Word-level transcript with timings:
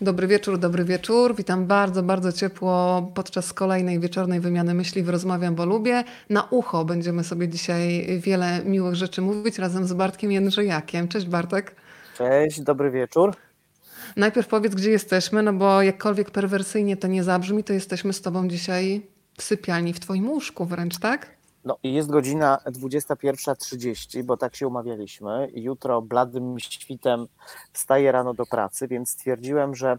Dobry 0.00 0.26
wieczór, 0.26 0.58
dobry 0.58 0.84
wieczór. 0.84 1.36
Witam 1.36 1.66
bardzo, 1.66 2.02
bardzo 2.02 2.32
ciepło 2.32 3.02
podczas 3.14 3.52
kolejnej 3.52 4.00
wieczornej 4.00 4.40
wymiany 4.40 4.74
myśli 4.74 5.02
w 5.02 5.08
Rozmawiam, 5.08 5.54
bo 5.54 5.66
lubię. 5.66 6.04
Na 6.30 6.42
ucho 6.50 6.84
będziemy 6.84 7.24
sobie 7.24 7.48
dzisiaj 7.48 8.06
wiele 8.20 8.64
miłych 8.64 8.94
rzeczy 8.94 9.22
mówić 9.22 9.58
razem 9.58 9.86
z 9.86 9.92
Bartkiem 9.92 10.32
Jędrzejakiem. 10.32 11.08
Cześć 11.08 11.26
Bartek. 11.26 11.74
Cześć, 12.16 12.60
dobry 12.60 12.90
wieczór. 12.90 13.36
Najpierw 14.16 14.48
powiedz, 14.48 14.74
gdzie 14.74 14.90
jesteśmy, 14.90 15.42
no 15.42 15.52
bo 15.52 15.82
jakkolwiek 15.82 16.30
perwersyjnie 16.30 16.96
to 16.96 17.08
nie 17.08 17.24
zabrzmi, 17.24 17.64
to 17.64 17.72
jesteśmy 17.72 18.12
z 18.12 18.22
tobą 18.22 18.48
dzisiaj 18.48 19.02
w 19.38 19.42
sypialni, 19.42 19.92
w 19.92 20.00
twoim 20.00 20.30
łóżku 20.30 20.64
wręcz, 20.64 20.98
tak? 20.98 21.37
No 21.64 21.78
jest 21.82 22.10
godzina 22.10 22.58
21.30, 22.66 24.22
bo 24.22 24.36
tak 24.36 24.56
się 24.56 24.68
umawialiśmy. 24.68 25.48
Jutro 25.54 26.02
bladym 26.02 26.58
świtem 26.58 27.26
wstaję 27.72 28.12
rano 28.12 28.34
do 28.34 28.46
pracy, 28.46 28.88
więc 28.88 29.10
stwierdziłem, 29.10 29.74
że 29.74 29.98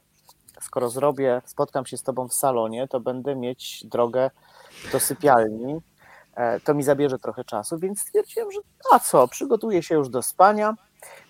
skoro 0.62 0.90
zrobię, 0.90 1.42
spotkam 1.46 1.86
się 1.86 1.98
z 1.98 2.04
tobą 2.04 2.28
w 2.28 2.34
salonie, 2.34 2.88
to 2.88 3.00
będę 3.00 3.36
mieć 3.36 3.86
drogę 3.86 4.32
do 4.92 5.00
sypialni. 5.00 5.82
E, 6.36 6.60
to 6.60 6.74
mi 6.74 6.84
zabierze 6.84 7.20
trochę 7.20 7.44
czasu, 7.44 7.80
więc 7.80 8.02
stwierdziłem, 8.02 8.52
że 8.52 8.60
a 8.92 9.00
co, 9.00 9.28
przygotuję 9.28 9.84
się 9.84 9.96
już 9.96 10.10
do 10.10 10.22
spania, 10.22 10.76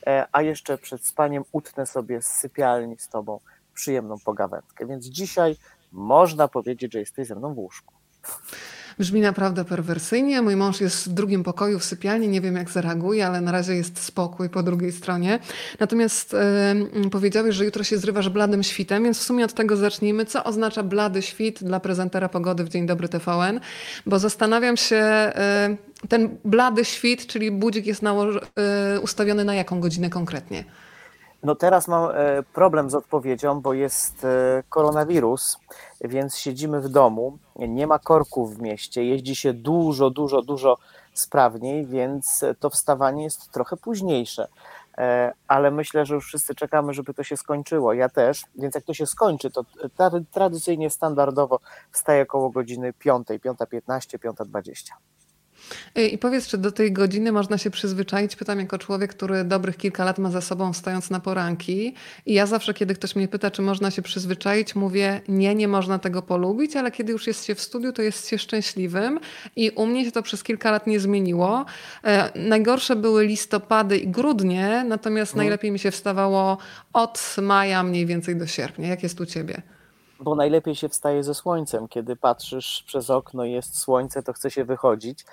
e, 0.08 0.28
a 0.32 0.42
jeszcze 0.42 0.78
przed 0.78 1.08
spaniem 1.08 1.44
utnę 1.52 1.86
sobie 1.86 2.22
z 2.22 2.26
sypialni 2.26 2.98
z 3.00 3.10
tobą 3.10 3.40
przyjemną 3.74 4.16
pogawędkę. 4.26 4.86
Więc 4.86 5.06
dzisiaj 5.06 5.56
można 5.92 6.48
powiedzieć, 6.48 6.94
że 6.94 7.00
jesteś 7.00 7.28
ze 7.28 7.36
mną 7.36 7.54
w 7.54 7.58
łóżku. 7.58 7.94
Brzmi 9.00 9.22
naprawdę 9.22 9.66
perwersyjnie. 9.66 10.42
Mój 10.42 10.56
mąż 10.56 10.82
jest 10.82 11.10
w 11.10 11.14
drugim 11.14 11.44
pokoju 11.44 11.80
w 11.80 11.84
sypialni, 11.84 12.28
nie 12.28 12.42
wiem 12.42 12.56
jak 12.56 12.70
zareaguje, 12.70 13.28
ale 13.28 13.42
na 13.42 13.52
razie 13.52 13.76
jest 13.76 14.04
spokój 14.04 14.50
po 14.50 14.64
drugiej 14.64 14.92
stronie. 14.92 15.40
Natomiast 15.80 16.36
yy, 17.04 17.10
powiedziałeś, 17.10 17.56
że 17.56 17.66
jutro 17.66 17.84
się 17.84 17.98
zrywasz 17.98 18.30
bladym 18.30 18.64
świtem, 18.64 19.04
więc 19.04 19.20
w 19.20 19.24
sumie 19.24 19.46
od 19.46 19.54
tego 19.54 19.78
zacznijmy. 19.78 20.26
Co 20.26 20.44
oznacza 20.44 20.84
blady 20.84 21.22
świt 21.22 21.64
dla 21.64 21.80
prezentera 21.80 22.30
pogody 22.30 22.64
w 22.64 22.70
Dzień 22.70 22.86
Dobry 22.86 23.10
TVN? 23.10 23.60
Bo 24.06 24.20
zastanawiam 24.20 24.78
się, 24.78 25.32
ten 26.10 26.38
blady 26.46 26.86
świt, 26.86 27.28
czyli 27.28 27.52
budzik 27.52 27.86
jest 27.86 28.02
yy, 28.04 29.00
ustawiony 29.00 29.46
na 29.46 29.56
jaką 29.56 29.80
godzinę 29.80 30.10
konkretnie? 30.10 30.64
No 31.44 31.56
teraz 31.56 31.88
mam 31.88 32.12
e, 32.14 32.44
problem 32.54 32.90
z 32.90 32.96
odpowiedzią, 32.96 33.62
bo 33.62 33.74
jest 33.74 34.26
e, 34.26 34.64
koronawirus, 34.70 35.58
więc 36.02 36.38
siedzimy 36.38 36.82
w 36.82 36.90
domu, 36.90 37.38
nie 37.56 37.88
ma 37.88 38.00
korków 38.00 38.56
w 38.58 38.62
mieście, 38.62 39.06
jeździ 39.06 39.36
się 39.36 39.54
dużo, 39.54 40.10
dużo, 40.10 40.42
dużo 40.42 40.78
sprawniej, 41.14 41.86
więc 41.86 42.46
to 42.60 42.70
wstawanie 42.70 43.24
jest 43.24 43.52
trochę 43.52 43.78
późniejsze. 43.78 44.48
E, 44.98 45.34
ale 45.48 45.72
myślę, 45.72 46.06
że 46.06 46.16
już 46.16 46.26
wszyscy 46.26 46.56
czekamy, 46.56 46.94
żeby 46.94 47.14
to 47.14 47.24
się 47.24 47.38
skończyło. 47.38 47.94
Ja 47.94 48.10
też, 48.10 48.44
więc 48.56 48.76
jak 48.76 48.84
to 48.84 48.94
się 48.94 49.06
skończy, 49.06 49.52
to 49.52 49.64
tradycyjnie, 50.32 50.90
standardowo 50.90 51.60
wstaję 51.92 52.24
około 52.24 52.50
godziny 52.50 52.94
5, 52.94 53.28
5.15, 53.28 54.18
5.20. 54.18 54.92
I 56.12 56.18
powiedz, 56.18 56.48
czy 56.48 56.58
do 56.58 56.72
tej 56.72 56.92
godziny 56.92 57.32
można 57.32 57.58
się 57.58 57.70
przyzwyczaić? 57.70 58.36
Pytam 58.36 58.60
jako 58.60 58.78
człowiek, 58.78 59.12
który 59.12 59.44
dobrych 59.44 59.78
kilka 59.78 60.06
lat 60.06 60.20
ma 60.20 60.32
za 60.32 60.42
sobą 60.42 60.74
wstając 60.74 61.10
na 61.10 61.20
poranki. 61.20 61.96
I 62.26 62.34
ja 62.34 62.46
zawsze, 62.46 62.74
kiedy 62.74 62.96
ktoś 62.96 63.16
mnie 63.16 63.28
pyta, 63.28 63.52
czy 63.52 63.62
można 63.62 63.92
się 63.92 64.02
przyzwyczaić, 64.02 64.76
mówię, 64.76 65.22
nie, 65.28 65.56
nie 65.56 65.68
można 65.68 66.00
tego 66.00 66.22
polubić, 66.22 66.76
ale 66.76 66.92
kiedy 66.92 67.12
już 67.12 67.28
jest 67.28 67.46
się 67.46 67.56
w 67.56 67.62
studiu, 67.62 67.94
to 67.94 68.02
jest 68.02 68.30
się 68.30 68.38
szczęśliwym. 68.38 69.20
I 69.56 69.70
u 69.70 69.86
mnie 69.86 70.06
się 70.06 70.12
to 70.12 70.24
przez 70.24 70.44
kilka 70.44 70.72
lat 70.72 70.88
nie 70.88 71.00
zmieniło. 71.00 71.66
E, 72.04 72.32
najgorsze 72.36 72.96
były 72.96 73.26
listopady 73.26 73.98
i 73.98 74.08
grudnie, 74.08 74.86
natomiast 74.88 75.32
hmm. 75.32 75.46
najlepiej 75.46 75.72
mi 75.72 75.80
się 75.80 75.92
wstawało 75.92 76.58
od 76.94 77.36
maja 77.42 77.84
mniej 77.84 78.06
więcej 78.06 78.36
do 78.36 78.48
sierpnia. 78.48 78.88
Jak 78.88 79.04
jest 79.04 79.22
u 79.22 79.26
ciebie? 79.26 79.62
Bo 80.20 80.36
najlepiej 80.36 80.76
się 80.76 80.90
wstaje 80.90 81.24
ze 81.24 81.36
słońcem. 81.36 81.88
Kiedy 81.88 82.16
patrzysz 82.16 82.84
przez 82.88 83.10
okno 83.10 83.46
i 83.46 83.52
jest 83.52 83.78
słońce, 83.78 84.24
to 84.24 84.34
chce 84.34 84.52
się 84.52 84.66
wychodzić. 84.66 85.26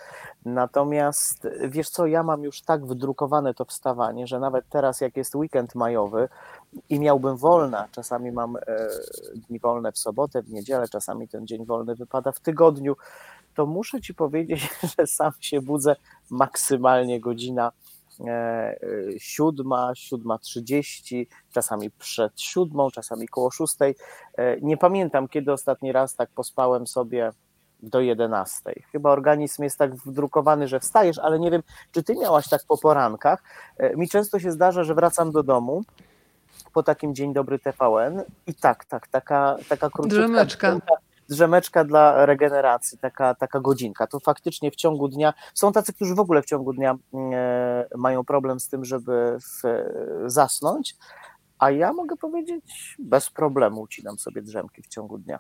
Natomiast 0.45 1.49
wiesz 1.69 1.91
co, 1.91 2.07
ja 2.07 2.23
mam 2.23 2.43
już 2.43 2.63
tak 2.63 2.87
wydrukowane 2.87 3.55
to 3.55 3.65
wstawanie, 3.65 4.27
że 4.27 4.41
nawet 4.41 4.65
teraz, 4.69 5.01
jak 5.01 5.17
jest 5.17 5.35
weekend 5.35 5.75
majowy 5.75 6.29
i 6.89 7.01
miałbym 7.01 7.37
wolne, 7.37 7.89
czasami 7.93 8.33
mam 8.33 8.57
e, 8.57 8.61
dni 9.49 9.59
wolne 9.59 9.93
w 9.93 9.99
sobotę, 9.99 10.43
w 10.43 10.51
niedzielę, 10.51 10.89
czasami 10.89 11.29
ten 11.29 11.47
dzień 11.47 11.67
wolny 11.67 11.95
wypada 11.95 12.33
w 12.33 12.41
tygodniu, 12.41 12.97
to 13.55 13.67
muszę 13.67 14.01
ci 14.01 14.15
powiedzieć, 14.15 14.71
że 14.99 15.07
sam 15.07 15.33
się 15.41 15.61
budzę 15.61 15.97
maksymalnie 16.31 17.21
godzina 17.21 17.73
siódma, 19.19 19.93
siódma 19.95 20.39
trzydzieści, 20.39 21.29
czasami 21.53 21.91
przed 21.91 22.41
siódmą, 22.41 22.91
czasami 22.91 23.29
koło 23.29 23.51
szóstej. 23.51 23.95
E, 24.39 24.61
nie 24.61 24.77
pamiętam, 24.77 25.29
kiedy 25.29 25.53
ostatni 25.53 25.93
raz 25.93 26.15
tak 26.15 26.31
pospałem 26.31 26.87
sobie 26.87 27.31
do 27.83 28.01
jedenastej. 28.01 28.85
Chyba 28.93 29.11
organizm 29.11 29.63
jest 29.63 29.79
tak 29.79 29.95
wdrukowany, 29.95 30.69
że 30.69 30.81
wstajesz, 30.81 31.19
ale 31.19 31.39
nie 31.39 31.51
wiem, 31.51 31.63
czy 31.93 32.03
ty 32.03 32.15
miałaś 32.15 32.49
tak 32.49 32.61
po 32.69 32.79
porankach. 32.79 33.43
Mi 33.97 34.09
często 34.09 34.39
się 34.39 34.51
zdarza, 34.51 34.85
że 34.85 34.95
wracam 34.95 35.33
do 35.33 35.43
domu 35.43 35.85
po 36.73 36.83
takim 36.83 37.15
Dzień 37.15 37.33
Dobry 37.33 37.59
TVN 37.59 38.23
i 38.47 38.55
tak, 38.55 38.85
tak, 38.85 39.09
taka, 39.09 39.57
taka 39.69 39.91
króciutka, 39.91 40.19
drzemeczka 40.19 40.81
dla 41.85 42.27
regeneracji, 42.27 42.99
taka, 42.99 43.35
taka 43.35 43.61
godzinka. 43.61 44.07
To 44.07 44.21
faktycznie 44.21 44.71
w 44.71 44.77
ciągu 44.77 45.09
dnia, 45.09 45.35
są 45.55 45.73
tacy, 45.73 45.93
którzy 45.93 46.15
w 46.15 46.21
ogóle 46.21 46.43
w 46.43 46.47
ciągu 46.47 46.73
dnia 46.73 46.97
e, 47.15 47.89
mają 47.97 48.25
problem 48.25 48.61
z 48.61 48.69
tym, 48.69 48.85
żeby 48.85 49.39
w, 49.41 49.85
zasnąć, 50.27 50.97
a 51.59 51.71
ja 51.71 51.93
mogę 51.93 52.17
powiedzieć, 52.17 52.97
bez 52.99 53.31
problemu 53.31 53.81
ucinam 53.81 54.19
sobie 54.19 54.43
drzemki 54.43 54.83
w 54.83 54.89
ciągu 54.89 55.19
dnia. 55.19 55.39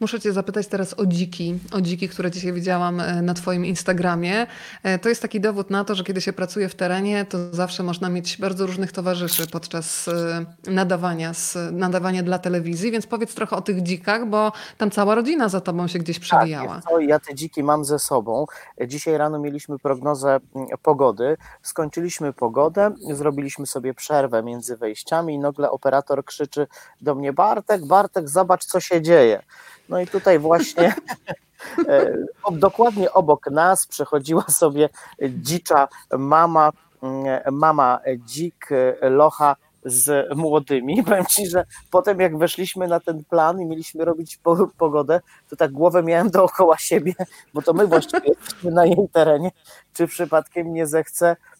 Muszę 0.00 0.20
Cię 0.20 0.32
zapytać 0.32 0.66
teraz 0.66 0.94
o 0.98 1.06
dziki, 1.06 1.58
o 1.72 1.80
dziki, 1.80 2.08
które 2.08 2.30
dzisiaj 2.30 2.52
widziałam 2.52 3.00
e, 3.00 3.22
na 3.22 3.34
Twoim 3.34 3.64
Instagramie. 3.64 4.46
E, 4.82 4.98
to 4.98 5.08
jest 5.08 5.22
taki 5.22 5.40
dowód 5.40 5.70
na 5.70 5.84
to, 5.84 5.94
że 5.94 6.04
kiedy 6.04 6.20
się 6.20 6.32
pracuje 6.32 6.68
w 6.68 6.74
terenie, 6.74 7.24
to 7.24 7.38
zawsze 7.54 7.82
można 7.82 8.08
mieć 8.08 8.36
bardzo 8.36 8.66
różnych 8.66 8.92
towarzyszy 8.92 9.46
podczas 9.46 10.08
e, 10.08 10.44
nadawania, 10.70 11.32
nadawania 11.72 12.22
dla 12.22 12.38
telewizji, 12.38 12.90
więc 12.90 13.06
powiedz 13.06 13.34
trochę 13.34 13.56
o 13.56 13.60
tych 13.60 13.82
dzikach, 13.82 14.28
bo 14.28 14.52
tam 14.78 14.90
cała 14.90 15.14
rodzina 15.14 15.48
za 15.48 15.60
Tobą 15.60 15.86
się 15.86 15.98
gdzieś 15.98 16.18
przewijała. 16.18 16.74
Tak, 16.74 17.02
ja 17.08 17.18
te 17.18 17.34
dziki 17.34 17.62
mam 17.62 17.84
ze 17.84 17.98
sobą. 17.98 18.46
Dzisiaj 18.86 19.18
rano 19.18 19.38
mieliśmy 19.38 19.78
prognozę 19.78 20.40
mm, 20.54 20.68
pogody, 20.82 21.36
skończyliśmy 21.62 22.32
pogodę, 22.32 22.90
zrobiliśmy 23.10 23.66
sobie 23.66 23.94
przerwę 23.94 24.42
między 24.42 24.76
wejściami 24.76 25.34
i 25.34 25.38
nagle 25.38 25.70
operator 25.70 26.24
krzyczy 26.24 26.66
do 27.00 27.14
mnie 27.14 27.32
Bartek, 27.32 27.86
Bartek, 27.86 28.28
zobacz 28.28 28.64
co 28.64 28.80
się 28.80 29.02
dzieje. 29.02 29.42
No 29.88 30.00
i 30.00 30.06
tutaj 30.06 30.38
właśnie 30.38 30.94
e, 31.88 32.16
dokładnie 32.52 33.12
obok 33.12 33.50
nas 33.50 33.86
przechodziła 33.86 34.44
sobie 34.48 34.88
dzicza 35.28 35.88
mama, 36.18 36.70
mm, 37.02 37.54
mama 37.54 38.00
dzik 38.26 38.68
locha 39.02 39.56
z 39.84 40.36
młodymi. 40.36 41.02
Powiem 41.04 41.26
Ci, 41.26 41.46
że 41.46 41.64
potem 41.90 42.20
jak 42.20 42.38
weszliśmy 42.38 42.88
na 42.88 43.00
ten 43.00 43.24
plan 43.24 43.60
i 43.60 43.66
mieliśmy 43.66 44.04
robić 44.04 44.38
pogodę, 44.78 45.20
to 45.48 45.56
tak 45.56 45.72
głowę 45.72 46.02
miałem 46.02 46.30
dookoła 46.30 46.78
siebie, 46.78 47.12
bo 47.54 47.62
to 47.62 47.72
my 47.72 47.86
właściwie 47.86 48.28
jesteśmy 48.40 48.70
na 48.70 48.86
jej 48.86 49.08
terenie, 49.12 49.50
czy 49.94 50.06
przypadkiem 50.06 50.72
nie 50.72 50.86
zechce 50.86 51.36
E, 51.36 51.53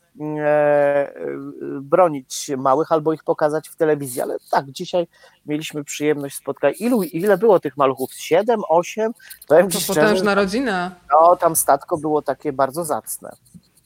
bronić 1.80 2.50
małych 2.56 2.92
albo 2.92 3.12
ich 3.12 3.24
pokazać 3.24 3.68
w 3.68 3.76
telewizji, 3.76 4.20
ale 4.20 4.36
tak, 4.50 4.70
dzisiaj 4.70 5.06
mieliśmy 5.46 5.84
przyjemność 5.84 6.36
spotkać. 6.36 6.80
Ilu, 6.80 7.02
ile 7.02 7.38
było 7.38 7.60
tych 7.60 7.76
maluchów? 7.76 8.14
Siedem, 8.14 8.60
osiem? 8.68 9.12
Powiem 9.48 9.70
to 9.70 9.80
szczerze, 9.80 10.00
potężna 10.00 10.34
rodzina. 10.34 10.90
No, 11.12 11.36
tam 11.36 11.56
statko 11.56 11.96
było 11.96 12.22
takie 12.22 12.52
bardzo 12.52 12.84
zacne. 12.84 13.36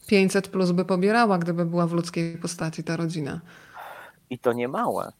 500 0.06 0.48
plus 0.48 0.70
by 0.70 0.84
pobierała, 0.84 1.38
gdyby 1.38 1.64
była 1.64 1.86
w 1.86 1.92
ludzkiej 1.92 2.38
postaci 2.38 2.84
ta 2.84 2.96
rodzina. 2.96 3.40
I 4.30 4.38
to 4.38 4.52
nie 4.52 4.68
małe. 4.68 5.12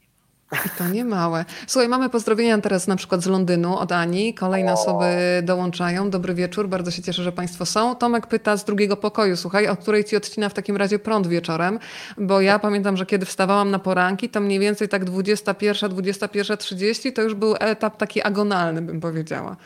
To 0.78 0.88
nie 0.88 1.04
małe. 1.04 1.44
Słuchaj, 1.66 1.88
mamy 1.88 2.10
pozdrowienia 2.10 2.58
teraz 2.58 2.86
na 2.86 2.96
przykład 2.96 3.22
z 3.22 3.26
Londynu 3.26 3.78
od 3.78 3.92
Ani. 3.92 4.34
Kolejne 4.34 4.72
osoby 4.72 5.04
dołączają. 5.42 6.10
Dobry 6.10 6.34
wieczór, 6.34 6.68
bardzo 6.68 6.90
się 6.90 7.02
cieszę, 7.02 7.22
że 7.22 7.32
Państwo 7.32 7.66
są. 7.66 7.94
Tomek 7.94 8.26
pyta 8.26 8.56
z 8.56 8.64
drugiego 8.64 8.96
pokoju, 8.96 9.36
słuchaj, 9.36 9.68
o 9.68 9.76
której 9.76 10.04
Ci 10.04 10.16
odcina 10.16 10.48
w 10.48 10.54
takim 10.54 10.76
razie 10.76 10.98
prąd 10.98 11.26
wieczorem, 11.26 11.78
bo 12.18 12.40
ja 12.40 12.58
pamiętam, 12.58 12.96
że 12.96 13.06
kiedy 13.06 13.26
wstawałam 13.26 13.70
na 13.70 13.78
poranki, 13.78 14.28
to 14.28 14.40
mniej 14.40 14.58
więcej 14.58 14.88
tak 14.88 15.04
21, 15.04 15.90
21.30 15.90 17.12
to 17.12 17.22
już 17.22 17.34
był 17.34 17.54
etap 17.60 17.96
taki 17.96 18.22
agonalny, 18.22 18.82
bym 18.82 19.00
powiedziała. 19.00 19.56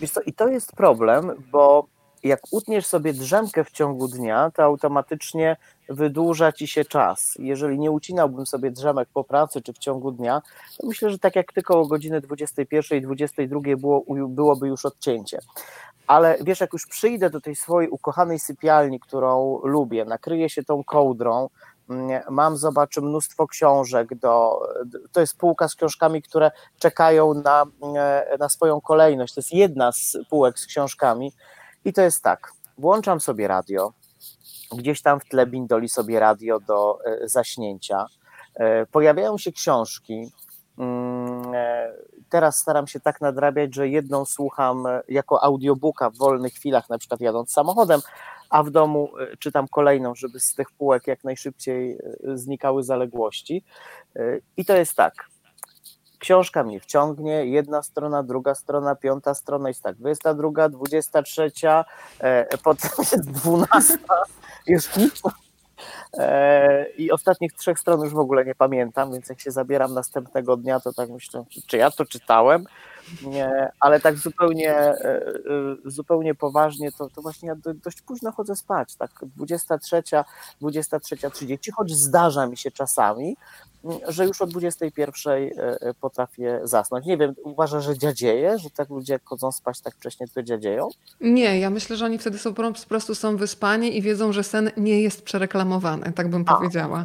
Wiesz 0.00 0.10
co, 0.10 0.20
i 0.20 0.32
to 0.32 0.48
jest 0.48 0.72
problem, 0.72 1.32
bo 1.52 1.86
jak 2.22 2.40
utniesz 2.50 2.86
sobie 2.86 3.12
drzemkę 3.12 3.64
w 3.64 3.70
ciągu 3.70 4.08
dnia, 4.08 4.50
to 4.54 4.62
automatycznie 4.62 5.56
wydłuża 5.92 6.52
ci 6.52 6.66
się 6.66 6.84
czas. 6.84 7.34
Jeżeli 7.38 7.78
nie 7.78 7.90
ucinałbym 7.90 8.46
sobie 8.46 8.70
drzemek 8.70 9.08
po 9.14 9.24
pracy 9.24 9.62
czy 9.62 9.72
w 9.72 9.78
ciągu 9.78 10.12
dnia, 10.12 10.42
to 10.78 10.86
myślę, 10.86 11.10
że 11.10 11.18
tak 11.18 11.36
jak 11.36 11.52
ty 11.52 11.62
koło 11.62 11.86
godziny 11.86 12.20
21 12.20 12.98
i 12.98 13.02
22 13.02 13.60
było, 13.76 14.04
byłoby 14.28 14.68
już 14.68 14.86
odcięcie. 14.86 15.38
Ale 16.06 16.38
wiesz, 16.40 16.60
jak 16.60 16.72
już 16.72 16.86
przyjdę 16.86 17.30
do 17.30 17.40
tej 17.40 17.56
swojej 17.56 17.90
ukochanej 17.90 18.38
sypialni, 18.38 19.00
którą 19.00 19.60
lubię, 19.64 20.04
nakryję 20.04 20.50
się 20.50 20.64
tą 20.64 20.84
kołdrą, 20.84 21.48
mm, 21.90 22.22
mam, 22.30 22.56
zobacz, 22.56 22.96
mnóstwo 22.96 23.46
książek, 23.46 24.14
do, 24.14 24.60
to 25.12 25.20
jest 25.20 25.36
półka 25.36 25.68
z 25.68 25.74
książkami, 25.74 26.22
które 26.22 26.50
czekają 26.78 27.34
na, 27.34 27.64
e, 27.96 28.36
na 28.38 28.48
swoją 28.48 28.80
kolejność. 28.80 29.34
To 29.34 29.40
jest 29.40 29.52
jedna 29.52 29.92
z 29.92 30.16
półek 30.30 30.58
z 30.58 30.66
książkami 30.66 31.32
i 31.84 31.92
to 31.92 32.02
jest 32.02 32.22
tak, 32.22 32.52
włączam 32.78 33.20
sobie 33.20 33.48
radio, 33.48 33.92
gdzieś 34.76 35.02
tam 35.02 35.20
w 35.20 35.24
tle 35.24 35.46
bindoli 35.46 35.88
sobie 35.88 36.20
radio 36.20 36.60
do 36.60 36.98
e, 37.04 37.28
zaśnięcia, 37.28 38.06
pojawiają 38.90 39.38
się 39.38 39.52
książki, 39.52 40.30
mm, 40.78 41.52
teraz 42.28 42.58
staram 42.58 42.86
się 42.86 43.00
tak 43.00 43.20
nadrabiać, 43.20 43.74
że 43.74 43.88
jedną 43.88 44.24
słucham 44.24 44.84
jako 45.08 45.44
audiobooka 45.44 46.10
w 46.10 46.16
wolnych 46.16 46.52
chwilach, 46.52 46.88
na 46.88 46.98
przykład 46.98 47.20
jadąc 47.20 47.52
samochodem, 47.52 48.00
a 48.52 48.62
w 48.62 48.70
domu 48.70 49.10
e, 49.18 49.36
czytam 49.36 49.68
kolejną, 49.68 50.14
żeby 50.14 50.40
z 50.40 50.54
tych 50.54 50.70
półek 50.70 51.06
jak 51.06 51.24
najszybciej 51.24 51.92
e, 51.92 51.98
znikały 52.38 52.82
zaległości. 52.82 53.64
E, 54.16 54.20
I 54.56 54.64
to 54.64 54.76
jest 54.76 54.94
tak. 54.94 55.14
Książka 56.18 56.64
mnie 56.64 56.80
wciągnie, 56.80 57.46
jedna 57.46 57.82
strona, 57.82 58.22
druga 58.22 58.54
strona, 58.54 58.94
piąta 58.94 59.34
strona, 59.34 59.68
jest 59.68 59.82
tak, 59.82 59.96
22, 59.96 60.68
23, 60.68 61.50
potem 62.64 62.90
jest 62.98 63.30
12, 63.30 63.98
już 64.66 64.96
nic. 64.96 65.22
I 66.96 67.10
ostatnich 67.10 67.52
trzech 67.52 67.78
stron 67.78 68.00
już 68.00 68.12
w 68.12 68.18
ogóle 68.18 68.44
nie 68.44 68.54
pamiętam, 68.54 69.12
więc 69.12 69.28
jak 69.28 69.40
się 69.40 69.50
zabieram 69.50 69.94
następnego 69.94 70.56
dnia, 70.56 70.80
to 70.80 70.92
tak 70.92 71.10
myślę, 71.10 71.44
czy 71.66 71.76
ja 71.76 71.90
to 71.90 72.04
czytałem? 72.04 72.64
Nie, 73.26 73.72
ale 73.80 74.00
tak 74.00 74.16
zupełnie, 74.16 74.70
e, 74.74 74.94
e, 75.04 75.30
zupełnie 75.84 76.34
poważnie, 76.34 76.92
to, 76.92 77.08
to 77.10 77.22
właśnie 77.22 77.48
ja 77.48 77.54
dość 77.74 78.02
późno 78.02 78.32
chodzę 78.32 78.56
spać, 78.56 78.96
tak 78.96 79.10
23, 79.22 80.02
23.30, 80.62 81.70
choć 81.76 81.92
zdarza 81.92 82.46
mi 82.46 82.56
się 82.56 82.70
czasami, 82.70 83.36
że 84.08 84.26
już 84.26 84.42
o 84.42 84.46
21 84.46 85.32
e, 85.34 85.94
potrafię 86.00 86.60
zasnąć. 86.64 87.06
Nie 87.06 87.16
wiem, 87.16 87.34
uważasz, 87.44 87.84
że 87.84 87.98
dziadzieje, 87.98 88.58
że 88.58 88.70
tak 88.70 88.90
ludzie 88.90 89.12
jak 89.12 89.22
chodzą 89.24 89.52
spać 89.52 89.80
tak 89.80 89.94
wcześnie, 89.94 90.28
to 90.28 90.42
dziadzieją? 90.42 90.88
Nie, 91.20 91.58
ja 91.58 91.70
myślę, 91.70 91.96
że 91.96 92.04
oni 92.04 92.18
wtedy 92.18 92.38
są, 92.38 92.54
po 92.54 92.72
prostu 92.88 93.14
są 93.14 93.36
wyspani 93.36 93.96
i 93.96 94.02
wiedzą, 94.02 94.32
że 94.32 94.44
sen 94.44 94.70
nie 94.76 95.00
jest 95.00 95.24
przereklamowany, 95.24 96.12
tak 96.12 96.28
bym 96.28 96.44
A. 96.46 96.56
powiedziała. 96.56 97.04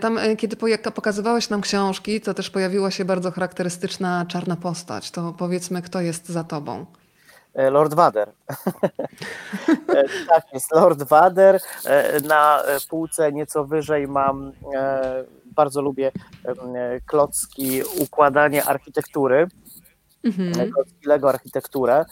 Tam, 0.00 0.18
kiedy 0.38 0.56
pokazywałeś 0.94 1.50
nam 1.50 1.60
książki, 1.60 2.20
to 2.20 2.34
też 2.34 2.50
pojawiła 2.50 2.90
się 2.90 3.04
bardzo 3.04 3.30
charakterystyczna 3.30 4.26
czarna 4.28 4.56
postać. 4.56 4.97
To 5.00 5.34
powiedzmy, 5.38 5.82
kto 5.82 6.00
jest 6.00 6.28
za 6.28 6.44
tobą. 6.44 6.86
E, 7.54 7.70
Lord 7.70 7.94
Vader. 7.94 8.28
E, 9.88 10.04
tak 10.28 10.44
jest, 10.54 10.72
Lord 10.72 11.02
Vader. 11.02 11.60
E, 11.84 12.20
na 12.20 12.62
półce 12.90 13.32
nieco 13.32 13.64
wyżej 13.64 14.08
mam, 14.08 14.52
bardzo 15.44 15.82
lubię 15.82 16.12
klocki 17.06 17.82
układanie 17.98 18.64
architektury. 18.64 19.48
Mhm. 20.24 20.72
Lego 21.06 21.28
architekturę, 21.28 22.04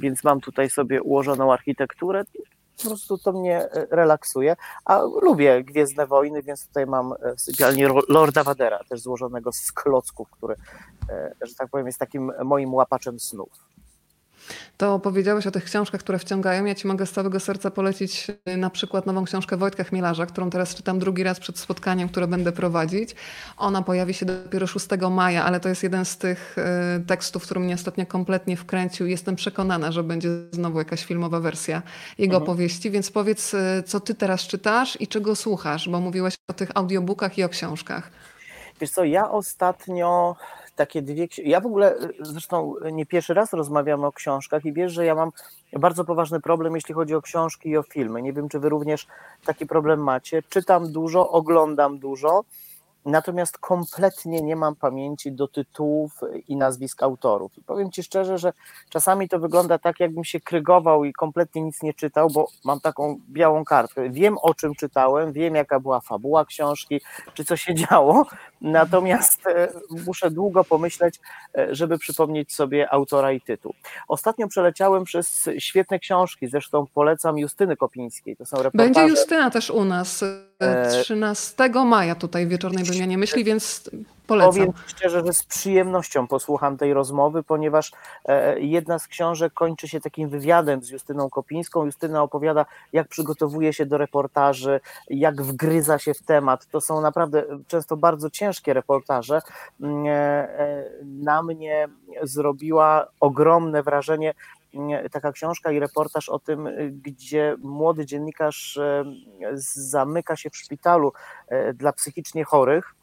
więc 0.00 0.24
mam 0.24 0.40
tutaj 0.40 0.70
sobie 0.70 1.02
ułożoną 1.02 1.52
architekturę 1.52 2.24
po 2.82 2.88
prostu 2.88 3.18
to 3.18 3.32
mnie 3.32 3.68
relaksuje, 3.90 4.56
a 4.84 5.02
lubię 5.22 5.64
Gwiezdne 5.64 6.06
Wojny, 6.06 6.42
więc 6.42 6.66
tutaj 6.66 6.86
mam 6.86 7.14
sypialnię 7.36 7.88
Lorda 8.08 8.44
Vadera, 8.44 8.80
też 8.88 9.00
złożonego 9.00 9.52
z 9.52 9.72
klocków, 9.72 10.30
który, 10.30 10.54
że 11.40 11.54
tak 11.54 11.68
powiem, 11.68 11.86
jest 11.86 11.98
takim 11.98 12.32
moim 12.44 12.74
łapaczem 12.74 13.20
snów 13.20 13.67
to 14.76 14.98
powiedziałeś 14.98 15.46
o 15.46 15.50
tych 15.50 15.64
książkach, 15.64 16.00
które 16.00 16.18
wciągają. 16.18 16.64
Ja 16.64 16.74
ci 16.74 16.86
mogę 16.86 17.06
z 17.06 17.12
całego 17.12 17.40
serca 17.40 17.70
polecić 17.70 18.26
y, 18.48 18.56
na 18.56 18.70
przykład 18.70 19.06
nową 19.06 19.24
książkę 19.24 19.56
Wojtka 19.56 19.84
Chmielarza, 19.84 20.26
którą 20.26 20.50
teraz 20.50 20.74
czytam 20.74 20.98
drugi 20.98 21.22
raz 21.22 21.40
przed 21.40 21.58
spotkaniem, 21.58 22.08
które 22.08 22.26
będę 22.26 22.52
prowadzić. 22.52 23.14
Ona 23.56 23.82
pojawi 23.82 24.14
się 24.14 24.26
dopiero 24.26 24.66
6 24.66 24.86
maja, 25.10 25.44
ale 25.44 25.60
to 25.60 25.68
jest 25.68 25.82
jeden 25.82 26.04
z 26.04 26.18
tych 26.18 26.56
y, 26.98 27.06
tekstów, 27.06 27.42
który 27.42 27.60
mnie 27.60 27.74
ostatnio 27.74 28.06
kompletnie 28.06 28.56
wkręcił. 28.56 29.06
Jestem 29.06 29.36
przekonana, 29.36 29.92
że 29.92 30.02
będzie 30.02 30.28
znowu 30.52 30.78
jakaś 30.78 31.04
filmowa 31.04 31.40
wersja 31.40 31.82
jego 32.18 32.36
mhm. 32.36 32.46
powieści, 32.46 32.90
więc 32.90 33.10
powiedz, 33.10 33.54
y, 33.54 33.82
co 33.86 34.00
ty 34.00 34.14
teraz 34.14 34.40
czytasz 34.40 35.00
i 35.00 35.08
czego 35.08 35.36
słuchasz, 35.36 35.88
bo 35.88 36.00
mówiłeś 36.00 36.34
o 36.48 36.52
tych 36.52 36.70
audiobookach 36.74 37.38
i 37.38 37.44
o 37.44 37.48
książkach. 37.48 38.10
Wiesz 38.80 38.90
co, 38.90 39.04
ja 39.04 39.30
ostatnio 39.30 40.36
takie 40.78 41.02
dwie 41.02 41.28
Ja 41.44 41.60
w 41.60 41.66
ogóle 41.66 41.94
zresztą 42.20 42.74
nie 42.92 43.06
pierwszy 43.06 43.34
raz 43.34 43.52
rozmawiamy 43.52 44.06
o 44.06 44.12
książkach 44.12 44.64
i 44.64 44.72
wiesz, 44.72 44.92
że 44.92 45.04
ja 45.04 45.14
mam 45.14 45.32
bardzo 45.72 46.04
poważny 46.04 46.40
problem, 46.40 46.74
jeśli 46.74 46.94
chodzi 46.94 47.14
o 47.14 47.22
książki 47.22 47.68
i 47.68 47.76
o 47.76 47.82
filmy. 47.82 48.22
Nie 48.22 48.32
wiem, 48.32 48.48
czy 48.48 48.58
wy 48.58 48.68
również 48.68 49.06
taki 49.44 49.66
problem 49.66 50.00
macie. 50.00 50.42
Czytam 50.48 50.92
dużo, 50.92 51.30
oglądam 51.30 51.98
dużo 51.98 52.44
Natomiast 53.08 53.58
kompletnie 53.58 54.42
nie 54.42 54.56
mam 54.56 54.76
pamięci 54.76 55.32
do 55.32 55.48
tytułów 55.48 56.20
i 56.48 56.56
nazwisk 56.56 57.02
autorów. 57.02 57.58
I 57.58 57.62
powiem 57.62 57.90
Ci 57.90 58.02
szczerze, 58.02 58.38
że 58.38 58.52
czasami 58.88 59.28
to 59.28 59.38
wygląda 59.38 59.78
tak, 59.78 60.00
jakbym 60.00 60.24
się 60.24 60.40
krygował 60.40 61.04
i 61.04 61.12
kompletnie 61.12 61.62
nic 61.62 61.82
nie 61.82 61.94
czytał, 61.94 62.30
bo 62.30 62.48
mam 62.64 62.80
taką 62.80 63.20
białą 63.28 63.64
kartkę. 63.64 64.10
Wiem 64.10 64.38
o 64.42 64.54
czym 64.54 64.74
czytałem, 64.74 65.32
wiem 65.32 65.54
jaka 65.54 65.80
była 65.80 66.00
fabuła 66.00 66.44
książki, 66.44 67.00
czy 67.34 67.44
co 67.44 67.56
się 67.56 67.74
działo, 67.74 68.26
natomiast 68.60 69.46
e, 69.46 69.68
muszę 70.06 70.30
długo 70.30 70.64
pomyśleć, 70.64 71.20
e, 71.58 71.74
żeby 71.74 71.98
przypomnieć 71.98 72.54
sobie 72.54 72.92
autora 72.92 73.32
i 73.32 73.40
tytuł. 73.40 73.74
Ostatnio 74.08 74.48
przeleciałem 74.48 75.04
przez 75.04 75.48
świetne 75.58 75.98
książki, 75.98 76.48
zresztą 76.48 76.86
polecam 76.94 77.38
Justyny 77.38 77.76
Kopińskiej. 77.76 78.36
To 78.36 78.46
są 78.46 78.56
reportaże. 78.56 78.84
Będzie 78.84 79.06
Justyna 79.06 79.50
też 79.50 79.70
u 79.70 79.84
nas 79.84 80.24
13 80.58 81.64
e, 81.64 81.84
maja 81.84 82.14
tutaj 82.14 82.46
wieczornej 82.46 82.84
wymianie 82.84 83.18
myśli, 83.18 83.44
więc 83.44 83.90
polecam. 84.26 84.52
Powiem 84.52 84.72
szczerze, 84.86 85.22
że 85.26 85.32
z 85.32 85.42
przyjemnością 85.42 86.26
posłucham 86.26 86.76
tej 86.76 86.94
rozmowy, 86.94 87.42
ponieważ 87.42 87.92
e, 88.24 88.60
jedna 88.60 88.98
z 88.98 89.06
książek 89.06 89.52
kończy 89.52 89.88
się 89.88 90.00
takim 90.00 90.28
wywiadem 90.28 90.82
z 90.82 90.90
Justyną 90.90 91.30
Kopińską. 91.30 91.84
Justyna 91.84 92.22
opowiada, 92.22 92.66
jak 92.92 93.08
przygotowuje 93.08 93.72
się 93.72 93.86
do 93.86 93.98
reportaży, 93.98 94.80
jak 95.10 95.42
wgryza 95.42 95.98
się 95.98 96.14
w 96.14 96.22
temat. 96.22 96.66
To 96.66 96.80
są 96.80 97.00
naprawdę 97.00 97.44
często 97.68 97.96
bardzo 97.96 98.30
ciężkie 98.30 98.74
reportaże. 98.74 99.40
Mm, 99.80 100.06
e, 100.06 100.84
na 101.04 101.42
mnie 101.42 101.88
zrobiła 102.22 103.06
ogromne 103.20 103.82
wrażenie 103.82 104.34
taka 105.12 105.32
książka 105.32 105.72
i 105.72 105.78
reportaż 105.78 106.28
o 106.28 106.38
tym, 106.38 106.68
gdzie 106.92 107.56
młody 107.58 108.06
dziennikarz 108.06 108.76
e, 108.76 109.04
zamyka 109.54 110.36
się 110.36 110.50
w 110.50 110.56
szpitalu 110.56 111.12
e, 111.48 111.74
dla 111.74 111.92
psychicznie 111.92 112.44
chorych. 112.44 112.94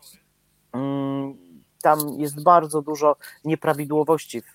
Mm, 0.74 1.38
tam 1.82 2.00
jest 2.18 2.44
bardzo 2.44 2.82
dużo 2.82 3.16
nieprawidłowości 3.44 4.42
w, 4.42 4.46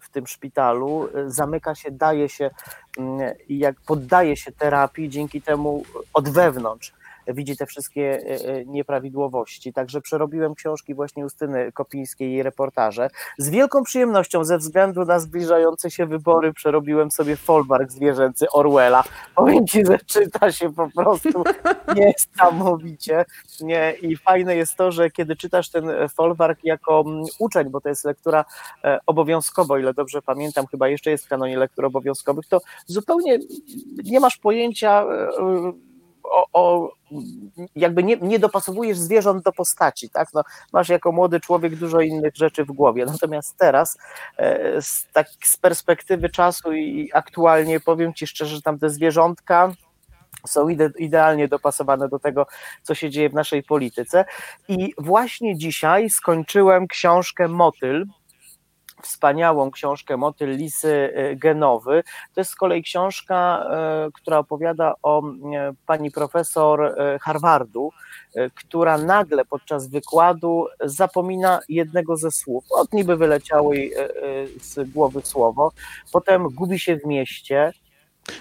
w, 0.00 0.10
tym 0.10 0.26
szpitalu. 0.26 1.08
Zamyka 1.26 1.74
się, 1.74 1.90
daje 1.90 2.28
się 2.28 2.50
mm, 2.98 3.34
jak 3.48 3.80
poddaje 3.80 4.36
się 4.36 4.52
terapii, 4.52 5.08
dzięki 5.08 5.42
temu 5.42 5.82
od 6.12 6.28
wewnątrz 6.28 6.92
widzi 7.28 7.56
te 7.56 7.66
wszystkie 7.66 8.02
e, 8.02 8.48
e, 8.48 8.64
nieprawidłowości. 8.64 9.72
Także 9.72 10.00
przerobiłem 10.00 10.54
książki 10.54 10.94
właśnie 10.94 11.22
Justyny 11.22 11.72
Kopińskiej 11.72 12.32
i 12.32 12.42
reportaże. 12.42 13.10
Z 13.38 13.50
wielką 13.50 13.82
przyjemnością 13.82 14.44
ze 14.44 14.58
względu 14.58 15.04
na 15.04 15.20
zbliżające 15.20 15.90
się 15.90 16.06
wybory 16.06 16.52
przerobiłem 16.52 17.10
sobie 17.10 17.36
folwark 17.36 17.90
zwierzęcy 17.90 18.46
Orwella. 18.52 19.04
Powiem 19.34 19.66
Ci, 19.66 19.86
że 19.86 19.98
czyta 19.98 20.52
się 20.52 20.72
po 20.72 20.88
prostu 20.90 21.44
niesamowicie. 21.96 23.24
Nie? 23.60 23.94
I 24.02 24.16
fajne 24.16 24.56
jest 24.56 24.76
to, 24.76 24.92
że 24.92 25.10
kiedy 25.10 25.36
czytasz 25.36 25.70
ten 25.70 25.90
folwark 26.14 26.58
jako 26.64 27.04
mm, 27.06 27.24
uczeń, 27.38 27.70
bo 27.70 27.80
to 27.80 27.88
jest 27.88 28.04
lektura 28.04 28.44
e, 28.84 28.98
obowiązkowa, 29.06 29.78
ile 29.78 29.94
dobrze 29.94 30.22
pamiętam, 30.22 30.66
chyba 30.66 30.88
jeszcze 30.88 31.10
jest 31.10 31.24
w 31.24 31.28
kanonie 31.28 31.58
lektur 31.58 31.84
obowiązkowych, 31.84 32.46
to 32.46 32.60
zupełnie 32.86 33.38
nie 34.04 34.20
masz 34.20 34.36
pojęcia 34.36 35.04
o, 36.30 36.46
o, 36.52 36.90
jakby 37.76 38.04
nie, 38.04 38.16
nie 38.16 38.38
dopasowujesz 38.38 38.98
zwierząt 38.98 39.44
do 39.44 39.52
postaci, 39.52 40.10
tak? 40.10 40.28
No, 40.34 40.42
masz 40.72 40.88
jako 40.88 41.12
młody 41.12 41.40
człowiek 41.40 41.76
dużo 41.76 42.00
innych 42.00 42.36
rzeczy 42.36 42.64
w 42.64 42.72
głowie. 42.72 43.06
Natomiast 43.06 43.56
teraz 43.56 43.98
e, 44.36 44.82
z, 44.82 45.06
tak, 45.12 45.26
z 45.44 45.56
perspektywy 45.56 46.28
czasu 46.28 46.72
i 46.72 47.10
aktualnie 47.14 47.80
powiem 47.80 48.14
Ci 48.14 48.26
szczerze, 48.26 48.56
że 48.56 48.62
tam 48.62 48.78
te 48.78 48.90
zwierzątka 48.90 49.72
są 50.46 50.68
ide, 50.68 50.90
idealnie 50.98 51.48
dopasowane 51.48 52.08
do 52.08 52.18
tego, 52.18 52.46
co 52.82 52.94
się 52.94 53.10
dzieje 53.10 53.30
w 53.30 53.34
naszej 53.34 53.62
polityce. 53.62 54.24
I 54.68 54.94
właśnie 54.98 55.58
dzisiaj 55.58 56.10
skończyłem 56.10 56.86
książkę 56.88 57.48
Motyl 57.48 58.06
wspaniałą 59.02 59.70
książkę 59.70 60.16
Motyl 60.16 60.56
Lisy 60.56 61.12
e, 61.14 61.36
Genowy. 61.36 62.02
To 62.34 62.40
jest 62.40 62.50
z 62.50 62.54
kolei 62.54 62.82
książka, 62.82 63.66
e, 63.70 64.08
która 64.14 64.38
opowiada 64.38 64.94
o 65.02 65.22
e, 65.22 65.72
pani 65.86 66.10
profesor 66.10 66.94
Harvardu, 67.20 67.90
która 68.54 68.98
nagle 68.98 69.44
podczas 69.44 69.88
wykładu 69.88 70.66
zapomina 70.80 71.60
jednego 71.68 72.16
ze 72.16 72.30
słów. 72.30 72.64
Od 72.70 72.92
niby 72.92 73.16
wyleciało 73.16 73.74
jej 73.74 73.92
z 74.60 74.90
głowy 74.90 75.22
słowo, 75.22 75.72
potem 76.12 76.48
gubi 76.48 76.78
się 76.78 76.96
w 76.96 77.06
mieście, 77.06 77.72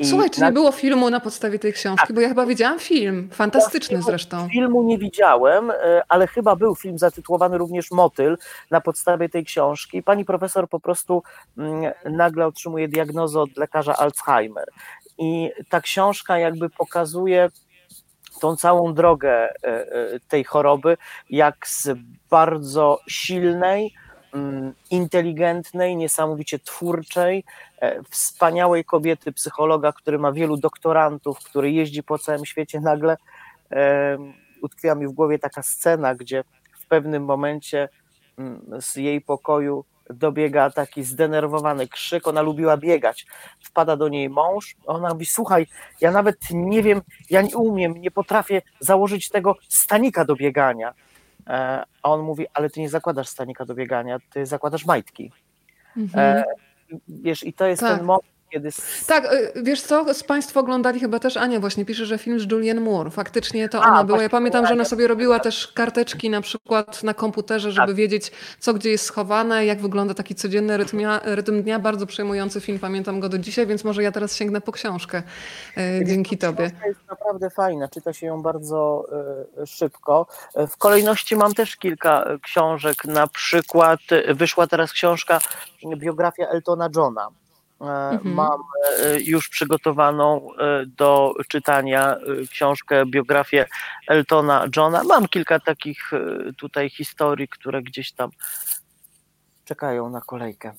Słuchaj, 0.04 0.30
czy 0.30 0.42
na... 0.42 0.48
nie 0.48 0.54
było 0.54 0.72
filmu 0.72 1.10
na 1.10 1.20
podstawie 1.20 1.60
tej 1.60 1.74
książki? 1.74 2.08
Tak. 2.08 2.16
Bo 2.16 2.22
ja 2.22 2.30
chyba 2.30 2.46
widziałam 2.46 2.80
film, 2.80 3.30
fantastyczny 3.32 3.96
ja 3.96 4.02
zresztą. 4.02 4.50
Filmu 4.50 4.84
nie 4.84 4.98
widziałem, 4.98 5.72
e, 5.72 6.02
ale 6.08 6.28
chyba 6.28 6.56
był 6.56 6.76
film 6.76 6.98
zatytułowany 6.98 7.58
również 7.58 7.92
Motyl 7.92 8.38
na 8.72 8.82
podstawie 8.82 9.30
tej 9.30 9.46
książki. 9.46 10.04
Pani 10.04 10.26
profesor 10.26 10.70
po 10.70 10.80
prostu 10.80 11.24
mm, 11.58 11.92
nagle 12.06 12.48
otrzymuje 12.48 12.88
diagnozę 12.88 13.40
od 13.40 13.58
lekarza 13.58 13.96
Alzheimer. 13.98 14.68
I 15.18 15.52
ta 15.70 15.82
książka 15.82 16.38
jakby 16.38 16.70
pokazuje 16.70 17.50
tą 18.40 18.56
całą 18.56 18.94
drogę 18.94 19.32
e, 19.32 19.52
e, 19.64 20.20
tej 20.28 20.44
choroby, 20.44 20.98
jak 21.30 21.68
z 21.68 21.90
bardzo 22.30 23.00
silnej, 23.08 23.94
mm, 24.34 24.74
inteligentnej, 24.92 25.96
niesamowicie 25.96 26.60
twórczej, 26.60 27.44
wspaniałej 28.10 28.86
kobiety, 28.86 29.32
psychologa, 29.32 29.92
który 29.92 30.20
ma 30.20 30.32
wielu 30.32 30.58
doktorantów, 30.58 31.40
który 31.40 31.72
jeździ 31.72 32.04
po 32.04 32.18
całym 32.20 32.46
świecie, 32.46 32.80
nagle 32.80 33.18
utkwiła 34.62 34.96
mi 34.96 35.08
w 35.08 35.12
głowie 35.12 35.40
taka 35.40 35.64
scena, 35.64 36.16
gdzie 36.16 36.44
w 36.80 36.86
pewnym 36.88 37.26
momencie 37.26 37.90
mm, 38.38 38.62
z 38.82 38.96
jej 38.96 39.22
pokoju 39.22 39.86
dobiega 40.10 40.70
taki 40.70 41.04
zdenerwowany 41.04 41.88
krzyk, 41.88 42.28
ona 42.28 42.42
lubiła 42.42 42.78
biegać. 42.78 43.26
Wpada 43.64 43.98
do 43.98 44.08
niej 44.08 44.30
mąż, 44.30 44.76
ona 44.86 45.14
mówi, 45.14 45.26
słuchaj, 45.26 45.68
ja 46.02 46.12
nawet 46.12 46.38
nie 46.52 46.84
wiem, 46.84 47.02
ja 47.30 47.42
nie 47.42 47.58
umiem, 47.58 47.94
nie 47.94 48.12
potrafię 48.12 48.62
założyć 48.80 49.30
tego 49.30 49.56
stanika 49.70 50.26
do 50.26 50.36
biegania. 50.36 50.94
E, 51.48 51.84
a 52.04 52.10
on 52.10 52.22
mówi, 52.22 52.46
ale 52.54 52.70
ty 52.70 52.80
nie 52.80 52.90
zakładasz 52.90 53.28
stanika 53.28 53.66
do 53.66 53.76
biegania, 53.76 54.20
ty 54.30 54.46
zakładasz 54.46 54.86
majtki. 54.86 55.32
Mhm. 55.98 56.44
Wiesz, 57.08 57.44
i 57.44 57.54
to 57.54 57.66
jest 57.68 57.80
tak. 57.80 57.98
ten 57.98 58.06
moment, 58.06 58.24
kiedy... 58.50 58.70
Tak, 59.08 59.34
y, 59.34 59.64
wiesz 59.64 59.82
co, 59.82 60.14
z 60.14 60.24
Państwa 60.24 60.60
oglądali 60.60 61.00
chyba 61.00 61.20
też 61.20 61.38
Ania 61.38 61.60
właśnie 61.60 61.86
pisze, 61.86 62.06
że 62.06 62.18
film 62.18 62.40
z 62.40 62.52
Julianne 62.52 62.82
Moore. 62.82 63.10
Faktycznie 63.10 63.70
to 63.70 63.84
A, 63.84 63.88
ona 63.88 64.04
była. 64.04 64.24
Ja 64.24 64.30
pamiętam, 64.30 64.68
że 64.68 64.74
ona 64.74 64.86
sobie 64.86 65.08
robiła 65.08 65.40
też 65.40 65.68
karteczki 65.68 66.30
na 66.30 66.42
przykład 66.42 67.04
na 67.04 67.14
komputerze, 67.14 67.72
żeby 67.72 67.88
tak. 67.88 67.96
wiedzieć, 67.96 68.32
co 68.60 68.74
gdzie 68.74 68.90
jest 68.90 69.06
schowane, 69.06 69.66
jak 69.66 69.82
wygląda 69.82 70.14
taki 70.14 70.36
codzienny 70.36 70.78
rytm, 70.78 71.00
rytm 71.24 71.64
dnia. 71.64 71.80
Bardzo 71.80 72.06
przejmujący 72.06 72.62
film, 72.62 72.80
pamiętam 72.80 73.20
go 73.20 73.30
do 73.30 73.38
dzisiaj, 73.38 73.68
więc 73.68 73.84
może 73.84 74.04
ja 74.04 74.12
teraz 74.12 74.36
sięgnę 74.36 74.62
po 74.62 74.72
książkę 74.72 75.24
e, 75.78 76.06
dzięki 76.06 76.38
Tobie. 76.38 76.72
jest 76.86 77.00
naprawdę 77.10 77.50
fajna, 77.50 77.88
czyta 77.88 78.14
się 78.14 78.28
ją 78.28 78.42
bardzo 78.42 79.08
e, 79.62 79.68
szybko. 79.68 80.28
W 80.68 80.78
kolejności 80.78 81.36
mam 81.36 81.54
też 81.54 81.76
kilka 81.76 82.26
książek, 82.44 83.06
na 83.06 83.28
przykład 83.28 84.00
wyszła 84.36 84.68
teraz 84.68 84.92
książka 84.92 85.40
biografia 85.98 86.48
Eltona 86.48 86.90
Johna. 86.96 87.30
E, 87.82 87.86
mhm. 87.86 88.34
Mam 88.34 88.62
e, 89.00 89.20
już 89.20 89.50
przygotowaną 89.50 90.50
e, 90.54 90.86
do 90.86 91.34
czytania 91.48 92.18
książkę, 92.50 93.06
biografię 93.06 93.66
Eltona 94.08 94.66
Johna. 94.76 95.04
Mam 95.04 95.28
kilka 95.28 95.60
takich 95.60 96.12
tutaj 96.58 96.90
historii, 96.90 97.48
które 97.48 97.84
gdzieś 97.84 98.12
tam 98.12 98.30
czekają 99.66 100.10
na 100.10 100.22
kolejkę. 100.22 100.74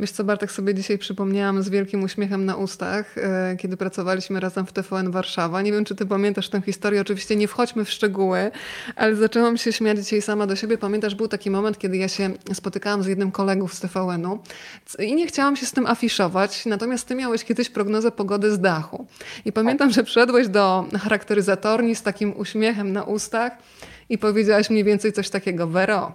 Wiesz 0.00 0.10
co, 0.10 0.24
Bartek, 0.24 0.52
sobie 0.52 0.74
dzisiaj 0.74 0.98
przypomniałam 0.98 1.62
z 1.62 1.68
wielkim 1.68 2.02
uśmiechem 2.02 2.44
na 2.44 2.56
ustach, 2.56 3.18
e, 3.18 3.56
kiedy 3.58 3.76
pracowaliśmy 3.76 4.40
razem 4.40 4.66
w 4.66 4.72
TVN 4.72 5.10
Warszawa. 5.10 5.62
Nie 5.62 5.72
wiem, 5.72 5.84
czy 5.84 5.94
ty 5.94 6.06
pamiętasz 6.06 6.48
tę 6.48 6.62
historię, 6.62 7.00
oczywiście 7.00 7.36
nie 7.36 7.48
wchodźmy 7.48 7.84
w 7.84 7.90
szczegóły, 7.90 8.50
ale 8.96 9.16
zaczęłam 9.16 9.56
się 9.56 9.72
śmiać 9.72 9.98
dzisiaj 9.98 10.22
sama 10.22 10.46
do 10.46 10.56
siebie. 10.56 10.78
Pamiętasz, 10.78 11.14
był 11.14 11.28
taki 11.28 11.50
moment, 11.50 11.78
kiedy 11.78 11.96
ja 11.96 12.08
się 12.08 12.30
spotykałam 12.52 13.02
z 13.02 13.06
jednym 13.06 13.30
kolegów 13.30 13.74
z 13.74 13.80
TVN-u 13.80 14.38
i 14.98 15.14
nie 15.14 15.26
chciałam 15.26 15.56
się 15.56 15.66
z 15.66 15.72
tym 15.72 15.86
afiszować, 15.86 16.66
natomiast 16.66 17.08
ty 17.08 17.14
miałeś 17.14 17.44
kiedyś 17.44 17.68
prognozę 17.68 18.10
pogody 18.10 18.52
z 18.52 18.60
dachu. 18.60 19.06
I 19.44 19.52
pamiętam, 19.52 19.90
że 19.90 20.04
przyszedłeś 20.04 20.48
do 20.48 20.84
charakteryzatorni 21.02 21.94
z 21.94 22.02
takim 22.02 22.36
uśmiechem 22.36 22.92
na 22.92 23.02
ustach 23.02 23.52
i 24.08 24.18
powiedziałaś 24.18 24.70
mniej 24.70 24.84
więcej 24.84 25.12
coś 25.12 25.30
takiego, 25.30 25.66
Vero, 25.66 26.12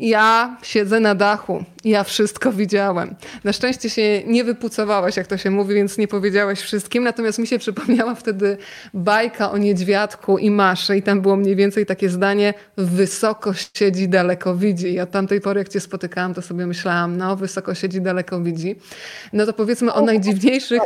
ja 0.00 0.56
siedzę 0.62 1.00
na 1.00 1.14
dachu, 1.14 1.64
ja 1.84 2.04
wszystko 2.04 2.52
widziałem. 2.52 3.14
Na 3.44 3.52
szczęście 3.52 3.90
się 3.90 4.22
nie 4.26 4.44
wypucowałeś, 4.44 5.16
jak 5.16 5.26
to 5.26 5.36
się 5.36 5.50
mówi, 5.50 5.74
więc 5.74 5.98
nie 5.98 6.08
powiedziałeś 6.08 6.60
wszystkim. 6.60 7.04
Natomiast 7.04 7.38
mi 7.38 7.46
się 7.46 7.58
przypomniała 7.58 8.14
wtedy 8.14 8.56
bajka 8.94 9.50
o 9.50 9.58
niedźwiadku 9.58 10.38
i 10.38 10.50
maszy, 10.50 10.96
i 10.96 11.02
tam 11.02 11.20
było 11.20 11.36
mniej 11.36 11.56
więcej 11.56 11.86
takie 11.86 12.08
zdanie: 12.08 12.54
wysoko 12.76 13.52
siedzi, 13.54 14.08
daleko 14.08 14.56
widzi. 14.56 14.92
I 14.92 15.00
od 15.00 15.10
tamtej 15.10 15.40
pory, 15.40 15.60
jak 15.60 15.68
cię 15.68 15.80
spotykałam, 15.80 16.34
to 16.34 16.42
sobie 16.42 16.66
myślałam: 16.66 17.16
no, 17.16 17.36
wysoko 17.36 17.74
siedzi, 17.74 18.00
daleko 18.00 18.40
widzi. 18.40 18.76
No 19.32 19.46
to 19.46 19.52
powiedzmy 19.52 19.92
o 19.92 20.00
najdziwniejszych. 20.00 20.80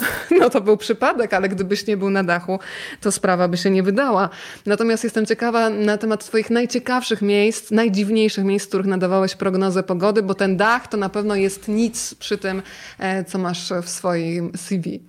No 0.40 0.50
to 0.50 0.60
był 0.60 0.76
przypadek, 0.76 1.34
ale 1.34 1.48
gdybyś 1.48 1.86
nie 1.86 1.96
był 1.96 2.10
na 2.10 2.24
dachu, 2.24 2.58
to 3.00 3.12
sprawa 3.12 3.48
by 3.48 3.56
się 3.56 3.70
nie 3.70 3.82
wydała. 3.82 4.28
Natomiast 4.66 5.04
jestem 5.04 5.26
ciekawa 5.26 5.70
na 5.70 5.98
temat 5.98 6.24
Twoich 6.24 6.50
najciekawszych 6.50 7.22
miejsc, 7.22 7.70
najdziwniejszych 7.70 8.44
miejsc, 8.44 8.66
w 8.66 8.68
których 8.68 8.86
nadawałeś 8.86 9.34
prognozę 9.34 9.82
pogody, 9.82 10.22
bo 10.22 10.34
ten 10.34 10.56
dach 10.56 10.88
to 10.88 10.96
na 10.96 11.08
pewno 11.08 11.34
jest 11.34 11.68
nic 11.68 12.14
przy 12.14 12.38
tym, 12.38 12.62
e, 12.98 13.24
co 13.24 13.38
masz 13.38 13.72
w 13.82 13.88
swoim 13.88 14.52
CV. 14.56 15.00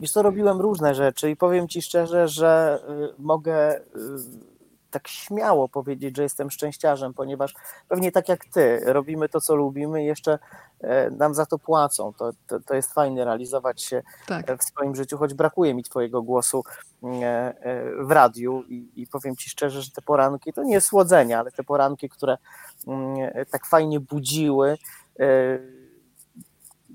Wiesz 0.00 0.10
co, 0.10 0.22
robiłem 0.22 0.60
różne 0.60 0.94
rzeczy 0.94 1.30
i 1.30 1.36
powiem 1.36 1.68
Ci 1.68 1.82
szczerze, 1.82 2.28
że 2.28 2.78
y, 3.18 3.22
mogę 3.22 3.76
y, 3.76 3.80
tak 4.92 5.08
śmiało 5.08 5.68
powiedzieć, 5.68 6.16
że 6.16 6.22
jestem 6.22 6.50
szczęściarzem, 6.50 7.14
ponieważ 7.14 7.54
pewnie 7.88 8.12
tak 8.12 8.28
jak 8.28 8.44
ty, 8.44 8.80
robimy 8.84 9.28
to, 9.28 9.40
co 9.40 9.54
lubimy 9.54 10.02
i 10.02 10.06
jeszcze 10.06 10.38
e, 10.80 11.10
nam 11.10 11.34
za 11.34 11.46
to 11.46 11.58
płacą. 11.58 12.12
To, 12.12 12.32
to, 12.46 12.60
to 12.60 12.74
jest 12.74 12.92
fajne 12.92 13.24
realizować 13.24 13.82
się 13.82 14.02
tak. 14.26 14.58
w 14.58 14.64
swoim 14.64 14.94
życiu, 14.94 15.18
choć 15.18 15.34
brakuje 15.34 15.74
mi 15.74 15.82
twojego 15.82 16.22
głosu 16.22 16.64
e, 17.02 17.06
e, 17.06 18.04
w 18.04 18.10
radiu 18.10 18.62
i, 18.68 18.88
i 18.96 19.06
powiem 19.06 19.36
ci 19.36 19.50
szczerze, 19.50 19.82
że 19.82 19.90
te 19.90 20.02
poranki, 20.02 20.52
to 20.52 20.62
nie 20.62 20.74
jest 20.74 20.86
słodzenie, 20.86 21.38
ale 21.38 21.52
te 21.52 21.64
poranki, 21.64 22.08
które 22.08 22.38
mm, 22.86 23.16
tak 23.50 23.66
fajnie 23.66 24.00
budziły, 24.00 24.78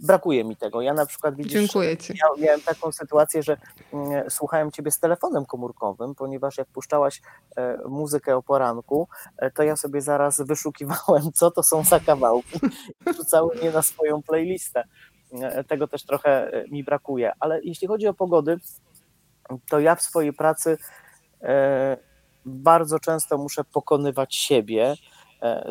brakuje 0.04 0.44
mi 0.44 0.56
tego. 0.56 0.82
Ja 0.82 0.94
na 0.94 1.06
przykład 1.06 1.36
widzisz, 1.36 1.54
Dziękuję 1.54 1.98
ci. 1.98 2.14
miałem 2.38 2.62
taką 2.62 2.92
sytuację, 2.92 3.44
że 3.44 3.58
mm, 3.94 4.30
słuchałem 4.30 4.72
ciebie 4.72 4.92
z 4.92 5.00
telefonem 5.00 5.46
komórkowym, 5.46 6.16
ponieważ 6.16 6.58
jak 6.58 6.68
puszczałaś 6.68 7.22
e, 7.58 7.78
muzykę 7.88 8.36
o 8.36 8.44
poranku, 8.44 9.08
e, 9.38 9.52
to 9.52 9.64
ja 9.64 9.76
sobie 9.76 10.02
zaraz 10.02 10.42
wyszukiwałem, 10.42 11.32
co 11.40 11.52
to 11.52 11.64
są 11.64 11.84
za 11.84 12.00
kawałki 12.00 12.60
i 13.08 13.14
rzucały 13.14 13.56
mnie 13.56 13.72
na 13.72 13.82
swoją 13.82 14.24
playlistę. 14.24 14.84
E, 15.42 15.64
tego 15.64 15.88
też 15.88 16.04
trochę 16.04 16.52
mi 16.72 16.84
brakuje. 16.84 17.32
Ale 17.40 17.60
jeśli 17.64 17.88
chodzi 17.88 18.08
o 18.08 18.14
pogody, 18.14 18.58
to 19.70 19.80
ja 19.80 19.96
w 19.96 20.02
swojej 20.02 20.34
pracy 20.34 20.78
bardzo 22.46 23.00
często 23.00 23.38
muszę 23.38 23.64
pokonywać 23.64 24.36
siebie, 24.36 24.96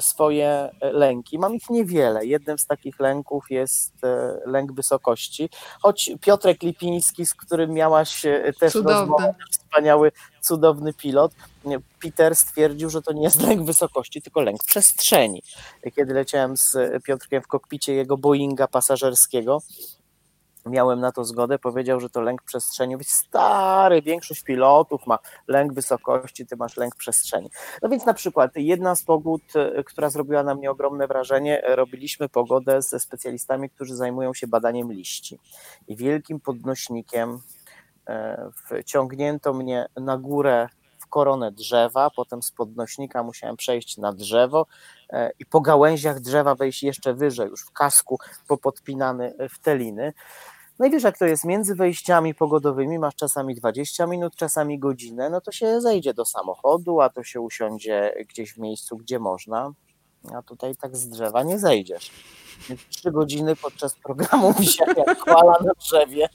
swoje 0.01 0.71
lęki. 0.81 1.39
Mam 1.39 1.55
ich 1.55 1.71
niewiele. 1.71 2.27
Jednym 2.27 2.59
z 2.59 2.67
takich 2.67 3.01
lęków 3.01 3.51
jest 3.51 4.05
e, 4.05 4.39
lęk 4.47 4.73
wysokości. 4.73 5.51
Choć 5.83 6.11
Piotrek 6.21 6.63
Lipiński, 6.63 7.27
z 7.27 7.35
którym 7.35 7.71
miałaś 7.73 8.27
e, 8.27 8.53
też 8.61 8.73
Cudowne. 8.73 9.01
rozmowę, 9.01 9.35
wspaniały, 9.51 10.13
cudowny 10.41 10.93
pilot, 10.93 11.33
Peter 12.03 12.37
stwierdził, 12.37 12.91
że 12.91 13.03
to 13.03 13.13
nie 13.13 13.23
jest 13.23 13.43
lęk 13.43 13.67
wysokości, 13.67 14.23
tylko 14.23 14.41
lęk 14.41 14.65
przestrzeni. 14.65 15.43
Kiedy 15.97 16.15
leciałem 16.15 16.57
z 16.57 16.77
Piotrkiem 17.05 17.43
w 17.43 17.47
kokpicie 17.47 17.95
jego 17.95 18.17
Boeinga 18.17 18.69
pasażerskiego, 18.69 19.63
miałem 20.67 21.01
na 21.01 21.13
to 21.13 21.25
zgodę, 21.25 21.59
powiedział, 21.59 22.01
że 22.01 22.11
to 22.11 22.21
lęk 22.21 22.43
przestrzeni. 22.43 22.97
Stary, 23.03 24.03
większość 24.03 24.43
pilotów 24.43 25.07
ma 25.07 25.19
lęk 25.49 25.73
wysokości, 25.73 26.47
ty 26.47 26.57
masz 26.57 26.77
lęk 26.77 26.97
przestrzeni. 26.97 27.51
No 27.83 27.89
więc 27.89 28.07
na 28.07 28.15
przykład 28.15 28.51
jedna 28.55 28.95
z 28.95 29.05
pogód, 29.05 29.43
e, 29.55 29.85
która 29.85 30.11
zrobiła 30.11 30.43
na 30.43 30.55
mnie 30.55 30.71
ogromne 30.71 31.07
wrażenie, 31.07 31.65
e, 31.65 31.77
robiliśmy 31.77 32.29
pogodę 32.29 32.83
ze 32.83 33.01
specjalistami, 33.01 33.71
którzy 33.71 33.97
zajmują 33.97 34.35
się 34.35 34.47
badaniem 34.47 34.93
liści. 34.93 35.39
I 35.89 35.97
wielkim 35.97 36.41
podnośnikiem 36.41 37.41
e, 38.09 38.51
wciągnięto 38.65 39.55
mnie 39.55 39.87
na 39.97 40.19
górę 40.19 40.69
w 40.99 41.07
koronę 41.09 41.53
drzewa, 41.53 42.11
potem 42.17 42.43
z 42.43 42.53
podnośnika 42.53 43.23
musiałem 43.23 43.57
przejść 43.57 43.97
na 43.97 44.13
drzewo 44.13 44.67
i 45.39 45.47
po 45.47 45.61
gałęziach 45.61 46.21
drzewa 46.21 46.55
wejść 46.55 46.83
jeszcze 46.83 47.15
wyżej, 47.15 47.49
już 47.49 47.63
w 47.63 47.73
kasku 47.73 48.19
popodpinany 48.49 49.35
w 49.51 49.59
teliny. 49.59 50.13
No 50.79 50.87
i 50.87 50.91
wiesz, 50.91 51.03
jak 51.03 51.19
to 51.19 51.27
jest 51.27 51.45
między 51.45 51.75
wejściami 51.75 52.35
pogodowymi, 52.35 52.99
masz 52.99 53.15
czasami 53.15 53.55
20 53.55 54.07
minut, 54.07 54.37
czasami 54.37 54.79
godzinę, 54.79 55.31
no 55.31 55.41
to 55.41 55.53
się 55.53 55.81
zejdzie 55.81 56.15
do 56.15 56.25
samochodu, 56.25 57.01
a 57.01 57.09
to 57.09 57.25
się 57.25 57.41
usiądzie 57.41 58.15
gdzieś 58.29 58.53
w 58.55 58.59
miejscu, 58.59 58.97
gdzie 58.97 59.19
można, 59.19 59.73
a 60.35 60.43
tutaj 60.43 60.77
tak 60.77 60.97
z 60.97 61.09
drzewa 61.09 61.43
nie 61.43 61.59
zejdziesz. 61.59 62.11
Trzy 62.91 63.11
godziny 63.11 63.57
podczas 63.57 63.95
programu 63.95 64.53
wisiałem 64.53 64.97
jak 65.07 65.19
kwala 65.19 65.59
na 65.65 65.73
drzewie, 65.81 66.29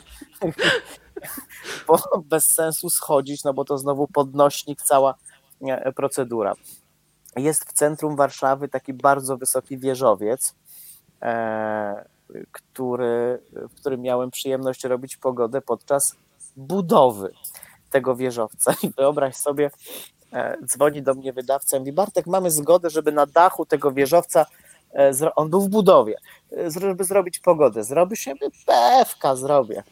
bo 1.87 1.99
bez 2.25 2.43
sensu 2.55 2.89
schodzić, 2.89 3.43
no 3.43 3.53
bo 3.53 3.65
to 3.65 3.77
znowu 3.77 4.07
podnośnik, 4.07 4.81
cała 4.81 5.15
procedura. 5.95 6.53
Jest 7.35 7.65
w 7.69 7.73
centrum 7.73 8.15
Warszawy 8.15 8.67
taki 8.67 8.93
bardzo 8.93 9.37
wysoki 9.37 9.77
wieżowiec, 9.77 10.55
e, 11.21 12.05
który, 12.51 13.39
w 13.53 13.75
którym 13.75 14.01
miałem 14.01 14.31
przyjemność 14.31 14.83
robić 14.83 15.17
pogodę 15.17 15.61
podczas 15.61 16.15
budowy 16.55 17.33
tego 17.89 18.15
wieżowca. 18.15 18.75
I 18.83 18.89
wyobraź 18.97 19.35
sobie, 19.35 19.71
e, 20.33 20.57
dzwoni 20.65 21.01
do 21.01 21.13
mnie 21.13 21.33
wydawca 21.33 21.77
i 21.77 21.79
mówi, 21.79 21.91
Bartek, 21.91 22.27
mamy 22.27 22.51
zgodę, 22.51 22.89
żeby 22.89 23.11
na 23.11 23.25
dachu 23.25 23.65
tego 23.65 23.91
wieżowca, 23.91 24.45
e, 24.93 25.35
on 25.35 25.49
był 25.49 25.61
w 25.61 25.69
budowie, 25.69 26.15
e, 26.57 26.71
żeby 26.71 27.03
zrobić 27.03 27.39
pogodę. 27.39 27.83
Zrobisz? 27.83 28.25
Ja 28.25 28.33
mówię, 28.33 28.47
pewka 28.65 29.35
zrobię. 29.35 29.83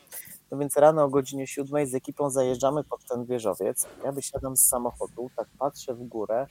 No 0.52 0.58
więc 0.58 0.78
rano 0.78 1.04
o 1.04 1.10
godzinie 1.10 1.48
siódmej 1.48 1.88
z 1.88 1.96
ekipą 1.96 2.30
zajeżdżamy 2.30 2.84
pod 2.84 3.06
ten 3.06 3.26
wieżowiec. 3.26 3.88
Ja 4.04 4.12
wysiadam 4.12 4.58
z 4.58 4.66
samochodu, 4.66 5.30
tak 5.36 5.48
patrzę 5.60 5.94
w 5.94 6.04
górę 6.04 6.48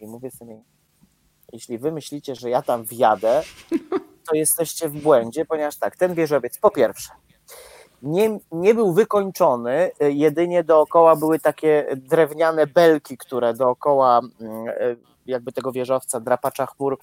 i 0.00 0.06
mówię 0.06 0.30
sobie, 0.30 0.62
jeśli 1.52 1.78
wy 1.78 1.92
myślicie, 1.92 2.34
że 2.34 2.50
ja 2.50 2.62
tam 2.62 2.84
wjadę, 2.84 3.42
to 4.28 4.34
jesteście 4.34 4.88
w 4.88 5.02
błędzie, 5.02 5.44
ponieważ 5.44 5.76
tak, 5.76 5.96
ten 5.96 6.14
wieżowiec 6.14 6.58
po 6.58 6.70
pierwsze 6.70 7.12
nie, 8.02 8.38
nie 8.52 8.74
był 8.74 8.92
wykończony, 8.92 9.90
jedynie 10.00 10.64
dookoła 10.64 11.16
były 11.16 11.38
takie 11.38 11.86
drewniane 11.96 12.66
belki, 12.66 13.18
które 13.18 13.54
dookoła 13.54 14.20
mm, 14.40 14.66
jakby 15.26 15.52
tego 15.52 15.72
wieżowca, 15.72 16.20
drapacza 16.20 16.66
chmur 16.66 16.98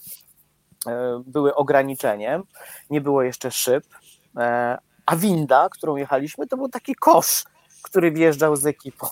e, 0.88 1.24
były 1.27 1.55
ograniczeniem, 1.55 2.44
nie 2.89 3.01
było 3.01 3.24
jeszcze 3.24 3.51
szyb, 3.51 3.84
e, 4.38 4.77
a 5.05 5.15
winda, 5.15 5.67
którą 5.72 5.96
jechaliśmy, 5.96 6.48
to 6.48 6.58
był 6.58 6.70
taki 6.70 6.96
kosz, 6.96 7.44
który 7.84 8.12
wjeżdżał 8.12 8.55
z 8.55 8.65
ekipą. 8.65 9.08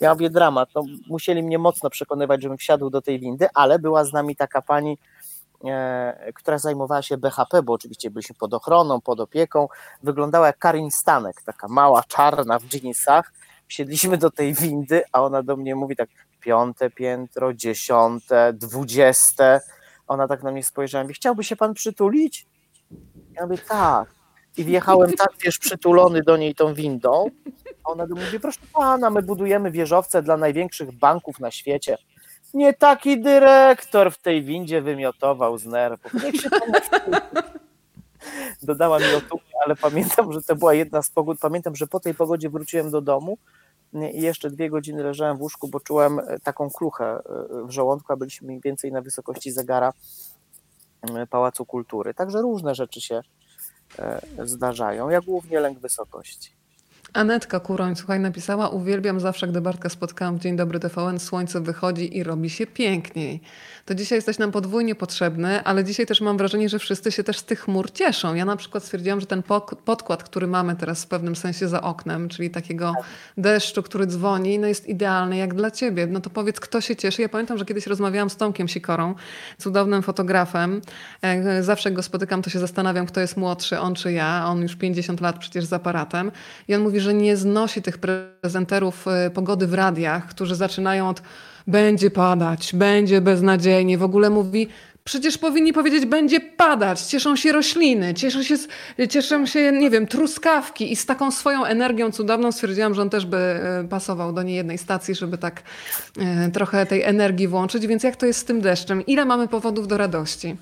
Ja 0.00 0.12
mówię 0.14 0.30
dramat, 0.30 0.68
no, 0.74 0.82
musieli 1.08 1.42
mnie 1.42 1.58
mocno 1.58 1.90
przekonywać, 1.90 2.42
żebym 2.42 2.58
wsiadł 2.58 2.90
do 2.90 3.02
tej 3.02 3.20
windy, 3.20 3.48
ale 3.54 3.78
była 3.78 4.04
z 4.04 4.12
nami 4.12 4.36
taka 4.36 4.62
pani, 4.62 4.98
która 6.34 6.58
zajmowała 6.58 7.02
się 7.02 7.16
BHP, 7.16 7.62
bo 7.62 7.72
oczywiście 7.72 8.10
byliśmy 8.10 8.36
pod 8.38 8.54
ochroną, 8.54 9.00
pod 9.00 9.20
opieką. 9.20 9.68
Wyglądała 10.02 10.46
jak 10.46 10.58
Karin 10.58 10.90
Stanek, 10.90 11.42
taka 11.42 11.68
mała, 11.68 12.02
czarna 12.08 12.58
w 12.58 12.64
dżinsach. 12.64 13.32
Wsiedliśmy 13.68 14.18
do 14.18 14.30
tej 14.30 14.54
windy, 14.54 15.02
a 15.12 15.22
ona 15.22 15.42
do 15.42 15.56
mnie 15.56 15.74
mówi 15.74 15.96
tak 15.96 16.08
piąte 16.40 16.90
piętro, 16.90 17.54
dziesiąte, 17.54 18.52
dwudzieste. 18.52 19.60
Ona 20.06 20.28
tak 20.28 20.42
na 20.42 20.52
mnie 20.52 20.64
spojrzała 20.64 21.02
i 21.02 21.04
mówi, 21.04 21.14
chciałby 21.14 21.44
się 21.44 21.56
pan 21.56 21.74
przytulić? 21.74 22.46
Ja 23.32 23.46
mówię, 23.46 23.58
tak 23.58 24.16
i 24.56 24.64
wjechałem 24.64 25.12
tak, 25.12 25.28
wiesz, 25.44 25.58
przytulony 25.58 26.22
do 26.22 26.36
niej 26.36 26.54
tą 26.54 26.74
windą. 26.74 27.26
A 27.84 27.90
ona 27.90 28.06
do 28.06 28.14
mnie 28.14 28.24
mówi, 28.24 28.40
proszę 28.40 28.60
pana, 28.72 29.10
my 29.10 29.22
budujemy 29.22 29.70
wieżowce 29.70 30.22
dla 30.22 30.36
największych 30.36 30.92
banków 30.92 31.40
na 31.40 31.50
świecie. 31.50 31.98
Nie 32.54 32.74
taki 32.74 33.20
dyrektor 33.20 34.12
w 34.12 34.18
tej 34.18 34.42
windzie 34.42 34.82
wymiotował 34.82 35.58
z 35.58 35.66
nerwów. 35.66 36.14
Niech 36.24 36.36
się 36.36 36.48
Dodała 38.62 38.98
mi 38.98 39.14
otuchy, 39.16 39.52
ale 39.64 39.76
pamiętam, 39.76 40.32
że 40.32 40.42
to 40.42 40.56
była 40.56 40.74
jedna 40.74 41.02
z 41.02 41.10
pogód. 41.10 41.38
Pamiętam, 41.40 41.76
że 41.76 41.86
po 41.86 42.00
tej 42.00 42.14
pogodzie 42.14 42.50
wróciłem 42.50 42.90
do 42.90 43.00
domu 43.00 43.38
i 44.12 44.20
jeszcze 44.20 44.50
dwie 44.50 44.70
godziny 44.70 45.02
leżałem 45.02 45.36
w 45.36 45.42
łóżku, 45.42 45.68
bo 45.68 45.80
czułem 45.80 46.20
taką 46.42 46.70
kluchę 46.70 47.04
e, 47.04 47.20
w 47.66 47.70
żołądku, 47.70 48.12
a 48.12 48.16
byliśmy 48.16 48.46
mniej 48.46 48.60
więcej 48.60 48.92
na 48.92 49.02
wysokości 49.02 49.50
zegara 49.50 49.92
e, 51.02 51.26
Pałacu 51.26 51.66
Kultury. 51.66 52.14
Także 52.14 52.42
różne 52.42 52.74
rzeczy 52.74 53.00
się 53.00 53.22
E, 53.98 54.20
zdarzają, 54.44 55.08
jak 55.08 55.24
głównie 55.24 55.60
lęk 55.60 55.78
wysokości. 55.78 56.50
Anetka 57.12 57.60
Kuroń, 57.60 57.96
słuchaj, 57.96 58.20
napisała, 58.20 58.68
uwielbiam 58.68 59.20
zawsze, 59.20 59.48
gdy 59.48 59.60
Bartka 59.60 59.88
spotkałam 59.88 60.36
w 60.36 60.40
Dzień 60.40 60.56
Dobry 60.56 60.80
TVN, 60.80 61.18
słońce 61.18 61.60
wychodzi 61.60 62.16
i 62.16 62.22
robi 62.22 62.50
się 62.50 62.66
piękniej. 62.66 63.40
To 63.84 63.94
dzisiaj 63.94 64.18
jesteś 64.18 64.38
nam 64.38 64.52
podwójnie 64.52 64.94
potrzebny, 64.94 65.64
ale 65.64 65.84
dzisiaj 65.84 66.06
też 66.06 66.20
mam 66.20 66.38
wrażenie, 66.38 66.68
że 66.68 66.78
wszyscy 66.78 67.12
się 67.12 67.24
też 67.24 67.38
z 67.38 67.44
tych 67.44 67.60
chmur 67.60 67.90
cieszą. 67.90 68.34
Ja 68.34 68.44
na 68.44 68.56
przykład 68.56 68.84
stwierdziłam, 68.84 69.20
że 69.20 69.26
ten 69.26 69.42
podkład, 69.84 70.22
który 70.22 70.46
mamy 70.46 70.76
teraz 70.76 71.04
w 71.04 71.06
pewnym 71.06 71.36
sensie 71.36 71.68
za 71.68 71.82
oknem, 71.82 72.28
czyli 72.28 72.50
takiego 72.50 72.92
deszczu, 73.36 73.82
który 73.82 74.06
dzwoni, 74.06 74.58
no 74.58 74.66
jest 74.66 74.86
idealny 74.86 75.36
jak 75.36 75.54
dla 75.54 75.70
ciebie. 75.70 76.06
No 76.06 76.20
to 76.20 76.30
powiedz, 76.30 76.60
kto 76.60 76.80
się 76.80 76.96
cieszy. 76.96 77.22
Ja 77.22 77.28
pamiętam, 77.28 77.58
że 77.58 77.64
kiedyś 77.64 77.86
rozmawiałam 77.86 78.30
z 78.30 78.36
Tomkiem 78.36 78.68
Sikorą, 78.68 79.14
cudownym 79.58 80.02
fotografem. 80.02 80.80
Jak 81.22 81.64
zawsze 81.64 81.90
go 81.90 82.02
spotykam, 82.02 82.42
to 82.42 82.50
się 82.50 82.58
zastanawiam, 82.58 83.06
kto 83.06 83.20
jest 83.20 83.36
młodszy, 83.36 83.78
on 83.78 83.94
czy 83.94 84.12
ja. 84.12 84.46
On 84.46 84.62
już 84.62 84.76
50 84.76 85.20
lat 85.20 85.38
przecież 85.38 85.64
z 85.64 85.72
aparatem. 85.72 86.32
I 86.68 86.74
on 86.74 86.82
mówi, 86.82 86.95
że 87.00 87.14
nie 87.14 87.36
znosi 87.36 87.82
tych 87.82 87.98
prezenterów 87.98 89.06
y, 89.26 89.30
pogody 89.30 89.66
w 89.66 89.74
radiach, 89.74 90.26
którzy 90.26 90.54
zaczynają 90.54 91.08
od 91.08 91.22
będzie 91.66 92.10
padać, 92.10 92.74
będzie 92.74 93.20
beznadziejnie. 93.20 93.98
W 93.98 94.02
ogóle 94.02 94.30
mówi, 94.30 94.68
Przecież 95.06 95.38
powinni 95.38 95.72
powiedzieć, 95.72 96.06
będzie 96.06 96.40
padać, 96.40 97.00
cieszą 97.00 97.36
się 97.36 97.52
rośliny, 97.52 98.14
cieszą 98.14 98.42
się, 98.42 98.56
cieszą 99.08 99.46
się, 99.46 99.72
nie 99.72 99.90
wiem, 99.90 100.06
truskawki 100.06 100.92
i 100.92 100.96
z 100.96 101.06
taką 101.06 101.30
swoją 101.30 101.64
energią 101.64 102.12
cudowną 102.12 102.52
stwierdziłam, 102.52 102.94
że 102.94 103.02
on 103.02 103.10
też 103.10 103.26
by 103.26 103.60
y, 103.84 103.88
pasował 103.88 104.32
do 104.32 104.42
niejednej 104.42 104.78
stacji, 104.78 105.14
żeby 105.14 105.38
tak 105.38 105.62
y, 106.48 106.50
trochę 106.50 106.86
tej 106.86 107.02
energii 107.02 107.48
włączyć. 107.48 107.86
Więc 107.86 108.02
jak 108.02 108.16
to 108.16 108.26
jest 108.26 108.40
z 108.40 108.44
tym 108.44 108.60
deszczem? 108.60 109.06
Ile 109.06 109.24
mamy 109.24 109.48
powodów 109.48 109.88
do 109.88 109.96
radości? 109.96 110.56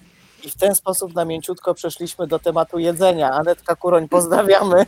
I 0.44 0.50
w 0.50 0.56
ten 0.56 0.74
sposób 0.74 1.14
na 1.14 1.24
mięciutko 1.24 1.74
przeszliśmy 1.74 2.26
do 2.26 2.38
tematu 2.38 2.78
jedzenia. 2.78 3.30
Anetka 3.30 3.76
Kuroń, 3.76 4.08
pozdrawiamy. 4.08 4.86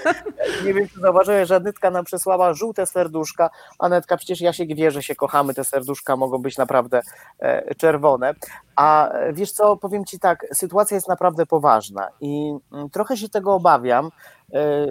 Nie 0.64 0.74
wiem, 0.74 0.88
czy 0.88 1.00
zauważyłeś, 1.00 1.48
że 1.48 1.56
Anetka 1.56 1.90
nam 1.90 2.04
przesłała 2.04 2.54
żółte 2.54 2.86
serduszka. 2.86 3.50
Anetka, 3.78 4.16
przecież 4.16 4.40
ja 4.40 4.52
się 4.52 4.66
wie, 4.66 4.90
że 4.90 5.02
się 5.02 5.14
kochamy, 5.14 5.54
te 5.54 5.64
serduszka 5.64 6.16
mogą 6.16 6.38
być 6.38 6.58
naprawdę 6.58 7.02
e, 7.38 7.74
czerwone. 7.74 8.34
A 8.76 9.12
wiesz 9.32 9.52
co, 9.52 9.76
powiem 9.76 10.04
Ci 10.04 10.18
tak, 10.18 10.46
sytuacja 10.52 10.94
jest 10.94 11.08
naprawdę 11.08 11.46
poważna 11.46 12.08
i 12.20 12.54
mm, 12.72 12.90
trochę 12.90 13.16
się 13.16 13.28
tego 13.28 13.54
obawiam 13.54 14.10
e, 14.52 14.86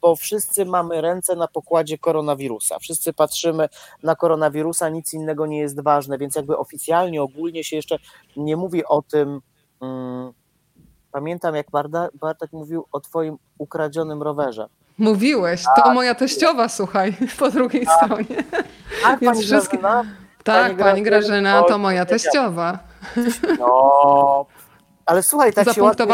bo 0.00 0.16
wszyscy 0.16 0.64
mamy 0.64 1.00
ręce 1.00 1.36
na 1.36 1.48
pokładzie 1.48 1.98
koronawirusa. 1.98 2.78
Wszyscy 2.78 3.12
patrzymy 3.12 3.68
na 4.02 4.16
koronawirusa, 4.16 4.88
nic 4.88 5.14
innego 5.14 5.46
nie 5.46 5.58
jest 5.58 5.80
ważne, 5.80 6.18
więc 6.18 6.34
jakby 6.34 6.58
oficjalnie, 6.58 7.22
ogólnie 7.22 7.64
się 7.64 7.76
jeszcze 7.76 7.98
nie 8.36 8.56
mówi 8.56 8.84
o 8.84 9.02
tym. 9.02 9.40
Hmm, 9.80 10.32
pamiętam, 11.12 11.54
jak 11.54 11.66
Bartek 12.14 12.52
mówił 12.52 12.86
o 12.92 13.00
Twoim 13.00 13.38
ukradzionym 13.58 14.22
rowerze. 14.22 14.68
Mówiłeś, 14.98 15.62
to 15.64 15.82
tak. 15.82 15.94
moja 15.94 16.14
teściowa, 16.14 16.68
słuchaj, 16.68 17.14
po 17.38 17.50
drugiej 17.50 17.86
tak. 17.86 17.96
stronie. 17.96 18.44
Tak, 19.02 19.20
Więc 19.20 19.32
pani 19.32 19.44
wszystkie... 19.44 19.78
Grażyna? 19.78 20.10
Tak, 20.44 20.66
pani, 20.66 20.78
pani 20.78 21.02
Grażyna, 21.02 21.62
to 21.62 21.78
moja 21.78 22.06
teściowa. 22.06 22.78
No, 23.58 24.46
ale 25.06 25.22
słuchaj, 25.22 25.52
tak 25.52 25.72
się 25.72 25.82
ładnie 25.82 26.06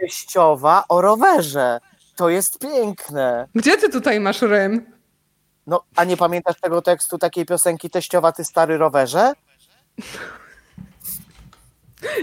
teściowa 0.00 0.84
o 0.88 1.00
rowerze. 1.00 1.80
To 2.16 2.28
jest 2.28 2.58
piękne. 2.58 3.48
Gdzie 3.54 3.76
ty 3.76 3.88
tutaj 3.88 4.20
masz 4.20 4.42
rym? 4.42 4.86
No, 5.66 5.84
a 5.96 6.04
nie 6.04 6.16
pamiętasz 6.16 6.60
tego 6.60 6.82
tekstu 6.82 7.18
takiej 7.18 7.46
piosenki 7.46 7.90
Teściowa, 7.90 8.32
ty 8.32 8.44
stary 8.44 8.78
rowerze? 8.78 9.32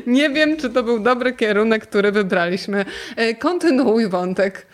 Nie 0.07 0.29
wiem, 0.29 0.57
czy 0.57 0.69
to 0.69 0.83
był 0.83 0.99
dobry 0.99 1.33
kierunek, 1.33 1.87
który 1.87 2.11
wybraliśmy. 2.11 2.85
E, 3.15 3.35
kontynuuj 3.35 4.09
wątek. 4.09 4.67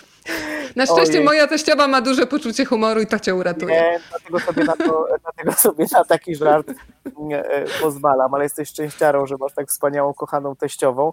Na 0.75 0.86
szczęście 0.86 1.13
Ojej. 1.13 1.23
moja 1.23 1.47
teściowa 1.47 1.88
ma 1.88 2.01
duże 2.01 2.27
poczucie 2.27 2.65
humoru 2.65 3.01
i 3.01 3.08
to 3.08 3.19
cię 3.19 3.36
uratuje. 3.36 3.75
Nie, 3.75 3.99
dlatego 4.10 4.39
sobie 4.39 4.63
na, 4.63 4.75
to, 4.75 5.08
dlatego 5.23 5.53
sobie 5.53 5.86
na 5.91 6.06
taki 6.06 6.36
żart 6.36 6.71
nie, 7.17 7.43
pozwalam, 7.82 8.34
ale 8.34 8.43
jesteś 8.43 8.69
szczęściarą, 8.69 9.25
że 9.25 9.36
masz 9.39 9.53
tak 9.53 9.67
wspaniałą, 9.67 10.13
kochaną 10.13 10.56
teściową. 10.56 11.12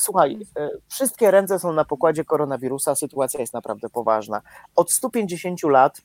Słuchaj, 0.00 0.38
e, 0.58 0.70
wszystkie 0.88 1.30
ręce 1.30 1.58
są 1.58 1.72
na 1.72 1.84
pokładzie 1.84 2.24
koronawirusa, 2.24 2.94
sytuacja 2.94 3.40
jest 3.40 3.54
naprawdę 3.54 3.88
poważna. 3.88 4.42
Od 4.76 4.92
150 4.92 5.62
lat 5.62 6.00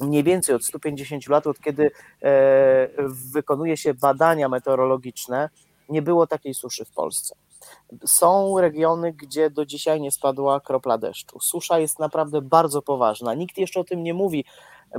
mniej 0.00 0.22
więcej 0.22 0.54
od 0.54 0.64
150 0.64 1.28
lat, 1.28 1.46
od 1.46 1.60
kiedy 1.60 1.90
e, 2.22 2.88
wykonuje 3.32 3.76
się 3.76 3.94
badania 3.94 4.48
meteorologiczne, 4.48 5.50
nie 5.88 6.02
było 6.02 6.26
takiej 6.26 6.54
suszy 6.54 6.84
w 6.84 6.90
Polsce. 6.90 7.34
Są 8.06 8.60
regiony, 8.60 9.12
gdzie 9.12 9.50
do 9.50 9.66
dzisiaj 9.66 10.00
nie 10.00 10.10
spadła 10.10 10.60
kropla 10.60 10.98
deszczu. 10.98 11.40
Susza 11.40 11.78
jest 11.78 11.98
naprawdę 11.98 12.42
bardzo 12.42 12.82
poważna. 12.82 13.34
Nikt 13.34 13.58
jeszcze 13.58 13.80
o 13.80 13.84
tym 13.84 14.02
nie 14.02 14.14
mówi, 14.14 14.44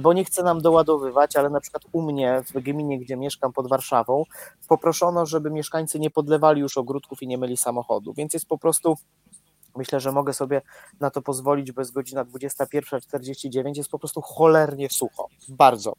bo 0.01 0.13
nie 0.13 0.25
chce 0.25 0.43
nam 0.43 0.61
doładowywać, 0.61 1.35
ale 1.35 1.49
na 1.49 1.59
przykład 1.59 1.83
u 1.91 2.01
mnie 2.01 2.43
w 2.55 2.59
gminie, 2.61 2.99
gdzie 2.99 3.17
mieszkam 3.17 3.53
pod 3.53 3.69
Warszawą, 3.69 4.23
poproszono, 4.67 5.25
żeby 5.25 5.51
mieszkańcy 5.51 5.99
nie 5.99 6.09
podlewali 6.09 6.61
już 6.61 6.77
ogródków 6.77 7.21
i 7.21 7.27
nie 7.27 7.37
myli 7.37 7.57
samochodu, 7.57 8.13
więc 8.13 8.33
jest 8.33 8.47
po 8.47 8.57
prostu 8.57 8.95
Myślę, 9.77 9.99
że 9.99 10.11
mogę 10.11 10.33
sobie 10.33 10.61
na 10.99 11.09
to 11.09 11.21
pozwolić, 11.21 11.71
bo 11.71 11.81
jest 11.81 11.93
godzina 11.93 12.25
21.49, 12.25 13.77
jest 13.77 13.89
po 13.89 13.99
prostu 13.99 14.21
cholernie 14.21 14.89
sucho. 14.89 15.27
Bardzo. 15.49 15.93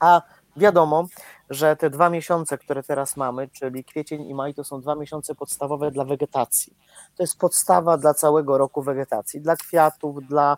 A 0.00 0.22
wiadomo, 0.56 1.06
że 1.50 1.76
te 1.76 1.90
dwa 1.90 2.10
miesiące, 2.10 2.58
które 2.58 2.82
teraz 2.82 3.16
mamy, 3.16 3.48
czyli 3.48 3.84
kwiecień 3.84 4.28
i 4.28 4.34
maj, 4.34 4.54
to 4.54 4.64
są 4.64 4.80
dwa 4.80 4.94
miesiące 4.94 5.34
podstawowe 5.34 5.90
dla 5.90 6.04
wegetacji. 6.04 6.76
To 7.16 7.22
jest 7.22 7.38
podstawa 7.38 7.98
dla 7.98 8.14
całego 8.14 8.58
roku 8.58 8.82
wegetacji, 8.82 9.40
dla 9.40 9.56
kwiatów, 9.56 10.26
dla 10.26 10.56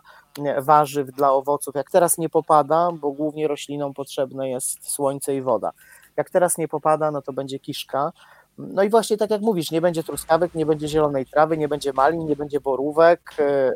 warzyw, 0.61 1.07
dla 1.07 1.31
owoców. 1.31 1.75
Jak 1.75 1.91
teraz 1.91 2.17
nie 2.17 2.29
popada, 2.29 2.89
bo 2.91 3.11
głównie 3.11 3.47
roślinom 3.47 3.93
potrzebne 3.93 4.49
jest 4.49 4.91
słońce 4.91 5.35
i 5.35 5.41
woda. 5.41 5.71
Jak 6.17 6.29
teraz 6.29 6.57
nie 6.57 6.67
popada, 6.67 7.11
no 7.11 7.21
to 7.21 7.33
będzie 7.33 7.59
kiszka, 7.59 8.11
No 8.57 8.83
i 8.83 8.89
właśnie 8.89 9.17
tak 9.17 9.29
jak 9.29 9.41
mówisz, 9.41 9.71
nie 9.71 9.81
będzie 9.81 10.03
truskawek, 10.03 10.55
nie 10.55 10.65
będzie 10.65 10.87
zielonej 10.87 11.25
trawy, 11.25 11.57
nie 11.57 11.67
będzie 11.67 11.93
malin, 11.93 12.25
nie 12.25 12.35
będzie 12.35 12.59
borówek, 12.59 13.21
e, 13.39 13.43
e, 13.43 13.71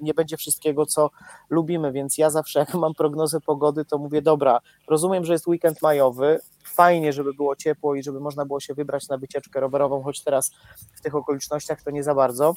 nie 0.00 0.14
będzie 0.14 0.36
wszystkiego, 0.36 0.86
co 0.86 1.10
lubimy, 1.50 1.92
więc 1.92 2.18
ja 2.18 2.30
zawsze 2.30 2.58
jak 2.60 2.74
mam 2.74 2.94
prognozę 2.94 3.40
pogody, 3.40 3.84
to 3.84 3.98
mówię, 3.98 4.22
dobra, 4.22 4.60
rozumiem, 4.88 5.24
że 5.24 5.32
jest 5.32 5.46
weekend 5.46 5.82
majowy, 5.82 6.40
fajnie, 6.64 7.12
żeby 7.12 7.34
było 7.34 7.56
ciepło 7.56 7.94
i 7.94 8.02
żeby 8.02 8.20
można 8.20 8.44
było 8.44 8.60
się 8.60 8.74
wybrać 8.74 9.08
na 9.08 9.18
wycieczkę 9.18 9.60
rowerową, 9.60 10.02
choć 10.02 10.22
teraz 10.22 10.50
w 10.94 11.00
tych 11.00 11.14
okolicznościach 11.14 11.82
to 11.82 11.90
nie 11.90 12.02
za 12.02 12.14
bardzo, 12.14 12.54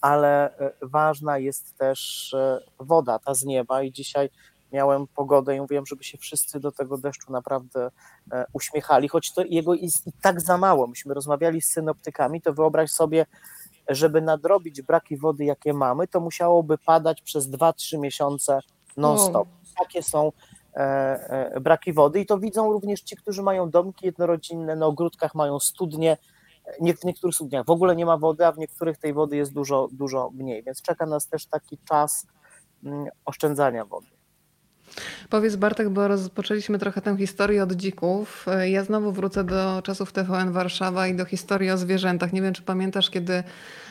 ale 0.00 0.58
e, 0.58 0.72
ważna 0.82 1.38
jest 1.38 1.78
też 1.78 2.34
woda, 2.78 3.18
ta 3.18 3.34
z 3.34 3.44
nieba 3.44 3.82
i 3.82 3.92
dzisiaj 3.92 4.30
miałem 4.74 5.06
pogodę 5.06 5.56
i 5.56 5.60
mówiłem, 5.60 5.86
żeby 5.86 6.04
się 6.04 6.18
wszyscy 6.18 6.60
do 6.60 6.72
tego 6.72 6.98
deszczu 6.98 7.32
naprawdę 7.32 7.90
e, 8.32 8.44
uśmiechali, 8.52 9.08
choć 9.08 9.32
to 9.32 9.44
jego 9.44 9.74
jest 9.74 10.06
i 10.06 10.12
tak 10.12 10.40
za 10.40 10.58
mało. 10.58 10.86
Myśmy 10.86 11.14
rozmawiali 11.14 11.62
z 11.62 11.70
synoptykami, 11.70 12.42
to 12.42 12.52
wyobraź 12.52 12.90
sobie, 12.90 13.26
żeby 13.88 14.20
nadrobić 14.20 14.82
braki 14.82 15.16
wody, 15.16 15.44
jakie 15.44 15.72
mamy, 15.72 16.08
to 16.08 16.20
musiałoby 16.20 16.78
padać 16.78 17.22
przez 17.22 17.50
2-3 17.50 17.98
miesiące 17.98 18.60
non-stop. 18.96 19.48
Takie 19.78 20.02
są 20.02 20.32
e, 20.76 20.80
e, 20.80 21.60
braki 21.60 21.92
wody 21.92 22.20
i 22.20 22.26
to 22.26 22.38
widzą 22.38 22.72
również 22.72 23.00
ci, 23.00 23.16
którzy 23.16 23.42
mają 23.42 23.70
domki 23.70 24.06
jednorodzinne, 24.06 24.76
na 24.76 24.86
ogródkach 24.86 25.34
mają 25.34 25.60
studnie, 25.60 26.16
nie, 26.80 26.94
w 26.94 27.04
niektórych 27.04 27.34
studniach 27.34 27.66
w 27.66 27.70
ogóle 27.70 27.96
nie 27.96 28.06
ma 28.06 28.16
wody, 28.16 28.46
a 28.46 28.52
w 28.52 28.58
niektórych 28.58 28.98
tej 28.98 29.12
wody 29.12 29.36
jest 29.36 29.52
dużo, 29.52 29.88
dużo 29.92 30.30
mniej, 30.30 30.62
więc 30.62 30.82
czeka 30.82 31.06
nas 31.06 31.28
też 31.28 31.46
taki 31.46 31.78
czas 31.88 32.26
mm, 32.84 33.06
oszczędzania 33.24 33.84
wody. 33.84 34.13
Powiedz 35.30 35.56
Bartek, 35.56 35.88
bo 35.88 36.08
rozpoczęliśmy 36.08 36.78
trochę 36.78 37.00
tę 37.00 37.16
historię 37.16 37.62
od 37.62 37.72
dzików. 37.72 38.46
Ja 38.66 38.84
znowu 38.84 39.12
wrócę 39.12 39.44
do 39.44 39.82
czasów 39.82 40.12
TVN 40.12 40.52
Warszawa 40.52 41.08
i 41.08 41.14
do 41.14 41.24
historii 41.24 41.70
o 41.70 41.78
zwierzętach. 41.78 42.32
Nie 42.32 42.42
wiem, 42.42 42.54
czy 42.54 42.62
pamiętasz, 42.62 43.10
kiedy 43.10 43.42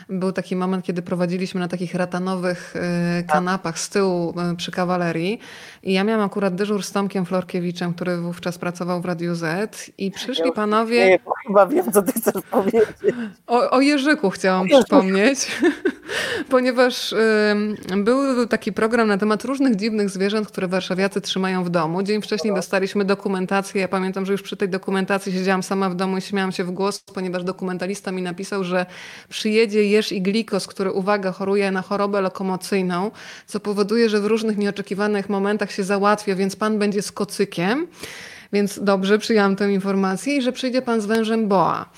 był 0.09 0.31
taki 0.31 0.55
moment, 0.55 0.85
kiedy 0.85 1.01
prowadziliśmy 1.01 1.59
na 1.59 1.67
takich 1.67 1.95
ratanowych 1.95 2.75
y, 3.19 3.23
kanapach 3.23 3.79
z 3.79 3.89
tyłu 3.89 4.33
y, 4.53 4.55
przy 4.55 4.71
kawalerii. 4.71 5.39
I 5.83 5.93
ja 5.93 6.03
miałam 6.03 6.25
akurat 6.25 6.55
dyżur 6.55 6.83
z 6.83 6.91
Tomkiem 6.91 7.25
Florkiewiczem, 7.25 7.93
który 7.93 8.17
wówczas 8.17 8.57
pracował 8.57 9.01
w 9.01 9.05
Radiu 9.05 9.35
Z. 9.35 9.91
I 9.97 10.11
przyszli 10.11 10.51
panowie. 10.51 11.09
Nie, 11.09 11.19
chyba 11.47 11.67
wiem, 11.67 11.91
co 11.91 12.01
ty 12.01 12.11
chcesz 12.11 12.43
powiedzieć. 12.51 12.83
O, 13.47 13.71
o 13.71 13.81
Jerzyku 13.81 14.29
chciałam 14.29 14.67
o 14.71 14.79
przypomnieć, 14.79 15.47
ponieważ 16.49 17.13
y, 17.13 17.17
był 17.97 18.47
taki 18.47 18.73
program 18.73 19.07
na 19.07 19.17
temat 19.17 19.45
różnych 19.45 19.75
dziwnych 19.75 20.09
zwierząt, 20.09 20.47
które 20.47 20.67
warszawiacy 20.67 21.21
trzymają 21.21 21.63
w 21.63 21.69
domu. 21.69 22.03
Dzień 22.03 22.21
wcześniej 22.21 22.55
dostaliśmy 22.55 23.05
dokumentację. 23.05 23.81
Ja 23.81 23.87
pamiętam, 23.87 24.25
że 24.25 24.31
już 24.31 24.41
przy 24.41 24.57
tej 24.57 24.69
dokumentacji 24.69 25.33
siedziałam 25.33 25.63
sama 25.63 25.89
w 25.89 25.95
domu 25.95 26.17
i 26.17 26.21
śmiałam 26.21 26.51
się 26.51 26.63
w 26.63 26.71
głos, 26.71 27.03
ponieważ 27.13 27.43
dokumentalista 27.43 28.11
mi 28.11 28.21
napisał, 28.21 28.63
że 28.63 28.85
przyjedzie 29.29 29.85
jeż 29.93 30.11
i 30.11 30.21
glikos, 30.21 30.67
który, 30.67 30.91
uwaga, 30.91 31.31
choruje 31.31 31.71
na 31.71 31.81
chorobę 31.81 32.21
lokomocyjną, 32.21 33.11
co 33.47 33.59
powoduje, 33.59 34.09
że 34.09 34.19
w 34.19 34.25
różnych 34.25 34.57
nieoczekiwanych 34.57 35.29
momentach 35.29 35.71
się 35.71 35.83
załatwia, 35.83 36.35
więc 36.35 36.55
pan 36.55 36.79
będzie 36.79 37.01
z 37.01 37.11
kocykiem. 37.11 37.87
Więc 38.53 38.79
dobrze, 38.83 39.19
przyjęłam 39.19 39.55
tę 39.55 39.71
informację 39.71 40.37
i 40.37 40.41
że 40.41 40.51
przyjdzie 40.51 40.81
pan 40.81 41.01
z 41.01 41.05
wężem 41.05 41.47
boa. 41.47 41.89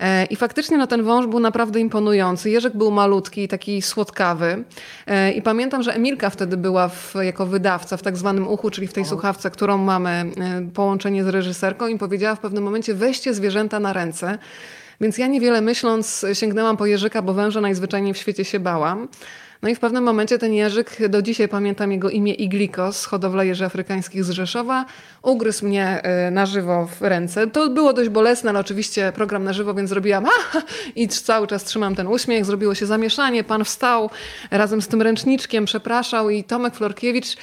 E, 0.00 0.24
I 0.24 0.36
faktycznie 0.36 0.78
no, 0.78 0.86
ten 0.86 1.02
wąż 1.02 1.26
był 1.26 1.40
naprawdę 1.40 1.80
imponujący. 1.80 2.50
Jerzek 2.50 2.76
był 2.76 2.90
malutki, 2.90 3.48
taki 3.48 3.82
słodkawy. 3.82 4.64
E, 5.06 5.32
I 5.32 5.42
pamiętam, 5.42 5.82
że 5.82 5.94
Emilka 5.94 6.30
wtedy 6.30 6.56
była 6.56 6.88
w, 6.88 7.14
jako 7.22 7.46
wydawca 7.46 7.96
w 7.96 8.02
tak 8.02 8.16
zwanym 8.16 8.48
uchu, 8.48 8.70
czyli 8.70 8.86
w 8.86 8.92
tej 8.92 9.04
słuchawce, 9.04 9.50
którą 9.50 9.78
mamy, 9.78 10.10
e, 10.10 10.26
połączenie 10.74 11.24
z 11.24 11.28
reżyserką 11.28 11.86
i 11.86 11.98
powiedziała 11.98 12.34
w 12.34 12.40
pewnym 12.40 12.64
momencie 12.64 12.94
weźcie 12.94 13.34
zwierzęta 13.34 13.80
na 13.80 13.92
ręce. 13.92 14.38
Więc 15.00 15.18
ja 15.18 15.26
niewiele 15.26 15.60
myśląc 15.60 16.26
sięgnęłam 16.32 16.76
po 16.76 16.86
Jerzyka, 16.86 17.22
bo 17.22 17.34
węża 17.34 17.60
najzwyczajniej 17.60 18.14
w 18.14 18.18
świecie 18.18 18.44
się 18.44 18.60
bałam. 18.60 19.08
No 19.64 19.70
i 19.70 19.74
w 19.74 19.80
pewnym 19.80 20.04
momencie 20.04 20.38
ten 20.38 20.52
Jerzyk, 20.52 21.08
do 21.08 21.22
dzisiaj 21.22 21.48
pamiętam 21.48 21.92
jego 21.92 22.10
imię 22.10 22.34
Iglikos, 22.34 23.04
hodowla 23.04 23.44
jeży 23.44 23.64
afrykańskich 23.64 24.24
z 24.24 24.30
Rzeszowa, 24.30 24.84
ugryzł 25.22 25.66
mnie 25.66 26.02
y, 26.28 26.30
na 26.30 26.46
żywo 26.46 26.88
w 27.00 27.02
ręce. 27.02 27.46
To 27.46 27.70
było 27.70 27.92
dość 27.92 28.08
bolesne, 28.08 28.50
ale 28.50 28.60
oczywiście 28.60 29.12
program 29.14 29.44
na 29.44 29.52
żywo, 29.52 29.74
więc 29.74 29.90
zrobiłam 29.90 30.26
aha, 30.26 30.62
i 30.96 31.08
cały 31.08 31.46
czas 31.46 31.64
trzymam 31.64 31.94
ten 31.94 32.06
uśmiech. 32.06 32.44
Zrobiło 32.44 32.74
się 32.74 32.86
zamieszanie, 32.86 33.44
pan 33.44 33.64
wstał 33.64 34.10
razem 34.50 34.82
z 34.82 34.88
tym 34.88 35.02
ręczniczkiem, 35.02 35.64
przepraszał 35.64 36.30
i 36.30 36.44
Tomek 36.44 36.74
Florkiewicz 36.74 37.36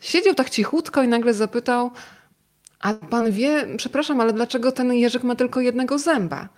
siedział 0.00 0.34
tak 0.34 0.50
cichutko 0.50 1.02
i 1.02 1.08
nagle 1.08 1.34
zapytał, 1.34 1.90
a 2.80 2.94
pan 2.94 3.32
wie, 3.32 3.66
przepraszam, 3.76 4.20
ale 4.20 4.32
dlaczego 4.32 4.72
ten 4.72 4.92
Jerzyk 4.92 5.22
ma 5.22 5.36
tylko 5.36 5.60
jednego 5.60 5.98
zęba? 5.98 6.48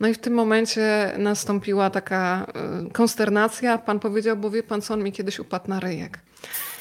No 0.00 0.08
i 0.08 0.14
w 0.14 0.18
tym 0.18 0.34
momencie 0.34 1.14
nastąpiła 1.18 1.90
taka 1.90 2.46
y, 2.88 2.92
konsternacja. 2.92 3.78
Pan 3.78 4.00
powiedział, 4.00 4.36
bo 4.36 4.50
wie 4.50 4.62
pan 4.62 4.82
co, 4.82 4.94
on 4.94 5.02
mi 5.02 5.12
kiedyś 5.12 5.38
upadł 5.38 5.68
na 5.68 5.80
ryjek. 5.80 6.18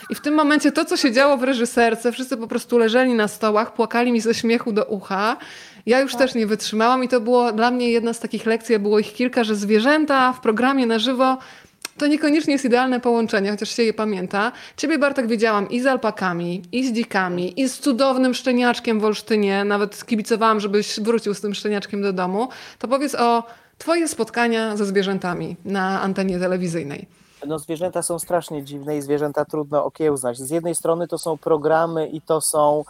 I 0.09 0.15
w 0.15 0.21
tym 0.21 0.33
momencie 0.33 0.71
to, 0.71 0.85
co 0.85 0.97
się 0.97 1.11
działo 1.11 1.37
w 1.37 1.43
reżyserce, 1.43 2.11
wszyscy 2.11 2.37
po 2.37 2.47
prostu 2.47 2.77
leżeli 2.77 3.13
na 3.13 3.27
stołach, 3.27 3.73
płakali 3.73 4.11
mi 4.11 4.21
ze 4.21 4.33
śmiechu 4.33 4.71
do 4.71 4.85
ucha. 4.85 5.37
Ja 5.85 5.99
już 5.99 6.11
tak. 6.11 6.21
też 6.21 6.35
nie 6.35 6.47
wytrzymałam 6.47 7.03
i 7.03 7.07
to 7.07 7.21
było 7.21 7.51
dla 7.51 7.71
mnie 7.71 7.91
jedna 7.91 8.13
z 8.13 8.19
takich 8.19 8.45
lekcji, 8.45 8.79
było 8.79 8.99
ich 8.99 9.13
kilka, 9.13 9.43
że 9.43 9.55
zwierzęta 9.55 10.33
w 10.33 10.39
programie 10.39 10.85
na 10.85 10.99
żywo 10.99 11.37
to 11.99 12.07
niekoniecznie 12.07 12.53
jest 12.53 12.65
idealne 12.65 12.99
połączenie, 12.99 13.51
chociaż 13.51 13.69
się 13.69 13.83
je 13.83 13.93
pamięta. 13.93 14.51
Ciebie, 14.77 14.99
Bartek, 14.99 15.27
widziałam 15.27 15.69
i 15.69 15.81
z 15.81 15.85
alpakami, 15.85 16.61
i 16.71 16.87
z 16.87 16.93
dzikami, 16.93 17.61
i 17.61 17.69
z 17.69 17.79
cudownym 17.79 18.33
szczeniaczkiem 18.33 18.99
w 18.99 19.05
Olsztynie. 19.05 19.63
Nawet 19.63 20.05
kibicowałam, 20.05 20.59
żebyś 20.59 20.99
wrócił 20.99 21.33
z 21.33 21.41
tym 21.41 21.53
szczeniaczkiem 21.53 22.01
do 22.01 22.13
domu. 22.13 22.49
To 22.79 22.87
powiedz 22.87 23.15
o 23.15 23.43
twoje 23.77 24.07
spotkania 24.07 24.77
ze 24.77 24.85
zwierzętami 24.85 25.55
na 25.65 26.01
antenie 26.01 26.39
telewizyjnej. 26.39 27.07
No 27.47 27.59
zwierzęta 27.59 28.01
są 28.01 28.19
strasznie 28.19 28.63
dziwne 28.63 28.97
i 28.97 29.01
zwierzęta 29.01 29.45
trudno 29.45 29.85
okiełznać. 29.85 30.37
Z 30.37 30.49
jednej 30.49 30.75
strony 30.75 31.07
to 31.07 31.17
są 31.17 31.37
programy 31.37 32.07
i 32.07 32.21
to 32.21 32.41
są 32.41 32.83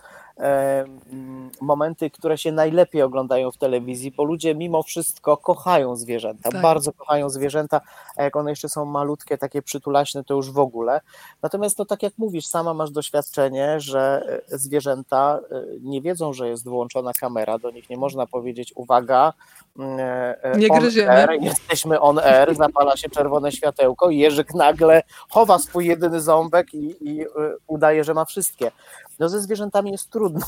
momenty, 1.62 2.10
które 2.10 2.38
się 2.38 2.52
najlepiej 2.52 3.02
oglądają 3.02 3.52
w 3.52 3.58
telewizji, 3.58 4.12
bo 4.12 4.24
ludzie 4.24 4.56
mimo 4.56 4.84
wszystko 4.84 5.38
kochają 5.38 5.96
zwierzęta, 5.96 6.52
tak. 6.52 6.62
bardzo 6.62 6.94
kochają 6.94 7.30
zwierzęta, 7.30 7.82
a 8.18 8.24
jak 8.24 8.36
one 8.36 8.50
jeszcze 8.50 8.70
są 8.70 8.86
malutkie, 8.86 9.38
takie 9.38 9.62
przytulaśne, 9.62 10.24
to 10.24 10.34
już 10.34 10.52
w 10.52 10.60
ogóle. 10.60 11.02
Natomiast 11.42 11.78
to 11.78 11.86
tak 11.86 12.04
jak 12.04 12.14
mówisz, 12.18 12.46
sama 12.46 12.74
masz 12.74 12.92
doświadczenie, 12.92 13.80
że 13.80 14.24
e, 14.52 14.58
zwierzęta 14.58 15.40
e, 15.52 15.64
nie 15.82 16.02
wiedzą, 16.02 16.34
że 16.34 16.50
jest 16.50 16.68
włączona 16.68 17.14
kamera, 17.14 17.60
do 17.60 17.72
nich 17.72 17.90
nie 17.90 17.98
można 17.98 18.28
powiedzieć 18.28 18.74
uwaga, 18.76 19.34
mm, 19.80 20.00
e, 20.00 20.58
nie 20.58 20.70
gryziemy. 20.70 21.12
Air, 21.12 21.30
jesteśmy 21.42 22.00
on 22.00 22.20
air, 22.20 22.56
zapala 22.56 22.98
się 22.98 23.10
czerwone 23.10 23.52
światełko 23.52 24.10
i 24.10 24.18
Jerzyk 24.18 24.54
nagle 24.54 25.04
chowa 25.30 25.60
swój 25.60 25.86
jedyny 25.86 26.22
ząbek 26.22 26.74
i, 26.74 27.10
i 27.10 27.26
udaje, 27.68 28.04
że 28.04 28.14
ma 28.14 28.26
wszystkie. 28.26 28.72
No 29.20 29.30
ze 29.30 29.42
zwierzętami 29.42 29.92
jest 29.92 30.10
trudno. 30.10 30.46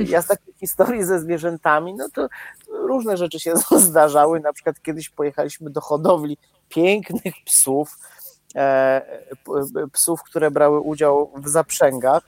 Ja 0.00 0.22
z 0.22 0.26
takich 0.26 0.56
historii 0.56 1.04
ze 1.04 1.20
zwierzętami, 1.20 1.94
no 1.94 2.08
to 2.14 2.28
różne 2.68 3.16
rzeczy 3.16 3.40
się 3.40 3.54
zdarzały. 3.88 4.40
Na 4.40 4.52
przykład 4.52 4.82
kiedyś 4.82 5.08
pojechaliśmy 5.08 5.70
do 5.70 5.80
hodowli 5.80 6.38
pięknych 6.68 7.34
psów, 7.44 7.98
e, 8.56 9.02
psów, 9.92 10.22
które 10.22 10.50
brały 10.50 10.80
udział 10.80 11.32
w 11.36 11.48
zaprzęgach 11.48 12.22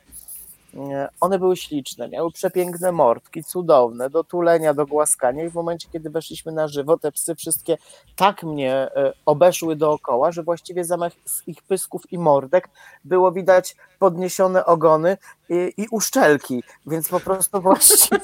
one 1.20 1.38
były 1.38 1.56
śliczne, 1.56 2.08
miały 2.08 2.32
przepiękne 2.32 2.92
mordki, 2.92 3.44
cudowne, 3.44 4.10
do 4.10 4.24
tulenia, 4.24 4.74
do 4.74 4.86
głaskania 4.86 5.44
i 5.44 5.48
w 5.48 5.54
momencie, 5.54 5.88
kiedy 5.92 6.10
weszliśmy 6.10 6.52
na 6.52 6.68
żywo, 6.68 6.98
te 6.98 7.12
psy 7.12 7.34
wszystkie 7.34 7.78
tak 8.16 8.42
mnie 8.42 8.74
e, 8.74 9.12
obeszły 9.26 9.76
dookoła, 9.76 10.32
że 10.32 10.42
właściwie 10.42 10.84
zamach 10.84 11.12
ich 11.46 11.62
pysków 11.62 12.12
i 12.12 12.18
mordek 12.18 12.68
było 13.04 13.32
widać 13.32 13.76
podniesione 13.98 14.66
ogony 14.66 15.16
i, 15.48 15.72
i 15.76 15.86
uszczelki, 15.90 16.62
więc 16.86 17.08
po 17.08 17.20
prostu 17.20 17.60
właściwie... 17.62 18.20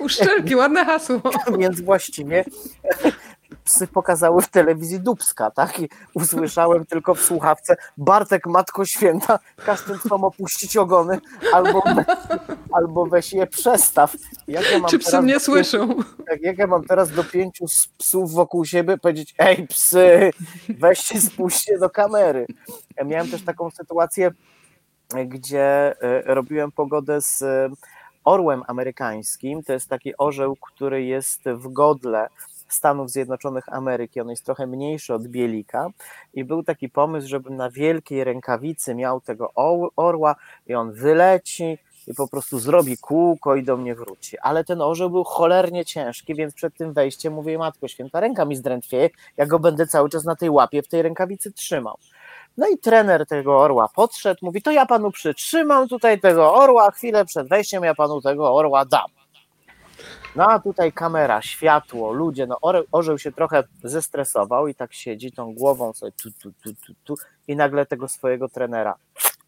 uszczelki, 0.00 0.56
ładne 0.56 0.84
hasło. 0.84 1.20
więc 1.58 1.80
właściwie 1.80 2.44
psy 3.68 3.86
pokazały 3.86 4.42
w 4.42 4.48
telewizji 4.48 5.00
Dubska, 5.00 5.50
tak? 5.50 5.80
I 5.80 5.88
usłyszałem 6.14 6.86
tylko 6.86 7.14
w 7.14 7.20
słuchawce 7.20 7.76
Bartek, 7.96 8.46
Matko 8.46 8.84
Święta, 8.84 9.38
każdy 9.66 9.98
twom 9.98 10.24
opuścić 10.24 10.76
ogony 10.76 11.20
albo, 11.52 11.82
albo 12.72 13.06
weź 13.06 13.32
je 13.32 13.46
przestaw. 13.46 14.16
Jak 14.48 14.70
ja 14.70 14.78
mam 14.78 14.90
Czy 14.90 14.98
psy 14.98 15.22
mnie 15.22 15.40
słyszą? 15.40 15.94
Tak, 16.26 16.40
jak 16.40 16.58
ja 16.58 16.66
mam 16.66 16.84
teraz 16.84 17.10
do 17.10 17.24
pięciu 17.24 17.64
psów 17.98 18.32
wokół 18.32 18.64
siebie 18.64 18.98
powiedzieć, 18.98 19.34
ej 19.38 19.66
psy, 19.66 20.30
weźcie, 20.68 21.20
spuśćcie 21.20 21.78
do 21.78 21.90
kamery. 21.90 22.46
Ja 22.96 23.04
miałem 23.04 23.30
też 23.30 23.44
taką 23.44 23.70
sytuację, 23.70 24.30
gdzie 25.26 25.94
e, 26.02 26.34
robiłem 26.34 26.72
pogodę 26.72 27.20
z 27.20 27.42
e, 27.42 27.70
orłem 28.24 28.62
amerykańskim. 28.66 29.62
To 29.62 29.72
jest 29.72 29.88
taki 29.88 30.16
orzeł, 30.16 30.56
który 30.56 31.04
jest 31.04 31.40
w 31.44 31.72
godle 31.72 32.28
Stanów 32.74 33.10
Zjednoczonych 33.10 33.68
Ameryki. 33.68 34.20
On 34.20 34.30
jest 34.30 34.44
trochę 34.44 34.66
mniejszy 34.66 35.14
od 35.14 35.28
bielika 35.28 35.90
i 36.34 36.44
był 36.44 36.62
taki 36.62 36.88
pomysł, 36.88 37.28
żeby 37.28 37.50
na 37.50 37.70
wielkiej 37.70 38.24
rękawicy 38.24 38.94
miał 38.94 39.20
tego 39.20 39.52
orła 39.96 40.36
i 40.66 40.74
on 40.74 40.92
wyleci 40.92 41.78
i 42.06 42.14
po 42.14 42.28
prostu 42.28 42.58
zrobi 42.58 42.96
kółko 42.98 43.56
i 43.56 43.62
do 43.62 43.76
mnie 43.76 43.94
wróci. 43.94 44.38
Ale 44.38 44.64
ten 44.64 44.82
orzeł 44.82 45.10
był 45.10 45.24
cholernie 45.24 45.84
ciężki, 45.84 46.34
więc 46.34 46.54
przed 46.54 46.76
tym 46.76 46.92
wejściem 46.92 47.32
mówię, 47.32 47.58
matko 47.58 47.88
święta, 47.88 48.20
ręka 48.20 48.44
mi 48.44 48.56
zdrętwieje, 48.56 49.10
ja 49.36 49.46
go 49.46 49.58
będę 49.58 49.86
cały 49.86 50.10
czas 50.10 50.24
na 50.24 50.36
tej 50.36 50.50
łapie 50.50 50.82
w 50.82 50.88
tej 50.88 51.02
rękawicy 51.02 51.52
trzymał. 51.52 51.98
No 52.56 52.68
i 52.68 52.78
trener 52.78 53.26
tego 53.26 53.58
orła 53.58 53.88
podszedł, 53.94 54.38
mówi, 54.42 54.62
to 54.62 54.70
ja 54.70 54.86
panu 54.86 55.10
przytrzymam 55.10 55.88
tutaj 55.88 56.20
tego 56.20 56.54
orła, 56.54 56.90
chwilę 56.90 57.24
przed 57.24 57.48
wejściem 57.48 57.84
ja 57.84 57.94
panu 57.94 58.20
tego 58.20 58.54
orła 58.54 58.84
dam. 58.84 59.10
No 60.36 60.46
a 60.50 60.58
tutaj 60.58 60.92
kamera, 60.92 61.42
światło, 61.42 62.12
ludzie, 62.12 62.46
no 62.46 62.58
orzeł 62.92 63.18
się 63.18 63.32
trochę 63.32 63.64
zestresował 63.84 64.68
i 64.68 64.74
tak 64.74 64.94
siedzi 64.94 65.32
tą 65.32 65.54
głową 65.54 65.92
sobie 65.92 66.12
tu, 66.12 66.30
tu, 66.32 66.52
tu, 66.52 66.74
tu, 66.86 66.92
tu 67.04 67.14
i 67.48 67.56
nagle 67.56 67.86
tego 67.86 68.08
swojego 68.08 68.48
trenera 68.48 68.94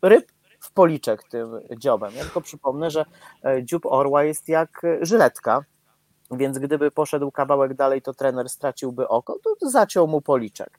ryb 0.03 0.33
w 0.61 0.73
policzek 0.73 1.23
tym 1.23 1.61
dziobem. 1.77 2.15
Ja 2.17 2.23
tylko 2.23 2.41
przypomnę, 2.41 2.91
że 2.91 3.05
e, 3.45 3.65
dziób 3.65 3.87
orła 3.87 4.25
jest 4.25 4.49
jak 4.49 4.83
żyletka, 5.01 5.65
więc 6.31 6.59
gdyby 6.59 6.91
poszedł 6.91 7.31
kawałek 7.31 7.75
dalej, 7.75 8.03
to 8.03 8.15
trener 8.15 8.49
straciłby 8.49 9.09
oko, 9.09 9.39
to 9.61 9.71
zaciął 9.71 10.07
mu 10.07 10.21
policzek. 10.21 10.79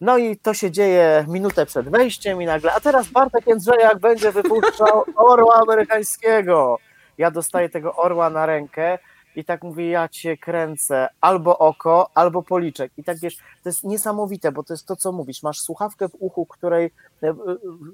No 0.00 0.18
i 0.18 0.36
to 0.36 0.54
się 0.54 0.70
dzieje 0.70 1.24
minutę 1.28 1.66
przed 1.66 1.88
wejściem 1.88 2.42
i 2.42 2.46
nagle, 2.46 2.72
a 2.72 2.80
teraz 2.80 3.08
Bartek 3.08 3.46
Jędrzejak 3.46 3.98
będzie 3.98 4.32
wypuszczał 4.32 5.04
orła 5.30 5.54
amerykańskiego. 5.54 6.78
Ja 7.18 7.30
dostaję 7.30 7.68
tego 7.68 7.96
orła 7.96 8.30
na 8.30 8.46
rękę, 8.46 8.98
i 9.36 9.44
tak 9.44 9.62
mówię, 9.62 9.90
ja 9.90 10.08
cię 10.08 10.36
kręcę, 10.36 11.08
albo 11.20 11.58
oko, 11.58 12.10
albo 12.14 12.42
policzek. 12.42 12.92
I 12.96 13.04
tak 13.04 13.18
wiesz, 13.18 13.36
to 13.36 13.68
jest 13.68 13.84
niesamowite, 13.84 14.52
bo 14.52 14.62
to 14.62 14.72
jest 14.72 14.86
to, 14.86 14.96
co 14.96 15.12
mówisz. 15.12 15.42
Masz 15.42 15.60
słuchawkę 15.60 16.08
w 16.08 16.16
uchu, 16.18 16.46
której, 16.46 16.90
e, 17.22 17.34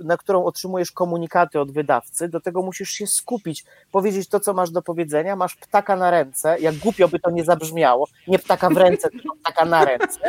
na 0.04 0.16
którą 0.16 0.44
otrzymujesz 0.44 0.92
komunikaty 0.92 1.60
od 1.60 1.72
wydawcy, 1.72 2.28
do 2.28 2.40
tego 2.40 2.62
musisz 2.62 2.90
się 2.90 3.06
skupić, 3.06 3.64
powiedzieć 3.92 4.28
to, 4.28 4.40
co 4.40 4.54
masz 4.54 4.70
do 4.70 4.82
powiedzenia. 4.82 5.36
Masz 5.36 5.56
ptaka 5.56 5.96
na 5.96 6.10
ręce, 6.10 6.60
jak 6.60 6.74
głupio 6.74 7.08
by 7.08 7.18
to 7.18 7.30
nie 7.30 7.44
zabrzmiało, 7.44 8.08
nie 8.28 8.38
ptaka 8.38 8.70
w 8.70 8.76
ręce, 8.76 9.10
tylko 9.10 9.36
ptaka 9.36 9.64
na 9.64 9.84
ręce. 9.84 10.20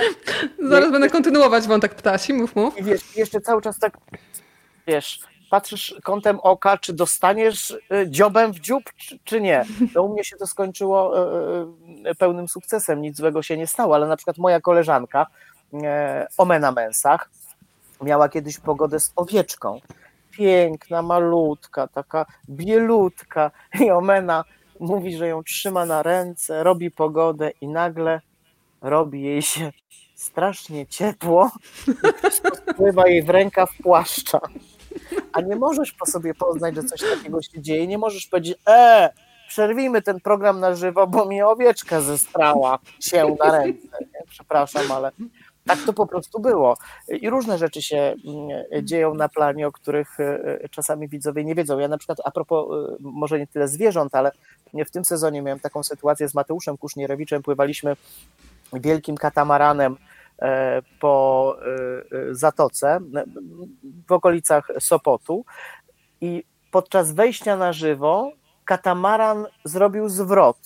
Zaraz 0.69 0.91
będę 0.91 1.09
kontynuować 1.09 1.67
wątek 1.67 1.95
ptasi, 1.95 2.33
mów, 2.33 2.55
mów. 2.55 2.77
I 2.77 2.83
wiesz, 2.83 3.15
jeszcze 3.15 3.41
cały 3.41 3.61
czas 3.61 3.79
tak, 3.79 3.97
wiesz, 4.87 5.19
patrzysz 5.53 5.95
kątem 6.03 6.39
oka, 6.39 6.77
czy 6.77 6.93
dostaniesz 6.93 7.71
y, 7.71 7.79
dziobem 8.09 8.53
w 8.53 8.59
dziób, 8.59 8.83
czy, 8.97 9.19
czy 9.23 9.41
nie. 9.41 9.65
No 9.95 10.03
u 10.03 10.13
mnie 10.13 10.23
się 10.23 10.35
to 10.35 10.47
skończyło 10.47 11.17
y, 11.17 12.09
y, 12.09 12.15
pełnym 12.15 12.47
sukcesem, 12.47 13.01
nic 13.01 13.17
złego 13.17 13.43
się 13.43 13.57
nie 13.57 13.67
stało, 13.67 13.95
ale 13.95 14.07
na 14.07 14.15
przykład 14.15 14.37
moja 14.37 14.61
koleżanka 14.61 15.27
e, 15.73 16.27
Omena 16.37 16.71
Mensach 16.71 17.29
miała 18.01 18.29
kiedyś 18.29 18.57
pogodę 18.57 18.99
z 18.99 19.13
owieczką. 19.15 19.79
Piękna, 20.31 21.01
malutka, 21.01 21.87
taka 21.87 22.25
bielutka 22.49 23.51
i 23.79 23.91
Omena 23.91 24.43
mówi, 24.79 25.17
że 25.17 25.27
ją 25.27 25.43
trzyma 25.43 25.85
na 25.85 26.03
ręce, 26.03 26.63
robi 26.63 26.91
pogodę 26.91 27.51
i 27.61 27.67
nagle 27.67 28.21
robi 28.81 29.21
jej 29.23 29.41
się 29.41 29.71
strasznie 30.15 30.87
ciepło 30.87 31.51
i 31.87 32.19
wszystko 32.19 32.55
spływa 32.55 33.07
jej 33.07 33.23
w 33.23 33.29
rękaw 33.29 33.69
płaszcza 33.83 34.39
a 35.33 35.41
nie 35.41 35.55
możesz 35.55 35.91
po 35.91 36.05
sobie 36.05 36.33
poznać, 36.33 36.75
że 36.75 36.83
coś 36.83 37.01
takiego 37.01 37.41
się 37.41 37.61
dzieje, 37.61 37.87
nie 37.87 37.97
możesz 37.97 38.27
powiedzieć, 38.27 38.57
e, 38.67 39.09
przerwijmy 39.47 40.01
ten 40.01 40.19
program 40.19 40.59
na 40.59 40.75
żywo, 40.75 41.07
bo 41.07 41.25
mi 41.25 41.41
owieczka 41.41 42.01
zestrała 42.01 42.79
się 42.99 43.35
na 43.39 43.51
ręce. 43.51 43.87
Nie? 44.01 44.21
Przepraszam, 44.29 44.91
ale 44.91 45.11
tak 45.65 45.79
to 45.85 45.93
po 45.93 46.07
prostu 46.07 46.39
było. 46.39 46.77
I 47.07 47.29
różne 47.29 47.57
rzeczy 47.57 47.81
się 47.81 47.97
mm, 47.97 48.85
dzieją 48.85 49.13
na 49.13 49.29
planie, 49.29 49.67
o 49.67 49.71
których 49.71 50.19
e, 50.19 50.69
czasami 50.71 51.07
widzowie 51.07 51.43
nie 51.43 51.55
wiedzą. 51.55 51.79
Ja 51.79 51.87
na 51.87 51.97
przykład, 51.97 52.17
a 52.25 52.31
propos, 52.31 52.67
e, 52.71 52.95
może 52.99 53.39
nie 53.39 53.47
tyle 53.47 53.67
zwierząt, 53.67 54.15
ale 54.15 54.31
w 54.73 54.91
tym 54.91 55.05
sezonie 55.05 55.41
miałem 55.41 55.59
taką 55.59 55.83
sytuację 55.83 56.29
z 56.29 56.33
Mateuszem 56.33 56.77
Kusznierowiczem, 56.77 57.43
pływaliśmy 57.43 57.95
wielkim 58.73 59.17
katamaranem 59.17 59.95
E, 59.95 60.12
po 60.99 61.55
e, 61.61 62.29
e, 62.29 62.35
zatoce 62.35 62.99
w 64.07 64.11
okolicach 64.11 64.67
Sopotu 64.79 65.45
i 66.21 66.43
podczas 66.71 67.11
wejścia 67.11 67.57
na 67.57 67.73
żywo 67.73 68.31
katamaran 68.65 69.45
zrobił 69.63 70.09
zwrot 70.09 70.57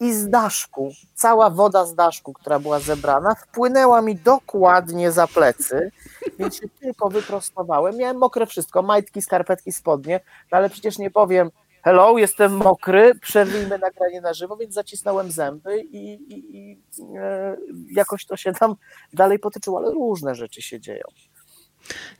i 0.00 0.12
z 0.12 0.30
daszku, 0.30 0.92
cała 1.14 1.50
woda 1.50 1.86
z 1.86 1.94
daszku, 1.94 2.32
która 2.32 2.58
była 2.58 2.80
zebrana, 2.80 3.34
wpłynęła 3.34 4.02
mi 4.02 4.16
dokładnie 4.16 5.12
za 5.12 5.26
plecy, 5.26 5.90
więc 6.38 6.56
się 6.56 6.68
tylko 6.80 7.08
wyprostowałem. 7.08 7.96
Miałem 7.96 8.18
mokre 8.18 8.46
wszystko, 8.46 8.82
majtki, 8.82 9.22
skarpetki, 9.22 9.72
spodnie, 9.72 10.20
no 10.52 10.58
ale 10.58 10.70
przecież 10.70 10.98
nie 10.98 11.10
powiem, 11.10 11.50
hello, 11.86 12.18
jestem 12.18 12.52
mokry, 12.56 13.14
przerwijmy 13.14 13.78
nagranie 13.78 14.20
na 14.20 14.34
żywo, 14.34 14.56
więc 14.56 14.74
zacisnąłem 14.74 15.30
zęby 15.30 15.80
i, 15.80 16.12
i, 16.12 16.56
i 16.56 16.78
e, 17.18 17.56
jakoś 17.90 18.26
to 18.26 18.36
się 18.36 18.52
tam 18.52 18.74
dalej 19.12 19.38
potyczyło, 19.38 19.78
ale 19.78 19.90
różne 19.90 20.34
rzeczy 20.34 20.62
się 20.62 20.80
dzieją. 20.80 21.04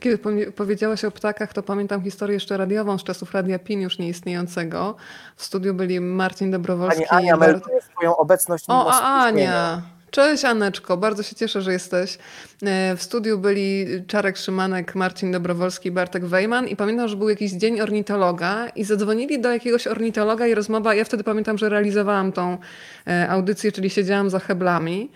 Kiedy 0.01 0.19
powiedziałaś 0.53 1.05
o 1.05 1.11
ptakach, 1.11 1.53
to 1.53 1.63
pamiętam 1.63 2.03
historię 2.03 2.35
jeszcze 2.35 2.57
radiową 2.57 2.99
z 2.99 3.05
czasów 3.05 3.35
Radia 3.35 3.59
PIN 3.59 3.81
już 3.81 3.99
nieistniejącego. 3.99 4.97
W 5.37 5.45
studiu 5.45 5.75
byli 5.75 6.01
Marcin 6.01 6.51
Dobrowolski. 6.51 7.05
Pani 7.11 7.23
Ania 7.23 7.37
melduje 7.37 7.83
swoją 7.83 8.17
obecność. 8.17 8.65
O, 8.69 8.91
a 8.93 9.25
Ania! 9.25 9.83
Cześć 10.11 10.45
Aneczko, 10.45 10.97
bardzo 10.97 11.23
się 11.23 11.37
cieszę, 11.37 11.63
że 11.63 11.73
jesteś. 11.73 12.19
E, 12.63 12.97
w 12.97 13.03
studiu 13.03 13.39
byli 13.39 13.87
Czarek 14.07 14.37
Szymanek, 14.37 14.95
Marcin 14.95 15.33
Dobrowolski, 15.33 15.91
Bartek 15.91 16.25
Wejman 16.25 16.69
i 16.69 16.77
pamiętam, 16.77 17.09
że 17.09 17.17
był 17.17 17.29
jakiś 17.29 17.53
dzień 17.53 17.81
ornitologa 17.81 18.69
i 18.69 18.85
zadzwonili 18.85 19.41
do 19.41 19.53
jakiegoś 19.53 19.87
ornitologa 19.87 20.47
i 20.47 20.55
rozmowa, 20.55 20.95
ja 20.95 21.05
wtedy 21.05 21.25
pamiętam, 21.25 21.59
że 21.59 21.69
realizowałam 21.69 22.33
tą 22.33 22.59
e, 23.07 23.29
audycję, 23.29 23.73
czyli 23.73 23.91
siedziałam 23.91 24.31
za 24.31 24.39
heblami. 24.39 25.11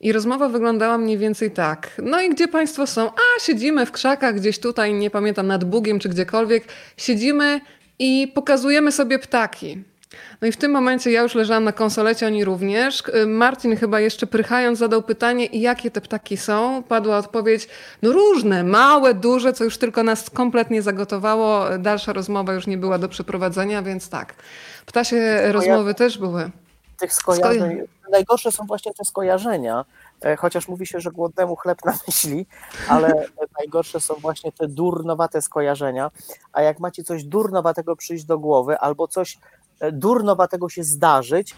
I 0.00 0.12
rozmowa 0.12 0.48
wyglądała 0.48 0.98
mniej 0.98 1.18
więcej 1.18 1.50
tak. 1.50 1.90
No 2.02 2.20
i 2.20 2.30
gdzie 2.30 2.48
Państwo 2.48 2.86
są? 2.86 3.10
A, 3.10 3.40
siedzimy 3.40 3.86
w 3.86 3.92
krzakach 3.92 4.34
gdzieś 4.34 4.58
tutaj, 4.58 4.94
nie 4.94 5.10
pamiętam, 5.10 5.46
nad 5.46 5.64
Bugiem 5.64 5.98
czy 5.98 6.08
gdziekolwiek. 6.08 6.64
Siedzimy 6.96 7.60
i 7.98 8.32
pokazujemy 8.34 8.92
sobie 8.92 9.18
ptaki. 9.18 9.82
No 10.40 10.48
i 10.48 10.52
w 10.52 10.56
tym 10.56 10.72
momencie 10.72 11.10
ja 11.10 11.22
już 11.22 11.34
leżałam 11.34 11.64
na 11.64 11.72
konsolecie, 11.72 12.26
oni 12.26 12.44
również. 12.44 13.02
Marcin 13.26 13.76
chyba 13.76 14.00
jeszcze 14.00 14.26
prychając 14.26 14.78
zadał 14.78 15.02
pytanie, 15.02 15.46
jakie 15.46 15.90
te 15.90 16.00
ptaki 16.00 16.36
są. 16.36 16.82
Padła 16.82 17.18
odpowiedź, 17.18 17.68
no 18.02 18.12
różne, 18.12 18.64
małe, 18.64 19.14
duże, 19.14 19.52
co 19.52 19.64
już 19.64 19.78
tylko 19.78 20.02
nas 20.02 20.30
kompletnie 20.30 20.82
zagotowało. 20.82 21.78
Dalsza 21.78 22.12
rozmowa 22.12 22.52
już 22.52 22.66
nie 22.66 22.78
była 22.78 22.98
do 22.98 23.08
przeprowadzenia, 23.08 23.82
więc 23.82 24.08
tak. 24.08 24.34
Ptasie 24.86 25.52
rozmowy 25.52 25.94
też 25.94 26.18
były. 26.18 26.50
Tych 26.98 27.12
skojarzeń, 27.12 27.82
najgorsze 28.10 28.52
są 28.52 28.66
właśnie 28.66 28.94
te 28.94 29.04
skojarzenia, 29.04 29.84
e, 30.24 30.36
chociaż 30.36 30.68
mówi 30.68 30.86
się, 30.86 31.00
że 31.00 31.10
głodnemu 31.10 31.56
chleb 31.56 31.78
na 31.84 31.94
myśli, 32.06 32.46
ale 32.88 33.26
najgorsze 33.58 34.00
są 34.00 34.14
właśnie 34.14 34.52
te 34.52 34.68
durnowate 34.68 35.42
skojarzenia, 35.42 36.10
a 36.52 36.62
jak 36.62 36.80
macie 36.80 37.04
coś 37.04 37.24
durnowatego 37.24 37.96
przyjść 37.96 38.24
do 38.24 38.38
głowy, 38.38 38.78
albo 38.78 39.08
coś 39.08 39.38
E, 39.80 39.92
durnowatego 39.92 40.68
się 40.68 40.84
zdarzyć, 40.84 41.54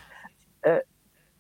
e, 0.67 0.83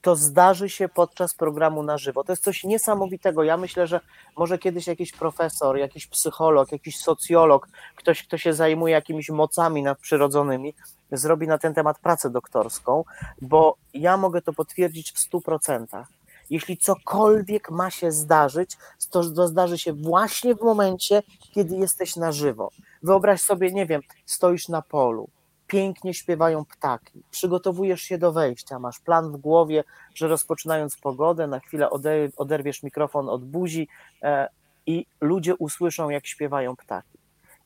to 0.06 0.16
zdarzy 0.16 0.68
się 0.68 0.88
podczas 0.88 1.34
programu 1.34 1.82
na 1.82 1.98
żywo. 1.98 2.24
To 2.24 2.32
jest 2.32 2.42
coś 2.42 2.64
niesamowitego. 2.64 3.42
Ja 3.42 3.56
myślę, 3.56 3.86
że 3.86 4.00
może 4.36 4.58
kiedyś 4.58 4.86
jakiś 4.86 5.12
profesor, 5.12 5.76
jakiś 5.76 6.06
psycholog, 6.06 6.72
jakiś 6.72 6.98
socjolog, 6.98 7.68
ktoś, 7.96 8.22
kto 8.22 8.38
się 8.38 8.52
zajmuje 8.52 8.94
jakimiś 8.94 9.30
mocami 9.30 9.82
nadprzyrodzonymi, 9.82 10.74
zrobi 11.12 11.46
na 11.46 11.58
ten 11.58 11.74
temat 11.74 11.98
pracę 11.98 12.30
doktorską, 12.30 13.04
bo 13.40 13.76
ja 13.94 14.16
mogę 14.16 14.42
to 14.42 14.52
potwierdzić 14.52 15.12
w 15.12 15.18
stu 15.18 15.40
procentach. 15.40 16.08
Jeśli 16.50 16.78
cokolwiek 16.78 17.70
ma 17.70 17.90
się 17.90 18.12
zdarzyć, 18.12 18.76
to, 19.10 19.30
to 19.30 19.48
zdarzy 19.48 19.78
się 19.78 19.92
właśnie 19.92 20.54
w 20.54 20.60
momencie, 20.60 21.22
kiedy 21.54 21.76
jesteś 21.76 22.16
na 22.16 22.32
żywo. 22.32 22.70
Wyobraź 23.02 23.40
sobie, 23.40 23.72
nie 23.72 23.86
wiem, 23.86 24.02
stoisz 24.26 24.68
na 24.68 24.82
polu, 24.82 25.28
pięknie 25.66 26.14
śpiewają 26.14 26.64
ptaki. 26.64 27.22
Przygotowujesz 27.30 28.02
się 28.02 28.18
do 28.18 28.32
wejścia, 28.32 28.78
masz 28.78 29.00
plan 29.00 29.32
w 29.32 29.36
głowie, 29.36 29.84
że 30.14 30.28
rozpoczynając 30.28 30.96
pogodę, 30.96 31.46
na 31.46 31.60
chwilę 31.60 31.90
oderwiesz 32.36 32.82
mikrofon 32.82 33.28
od 33.28 33.44
buzi 33.44 33.88
e, 34.22 34.48
i 34.86 35.06
ludzie 35.20 35.54
usłyszą, 35.54 36.10
jak 36.10 36.26
śpiewają 36.26 36.76
ptaki. 36.76 37.18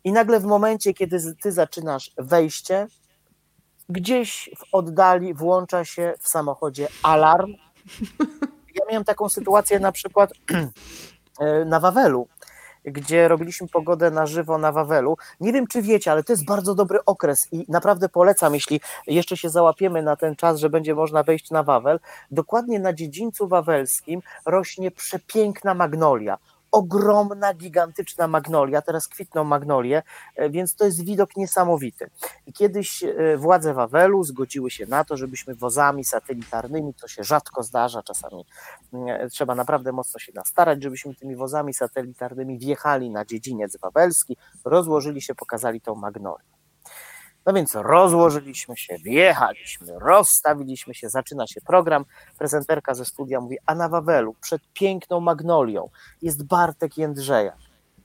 I 0.05 0.13
nagle 0.13 0.41
w 0.41 0.45
momencie, 0.45 0.95
kiedy 0.95 1.35
ty 1.35 1.53
zaczynasz 1.53 2.11
wejście, 2.17 2.87
gdzieś 3.89 4.51
w 4.57 4.75
oddali 4.75 5.35
włącza 5.35 5.85
się 5.85 6.15
w 6.21 6.29
samochodzie 6.29 6.89
alarm. 7.03 7.55
Ja 8.75 8.85
miałem 8.91 9.05
taką 9.05 9.29
sytuację 9.29 9.81
na 9.81 9.93
przykład 9.93 10.33
e, 11.41 11.65
na 11.65 11.81
Wawelu 11.81 12.29
gdzie 12.85 13.29
robiliśmy 13.29 13.69
pogodę 13.69 14.11
na 14.11 14.27
żywo 14.27 14.59
na 14.59 14.73
Wawelu. 14.73 15.17
Nie 15.41 15.53
wiem, 15.53 15.67
czy 15.67 15.83
wiecie, 15.83 16.13
ale 16.13 16.25
to 16.25 16.33
jest 16.33 16.45
bardzo 16.45 16.75
dobry 16.75 16.99
okres 17.07 17.49
i 17.53 17.65
naprawdę 17.69 18.09
polecam, 18.09 18.55
jeśli 18.55 18.81
jeszcze 19.07 19.37
się 19.37 19.49
załapiemy 19.49 20.03
na 20.03 20.17
ten 20.17 20.37
czas, 20.37 20.61
że 20.61 20.71
będzie 20.71 20.95
można 20.95 21.23
wejść 21.23 21.51
na 21.51 21.63
Wawel. 21.63 22.01
Dokładnie 22.31 22.81
na 22.81 22.93
dziedzińcu 22.93 23.49
wawelskim 23.49 24.23
rośnie 24.47 24.91
przepiękna 24.91 25.75
magnolia 25.75 26.39
ogromna, 26.73 27.55
gigantyczna 27.55 28.29
magnolia, 28.29 28.83
teraz 28.83 29.09
kwitną 29.09 29.45
magnolie, 29.45 30.03
e, 30.37 30.51
więc 30.51 30.75
to 30.75 30.85
jest 30.85 31.05
widok 31.05 31.37
niesamowity. 31.37 32.11
I 32.47 32.53
kiedyś 32.53 33.03
e, 33.03 33.37
władze 33.37 33.75
Wawelu 33.75 34.25
zgodziły 34.25 34.71
się 34.71 34.87
na 34.87 35.05
to, 35.05 35.17
żebyśmy 35.17 35.55
wozami 35.55 36.05
satelitarnymi, 36.05 36.95
co 36.95 37.09
się 37.09 37.25
rzadko 37.25 37.63
zdarza, 37.63 38.03
czasami 38.03 38.45
mm, 38.93 39.31
trzeba 39.31 39.55
naprawdę 39.55 39.93
mocno 39.93 40.19
się 40.19 40.33
nastarać, 40.35 40.83
żebyśmy 40.83 41.15
tymi 41.15 41.37
wozami 41.37 41.75
satelitarnymi 41.75 42.59
wjechali 42.59 43.11
na 43.11 43.25
dziedziniec 43.25 43.77
wawelski, 43.77 44.37
rozłożyli 44.65 45.23
się, 45.23 45.35
pokazali 45.35 45.81
tą 45.81 45.95
magnolię. 45.95 46.60
No 47.47 47.53
więc 47.53 47.75
rozłożyliśmy 47.75 48.77
się, 48.77 48.97
wjechaliśmy, 48.99 49.99
rozstawiliśmy 49.99 50.95
się, 50.95 51.09
zaczyna 51.09 51.47
się 51.47 51.61
program. 51.61 52.05
Prezenterka 52.39 52.95
ze 52.95 53.05
studia 53.05 53.41
mówi: 53.41 53.57
A 53.67 53.75
na 53.75 53.89
Wawelu, 53.89 54.35
przed 54.41 54.63
piękną 54.73 55.21
magnolią, 55.21 55.89
jest 56.23 56.45
Bartek 56.45 56.99
Jędrzeja. 56.99 57.57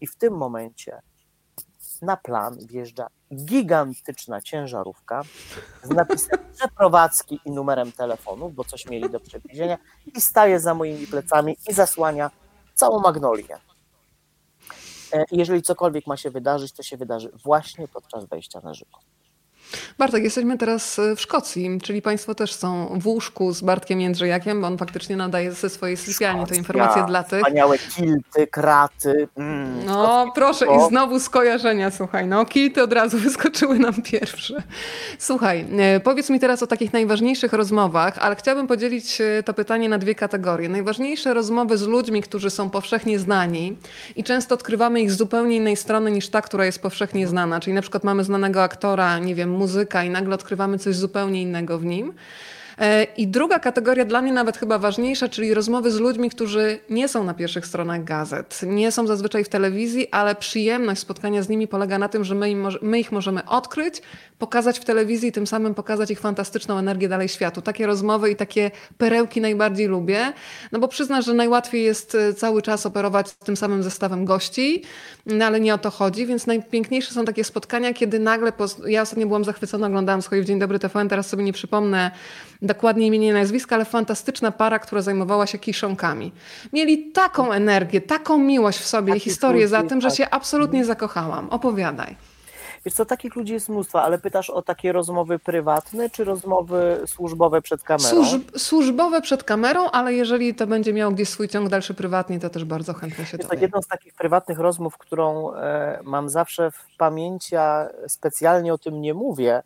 I 0.02 0.08
w 0.08 0.16
tym 0.16 0.34
momencie 0.34 1.02
na 2.02 2.18
plan 2.18 2.58
wjeżdża 2.68 3.08
gigantyczna 3.36 4.42
ciężarówka 4.42 5.22
z 5.84 5.90
napisem 5.90 6.40
przeprowadzki 6.58 7.40
i 7.46 7.52
numerem 7.52 7.92
telefonu, 7.92 8.50
bo 8.50 8.64
coś 8.64 8.86
mieli 8.86 9.10
do 9.10 9.20
przewiezienia, 9.20 9.78
i 10.16 10.22
staje 10.22 10.60
za 10.60 10.74
moimi 10.74 11.08
plecami 11.08 11.58
i 11.70 11.74
zasłania 11.74 12.32
całą 12.74 13.00
magnolię. 13.00 13.58
E, 15.14 15.26
jeżeli 15.32 15.62
cokolwiek 15.62 16.08
ma 16.08 16.18
się 16.18 16.32
wydarzyć, 16.32 16.72
to 16.72 16.84
się 16.84 16.98
wydarzy 16.98 17.32
właśnie 17.44 17.88
podczas 17.88 18.26
wejścia 18.26 18.62
na 18.64 18.74
żywo. 18.74 19.00
Bartek, 19.98 20.24
jesteśmy 20.24 20.58
teraz 20.58 21.00
e, 21.00 21.16
w 21.16 21.22
Szkocji, 21.22 21.80
czyli 21.84 22.02
Państwo 22.02 22.36
też 22.36 22.54
są 22.54 23.00
w 23.00 23.08
łóżku 23.08 23.54
z 23.54 23.62
Bartkiem 23.62 24.02
Jędrzejakiem, 24.02 24.62
bo 24.62 24.68
on 24.68 24.78
faktycznie 24.78 25.16
nadaje 25.16 25.52
ze 25.52 25.70
swojej 25.70 25.98
sypialni 25.98 26.46
te 26.46 26.56
informacje 26.56 27.06
dla 27.08 27.24
tych. 27.24 27.40
Wspaniałe 27.40 27.78
kilty, 27.78 28.48
kraty. 28.48 29.28
Mm, 29.36 29.86
no 29.86 30.32
proszę 30.36 30.66
i 30.66 30.90
znowu 30.90 31.20
skojarzenia, 31.20 31.92
słuchaj, 31.92 32.28
no 32.28 32.46
kilty 32.46 32.84
od 32.84 32.94
razu 32.94 33.18
wyskoczyły 33.28 33.80
nam 33.80 33.94
pierwsze. 33.94 34.64
Słuchaj, 35.20 35.66
e, 35.78 36.00
powiedz 36.00 36.30
mi 36.30 36.40
teraz 36.40 36.64
o 36.64 36.68
takich 36.68 36.94
najważniejszych 36.94 37.54
rozmowach, 37.54 38.18
ale 38.18 38.36
chciałabym 38.36 38.68
podzielić 38.68 39.22
e, 39.22 39.44
to 39.44 39.54
pytanie 39.54 39.90
na 39.90 39.98
dwie 39.98 40.16
kategorie. 40.16 40.70
Najważniejsze 40.70 41.34
rozmowy 41.34 41.78
z 41.78 41.88
ludźmi, 41.88 42.22
którzy 42.22 42.50
są 42.50 42.70
powszechnie 42.70 43.20
znani 43.20 43.78
i 44.16 44.24
często 44.24 44.56
odkrywamy 44.56 45.02
ich 45.02 45.12
z 45.12 45.18
zupełnie 45.18 45.56
innej 45.56 45.76
strony 45.76 46.12
niż 46.12 46.30
ta, 46.30 46.42
która 46.42 46.66
jest 46.66 46.82
powszechnie 46.82 47.28
znana, 47.28 47.60
czyli 47.60 47.74
na 47.74 47.82
przykład 47.82 48.04
mamy 48.04 48.24
znanego 48.24 48.64
aktora, 48.64 49.20
nie 49.20 49.36
wiem, 49.36 49.55
muzyka 49.56 50.04
i 50.04 50.10
nagle 50.10 50.36
odkrywamy 50.36 50.80
coś 50.80 50.96
zupełnie 50.96 51.42
innego 51.42 51.80
w 51.80 51.86
nim. 51.86 52.14
E, 52.78 53.04
I 53.04 53.28
druga 53.28 53.60
kategoria, 53.60 54.06
dla 54.06 54.22
mnie 54.22 54.34
nawet 54.34 54.58
chyba 54.58 54.80
ważniejsza, 54.80 55.30
czyli 55.30 55.54
rozmowy 55.54 55.92
z 55.92 56.00
ludźmi, 56.00 56.30
którzy 56.30 56.80
nie 56.90 57.08
są 57.08 57.24
na 57.24 57.34
pierwszych 57.34 57.66
stronach 57.66 58.04
gazet, 58.04 58.62
nie 58.68 58.92
są 58.92 59.08
zazwyczaj 59.08 59.44
w 59.44 59.50
telewizji, 59.50 60.08
ale 60.12 60.36
przyjemność 60.36 61.02
spotkania 61.02 61.44
z 61.44 61.50
nimi 61.50 61.68
polega 61.68 61.98
na 62.00 62.10
tym, 62.10 62.24
że 62.24 62.36
my, 62.36 62.50
im, 62.50 62.68
my 62.82 63.00
ich 63.00 63.12
możemy 63.12 63.46
odkryć, 63.46 64.02
pokazać 64.38 64.80
w 64.80 64.86
telewizji, 64.86 65.32
tym 65.32 65.48
samym 65.48 65.76
pokazać 65.76 66.12
ich 66.12 66.20
fantastyczną 66.20 66.78
energię 66.78 67.10
dalej 67.10 67.30
światu. 67.30 67.62
Takie 67.62 67.88
rozmowy 67.88 68.32
i 68.32 68.36
takie 68.36 68.72
perełki 68.98 69.42
najbardziej 69.42 69.88
lubię, 69.88 70.34
no 70.72 70.80
bo 70.80 70.88
przyznasz, 70.88 71.26
że 71.26 71.34
najłatwiej 71.34 71.84
jest 71.84 72.16
e, 72.16 72.34
cały 72.34 72.62
czas 72.62 72.86
operować 72.86 73.34
tym 73.34 73.58
samym 73.58 73.84
zestawem 73.84 74.26
gości, 74.26 74.84
no 75.26 75.46
ale 75.46 75.60
nie 75.60 75.74
o 75.74 75.78
to 75.78 75.90
chodzi, 75.90 76.26
więc 76.26 76.48
najpiękniejsze 76.48 77.14
są 77.14 77.26
takie 77.26 77.44
spotkania, 77.44 77.94
kiedy 77.94 78.20
nagle, 78.20 78.52
ja 78.88 79.02
ostatnio 79.02 79.28
byłam 79.28 79.44
zachwycona, 79.44 79.88
oglądałam 79.88 80.22
swoje 80.22 80.42
w 80.42 80.46
Dzień 80.46 80.60
Dobry 80.60 80.80
TVN, 80.80 81.10
teraz 81.10 81.28
sobie 81.28 81.44
nie 81.44 81.54
przypomnę 81.54 82.12
dokładnie 82.62 83.08
imienia 83.08 83.30
i 83.30 83.34
nazwiska, 83.34 83.76
ale 83.76 83.86
fantastyczna 83.86 84.52
para, 84.52 84.80
która 84.80 85.02
zajmowała 85.02 85.48
się 85.48 85.58
kiszonkami. 85.58 86.32
Mieli 86.74 87.12
taką 87.12 87.52
energię, 87.52 88.02
taką 88.02 88.38
miłość 88.38 88.80
w 88.80 88.86
sobie 88.86 89.16
i 89.16 89.20
historię 89.20 89.68
za 89.68 89.84
tym, 89.84 90.02
że 90.02 90.12
się 90.12 90.30
absolutnie 90.30 90.86
zakochałam. 90.86 91.50
Opowiadaj. 91.50 92.16
Wiesz 92.86 92.94
co, 92.94 93.06
takich 93.06 93.36
ludzi 93.36 93.54
jest 93.54 93.70
mnóstwo, 93.70 94.02
ale 94.02 94.18
pytasz 94.18 94.50
o 94.50 94.62
takie 94.62 94.92
rozmowy 94.92 95.40
prywatne, 95.40 96.10
czy 96.10 96.24
rozmowy 96.24 97.02
służbowe 97.06 97.62
przed 97.62 97.84
kamerą? 97.84 98.10
Służb, 98.10 98.42
służbowe 98.58 99.22
przed 99.22 99.44
kamerą, 99.44 99.90
ale 99.92 100.14
jeżeli 100.14 100.56
to 100.56 100.68
będzie 100.68 100.94
miało 100.94 101.12
gdzieś 101.12 101.30
swój 101.30 101.48
ciąg 101.48 101.70
dalszy 101.70 101.94
prywatnie, 101.94 102.40
to 102.40 102.50
też 102.50 102.66
bardzo 102.66 102.94
chętnie 102.94 103.26
się 103.26 103.38
to 103.38 103.48
tak, 103.48 103.62
Jedną 103.62 103.82
z 103.82 103.88
takich 103.88 104.14
prywatnych 104.14 104.60
rozmów, 104.60 104.98
którą 104.98 105.54
e, 105.54 106.00
mam 106.04 106.30
zawsze 106.30 106.72
w 106.72 106.98
pamięci, 106.98 107.56
a 107.56 107.90
specjalnie 108.08 108.74
o 108.74 108.78
tym 108.78 109.02
nie 109.02 109.14
mówię, 109.14 109.64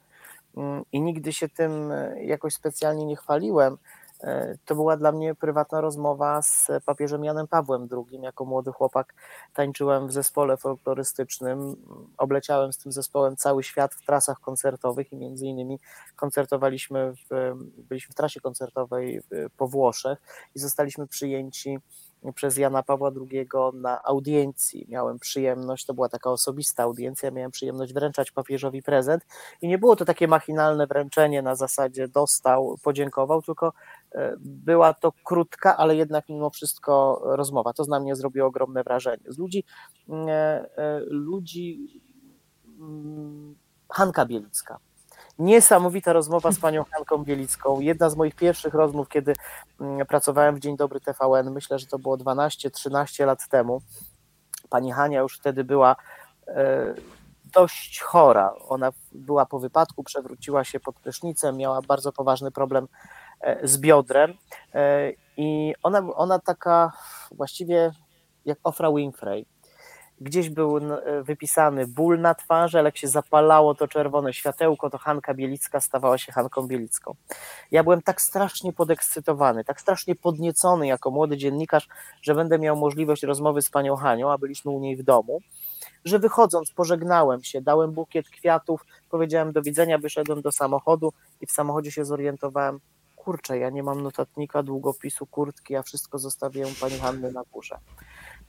i 0.91 1.01
nigdy 1.01 1.33
się 1.33 1.49
tym 1.49 1.91
e, 1.91 2.23
jakoś 2.23 2.53
specjalnie 2.53 3.05
nie 3.05 3.15
chwaliłem. 3.15 3.77
E, 4.23 4.57
to 4.65 4.75
była 4.75 4.97
dla 4.97 5.11
mnie 5.11 5.35
prywatna 5.35 5.81
rozmowa 5.81 6.41
z 6.41 6.67
papieżem 6.85 7.23
Janem 7.23 7.47
Pawłem 7.47 7.87
II. 7.91 8.21
Jako 8.21 8.45
młody 8.45 8.71
chłopak 8.71 9.13
tańczyłem 9.53 10.07
w 10.07 10.11
zespole 10.11 10.57
folklorystycznym. 10.57 11.75
Obleciałem 12.17 12.73
z 12.73 12.77
tym 12.77 12.91
zespołem 12.91 13.35
cały 13.35 13.63
świat 13.63 13.93
w 13.93 14.05
trasach 14.05 14.39
koncertowych 14.39 15.11
i 15.11 15.15
między 15.15 15.47
innymi 15.47 15.79
koncertowaliśmy, 16.15 17.13
w, 17.13 17.55
byliśmy 17.77 18.13
w 18.13 18.15
trasie 18.15 18.39
koncertowej 18.39 19.21
po 19.57 19.67
Włoszech 19.67 20.19
i 20.55 20.59
zostaliśmy 20.59 21.07
przyjęci 21.07 21.79
przez 22.35 22.57
Jana 22.57 22.83
Pawła 22.83 23.11
II 23.31 23.47
na 23.73 24.03
audiencji. 24.03 24.85
Miałem 24.89 25.19
przyjemność, 25.19 25.85
to 25.85 25.93
była 25.93 26.09
taka 26.09 26.29
osobista 26.31 26.83
audiencja, 26.83 27.31
miałem 27.31 27.51
przyjemność 27.51 27.93
wręczać 27.93 28.31
papieżowi 28.31 28.83
prezent 28.83 29.25
i 29.61 29.67
nie 29.67 29.77
było 29.77 29.95
to 29.95 30.05
takie 30.05 30.27
machinalne 30.27 30.87
wręczenie 30.87 31.41
na 31.41 31.55
zasadzie 31.55 32.07
dostał, 32.07 32.77
podziękował, 32.83 33.41
tylko 33.41 33.73
e, 34.11 34.35
była 34.39 34.93
to 34.93 35.13
krótka, 35.23 35.77
ale 35.77 35.95
jednak 35.95 36.29
mimo 36.29 36.49
wszystko 36.49 37.21
rozmowa. 37.23 37.73
To 37.73 37.85
na 37.85 37.99
mnie 37.99 38.15
zrobiło 38.15 38.47
ogromne 38.47 38.83
wrażenie. 38.83 39.23
Z 39.27 39.37
ludzi, 39.37 39.63
mm, 40.09 40.29
e, 40.29 40.31
e, 40.31 40.99
ludzi 41.07 42.01
mm, 42.79 43.55
Hanka 43.89 44.25
Bielicka 44.25 44.79
Niesamowita 45.39 46.13
rozmowa 46.13 46.51
z 46.51 46.59
panią 46.59 46.83
Hanką 46.83 47.17
Bielicką. 47.17 47.79
Jedna 47.79 48.09
z 48.09 48.15
moich 48.15 48.35
pierwszych 48.35 48.73
rozmów, 48.73 49.09
kiedy 49.09 49.33
mm, 49.81 50.07
pracowałem 50.07 50.55
w 50.55 50.59
Dzień 50.59 50.77
Dobry 50.77 50.99
TVN, 50.99 51.51
myślę, 51.51 51.79
że 51.79 51.87
to 51.87 51.99
było 51.99 52.17
12-13 52.17 53.25
lat 53.25 53.47
temu. 53.47 53.81
Pani 54.69 54.91
Hania 54.91 55.21
już 55.21 55.37
wtedy 55.37 55.63
była 55.63 55.95
e, 56.47 56.93
dość 57.53 58.01
chora. 58.01 58.53
Ona 58.69 58.91
była 59.11 59.45
po 59.45 59.59
wypadku, 59.59 60.03
przewróciła 60.03 60.63
się 60.63 60.79
pod 60.79 60.95
prysznicem, 60.95 61.57
miała 61.57 61.81
bardzo 61.81 62.11
poważny 62.11 62.51
problem 62.51 62.87
e, 63.41 63.67
z 63.67 63.77
biodrem 63.77 64.33
e, 64.73 65.11
i 65.37 65.73
ona, 65.83 65.99
ona 66.15 66.39
taka 66.39 66.91
właściwie 67.31 67.91
jak 68.45 68.57
Ofra 68.63 68.91
Winfrey 68.91 69.45
gdzieś 70.21 70.49
był 70.49 70.77
e, 70.77 71.23
wypisany 71.23 71.87
ból 71.87 72.19
na 72.19 72.35
twarzy, 72.35 72.79
ale 72.79 72.87
jak 72.87 72.97
się 72.97 73.07
zapalało 73.07 73.75
to 73.75 73.87
czerwone 73.87 74.33
światełko, 74.33 74.89
to 74.89 74.97
Hanka 74.97 75.33
Bielicka 75.33 75.79
stawała 75.79 76.17
się 76.17 76.31
Hanką 76.31 76.67
Bielicką. 76.67 77.15
Ja 77.71 77.83
byłem 77.83 78.01
tak 78.01 78.21
strasznie 78.21 78.73
podekscytowany, 78.73 79.63
tak 79.63 79.81
strasznie 79.81 80.15
podniecony 80.15 80.87
jako 80.87 81.11
młody 81.11 81.37
dziennikarz, 81.37 81.87
że 82.21 82.35
będę 82.35 82.59
miał 82.59 82.75
możliwość 82.75 83.23
rozmowy 83.23 83.61
z 83.61 83.69
panią 83.69 83.95
Hanią, 83.95 84.31
a 84.31 84.37
byliśmy 84.37 84.71
u 84.71 84.79
niej 84.79 84.95
w 84.95 85.03
domu, 85.03 85.39
że 86.05 86.19
wychodząc 86.19 86.71
pożegnałem 86.71 87.43
się, 87.43 87.61
dałem 87.61 87.91
bukiet 87.91 88.29
kwiatów, 88.29 88.85
powiedziałem 89.09 89.51
do 89.51 89.61
widzenia, 89.61 89.97
wyszedłem 89.97 90.41
do 90.41 90.51
samochodu 90.51 91.13
i 91.41 91.45
w 91.45 91.51
samochodzie 91.51 91.91
się 91.91 92.05
zorientowałem, 92.05 92.79
kurczę, 93.15 93.57
ja 93.57 93.69
nie 93.69 93.83
mam 93.83 94.03
notatnika, 94.03 94.63
długopisu, 94.63 95.25
kurtki, 95.25 95.73
ja 95.73 95.83
wszystko 95.83 96.19
zostawiłem 96.19 96.69
pani 96.81 96.99
Hanny 96.99 97.31
na 97.31 97.43
górze. 97.51 97.79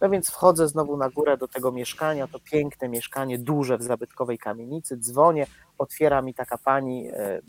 No 0.01 0.11
więc 0.11 0.31
wchodzę 0.31 0.69
znowu 0.69 0.97
na 0.97 1.11
górę 1.11 1.37
do 1.37 1.49
tego 1.49 1.73
mieszkania, 1.73 2.29
to 2.29 2.39
piękne 2.41 2.89
mieszkanie, 2.89 3.39
duże 3.39 3.79
w 3.79 3.83
zabytkowej 3.83 4.39
kamienicy, 4.39 4.97
dzwonię, 4.97 5.47
otwiera 5.79 6.23
mi 6.23 6.35
taka 6.35 6.59
pani 6.59 7.09
e, 7.09 7.41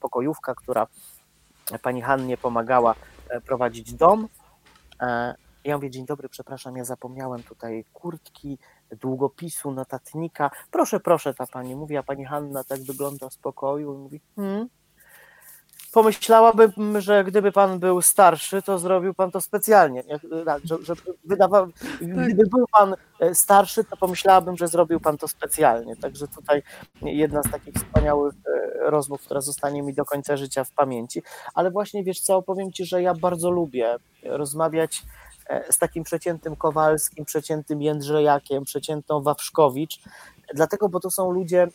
pokojówka, 0.00 0.54
która 0.54 0.86
pani 1.82 2.02
Hannie 2.02 2.36
pomagała 2.36 2.94
e, 3.28 3.40
prowadzić 3.40 3.94
dom. 3.94 4.28
E, 5.00 5.34
ja 5.64 5.76
mówię, 5.76 5.90
dzień 5.90 6.06
dobry, 6.06 6.28
przepraszam, 6.28 6.76
ja 6.76 6.84
zapomniałem 6.84 7.42
tutaj 7.42 7.84
kurtki, 7.92 8.58
długopisu, 9.00 9.72
notatnika. 9.72 10.50
Proszę, 10.70 11.00
proszę, 11.00 11.34
ta 11.34 11.46
pani 11.46 11.76
mówi, 11.76 11.96
a 11.96 12.02
pani 12.02 12.24
Hanna 12.24 12.64
tak 12.64 12.80
wygląda 12.80 13.30
z 13.30 13.36
pokoju 13.36 13.94
i 13.94 13.98
mówi, 13.98 14.20
hmm, 14.36 14.68
pomyślałabym, 15.92 17.00
że 17.00 17.24
gdyby 17.24 17.52
pan 17.52 17.78
był 17.78 18.02
starszy, 18.02 18.62
to 18.62 18.78
zrobił 18.78 19.14
pan 19.14 19.30
to 19.30 19.40
specjalnie. 19.40 20.04
Tak, 20.44 20.62
że, 20.64 20.76
że 20.82 20.94
wydawa, 21.24 21.66
gdyby 22.00 22.46
był 22.46 22.66
pan 22.72 22.94
e, 23.20 23.34
starszy, 23.34 23.84
to 23.84 23.96
pomyślałabym, 23.96 24.56
że 24.56 24.68
zrobił 24.68 25.00
pan 25.00 25.18
to 25.18 25.28
specjalnie. 25.28 25.96
Także 25.96 26.28
tutaj 26.28 26.62
jedna 27.02 27.42
z 27.42 27.50
takich 27.50 27.74
wspaniałych 27.74 28.34
e, 28.34 28.90
rozmów, 28.90 29.22
która 29.22 29.40
zostanie 29.40 29.82
mi 29.82 29.94
do 29.94 30.04
końca 30.04 30.36
życia 30.36 30.64
w 30.64 30.70
pamięci. 30.70 31.22
Ale 31.54 31.70
właśnie 31.70 32.04
wiesz 32.04 32.20
co, 32.20 32.42
powiem 32.42 32.72
ci, 32.72 32.84
że 32.84 33.02
ja 33.02 33.14
bardzo 33.14 33.50
lubię 33.50 33.96
rozmawiać 34.22 35.02
e, 35.46 35.72
z 35.72 35.78
takim 35.78 36.04
przeciętym 36.04 36.56
Kowalskim, 36.56 37.24
przeciętym 37.24 37.82
Jędrzejakiem, 37.82 38.64
przeciętą 38.64 39.22
Wawrzkowicz, 39.22 40.00
dlatego, 40.54 40.88
bo 40.88 41.00
to 41.00 41.10
są 41.10 41.30
ludzie 41.30 41.68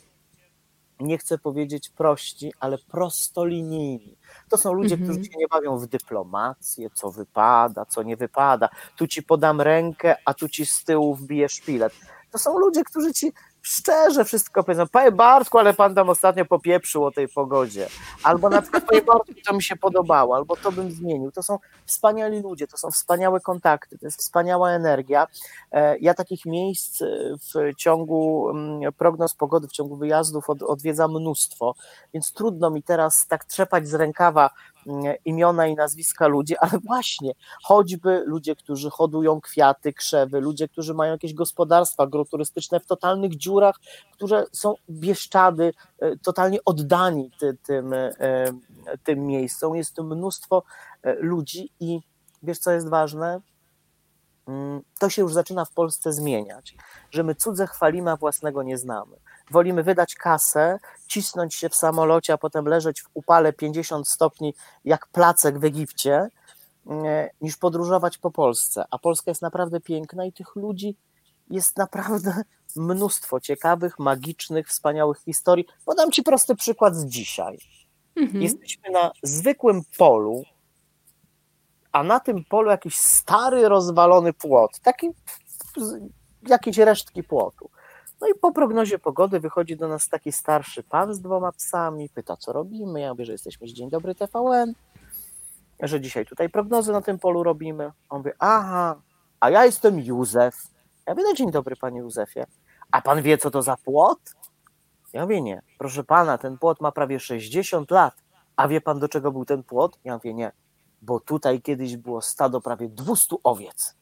nie 1.00 1.18
chcę 1.18 1.38
powiedzieć 1.38 1.88
prości, 1.90 2.52
ale 2.60 2.78
prostolinijni. 2.78 4.16
To 4.48 4.56
są 4.58 4.72
ludzie, 4.72 4.96
którzy 4.96 5.10
Mhm. 5.10 5.24
się 5.24 5.38
nie 5.38 5.48
bawią 5.48 5.78
w 5.78 5.86
dyplomację, 5.86 6.90
co 6.94 7.10
wypada, 7.10 7.84
co 7.84 8.02
nie 8.02 8.16
wypada. 8.16 8.68
Tu 8.96 9.06
ci 9.06 9.22
podam 9.22 9.60
rękę, 9.60 10.16
a 10.24 10.34
tu 10.34 10.48
ci 10.48 10.66
z 10.66 10.84
tyłu 10.84 11.14
wbiję 11.14 11.48
szpilet. 11.48 11.92
To 12.32 12.38
są 12.38 12.58
ludzie, 12.58 12.82
którzy 12.84 13.12
ci 13.12 13.32
szczerze 13.66 14.24
wszystko 14.24 14.64
powiedzą. 14.64 14.88
Panie 14.88 15.12
Bartku, 15.12 15.58
ale 15.58 15.74
pan 15.74 15.94
tam 15.94 16.08
ostatnio 16.08 16.44
popieprzył 16.44 17.04
o 17.04 17.10
tej 17.10 17.28
pogodzie. 17.28 17.86
Albo 18.22 18.48
na 18.48 18.62
przykład, 18.62 18.84
panie 18.84 19.02
Bartku, 19.02 19.32
to 19.46 19.54
mi 19.54 19.62
się 19.62 19.76
podobało, 19.76 20.36
albo 20.36 20.56
to 20.56 20.72
bym 20.72 20.90
zmienił. 20.90 21.32
To 21.32 21.42
są 21.42 21.58
wspaniali 21.86 22.42
ludzie, 22.42 22.66
to 22.66 22.76
są 22.76 22.90
wspaniałe 22.90 23.40
kontakty, 23.40 23.98
to 23.98 24.06
jest 24.06 24.18
wspaniała 24.18 24.70
energia. 24.70 25.26
E, 25.72 25.98
Ja 25.98 26.14
takich 26.14 26.46
miejsc 26.46 27.02
e, 27.02 27.06
w 27.38 27.74
ciągu 27.76 28.50
mm, 28.50 28.92
prognoz 28.92 29.34
pogody, 29.34 29.68
w 29.68 29.72
ciągu 29.72 29.96
wyjazdów 29.96 30.50
od, 30.50 30.62
odwiedzam 30.62 31.10
mnóstwo, 31.10 31.74
więc 32.14 32.32
trudno 32.32 32.70
mi 32.70 32.82
teraz 32.82 33.26
tak 33.26 33.44
trzepać 33.44 33.88
z 33.88 33.94
rękawa 33.94 34.50
imiona 35.24 35.66
i 35.66 35.74
nazwiska 35.74 36.26
ludzi, 36.26 36.56
ale 36.60 36.72
właśnie 36.84 37.32
choćby 37.62 38.22
ludzie, 38.26 38.56
którzy 38.56 38.90
hodują 38.90 39.40
kwiaty, 39.40 39.92
krzewy, 39.92 40.40
ludzie, 40.40 40.68
którzy 40.68 40.94
mają 40.94 41.12
jakieś 41.12 41.34
gospodarstwa 41.34 42.02
agroturystyczne 42.02 42.80
w 42.80 42.86
totalnych 42.86 43.36
dziurach, 43.36 43.76
które 44.12 44.44
są 44.52 44.74
bieszczady, 44.90 45.72
e, 45.98 46.16
totalnie 46.16 46.58
oddani 46.64 47.30
ty, 47.38 47.56
tym, 47.62 47.92
e, 47.92 48.12
tym 49.04 49.26
miejscom. 49.26 49.76
Jest 49.76 49.94
tu 49.94 50.04
mnóstwo 50.04 50.62
e, 51.02 51.14
ludzi 51.14 51.70
i 51.80 52.00
wiesz, 52.42 52.58
co 52.58 52.72
jest 52.72 52.88
ważne? 52.88 53.40
Mm, 54.46 54.82
To 54.98 55.10
się 55.10 55.22
już 55.22 55.32
zaczyna 55.32 55.64
w 55.64 55.70
Polsce 55.70 56.12
zmieniać, 56.12 56.76
że 57.10 57.22
my 57.22 57.34
cudze 57.34 57.66
chwalimy, 57.66 58.10
a 58.10 58.16
własnego 58.16 58.62
nie 58.62 58.78
znamy. 58.78 59.16
Wolimy 59.50 59.82
wydać 59.82 60.14
kasę, 60.14 60.78
cisnąć 61.06 61.54
się 61.54 61.68
w 61.68 61.74
samolocie, 61.74 62.32
a 62.32 62.38
potem 62.38 62.64
leżeć 62.64 63.02
w 63.02 63.08
upale 63.14 63.52
50 63.52 64.08
stopni 64.08 64.54
jak 64.84 65.06
placek 65.06 65.58
w 65.58 65.64
Egipcie, 65.64 66.28
e, 66.90 67.30
niż 67.40 67.56
podróżować 67.56 68.18
po 68.18 68.30
Polsce. 68.30 68.84
A 68.90 68.98
Polska 68.98 69.30
jest 69.30 69.42
naprawdę 69.42 69.80
piękna 69.80 70.24
i 70.24 70.32
tych 70.32 70.56
ludzi 70.56 70.96
jest 71.50 71.76
naprawdę 71.76 72.42
mnóstwo 72.76 73.40
ciekawych, 73.40 73.98
magicznych, 73.98 74.68
wspaniałych 74.68 75.18
historii. 75.18 75.66
Podam 75.84 76.10
Ci 76.10 76.22
prosty 76.22 76.54
przykład 76.54 76.96
z 76.96 77.06
dzisiaj. 77.06 77.58
Mhm. 78.16 78.42
Jesteśmy 78.42 78.90
na 78.90 79.10
zwykłym 79.22 79.82
polu, 79.98 80.42
a 81.92 82.02
na 82.02 82.20
tym 82.20 82.44
polu 82.44 82.70
jakiś 82.70 82.96
stary, 82.96 83.68
rozwalony 83.68 84.32
płot, 84.32 84.80
taki, 84.80 85.10
jakieś 86.48 86.78
resztki 86.78 87.22
płotu. 87.22 87.70
No 88.20 88.26
i 88.26 88.34
po 88.40 88.52
prognozie 88.52 88.98
pogody 88.98 89.40
wychodzi 89.40 89.76
do 89.76 89.88
nas 89.88 90.08
taki 90.08 90.32
starszy 90.32 90.82
pan 90.82 91.14
z 91.14 91.20
dwoma 91.20 91.52
psami, 91.52 92.08
pyta, 92.08 92.36
co 92.36 92.52
robimy. 92.52 93.00
Ja 93.00 93.10
mówię, 93.10 93.24
że 93.24 93.32
jesteśmy 93.32 93.68
z 93.68 93.70
Dzień 93.72 93.90
Dobry 93.90 94.14
TVN, 94.14 94.74
że 95.82 96.00
dzisiaj 96.00 96.26
tutaj 96.26 96.48
prognozy 96.48 96.92
na 96.92 97.02
tym 97.02 97.18
polu 97.18 97.42
robimy. 97.42 97.92
On 98.08 98.18
mówi, 98.18 98.30
aha, 98.38 99.00
a 99.40 99.50
ja 99.50 99.64
jestem 99.64 100.00
Józef. 100.00 100.62
Ja 101.06 101.14
mówię, 101.14 101.24
no 101.28 101.34
dzień 101.34 101.50
dobry, 101.50 101.76
panie 101.76 102.00
Józefie. 102.00 102.40
A 102.90 103.02
pan 103.02 103.22
wie, 103.22 103.38
co 103.38 103.50
to 103.50 103.62
za 103.62 103.76
płot? 103.76 104.18
Ja 105.12 105.22
mówię, 105.22 105.42
nie. 105.42 105.62
Proszę 105.78 106.04
pana, 106.04 106.38
ten 106.38 106.58
płot 106.58 106.80
ma 106.80 106.92
prawie 106.92 107.20
60 107.20 107.90
lat. 107.90 108.14
A 108.56 108.68
wie 108.68 108.80
pan, 108.80 108.98
do 108.98 109.08
czego 109.08 109.32
był 109.32 109.44
ten 109.44 109.62
płot? 109.62 109.98
Ja 110.04 110.14
mówię, 110.14 110.34
nie. 110.34 110.52
Bo 111.02 111.20
tutaj 111.20 111.62
kiedyś 111.62 111.96
było 111.96 112.22
stado 112.22 112.60
prawie 112.60 112.88
200 112.88 113.36
owiec. 113.44 113.96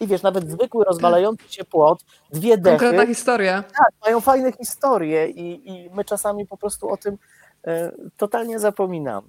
I 0.00 0.06
wiesz, 0.06 0.22
nawet 0.22 0.50
zwykły, 0.50 0.84
rozwalający 0.84 1.44
się 1.48 1.64
płot, 1.64 2.04
dwie 2.32 2.58
dechy, 2.58 2.78
Konkretna 2.78 3.06
historia. 3.06 3.62
tak, 3.62 3.88
mają 4.04 4.20
fajne 4.20 4.52
historie 4.52 5.28
i, 5.28 5.68
i 5.70 5.90
my 5.94 6.04
czasami 6.04 6.46
po 6.46 6.56
prostu 6.56 6.90
o 6.90 6.96
tym 6.96 7.18
e, 7.66 7.92
totalnie 8.16 8.58
zapominamy. 8.58 9.28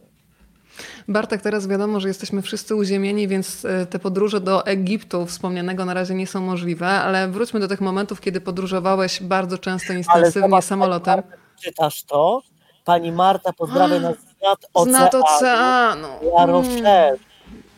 Bartek, 1.07 1.41
teraz 1.41 1.67
wiadomo, 1.67 1.99
że 1.99 2.07
jesteśmy 2.07 2.41
wszyscy 2.41 2.75
uziemieni, 2.75 3.27
więc 3.27 3.65
e, 3.65 3.85
te 3.85 3.99
podróże 3.99 4.41
do 4.41 4.65
Egiptu 4.65 5.25
wspomnianego 5.25 5.85
na 5.85 5.93
razie 5.93 6.13
nie 6.15 6.27
są 6.27 6.41
możliwe, 6.41 6.87
ale 6.87 7.27
wróćmy 7.27 7.59
do 7.59 7.67
tych 7.67 7.81
momentów, 7.81 8.21
kiedy 8.21 8.41
podróżowałeś 8.41 9.23
bardzo 9.23 9.57
często 9.57 9.93
intensywnie 9.93 10.41
zobacz, 10.49 10.63
samolotem. 10.65 11.15
Marta, 11.15 11.37
czytasz 11.63 12.03
to? 12.03 12.41
Pani 12.85 13.11
Marta 13.11 13.53
pozdrawia 13.53 13.99
nas 14.09 14.15
z 14.17 14.43
nad 14.43 14.61
Z 14.61 14.67
oceanu. 14.73 14.99
nad 14.99 15.15
oceanu. 15.15 16.07
La 16.37 16.43
Mm. 16.43 16.49
Rochelle. 16.49 17.17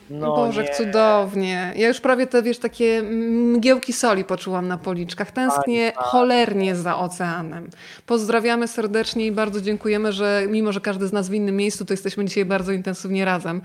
No 0.09 0.35
Boże, 0.35 0.63
nie. 0.63 0.69
cudownie. 0.69 1.73
Ja 1.75 1.87
już 1.87 2.01
prawie 2.01 2.27
te, 2.27 2.43
wiesz, 2.43 2.57
takie 2.59 3.03
mgiełki 3.03 3.93
soli 3.93 4.23
poczułam 4.23 4.67
na 4.67 4.77
policzkach. 4.77 5.31
Tęsknię 5.31 5.91
Pani, 5.95 6.07
cholernie 6.07 6.75
za 6.75 6.97
oceanem. 6.97 7.69
Pozdrawiamy 8.05 8.67
serdecznie 8.67 9.25
i 9.25 9.31
bardzo 9.31 9.61
dziękujemy, 9.61 10.11
że 10.13 10.43
mimo, 10.49 10.71
że 10.71 10.81
każdy 10.81 11.07
z 11.07 11.13
nas 11.13 11.29
w 11.29 11.33
innym 11.33 11.55
miejscu, 11.55 11.85
to 11.85 11.93
jesteśmy 11.93 12.25
dzisiaj 12.25 12.45
bardzo 12.45 12.71
intensywnie 12.71 13.25
razem 13.25 13.61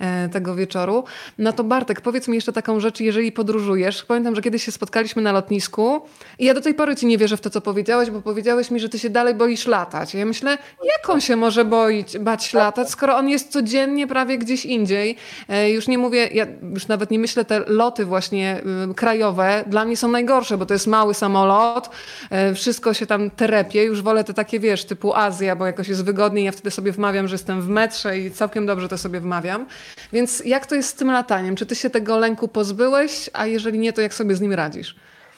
e, 0.00 0.28
tego 0.28 0.54
wieczoru. 0.54 1.04
No 1.38 1.52
to 1.52 1.64
Bartek, 1.64 2.00
powiedz 2.00 2.28
mi 2.28 2.34
jeszcze 2.34 2.52
taką 2.52 2.80
rzecz, 2.80 3.00
jeżeli 3.00 3.32
podróżujesz. 3.32 4.04
Pamiętam, 4.04 4.34
że 4.36 4.42
kiedyś 4.42 4.64
się 4.64 4.72
spotkaliśmy 4.72 5.22
na 5.22 5.32
lotnisku 5.32 6.00
i 6.38 6.44
ja 6.44 6.54
do 6.54 6.60
tej 6.60 6.74
pory 6.74 6.96
ci 6.96 7.06
nie 7.06 7.18
wierzę 7.18 7.36
w 7.36 7.40
to, 7.40 7.50
co 7.50 7.60
powiedziałeś, 7.60 8.10
bo 8.10 8.22
powiedziałeś 8.22 8.70
mi, 8.70 8.80
że 8.80 8.88
ty 8.88 8.98
się 8.98 9.10
dalej 9.10 9.34
boisz 9.34 9.66
latać. 9.66 10.14
Ja 10.14 10.26
myślę, 10.26 10.50
jak 10.84 11.10
on 11.10 11.20
się 11.20 11.36
może 11.36 11.64
boić, 11.64 12.18
bać 12.18 12.52
latać, 12.52 12.90
skoro 12.90 13.16
on 13.16 13.28
jest 13.28 13.52
codziennie 13.52 14.06
prawie 14.06 14.38
gdzieś 14.38 14.66
indziej. 14.66 15.16
E, 15.48 15.70
Już 15.70 15.85
nie 15.88 15.98
mówię, 15.98 16.28
ja 16.32 16.46
już 16.72 16.88
nawet 16.88 17.10
nie 17.10 17.18
myślę, 17.18 17.44
te 17.44 17.60
loty 17.66 18.04
właśnie 18.04 18.60
y, 18.90 18.94
krajowe 18.94 19.64
dla 19.66 19.84
mnie 19.84 19.96
są 19.96 20.08
najgorsze, 20.08 20.58
bo 20.58 20.66
to 20.66 20.74
jest 20.74 20.86
mały 20.86 21.14
samolot, 21.14 21.90
e, 22.30 22.54
wszystko 22.54 22.94
się 22.94 23.06
tam 23.06 23.30
terepie. 23.30 23.84
Już 23.84 24.02
wolę 24.02 24.24
te 24.24 24.34
takie, 24.34 24.60
wiesz, 24.60 24.84
typu 24.84 25.14
Azja, 25.14 25.56
bo 25.56 25.66
jakoś 25.66 25.88
jest 25.88 26.04
wygodniej. 26.04 26.44
Ja 26.44 26.52
wtedy 26.52 26.70
sobie 26.70 26.92
wmawiam, 26.92 27.28
że 27.28 27.34
jestem 27.34 27.62
w 27.62 27.68
metrze 27.68 28.18
i 28.18 28.30
całkiem 28.30 28.66
dobrze 28.66 28.88
to 28.88 28.98
sobie 28.98 29.20
wmawiam. 29.20 29.66
Więc 30.12 30.42
jak 30.44 30.66
to 30.66 30.74
jest 30.74 30.88
z 30.88 30.94
tym 30.94 31.10
lataniem? 31.10 31.56
Czy 31.56 31.66
ty 31.66 31.74
się 31.74 31.90
tego 31.90 32.18
lęku 32.18 32.48
pozbyłeś, 32.48 33.30
a 33.32 33.46
jeżeli 33.46 33.78
nie, 33.78 33.92
to 33.92 34.00
jak 34.00 34.14
sobie 34.14 34.34
z 34.34 34.40
nim 34.40 34.52
radzisz? 34.52 34.96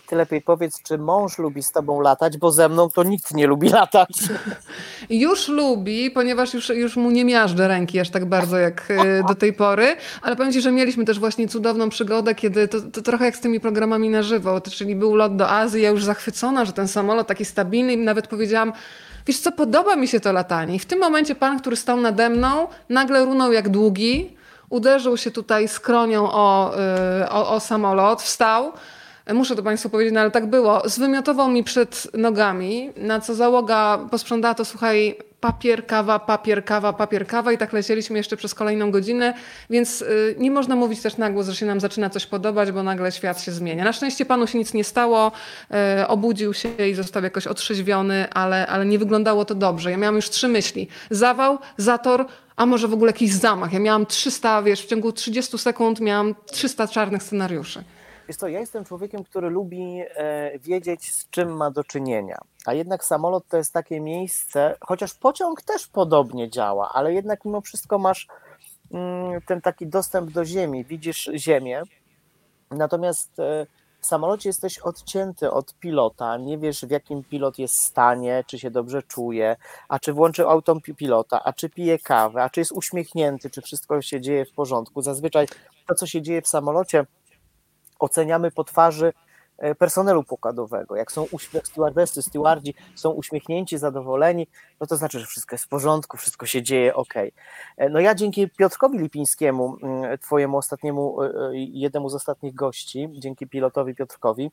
Ty 0.09 0.17
lepiej 0.17 0.43
powiedz, 0.43 0.83
czy 0.83 0.99
mąż 0.99 1.39
lubi 1.39 1.63
z 1.63 1.73
tobą 1.73 2.01
latać, 2.01 2.39
bo 2.39 2.53
ze 2.53 2.69
mną 2.69 2.91
to 2.91 3.03
nikt 3.03 3.35
nie 3.35 3.47
lubi 3.47 3.69
latać. 3.69 4.11
Już 5.11 5.49
lubi, 5.49 6.11
ponieważ 6.11 6.55
już, 6.55 6.69
już 6.69 6.97
mu 6.97 7.11
nie 7.11 7.25
miażdżę 7.25 7.69
ręki 7.69 8.01
aż 8.01 8.11
tak 8.11 8.25
bardzo 8.25 8.59
jak 8.59 8.89
e, 8.91 9.23
do 9.29 9.35
tej 9.35 9.53
pory, 9.53 9.97
ale 10.23 10.37
powiem 10.37 10.53
Ci, 10.53 10.61
że 10.61 10.73
mieliśmy 10.73 11.05
też 11.05 11.19
właśnie 11.19 11.49
cudowną 11.49 11.89
przygodę, 11.89 12.35
kiedy 12.35 12.69
to, 12.69 12.81
to 12.81 13.03
trochę 13.03 13.25
jak 13.25 13.37
z 13.37 13.41
tymi 13.41 13.61
programami 13.61 14.09
na 14.11 14.23
żywo, 14.23 14.61
czyli 14.61 14.97
był 14.97 15.15
lot 15.15 15.37
do 15.37 15.51
Azji, 15.51 15.83
ja 15.83 15.91
już 15.91 16.05
zachwycona, 16.05 16.65
że 16.65 16.73
ten 16.73 16.89
samolot 16.89 17.27
taki 17.27 17.45
stabilny 17.45 17.93
i 17.93 17.97
nawet 17.97 18.27
powiedziałam, 18.27 18.73
wiesz 19.27 19.39
co, 19.39 19.53
podoba 19.53 19.97
mi 19.97 20.09
się 20.09 20.21
to 20.21 20.33
latanie. 20.33 20.75
I 20.75 20.79
w 20.79 20.87
tym 20.87 20.99
momencie 20.99 21.35
pan, 21.35 21.61
który 21.61 21.77
stał 21.77 22.01
nade 22.01 22.29
mną, 22.29 22.69
nagle 22.89 23.25
runął 23.25 23.53
jak 23.53 23.69
długi, 23.69 24.37
uderzył 24.71 25.17
się 25.17 25.31
tutaj 25.31 25.69
skronią 25.69 26.33
o, 26.33 26.75
y, 27.23 27.29
o, 27.29 27.51
o 27.51 27.61
samolot, 27.61 28.23
wstał, 28.23 28.73
Muszę 29.35 29.57
to 29.57 29.63
Państwu 29.63 29.91
powiedzieć, 29.91 30.15
no 30.15 30.21
ale 30.21 30.31
tak 30.31 30.47
było. 30.47 30.83
Zwymiotował 30.85 31.51
mi 31.51 31.65
przed 31.65 32.09
nogami, 32.15 32.91
na 32.97 33.21
co 33.21 33.35
załoga 33.35 33.99
posprzątała 34.11 34.55
to, 34.55 34.65
słuchaj, 34.65 35.17
papier, 35.41 35.87
kawa, 35.87 36.19
papier, 36.19 36.65
kawa, 36.65 36.93
papier, 36.93 37.27
kawa 37.27 37.53
i 37.53 37.59
tak 37.59 37.73
lecieliśmy 37.73 38.17
jeszcze 38.17 38.37
przez 38.37 38.55
kolejną 38.55 38.91
godzinę, 38.91 39.35
więc 39.71 40.03
y, 40.03 40.37
nie 40.39 40.51
można 40.51 40.77
mówić 40.77 41.01
też 41.03 41.17
na 41.17 41.31
głos, 41.31 41.47
że 41.47 41.57
się 41.57 41.67
nam 41.67 41.81
zaczyna 41.81 42.11
coś 42.11 42.27
podobać, 42.27 42.73
bo 42.73 42.83
nagle 42.83 43.13
świat 43.13 43.43
się 43.43 43.53
zmienia. 43.53 43.85
Na 43.85 43.93
szczęście 43.93 44.27
Panu 44.27 44.47
się 44.47 44.59
nic 44.59 44.75
nie 44.75 44.85
stało, 44.85 45.33
y, 46.01 46.07
obudził 46.07 46.55
się 46.55 46.69
i 46.91 46.95
został 46.95 47.23
jakoś 47.23 47.47
otrzeźwiony, 47.47 48.31
ale, 48.31 48.67
ale 48.67 48.87
nie 48.87 48.99
wyglądało 48.99 49.45
to 49.45 49.55
dobrze. 49.55 49.91
Ja 49.91 49.97
miałam 49.97 50.17
już 50.17 50.31
trzy 50.31 50.49
myśli. 50.49 50.89
Zawał, 51.11 51.59
zator, 51.77 52.27
a 52.57 52.67
może 52.67 52.89
w 52.89 52.95
ogóle 52.95 53.09
jakiś 53.09 53.33
zamach. 53.33 53.73
Ja 53.73 53.79
miałam 53.79 54.07
300, 54.07 54.63
wiesz, 54.63 54.83
w 54.83 54.87
ciągu 54.87 55.13
30 55.13 55.59
sekund 55.59 56.01
miałam 56.01 56.35
300 56.47 56.89
czarnych 56.89 57.23
scenariuszy. 57.23 57.85
Wiesz 58.29 58.37
co, 58.37 58.49
ja 58.49 58.61
jestem 58.61 58.85
człowiekiem, 58.85 59.25
który 59.25 59.51
lubi 59.51 60.01
e, 60.01 60.59
wiedzieć, 60.59 61.15
z 61.15 61.31
czym 61.31 61.57
ma 61.57 61.71
do 61.71 61.85
czynienia. 61.85 62.39
A 62.67 62.75
jednak 62.75 63.05
samolot 63.05 63.49
to 63.49 63.57
jest 63.57 63.73
takie 63.73 64.01
miejsce, 64.01 64.77
chociaż 64.81 65.15
pociąg 65.15 65.63
też 65.63 65.87
podobnie 65.87 66.51
działa, 66.51 66.91
ale 66.95 67.15
jednak 67.15 67.45
mimo 67.45 67.61
wszystko 67.61 67.99
masz 67.99 68.27
mm, 68.93 69.41
ten 69.43 69.61
taki 69.61 69.87
dostęp 69.87 70.31
do 70.31 70.45
ziemi, 70.45 70.85
widzisz 70.85 71.31
ziemię. 71.35 71.83
Natomiast 72.71 73.41
e, 73.41 73.67
w 74.01 74.07
samolocie 74.07 74.49
jesteś 74.49 74.79
odcięty 74.79 75.51
od 75.51 75.75
pilota, 75.75 76.37
nie 76.37 76.59
wiesz 76.59 76.81
w 76.81 76.91
jakim 76.91 77.25
pilot 77.25 77.59
jest 77.59 77.81
stanie, 77.81 78.45
czy 78.47 78.59
się 78.59 78.71
dobrze 78.71 79.03
czuje, 79.03 79.57
a 79.89 79.99
czy 79.99 80.13
włączył 80.13 80.51
autopilota, 80.51 81.45
a 81.45 81.53
czy 81.53 81.71
pije 81.71 81.99
kawę, 81.99 82.43
a 82.43 82.51
czy 82.51 82.61
jest 82.61 82.73
uśmiechnięty, 82.73 83.51
czy 83.51 83.63
wszystko 83.63 84.03
się 84.03 84.21
dzieje 84.21 84.45
w 84.45 84.53
porządku. 84.53 85.03
Zazwyczaj 85.03 85.47
to, 85.87 85.95
co 85.95 86.07
się 86.07 86.23
dzieje 86.23 86.43
w 86.43 86.49
samolocie, 86.49 87.07
oceniamy 87.99 88.51
po 88.51 88.65
twarzy 88.65 89.13
e, 89.59 89.75
personelu 89.75 90.25
pokładowego. 90.25 90.97
Jak 90.97 91.13
są 91.13 91.27
stewardessy, 91.65 92.23
stewardzi 92.23 92.75
są 92.95 93.11
uśmiechnięci, 93.11 93.79
zadowoleni, 93.79 94.47
no 94.81 94.87
to 94.87 94.97
znaczy, 94.97 95.21
że 95.21 95.27
wszystko 95.27 95.55
jest 95.55 95.65
w 95.65 95.69
porządku, 95.69 96.17
wszystko 96.17 96.47
się 96.47 96.63
dzieje 96.63 96.95
ok. 96.95 97.15
No 97.91 98.01
ja 98.01 98.15
dzięki 98.15 98.51
Piotrkowi 98.51 98.99
Lipińskiemu, 98.99 99.77
mm, 99.83 100.19
twojemu 100.19 100.57
ostatniemu, 100.57 101.23
e, 101.23 101.27
e, 101.27 101.51
jednemu 101.55 102.09
z 102.09 102.15
ostatnich 102.15 102.55
gości, 102.55 103.09
dzięki 103.13 103.47
pilotowi 103.47 103.95
Piotrkowi, 103.95 104.51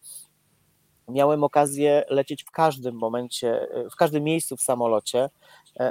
miałem 1.07 1.43
okazję 1.43 2.05
lecieć 2.09 2.43
w 2.43 2.51
każdym 2.51 2.95
momencie, 2.95 3.67
w 3.91 3.95
każdym 3.95 4.23
miejscu 4.23 4.57
w 4.57 4.61
samolocie, 4.61 5.29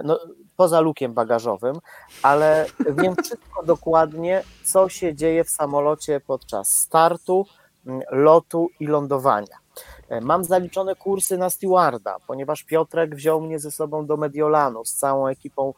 no, 0.04 0.20
poza 0.56 0.80
lukiem 0.80 1.14
bagażowym, 1.14 1.78
ale 2.22 2.66
wiem 2.96 3.16
wszystko 3.16 3.62
dokładnie, 3.74 4.42
co 4.64 4.88
się 4.88 5.14
dzieje 5.14 5.44
w 5.44 5.50
samolocie 5.50 6.20
podczas 6.20 6.68
startu, 6.68 7.46
lotu 8.10 8.68
i 8.80 8.86
lądowania. 8.86 9.58
Mam 10.20 10.44
zaliczone 10.44 10.94
kursy 10.94 11.38
na 11.38 11.50
stewarda, 11.50 12.16
ponieważ 12.26 12.62
Piotrek 12.62 13.14
wziął 13.14 13.40
mnie 13.40 13.58
ze 13.58 13.70
sobą 13.70 14.06
do 14.06 14.16
Mediolanu 14.16 14.84
z 14.84 14.94
całą 14.94 15.26
ekipą 15.26 15.74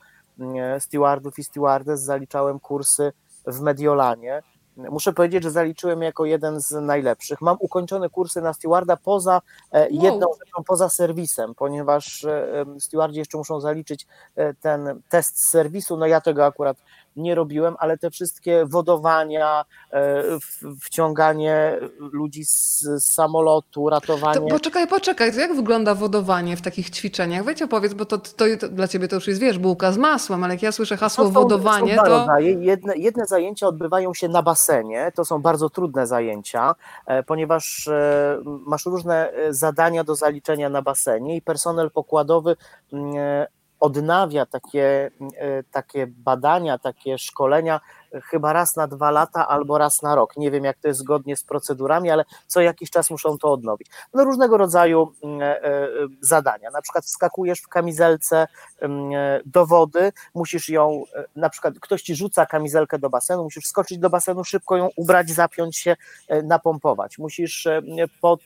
stewardów 0.78 1.38
i 1.38 1.44
stewardess, 1.44 2.00
zaliczałem 2.00 2.60
kursy 2.60 3.12
w 3.46 3.60
Mediolanie 3.60 4.42
muszę 4.76 5.12
powiedzieć, 5.12 5.42
że 5.42 5.50
zaliczyłem 5.50 6.02
jako 6.02 6.24
jeden 6.24 6.60
z 6.60 6.70
najlepszych. 6.70 7.40
Mam 7.40 7.56
ukończone 7.60 8.10
kursy 8.10 8.40
na 8.40 8.52
stewarda 8.52 8.96
poza 8.96 9.42
e, 9.72 9.88
jedną 9.90 10.26
rzeczą, 10.32 10.64
poza 10.66 10.88
serwisem, 10.88 11.54
ponieważ 11.54 12.24
e, 12.24 12.64
stewardzi 12.78 13.18
jeszcze 13.18 13.38
muszą 13.38 13.60
zaliczyć 13.60 14.06
e, 14.36 14.54
ten 14.54 15.00
test 15.08 15.48
serwisu. 15.48 15.96
No 15.96 16.06
ja 16.06 16.20
tego 16.20 16.46
akurat 16.46 16.76
nie 17.16 17.34
robiłem, 17.34 17.74
ale 17.78 17.98
te 17.98 18.10
wszystkie 18.10 18.66
wodowania, 18.66 19.64
wciąganie 20.80 21.78
ludzi 21.98 22.44
z, 22.44 22.84
samolotu, 22.98 23.88
ratowanie. 23.88 24.40
To 24.40 24.46
poczekaj, 24.46 24.86
poczekaj, 24.86 25.32
to 25.32 25.40
jak 25.40 25.56
wygląda 25.56 25.94
wodowanie 25.94 26.56
w 26.56 26.62
takich 26.62 26.90
ćwiczeniach? 26.90 27.44
Weź 27.44 27.62
opowiedz, 27.62 27.94
bo 27.94 28.04
to, 28.04 28.18
to, 28.18 28.44
to, 28.60 28.68
dla 28.68 28.88
ciebie 28.88 29.08
to 29.08 29.16
już 29.16 29.28
jest, 29.28 29.40
wiesz, 29.40 29.58
bułka 29.58 29.92
z 29.92 29.98
masłem, 29.98 30.44
ale 30.44 30.54
jak 30.54 30.62
ja 30.62 30.72
słyszę 30.72 30.96
hasło 30.96 31.24
są, 31.24 31.30
wodowanie, 31.30 31.96
są 31.96 32.02
to... 32.02 32.08
Rodzaje. 32.08 32.52
Jedne, 32.52 32.96
jedne 32.96 33.26
zajęcia 33.26 33.66
odbywają 33.66 34.14
się 34.14 34.28
na 34.28 34.42
basenie, 34.42 35.12
to 35.14 35.24
są 35.24 35.42
bardzo 35.42 35.70
trudne 35.70 36.06
zajęcia, 36.06 36.74
e, 37.06 37.22
ponieważ 37.22 37.88
e, 37.88 38.38
masz 38.44 38.86
różne 38.86 39.30
e, 39.32 39.54
zadania 39.54 40.04
do 40.04 40.14
zaliczenia 40.14 40.68
na 40.68 40.82
basenie 40.82 41.36
i 41.36 41.42
personel 41.42 41.90
pokładowy 41.90 42.56
mm, 42.92 43.46
odnawia 43.80 44.46
takie, 44.46 45.10
takie 45.70 46.06
badania, 46.06 46.78
takie 46.78 47.18
szkolenia 47.18 47.80
chyba 48.24 48.52
raz 48.52 48.76
na 48.76 48.86
dwa 48.86 49.10
lata 49.10 49.48
albo 49.48 49.78
raz 49.78 50.02
na 50.02 50.14
rok. 50.14 50.36
Nie 50.36 50.50
wiem, 50.50 50.64
jak 50.64 50.78
to 50.78 50.88
jest 50.88 51.00
zgodnie 51.00 51.36
z 51.36 51.44
procedurami, 51.44 52.10
ale 52.10 52.24
co 52.46 52.60
jakiś 52.60 52.90
czas 52.90 53.10
muszą 53.10 53.38
to 53.38 53.52
odnowić. 53.52 53.88
No 54.14 54.24
różnego 54.24 54.56
rodzaju 54.56 55.12
mm, 55.22 55.42
e, 55.42 55.64
e, 55.64 55.88
zadania. 56.20 56.70
Na 56.70 56.82
przykład 56.82 57.04
wskakujesz 57.04 57.60
w 57.60 57.68
kamizelce 57.68 58.46
mm, 58.80 59.12
e, 59.14 59.40
do 59.46 59.66
wody, 59.66 60.12
musisz 60.34 60.68
ją, 60.68 61.04
na 61.36 61.50
przykład 61.50 61.74
ktoś 61.80 62.02
ci 62.02 62.14
rzuca 62.14 62.46
kamizelkę 62.46 62.98
do 62.98 63.10
basenu, 63.10 63.42
musisz 63.42 63.64
skoczyć 63.64 63.98
do 63.98 64.10
basenu, 64.10 64.44
szybko 64.44 64.76
ją 64.76 64.88
ubrać, 64.96 65.30
zapiąć 65.30 65.76
się, 65.76 65.96
napompować. 66.44 67.18
Musisz 67.18 67.68
pod, 68.20 68.40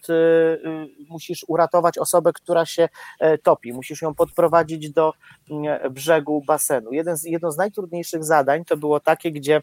musisz 1.08 1.44
uratować 1.48 1.98
osobę, 1.98 2.32
która 2.32 2.66
się 2.66 2.88
topi, 3.42 3.72
musisz 3.72 4.02
ją 4.02 4.14
podprowadzić 4.14 4.90
do 4.90 5.12
mm, 5.50 5.92
brzegu 5.92 6.42
basenu. 6.46 6.92
Jeden 6.92 7.16
z, 7.16 7.24
jedno 7.24 7.52
z 7.52 7.56
najtrudniejszych 7.56 8.24
zadań 8.24 8.64
to 8.64 8.76
było 8.76 9.00
takie, 9.00 9.32
gdzie 9.32 9.59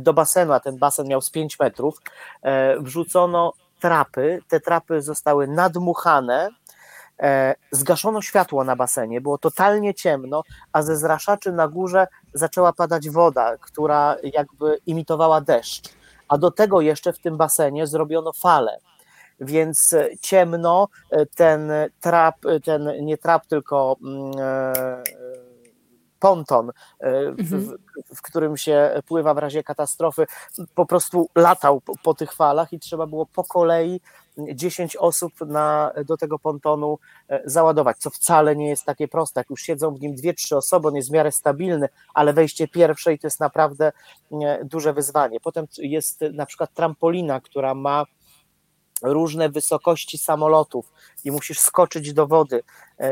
do 0.00 0.12
basenu, 0.12 0.52
a 0.52 0.60
ten 0.60 0.78
basen 0.78 1.08
miał 1.08 1.20
z 1.20 1.30
5 1.30 1.58
metrów, 1.58 2.02
e, 2.42 2.80
wrzucono 2.80 3.52
trapy, 3.80 4.42
te 4.48 4.60
trapy 4.60 5.02
zostały 5.02 5.46
nadmuchane, 5.48 6.48
e, 7.20 7.54
zgaszono 7.70 8.22
światło 8.22 8.64
na 8.64 8.76
basenie, 8.76 9.20
było 9.20 9.38
totalnie 9.38 9.94
ciemno, 9.94 10.42
a 10.72 10.82
ze 10.82 10.96
zraszaczy 10.96 11.52
na 11.52 11.68
górze 11.68 12.06
zaczęła 12.34 12.72
padać 12.72 13.10
woda, 13.10 13.56
która 13.60 14.16
jakby 14.22 14.78
imitowała 14.86 15.40
deszcz, 15.40 15.88
a 16.28 16.38
do 16.38 16.50
tego 16.50 16.80
jeszcze 16.80 17.12
w 17.12 17.18
tym 17.18 17.36
basenie 17.36 17.86
zrobiono 17.86 18.32
falę, 18.32 18.78
więc 19.40 19.94
ciemno, 20.20 20.88
ten 21.36 21.72
trap, 22.00 22.36
ten 22.64 22.90
nie 23.00 23.18
trap, 23.18 23.46
tylko 23.46 23.96
mm, 24.02 24.32
e, 24.38 25.02
ponton, 26.24 26.70
e, 27.00 27.32
w, 27.32 27.54
mhm. 27.54 27.78
w, 28.14 28.22
którym 28.22 28.56
się 28.56 29.02
pływa 29.06 29.34
w 29.34 29.38
razie 29.38 29.62
katastrofy, 29.62 30.26
po 30.74 30.86
prostu 30.86 31.28
latał 31.34 31.80
po, 31.80 31.92
po 32.02 32.14
tych 32.14 32.32
falach 32.32 32.72
i 32.72 32.78
trzeba 32.78 33.06
było 33.06 33.26
po 33.26 33.44
kolei 33.44 34.00
10 34.38 34.96
osób 34.96 35.32
na, 35.46 35.92
do 36.06 36.16
tego 36.16 36.38
pontonu 36.38 36.98
e, 37.28 37.42
załadować, 37.44 37.96
co 37.98 38.10
wcale 38.10 38.56
nie 38.56 38.68
jest 38.68 38.84
takie 38.84 39.08
proste. 39.08 39.40
Jak 39.40 39.50
już 39.50 39.62
siedzą 39.62 39.94
w 39.94 40.00
nim 40.00 40.14
dwie, 40.14 40.34
trzy 40.34 40.56
osoby, 40.56 40.88
on 40.88 40.96
jest 40.96 41.08
w 41.08 41.12
miarę 41.12 41.32
stabilny, 41.32 41.88
ale 42.14 42.32
wejście 42.32 42.68
pierwsze 42.68 43.12
i 43.14 43.18
to 43.18 43.26
jest 43.26 43.40
naprawdę 43.40 43.92
duże 44.64 44.92
wyzwanie. 44.92 45.40
Potem 45.40 45.66
jest 45.78 46.20
na 46.32 46.46
przykład 46.46 46.74
trampolina, 46.74 47.40
która 47.40 47.74
ma 47.74 48.04
różne 49.02 49.48
wysokości 49.48 50.18
samolotów 50.18 50.92
i 51.24 51.30
musisz 51.30 51.60
skoczyć 51.60 52.12
do 52.12 52.26
wody 52.26 52.62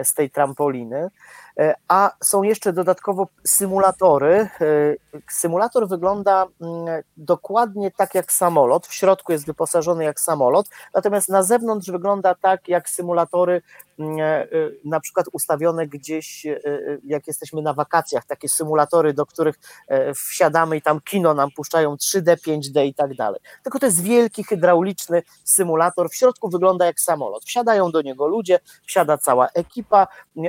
z 0.04 0.14
tej 0.14 0.30
trampoliny. 0.30 1.10
E, 1.58 1.74
a 1.88 2.10
są 2.24 2.42
jeszcze 2.42 2.72
dodatkowo 2.72 3.28
symulatory. 3.44 4.34
E, 4.34 4.48
symulator 5.30 5.88
wygląda 5.88 6.46
mm, 6.60 7.02
dokładnie 7.16 7.90
tak 7.90 8.14
jak 8.14 8.32
samolot, 8.32 8.86
w 8.86 8.94
środku 8.94 9.32
jest 9.32 9.46
wyposażony 9.46 10.04
jak 10.04 10.20
samolot, 10.20 10.68
natomiast 10.94 11.28
na 11.28 11.42
zewnątrz 11.42 11.90
wygląda 11.90 12.34
tak 12.34 12.68
jak 12.68 12.88
symulatory 12.88 13.62
mm, 13.98 14.20
e, 14.20 14.46
na 14.84 15.00
przykład 15.00 15.26
ustawione 15.32 15.86
gdzieś, 15.86 16.46
jak 17.04 17.26
jesteśmy 17.26 17.62
na 17.62 17.74
wakacjach, 17.74 18.24
takie 18.24 18.48
symulatory, 18.48 19.12
do 19.12 19.26
których 19.26 19.58
wsiadamy 20.14 20.76
i 20.76 20.82
tam 20.82 21.00
kino 21.00 21.34
nam 21.34 21.50
puszczają 21.56 21.94
3D, 21.94 22.36
5D 22.36 22.86
i 22.86 22.94
tak 22.94 23.14
dalej. 23.14 23.40
Tylko 23.62 23.78
to 23.78 23.86
jest 23.86 24.02
wielki 24.02 24.44
hydrauliczny 24.44 25.22
symulator, 25.44 26.10
w 26.10 26.14
środku 26.14 26.48
wygląda 26.48 26.86
jak 26.86 27.00
samolot. 27.00 27.44
Wsiadają 27.44 27.90
do 27.90 28.01
niego 28.02 28.26
ludzie, 28.26 28.58
wsiada 28.86 29.18
cała 29.18 29.48
ekipa, 29.48 30.06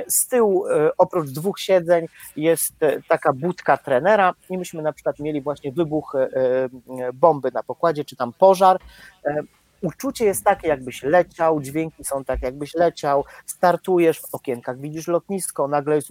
z 0.08 0.28
tyłu 0.28 0.64
oprócz 0.98 1.30
dwóch 1.30 1.60
siedzeń 1.60 2.06
jest 2.36 2.74
e, 2.80 3.02
taka 3.02 3.32
budka 3.32 3.76
trenera 3.76 4.34
i 4.50 4.58
myśmy 4.58 4.82
na 4.82 4.92
przykład 4.92 5.18
mieli 5.18 5.42
właśnie 5.42 5.72
wybuch 5.72 6.14
e, 6.14 6.28
e, 6.28 6.68
bomby 7.12 7.50
na 7.52 7.62
pokładzie, 7.62 8.04
czy 8.04 8.16
tam 8.16 8.32
pożar. 8.32 8.80
Uczucie 9.82 10.24
jest 10.24 10.44
takie, 10.44 10.68
jakbyś 10.68 11.02
leciał, 11.02 11.60
dźwięki 11.60 12.04
są 12.04 12.24
tak, 12.24 12.42
jakbyś 12.42 12.74
leciał, 12.74 13.24
startujesz 13.46 14.20
w 14.20 14.34
okienkach, 14.34 14.80
widzisz 14.80 15.08
lotnisko, 15.08 15.68
nagle 15.68 15.96
jest 15.96 16.10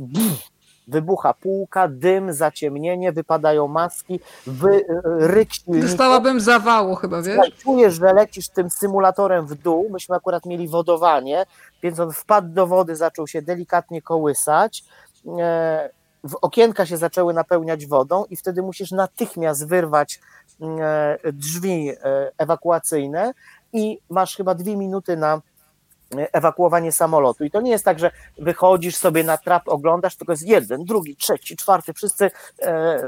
wybucha 0.88 1.34
półka, 1.34 1.88
dym, 1.88 2.34
zaciemnienie, 2.34 3.11
wypadają 3.11 3.67
maski, 3.67 4.19
wy, 4.47 4.86
ryk 5.19 5.49
Dostałabym 5.67 6.39
zawału 6.39 6.95
chyba, 6.95 7.21
wiesz? 7.21 7.38
Czujesz, 7.57 7.93
że 7.93 8.13
lecisz 8.13 8.49
tym 8.49 8.69
symulatorem 8.69 9.47
w 9.47 9.55
dół, 9.55 9.89
myśmy 9.89 10.15
akurat 10.15 10.45
mieli 10.45 10.67
wodowanie, 10.67 11.45
więc 11.84 11.99
on 11.99 12.11
wpadł 12.11 12.47
do 12.47 12.67
wody, 12.67 12.95
zaczął 12.95 13.27
się 13.27 13.41
delikatnie 13.41 14.01
kołysać, 14.01 14.84
e, 15.39 15.89
w 16.23 16.36
okienka 16.41 16.86
się 16.86 16.97
zaczęły 16.97 17.34
napełniać 17.34 17.86
wodą 17.86 18.25
i 18.29 18.36
wtedy 18.36 18.61
musisz 18.61 18.91
natychmiast 18.91 19.67
wyrwać 19.67 20.19
e, 20.61 21.17
drzwi 21.34 21.89
e, 21.89 22.31
ewakuacyjne 22.38 23.34
i 23.73 23.99
masz 24.09 24.36
chyba 24.36 24.55
dwie 24.55 24.77
minuty 24.77 25.17
na 25.17 25.41
ewakuowanie 26.18 26.91
samolotu. 26.91 27.43
I 27.43 27.51
to 27.51 27.61
nie 27.61 27.72
jest 27.72 27.86
tak, 27.86 27.99
że 27.99 28.11
wychodzisz 28.38 28.95
sobie 28.95 29.24
na 29.24 29.38
trap, 29.38 29.68
oglądasz, 29.68 30.16
tylko 30.16 30.34
jest 30.34 30.47
jeden, 30.47 30.84
drugi, 30.84 31.16
trzeci, 31.16 31.55
czwarty, 31.57 31.93
wszyscy 31.93 32.32
e, 32.61 32.99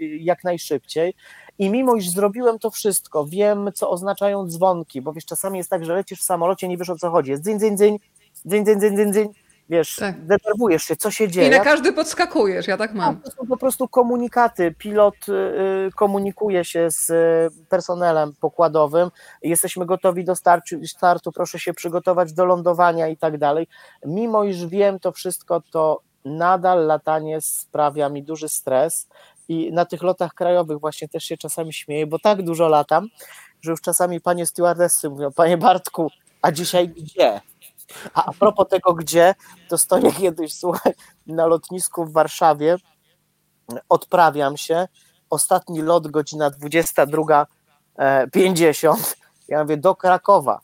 jak 0.00 0.44
najszybciej. 0.44 1.14
I 1.58 1.70
mimo 1.70 1.94
iż 1.94 2.08
zrobiłem 2.08 2.58
to 2.58 2.70
wszystko, 2.70 3.26
wiem, 3.26 3.70
co 3.74 3.90
oznaczają 3.90 4.46
dzwonki, 4.46 5.02
bo 5.02 5.12
wiesz, 5.12 5.24
czasami 5.24 5.58
jest 5.58 5.70
tak, 5.70 5.84
że 5.84 5.94
lecisz 5.94 6.20
w 6.20 6.24
samolocie, 6.24 6.68
nie 6.68 6.76
wiesz 6.76 6.90
o 6.90 6.96
co 6.96 7.10
chodzi. 7.10 7.30
Jest 7.30 7.42
dzyń, 7.42 7.58
dzyń, 7.58 7.76
dzyń, 7.76 7.98
dzyń, 8.44 8.64
dzyń, 8.64 8.80
dzyń, 8.80 8.96
dzyń, 8.96 9.12
dzyń 9.12 9.41
wiesz, 9.68 9.96
tak. 9.96 10.26
denerwujesz 10.26 10.82
się, 10.82 10.96
co 10.96 11.10
się 11.10 11.28
dzieje. 11.28 11.48
I 11.48 11.50
na 11.50 11.60
każdy 11.60 11.92
podskakujesz, 11.92 12.66
ja 12.66 12.76
tak 12.76 12.94
mam. 12.94 13.20
to 13.20 13.30
są 13.30 13.46
po 13.46 13.56
prostu 13.56 13.88
komunikaty. 13.88 14.74
Pilot 14.78 15.28
y, 15.28 15.32
y, 15.32 15.90
komunikuje 15.96 16.64
się 16.64 16.90
z 16.90 17.10
y, 17.10 17.66
personelem 17.68 18.32
pokładowym. 18.40 19.10
Jesteśmy 19.42 19.86
gotowi 19.86 20.24
do 20.24 20.36
startu, 20.36 20.86
startu, 20.86 21.32
proszę 21.32 21.58
się 21.58 21.74
przygotować 21.74 22.32
do 22.32 22.44
lądowania 22.44 23.08
i 23.08 23.16
tak 23.16 23.38
dalej. 23.38 23.66
Mimo 24.06 24.44
iż 24.44 24.66
wiem 24.66 25.00
to 25.00 25.12
wszystko, 25.12 25.62
to 25.70 26.00
nadal 26.24 26.86
latanie 26.86 27.40
sprawia 27.40 28.08
mi 28.08 28.22
duży 28.22 28.48
stres 28.48 29.08
i 29.48 29.72
na 29.72 29.84
tych 29.84 30.02
lotach 30.02 30.34
krajowych 30.34 30.78
właśnie 30.78 31.08
też 31.08 31.24
się 31.24 31.36
czasami 31.36 31.72
śmieję, 31.72 32.06
bo 32.06 32.18
tak 32.18 32.42
dużo 32.42 32.68
latam, 32.68 33.08
że 33.60 33.70
już 33.70 33.80
czasami 33.80 34.20
panie 34.20 34.46
stewardessy 34.46 35.10
mówią, 35.10 35.32
panie 35.32 35.56
Bartku, 35.56 36.10
a 36.42 36.52
dzisiaj 36.52 36.88
gdzie? 36.88 37.40
A, 38.14 38.24
a 38.24 38.32
propos 38.32 38.68
tego, 38.68 38.94
gdzie, 38.94 39.34
to 39.68 39.78
stoję 39.78 40.12
kiedyś, 40.20 40.54
słuchaj, 40.54 40.92
na 41.26 41.46
lotnisku 41.46 42.04
w 42.04 42.12
Warszawie, 42.12 42.76
odprawiam 43.88 44.56
się, 44.56 44.88
ostatni 45.30 45.82
lot, 45.82 46.08
godzina 46.08 46.50
22.50, 46.50 49.14
ja 49.48 49.62
mówię, 49.62 49.76
do 49.76 49.94
Krakowa. 49.94 50.60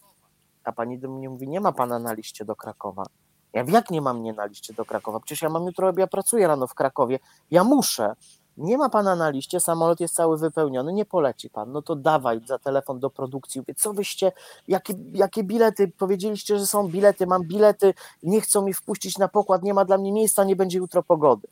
A 0.64 0.72
pani 0.72 0.98
do 0.98 1.08
mnie 1.08 1.28
mówi, 1.28 1.48
nie 1.48 1.60
ma 1.60 1.72
pana 1.72 1.98
na 1.98 2.12
liście 2.12 2.44
do 2.44 2.56
Krakowa. 2.56 3.04
Ja 3.52 3.64
wiem, 3.64 3.74
jak 3.74 3.90
nie 3.90 4.00
mam 4.00 4.20
mnie 4.20 4.32
na 4.32 4.44
liście 4.44 4.74
do 4.74 4.84
Krakowa? 4.84 5.20
Przecież 5.20 5.42
ja 5.42 5.48
mam 5.48 5.66
jutro, 5.66 5.92
ja 5.96 6.06
pracuję 6.06 6.46
rano 6.46 6.66
w 6.66 6.74
Krakowie. 6.74 7.18
Ja 7.50 7.64
muszę. 7.64 8.14
Nie 8.58 8.78
ma 8.78 8.88
pana 8.88 9.16
na 9.16 9.30
liście, 9.30 9.60
samolot 9.60 10.00
jest 10.00 10.14
cały 10.14 10.38
wypełniony, 10.38 10.92
nie 10.92 11.04
poleci 11.04 11.50
pan, 11.50 11.72
no 11.72 11.82
to 11.82 11.96
dawaj 11.96 12.40
za 12.46 12.58
telefon 12.58 13.00
do 13.00 13.10
produkcji, 13.10 13.60
mówię, 13.60 13.74
co 13.74 13.92
wyście, 13.92 14.32
jakie, 14.68 14.94
jakie 15.12 15.44
bilety, 15.44 15.88
powiedzieliście, 15.88 16.58
że 16.58 16.66
są 16.66 16.88
bilety, 16.88 17.26
mam 17.26 17.42
bilety, 17.42 17.94
nie 18.22 18.40
chcą 18.40 18.62
mi 18.62 18.74
wpuścić 18.74 19.18
na 19.18 19.28
pokład, 19.28 19.62
nie 19.62 19.74
ma 19.74 19.84
dla 19.84 19.98
mnie 19.98 20.12
miejsca, 20.12 20.44
nie 20.44 20.56
będzie 20.56 20.78
jutro 20.78 21.02
pogody. 21.02 21.48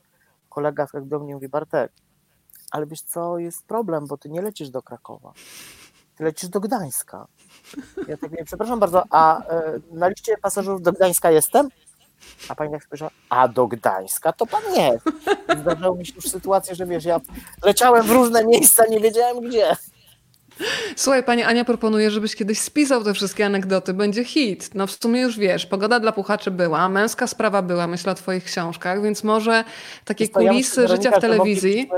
Kolega 0.49 0.87
do 1.03 1.19
mnie 1.19 1.35
mówi, 1.35 1.49
Bartek, 1.49 1.93
ale 2.71 2.87
wiesz 2.87 3.03
co, 3.03 3.39
jest 3.39 3.67
problem, 3.67 4.07
bo 4.07 4.17
ty 4.17 4.31
nie 4.31 4.43
lecisz 4.43 4.71
do 4.71 4.83
Krakowa, 4.83 5.33
ty 6.17 6.25
lecisz 6.25 6.49
do 6.49 6.61
Gdańska. 6.61 7.27
Ja 8.09 8.17
tak 8.17 8.31
mówię, 8.31 8.45
przepraszam 8.45 8.81
bardzo, 8.81 9.03
a 9.11 9.45
e, 9.45 9.81
na 9.91 10.09
liście 10.09 10.37
pasażerów 10.39 10.83
do 10.83 10.93
Gdańska 10.93 11.31
jestem? 11.31 11.69
A 12.49 12.55
pani 12.55 12.73
tak 12.73 12.85
spojrzała, 12.85 13.11
a 13.29 13.49
do 13.49 13.67
Gdańska 13.67 14.33
to 14.33 14.47
pan 14.47 14.63
nie. 14.77 14.99
Zdarzały 15.61 15.99
mi 15.99 16.07
się 16.07 16.13
już 16.17 16.25
sytuacje, 16.25 16.75
że 16.75 16.87
wiesz, 16.87 17.05
ja 17.05 17.21
leciałem 17.65 18.07
w 18.07 18.11
różne 18.11 18.45
miejsca, 18.45 18.85
nie 18.87 19.01
wiedziałem 19.01 19.41
gdzie. 19.41 19.77
Słuchaj, 20.97 21.25
pani 21.25 21.43
Ania 21.43 21.65
proponuje, 21.65 22.11
żebyś 22.11 22.37
kiedyś 22.37 22.59
spisał 22.59 23.05
te 23.05 23.15
wszystkie 23.15 23.47
anegdoty. 23.47 23.95
Będzie 23.95 24.25
hit. 24.25 24.71
No 24.75 24.87
w 24.87 24.93
sumie 24.93 25.21
już 25.21 25.39
wiesz, 25.39 25.67
pogoda 25.67 26.01
dla 26.01 26.13
puchaczy 26.13 26.51
była, 26.51 26.89
męska 26.89 27.27
sprawa 27.27 27.63
była, 27.63 27.87
myślę 27.87 28.13
o 28.13 28.15
twoich 28.15 28.45
książkach, 28.45 29.03
więc 29.03 29.25
może 29.25 29.65
takie 30.05 30.29
kulisy 30.29 30.83
ja 30.83 30.89
życia 30.89 31.11
w 31.11 31.21
telewizji 31.21 31.91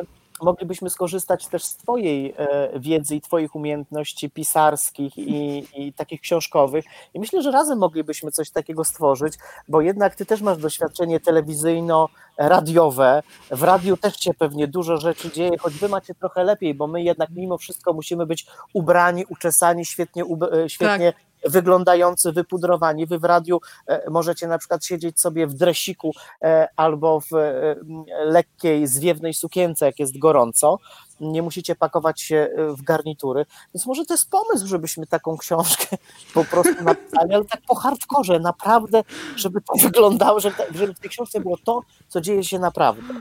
moglibyśmy 0.42 0.90
skorzystać 0.90 1.46
też 1.46 1.64
z 1.64 1.76
Twojej 1.76 2.34
e, 2.36 2.80
wiedzy 2.80 3.16
i 3.16 3.20
Twoich 3.20 3.54
umiejętności 3.54 4.30
pisarskich 4.30 5.18
i, 5.18 5.66
i, 5.74 5.92
takich 5.92 6.20
książkowych. 6.20 6.84
I 7.14 7.20
myślę, 7.20 7.42
że 7.42 7.50
razem 7.50 7.78
moglibyśmy 7.78 8.30
coś 8.30 8.50
takiego 8.50 8.84
stworzyć, 8.84 9.34
bo 9.68 9.80
jednak 9.80 10.14
Ty 10.14 10.26
też 10.26 10.40
masz 10.40 10.58
doświadczenie 10.58 11.20
telewizyjno-radiowe. 11.20 13.22
W 13.50 13.62
radiu 13.62 13.96
też 13.96 14.20
się 14.20 14.34
pewnie 14.34 14.68
dużo 14.68 14.96
rzeczy 14.96 15.32
dzieje, 15.32 15.58
choć 15.58 15.74
Wy 15.74 15.88
macie 15.88 16.14
trochę 16.14 16.44
lepiej, 16.44 16.74
bo 16.74 16.86
my 16.86 17.02
jednak 17.02 17.30
mimo 17.30 17.58
wszystko 17.58 17.92
musimy 17.92 18.26
być 18.26 18.46
ubrani, 18.72 19.24
uczesani, 19.28 19.84
świetnie, 19.84 20.24
e, 20.52 20.68
świetnie 20.68 21.12
tak 21.12 21.27
wyglądający, 21.44 22.32
wypudrowani. 22.32 23.06
Wy 23.06 23.18
w 23.18 23.24
radiu 23.24 23.60
e, 23.86 24.10
możecie 24.10 24.46
na 24.46 24.58
przykład 24.58 24.84
siedzieć 24.84 25.20
sobie 25.20 25.46
w 25.46 25.54
dresiku 25.54 26.12
e, 26.42 26.68
albo 26.76 27.20
w 27.20 27.34
e, 27.34 27.76
lekkiej, 28.24 28.86
zwiewnej 28.86 29.34
sukience, 29.34 29.86
jak 29.86 29.98
jest 29.98 30.18
gorąco. 30.18 30.78
Nie 31.20 31.42
musicie 31.42 31.74
pakować 31.74 32.20
się 32.20 32.50
w 32.56 32.82
garnitury. 32.82 33.46
Więc 33.74 33.86
może 33.86 34.04
to 34.04 34.14
jest 34.14 34.30
pomysł, 34.30 34.66
żebyśmy 34.66 35.06
taką 35.06 35.36
książkę 35.36 35.96
po 36.34 36.44
prostu 36.44 36.84
napisali, 36.84 37.34
ale 37.34 37.44
tak 37.44 37.60
po 37.68 37.74
hardkorze, 37.74 38.40
naprawdę, 38.40 39.02
żeby 39.36 39.60
to 39.60 39.74
wyglądało, 39.86 40.40
żeby, 40.40 40.56
żeby 40.74 40.94
w 40.94 41.00
tej 41.00 41.10
książce 41.10 41.40
było 41.40 41.56
to, 41.64 41.80
co 42.08 42.20
dzieje 42.20 42.44
się 42.44 42.58
naprawdę. 42.58 43.14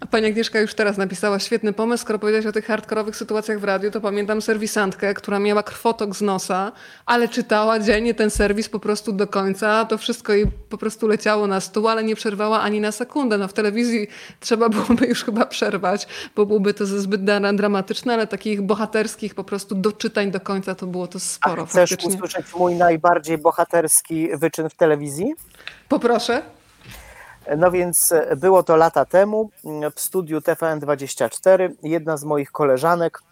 A 0.00 0.06
pani 0.06 0.26
Agnieszka 0.26 0.60
już 0.60 0.74
teraz 0.74 0.96
napisała 0.96 1.38
świetny 1.38 1.72
pomysł. 1.72 2.02
Skoro 2.02 2.18
powiedziałaś 2.18 2.46
o 2.46 2.52
tych 2.52 2.66
hardkorowych 2.66 3.16
sytuacjach 3.16 3.60
w 3.60 3.64
radiu, 3.64 3.90
to 3.90 4.00
pamiętam 4.00 4.42
serwisantkę, 4.42 5.14
która 5.14 5.38
miała 5.38 5.62
krwotok 5.62 6.16
z 6.16 6.22
nosa, 6.22 6.72
ale 7.06 7.28
czytała 7.28 7.78
dziennie 7.78 8.14
ten 8.14 8.30
serwis 8.30 8.68
po 8.68 8.80
prostu 8.80 9.12
do 9.12 9.26
końca. 9.26 9.84
To 9.84 9.98
wszystko 9.98 10.32
jej 10.32 10.46
po 10.68 10.78
prostu 10.78 11.08
leciało 11.08 11.46
na 11.46 11.60
stół, 11.60 11.88
ale 11.88 12.04
nie 12.04 12.16
przerwała 12.16 12.60
ani 12.60 12.80
na 12.80 12.92
sekundę. 12.92 13.38
No 13.38 13.48
w 13.48 13.52
telewizji 13.52 14.08
trzeba 14.40 14.68
byłoby 14.74 15.06
już 15.06 15.24
chyba 15.24 15.46
przerwać, 15.46 16.06
bo 16.36 16.46
byłoby 16.46 16.74
to 16.74 16.86
zbyt 16.86 17.24
dramatyczne, 17.54 18.14
ale 18.14 18.26
takich 18.26 18.62
bohaterskich 18.62 19.34
po 19.34 19.44
prostu 19.44 19.74
doczytań 19.74 20.30
do 20.30 20.40
końca 20.40 20.74
to 20.74 20.86
było 20.86 21.06
to 21.06 21.20
sporo. 21.20 21.62
A 21.62 21.66
chcesz 21.66 21.90
faktycznie. 21.90 22.14
usłyszeć 22.14 22.46
mój 22.54 22.74
najbardziej 22.74 23.38
bohaterski 23.38 24.28
wyczyn 24.36 24.68
w 24.68 24.74
telewizji? 24.74 25.34
Poproszę. 25.88 26.42
No 27.56 27.70
więc 27.70 28.12
e, 28.12 28.36
było 28.36 28.62
to 28.62 28.76
lata 28.76 29.04
temu 29.04 29.50
w 29.94 30.00
studiu 30.00 30.38
TVN24. 30.38 31.70
Jedna 31.82 32.16
z 32.16 32.24
moich 32.24 32.52
koleżanek, 32.52 33.22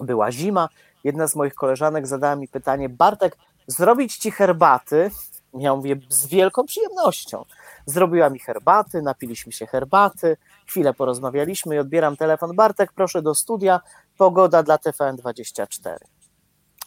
była 0.00 0.32
zima, 0.32 0.68
jedna 1.04 1.26
z 1.26 1.36
moich 1.36 1.54
koleżanek 1.54 2.06
zadała 2.06 2.36
mi 2.36 2.48
pytanie: 2.48 2.88
Bartek, 2.88 3.36
zrobić 3.66 4.16
ci 4.16 4.30
herbaty? 4.30 5.10
Ja 5.54 5.76
mówię 5.76 5.96
z 6.08 6.26
wielką 6.26 6.64
przyjemnością. 6.64 7.44
Zrobiła 7.86 8.30
mi 8.30 8.38
herbaty, 8.38 9.02
napiliśmy 9.02 9.52
się 9.52 9.66
herbaty, 9.66 10.36
chwilę 10.66 10.94
porozmawialiśmy 10.94 11.74
i 11.74 11.78
odbieram 11.78 12.16
telefon. 12.16 12.56
Bartek, 12.56 12.92
proszę 12.92 13.22
do 13.22 13.34
studia, 13.34 13.80
pogoda 14.18 14.62
dla 14.62 14.76
TVN24. 14.76 15.96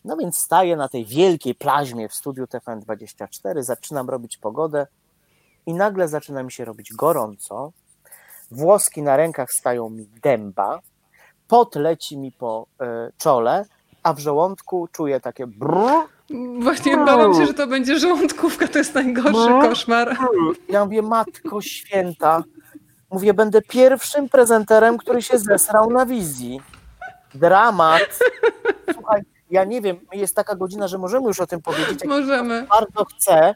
No 0.05 0.17
więc 0.17 0.37
staję 0.37 0.75
na 0.75 0.89
tej 0.89 1.05
wielkiej 1.05 1.55
plaźmie 1.55 2.09
w 2.09 2.13
studiu 2.13 2.45
TVN24, 2.45 3.63
zaczynam 3.63 4.09
robić 4.09 4.37
pogodę 4.37 4.87
i 5.65 5.73
nagle 5.73 6.07
zaczyna 6.07 6.43
mi 6.43 6.51
się 6.51 6.65
robić 6.65 6.93
gorąco, 6.93 7.71
włoski 8.51 9.01
na 9.01 9.17
rękach 9.17 9.51
stają 9.51 9.89
mi 9.89 10.05
dęba, 10.21 10.79
pot 11.47 11.75
leci 11.75 12.17
mi 12.17 12.31
po 12.31 12.67
y, 12.81 12.85
czole, 13.17 13.65
a 14.03 14.13
w 14.13 14.19
żołądku 14.19 14.87
czuję 14.91 15.19
takie 15.19 15.47
brrr. 15.47 16.07
Właśnie 16.59 16.97
bałam 16.97 17.33
się, 17.33 17.45
że 17.45 17.53
to 17.53 17.67
będzie 17.67 17.99
żołądkówka, 17.99 18.67
to 18.67 18.77
jest 18.77 18.95
najgorszy 18.95 19.49
koszmar. 19.61 20.17
Ja 20.69 20.85
mówię, 20.85 21.01
matko 21.01 21.61
święta, 21.61 22.43
mówię, 23.11 23.33
będę 23.33 23.61
pierwszym 23.61 24.29
prezenterem, 24.29 24.97
który 24.97 25.21
się 25.21 25.37
zesrał 25.37 25.89
na 25.89 26.05
wizji. 26.05 26.61
Dramat. 27.35 28.19
Słuchaj, 28.93 29.21
ja 29.51 29.63
nie 29.63 29.81
wiem, 29.81 29.97
jest 30.13 30.35
taka 30.35 30.55
godzina, 30.55 30.87
że 30.87 30.97
możemy 30.97 31.27
już 31.27 31.39
o 31.39 31.47
tym 31.47 31.61
powiedzieć. 31.61 32.03
Możemy. 32.05 32.67
Bardzo 32.69 33.05
chcę, 33.05 33.55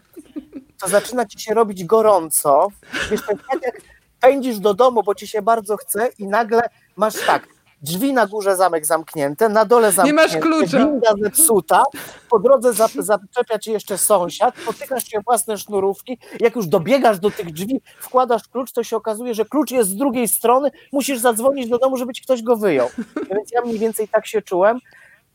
to 0.82 0.88
zaczyna 0.88 1.26
ci 1.26 1.40
się 1.40 1.54
robić 1.54 1.86
gorąco. 1.86 2.68
Wiesz, 3.12 3.22
tak 3.22 3.64
jak 3.64 3.82
pędzisz 4.20 4.60
do 4.60 4.74
domu, 4.74 5.04
bo 5.04 5.16
ci 5.16 5.28
się 5.28 5.42
bardzo 5.42 5.78
chce 5.78 6.10
i 6.20 6.28
nagle 6.28 6.62
masz 6.96 7.26
tak, 7.26 7.48
drzwi 7.82 8.14
na 8.14 8.28
górze 8.28 8.56
zamek 8.56 8.86
zamknięte, 8.86 9.50
na 9.50 9.66
dole 9.66 9.92
zamknięte, 9.92 10.24
nie 10.24 10.28
masz 10.28 10.42
klucza. 10.42 10.78
winda 10.78 11.14
zepsuta, 11.22 11.84
po 12.30 12.40
drodze 12.40 12.74
zaczepia 13.00 13.60
ci 13.60 13.72
jeszcze 13.72 13.98
sąsiad, 13.98 14.56
potykasz 14.66 15.08
się 15.08 15.20
własne 15.26 15.58
sznurówki, 15.58 16.18
jak 16.40 16.56
już 16.56 16.68
dobiegasz 16.68 17.20
do 17.20 17.32
tych 17.32 17.54
drzwi, 17.54 17.82
wkładasz 18.00 18.48
klucz, 18.48 18.72
to 18.72 18.84
się 18.84 18.98
okazuje, 18.98 19.34
że 19.34 19.46
klucz 19.46 19.72
jest 19.72 19.90
z 19.90 19.96
drugiej 19.96 20.28
strony, 20.28 20.72
musisz 20.92 21.20
zadzwonić 21.20 21.70
do 21.70 21.78
domu, 21.78 21.98
żeby 21.98 22.14
ci 22.14 22.24
ktoś 22.24 22.44
go 22.44 22.56
wyjął. 22.56 22.90
Więc 23.32 23.52
ja 23.52 23.62
mniej 23.62 23.80
więcej 23.80 24.08
tak 24.08 24.28
się 24.28 24.42
czułem, 24.42 24.80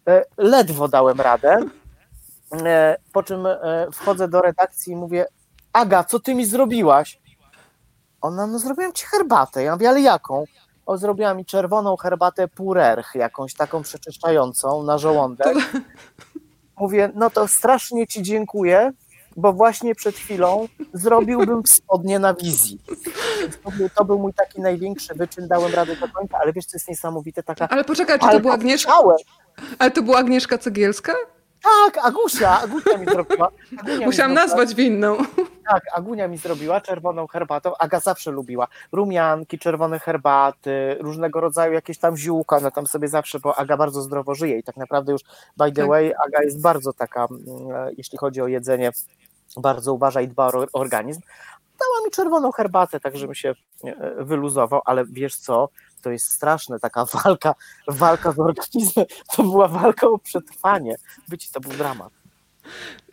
e, 0.08 0.24
ledwo 0.38 0.88
dałem 0.88 1.20
radę, 1.20 1.60
po 3.12 3.22
czym 3.22 3.46
e, 3.46 3.86
wchodzę 3.92 4.28
do 4.28 4.40
redakcji 4.40 4.92
i 4.92 4.96
mówię, 4.96 5.26
Aga, 5.72 6.04
co 6.04 6.20
ty 6.20 6.34
mi 6.34 6.46
zrobiłaś? 6.46 7.20
Ona, 8.20 8.46
no 8.46 8.58
zrobiłem 8.58 8.92
ci 8.92 9.06
herbatę. 9.06 9.62
Ja 9.62 9.72
mówię, 9.72 9.88
ale 9.88 10.00
jaką? 10.00 10.44
O, 10.86 10.98
zrobiła 10.98 11.34
mi 11.34 11.44
czerwoną 11.44 11.96
herbatę 11.96 12.48
purerch, 12.48 13.14
jakąś 13.14 13.54
taką 13.54 13.82
przeczyszczającą 13.82 14.82
na 14.82 14.98
żołądek. 14.98 15.56
Mówię, 16.80 17.10
no 17.14 17.30
to 17.30 17.48
strasznie 17.48 18.06
ci 18.06 18.22
dziękuję, 18.22 18.92
bo 19.36 19.52
właśnie 19.52 19.94
przed 19.94 20.16
chwilą 20.16 20.68
zrobiłbym 20.92 21.62
spodnie 21.66 22.18
na 22.18 22.34
wizji. 22.34 22.78
To 23.64 23.70
był, 23.70 23.88
to 23.88 24.04
był, 24.04 24.18
mój 24.18 24.34
taki 24.34 24.60
największy 24.60 25.14
wyczyn, 25.14 25.48
dałem 25.48 25.74
radę 25.74 25.96
do 25.96 26.08
końca, 26.08 26.38
ale 26.38 26.52
wiesz, 26.52 26.66
co 26.66 26.76
jest 26.76 26.88
niesamowite? 26.88 27.42
Taka, 27.42 27.68
ale 27.68 27.84
poczekaj, 27.84 28.18
czy 28.18 28.28
to 28.28 28.40
była 28.40 28.54
Agnieszka? 28.54 28.92
Ale 29.78 29.90
to 29.90 30.02
była 30.02 30.18
Agnieszka 30.18 30.58
Cegielska? 30.58 31.14
Tak, 31.62 31.98
Agusia, 31.98 32.60
Agusia 32.60 32.98
mi 32.98 33.06
zrobiła. 33.06 33.48
Agunia 33.78 34.06
Musiałam 34.06 34.30
mi 34.30 34.34
nazwać 34.34 34.74
winną. 34.74 35.16
Tak, 35.68 35.82
Agunia 35.92 36.28
mi 36.28 36.38
zrobiła 36.38 36.80
czerwoną 36.80 37.26
herbatą. 37.26 37.72
Aga 37.78 38.00
zawsze 38.00 38.30
lubiła 38.30 38.66
rumianki, 38.92 39.58
czerwone 39.58 39.98
herbaty, 39.98 40.96
różnego 41.00 41.40
rodzaju 41.40 41.72
jakieś 41.72 41.98
tam 41.98 42.16
ziółka, 42.16 42.56
ona 42.56 42.70
tam 42.70 42.86
sobie 42.86 43.08
zawsze, 43.08 43.40
bo 43.40 43.58
Aga 43.58 43.76
bardzo 43.76 44.02
zdrowo 44.02 44.34
żyje 44.34 44.58
i 44.58 44.62
tak 44.62 44.76
naprawdę 44.76 45.12
już 45.12 45.22
by 45.56 45.72
the 45.72 45.82
tak. 45.82 45.88
way 45.88 46.12
Aga 46.26 46.42
jest 46.42 46.60
bardzo 46.60 46.92
taka, 46.92 47.26
mm, 47.30 47.70
e, 47.76 47.90
jeśli 47.96 48.18
chodzi 48.18 48.40
o 48.40 48.46
jedzenie, 48.46 48.90
bardzo 49.56 49.94
uważa 49.94 50.20
i 50.20 50.28
dba 50.28 50.46
o 50.48 50.66
organizm. 50.72 51.20
Dała 51.80 52.04
mi 52.04 52.10
czerwoną 52.10 52.52
herbatę, 52.52 53.00
tak 53.00 53.16
żebym 53.16 53.34
się 53.34 53.54
e, 53.84 54.24
wyluzował, 54.24 54.80
ale 54.84 55.04
wiesz 55.06 55.36
co, 55.36 55.68
to 56.02 56.10
jest 56.10 56.32
straszne, 56.32 56.80
taka 56.80 57.04
walka, 57.24 57.54
walka 57.88 58.32
z 58.32 58.38
organizmem, 58.38 59.06
to 59.36 59.42
była 59.42 59.68
walka 59.68 60.06
o 60.06 60.18
przetrwanie. 60.18 60.96
Być 61.28 61.50
to 61.50 61.60
był 61.60 61.72
dramat. 61.72 62.21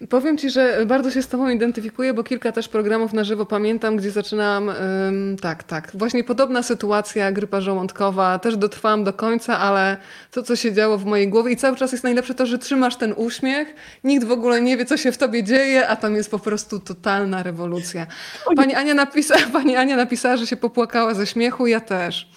Powiem 0.10 0.38
Ci, 0.38 0.50
że 0.50 0.86
bardzo 0.86 1.12
się 1.12 1.22
z 1.22 1.28
Tobą 1.28 1.50
identyfikuję, 1.50 2.14
bo 2.14 2.24
kilka 2.24 2.52
też 2.52 2.68
programów 2.68 3.14
na 3.14 3.24
żywo 3.24 3.46
pamiętam, 3.46 3.98
gdzie 3.98 4.12
zaczynałam, 4.12 4.70
ym, 4.70 5.38
tak, 5.42 5.64
tak, 5.64 5.92
właśnie 5.94 6.24
podobna 6.24 6.64
sytuacja, 6.64 7.32
grypa 7.32 7.62
żołądkowa, 7.62 8.40
też 8.40 8.58
dotrwałam 8.58 9.04
do 9.04 9.14
końca, 9.14 9.60
ale 9.60 9.98
to, 10.32 10.44
co 10.44 10.56
się 10.56 10.74
działo 10.74 10.98
w 10.98 11.06
mojej 11.06 11.28
głowie 11.28 11.52
i 11.52 11.58
cały 11.58 11.78
czas 11.78 11.92
jest 11.92 12.04
najlepsze 12.04 12.36
to, 12.36 12.46
że 12.46 12.58
trzymasz 12.58 12.96
ten 12.96 13.14
uśmiech, 13.18 13.76
nikt 14.04 14.26
w 14.26 14.32
ogóle 14.32 14.62
nie 14.62 14.78
wie, 14.78 14.86
co 14.86 14.98
się 14.98 15.12
w 15.12 15.18
Tobie 15.18 15.44
dzieje, 15.44 15.88
a 15.88 15.96
tam 15.96 16.16
jest 16.16 16.32
po 16.32 16.40
prostu 16.40 16.80
totalna 16.80 17.44
rewolucja. 17.44 18.08
Pani 18.56 18.76
Ania, 18.76 18.94
napisa, 18.94 19.36
Pani 19.54 19.76
Ania 19.76 19.96
napisała, 19.96 20.38
że 20.38 20.48
się 20.48 20.58
popłakała 20.58 21.14
ze 21.14 21.28
śmiechu, 21.28 21.68
ja 21.68 21.80
też. 21.80 22.30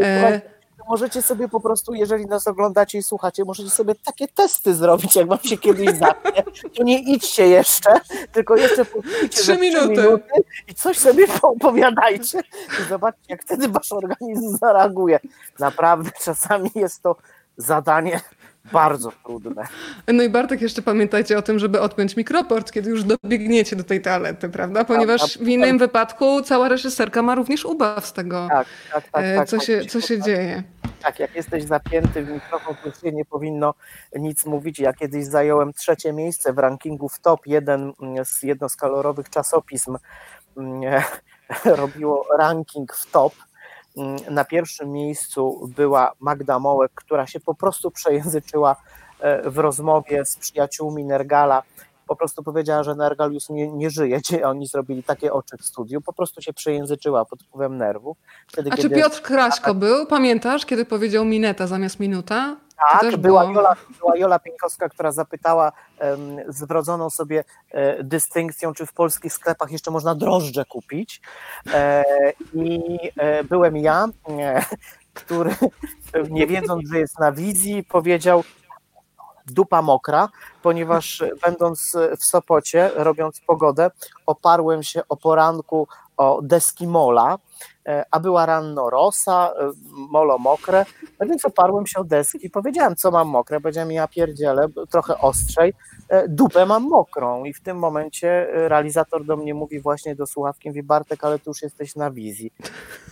E, 0.00 0.55
możecie 0.88 1.22
sobie 1.22 1.48
po 1.48 1.60
prostu, 1.60 1.94
jeżeli 1.94 2.26
nas 2.26 2.46
oglądacie 2.46 2.98
i 2.98 3.02
słuchacie, 3.02 3.44
możecie 3.44 3.70
sobie 3.70 3.94
takie 3.94 4.28
testy 4.28 4.74
zrobić, 4.74 5.16
jak 5.16 5.28
wam 5.28 5.38
się 5.38 5.56
kiedyś 5.56 5.90
zapnie. 5.98 6.42
To 6.76 6.82
nie 6.82 6.98
idźcie 6.98 7.46
jeszcze, 7.46 8.00
tylko 8.32 8.56
jeszcze 8.56 8.86
trzy 9.30 9.58
minuty. 9.58 9.88
minuty 9.88 10.22
i 10.68 10.74
coś 10.74 10.98
sobie 10.98 11.26
opowiadajcie 11.42 12.40
i 12.80 12.88
zobaczcie, 12.88 13.22
jak 13.28 13.42
wtedy 13.42 13.68
wasz 13.68 13.92
organizm 13.92 14.56
zareaguje. 14.58 15.20
Naprawdę 15.58 16.10
czasami 16.24 16.70
jest 16.74 17.02
to 17.02 17.16
zadanie 17.56 18.20
bardzo 18.72 19.12
trudne. 19.24 19.66
No 20.08 20.22
i 20.22 20.28
Bartek, 20.28 20.60
jeszcze 20.62 20.82
pamiętajcie 20.82 21.38
o 21.38 21.42
tym, 21.42 21.58
żeby 21.58 21.80
odpiąć 21.80 22.16
mikroport, 22.16 22.72
kiedy 22.72 22.90
już 22.90 23.04
dobiegniecie 23.04 23.76
do 23.76 23.84
tej 23.84 24.02
toalety, 24.02 24.48
prawda? 24.48 24.84
Ponieważ 24.84 25.38
w 25.38 25.48
innym 25.48 25.78
wypadku 25.78 26.42
cała 26.42 26.68
reżyserka 26.68 27.22
ma 27.22 27.34
również 27.34 27.64
ubaw 27.64 28.06
z 28.06 28.12
tego, 28.12 28.46
tak, 28.50 28.66
tak, 28.92 29.04
tak, 29.10 29.24
e, 29.24 29.36
tak 29.36 29.48
co, 29.48 29.60
się, 29.60 29.84
co 29.84 30.00
się 30.00 30.20
dzieje. 30.22 30.62
Tak, 31.02 31.18
jak 31.18 31.34
jesteś 31.34 31.64
zapięty 31.64 32.24
w 32.24 32.28
mikrofon, 32.28 32.74
to 32.84 33.00
się 33.00 33.12
nie 33.12 33.24
powinno 33.24 33.74
nic 34.16 34.46
mówić. 34.46 34.78
Ja 34.78 34.92
kiedyś 34.92 35.24
zająłem 35.24 35.72
trzecie 35.72 36.12
miejsce 36.12 36.52
w 36.52 36.58
rankingu 36.58 37.08
w 37.08 37.18
top. 37.18 37.46
Jeden 37.46 37.92
z 38.24 38.42
jednoskalorowych 38.42 39.30
czasopism 39.30 39.96
mm, 40.56 41.02
robiło 41.64 42.26
ranking 42.38 42.94
w 42.94 43.10
top 43.10 43.32
Mm, 43.96 44.16
na 44.30 44.44
pierwszym 44.44 44.92
miejscu 44.92 45.70
była 45.76 46.12
Magda 46.20 46.58
Mołek, 46.58 46.92
która 46.94 47.26
się 47.26 47.40
po 47.40 47.54
prostu 47.54 47.90
przejęzyczyła 47.90 48.76
e, 49.20 49.50
w 49.50 49.58
rozmowie 49.58 50.24
z 50.24 50.36
przyjaciółmi 50.36 51.04
Nergala. 51.04 51.62
Po 52.06 52.16
prostu 52.16 52.42
powiedziała, 52.42 52.82
że 52.82 52.94
Nergal 52.94 53.32
już 53.32 53.48
nie, 53.48 53.72
nie 53.72 53.90
żyje. 53.90 54.20
Oni 54.44 54.66
zrobili 54.66 55.02
takie 55.02 55.32
oczy 55.32 55.56
w 55.56 55.64
studiu, 55.64 56.00
po 56.00 56.12
prostu 56.12 56.42
się 56.42 56.52
przejęzyczyła 56.52 57.24
pod 57.24 57.42
wpływem 57.42 57.76
nerwów. 57.76 58.16
Wtedy, 58.46 58.70
A 58.72 58.76
kiedy... 58.76 58.88
czy 58.88 59.02
Piotr 59.02 59.22
Kraśko 59.22 59.74
był? 59.74 60.06
Pamiętasz, 60.06 60.66
kiedy 60.66 60.84
powiedział 60.84 61.24
mineta 61.24 61.66
zamiast 61.66 62.00
minuta? 62.00 62.56
Tak, 62.92 63.16
była 63.16 63.44
Jola, 63.44 63.76
była 63.98 64.16
Jola 64.16 64.38
Pieńkowska, 64.38 64.88
która 64.88 65.12
zapytała 65.12 65.72
um, 66.00 66.18
z 66.48 66.64
wrodzoną 66.64 67.10
sobie 67.10 67.44
e, 67.70 68.04
dystynkcją, 68.04 68.72
czy 68.72 68.86
w 68.86 68.92
polskich 68.92 69.32
sklepach 69.32 69.70
jeszcze 69.70 69.90
można 69.90 70.14
drożdże 70.14 70.64
kupić. 70.64 71.20
E, 71.74 72.04
I 72.54 72.80
e, 73.16 73.44
byłem 73.44 73.76
ja, 73.76 74.08
e, 74.28 74.62
który 75.14 75.54
nie 76.30 76.46
wiedząc, 76.46 76.88
że 76.92 76.98
jest 76.98 77.18
na 77.18 77.32
wizji, 77.32 77.84
powiedział 77.84 78.44
dupa 79.52 79.82
mokra, 79.82 80.28
ponieważ 80.62 81.24
będąc 81.46 81.96
w 82.20 82.24
Sopocie, 82.24 82.90
robiąc 82.94 83.40
pogodę, 83.40 83.90
oparłem 84.26 84.82
się 84.82 85.02
o 85.08 85.16
poranku 85.16 85.88
o 86.16 86.40
deski 86.42 86.86
mola, 86.86 87.38
E, 87.86 88.04
a 88.10 88.20
była 88.20 88.46
ranno 88.46 88.90
rosa, 88.90 89.52
e, 89.60 89.72
molo 89.92 90.38
mokre, 90.38 90.86
no 91.20 91.26
więc 91.26 91.44
oparłem 91.44 91.86
się 91.86 92.00
o 92.00 92.04
deski 92.04 92.46
i 92.46 92.50
powiedziałem, 92.50 92.96
co 92.96 93.10
mam 93.10 93.28
mokre, 93.28 93.60
powiedziałem, 93.60 93.92
ja 93.92 94.08
pierdzielę, 94.08 94.66
trochę 94.90 95.18
ostrzej, 95.18 95.74
e, 96.08 96.28
dupę 96.28 96.66
mam 96.66 96.82
mokrą 96.88 97.44
i 97.44 97.52
w 97.52 97.60
tym 97.60 97.78
momencie 97.78 98.46
realizator 98.52 99.24
do 99.24 99.36
mnie 99.36 99.54
mówi 99.54 99.80
właśnie 99.80 100.14
do 100.14 100.26
słuchawki, 100.26 100.68
mówi 100.68 100.82
Bartek, 100.82 101.24
ale 101.24 101.38
tu 101.38 101.50
już 101.50 101.62
jesteś 101.62 101.96
na 101.96 102.10
wizji. 102.10 102.52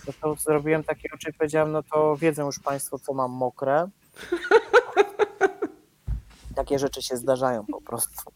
No 0.07 0.13
to 0.21 0.35
zrobiłem 0.35 0.83
takie 0.83 1.09
oczy 1.13 1.29
i 1.29 1.33
powiedziałem, 1.33 1.71
no 1.71 1.83
to 1.83 2.15
wiedzą 2.15 2.45
już 2.45 2.59
Państwo, 2.59 2.99
co 2.99 3.13
mam 3.13 3.31
mokre. 3.31 3.87
Takie 6.55 6.79
rzeczy 6.79 7.01
się 7.01 7.17
zdarzają 7.17 7.65
po 7.65 7.81
prostu. 7.81 8.31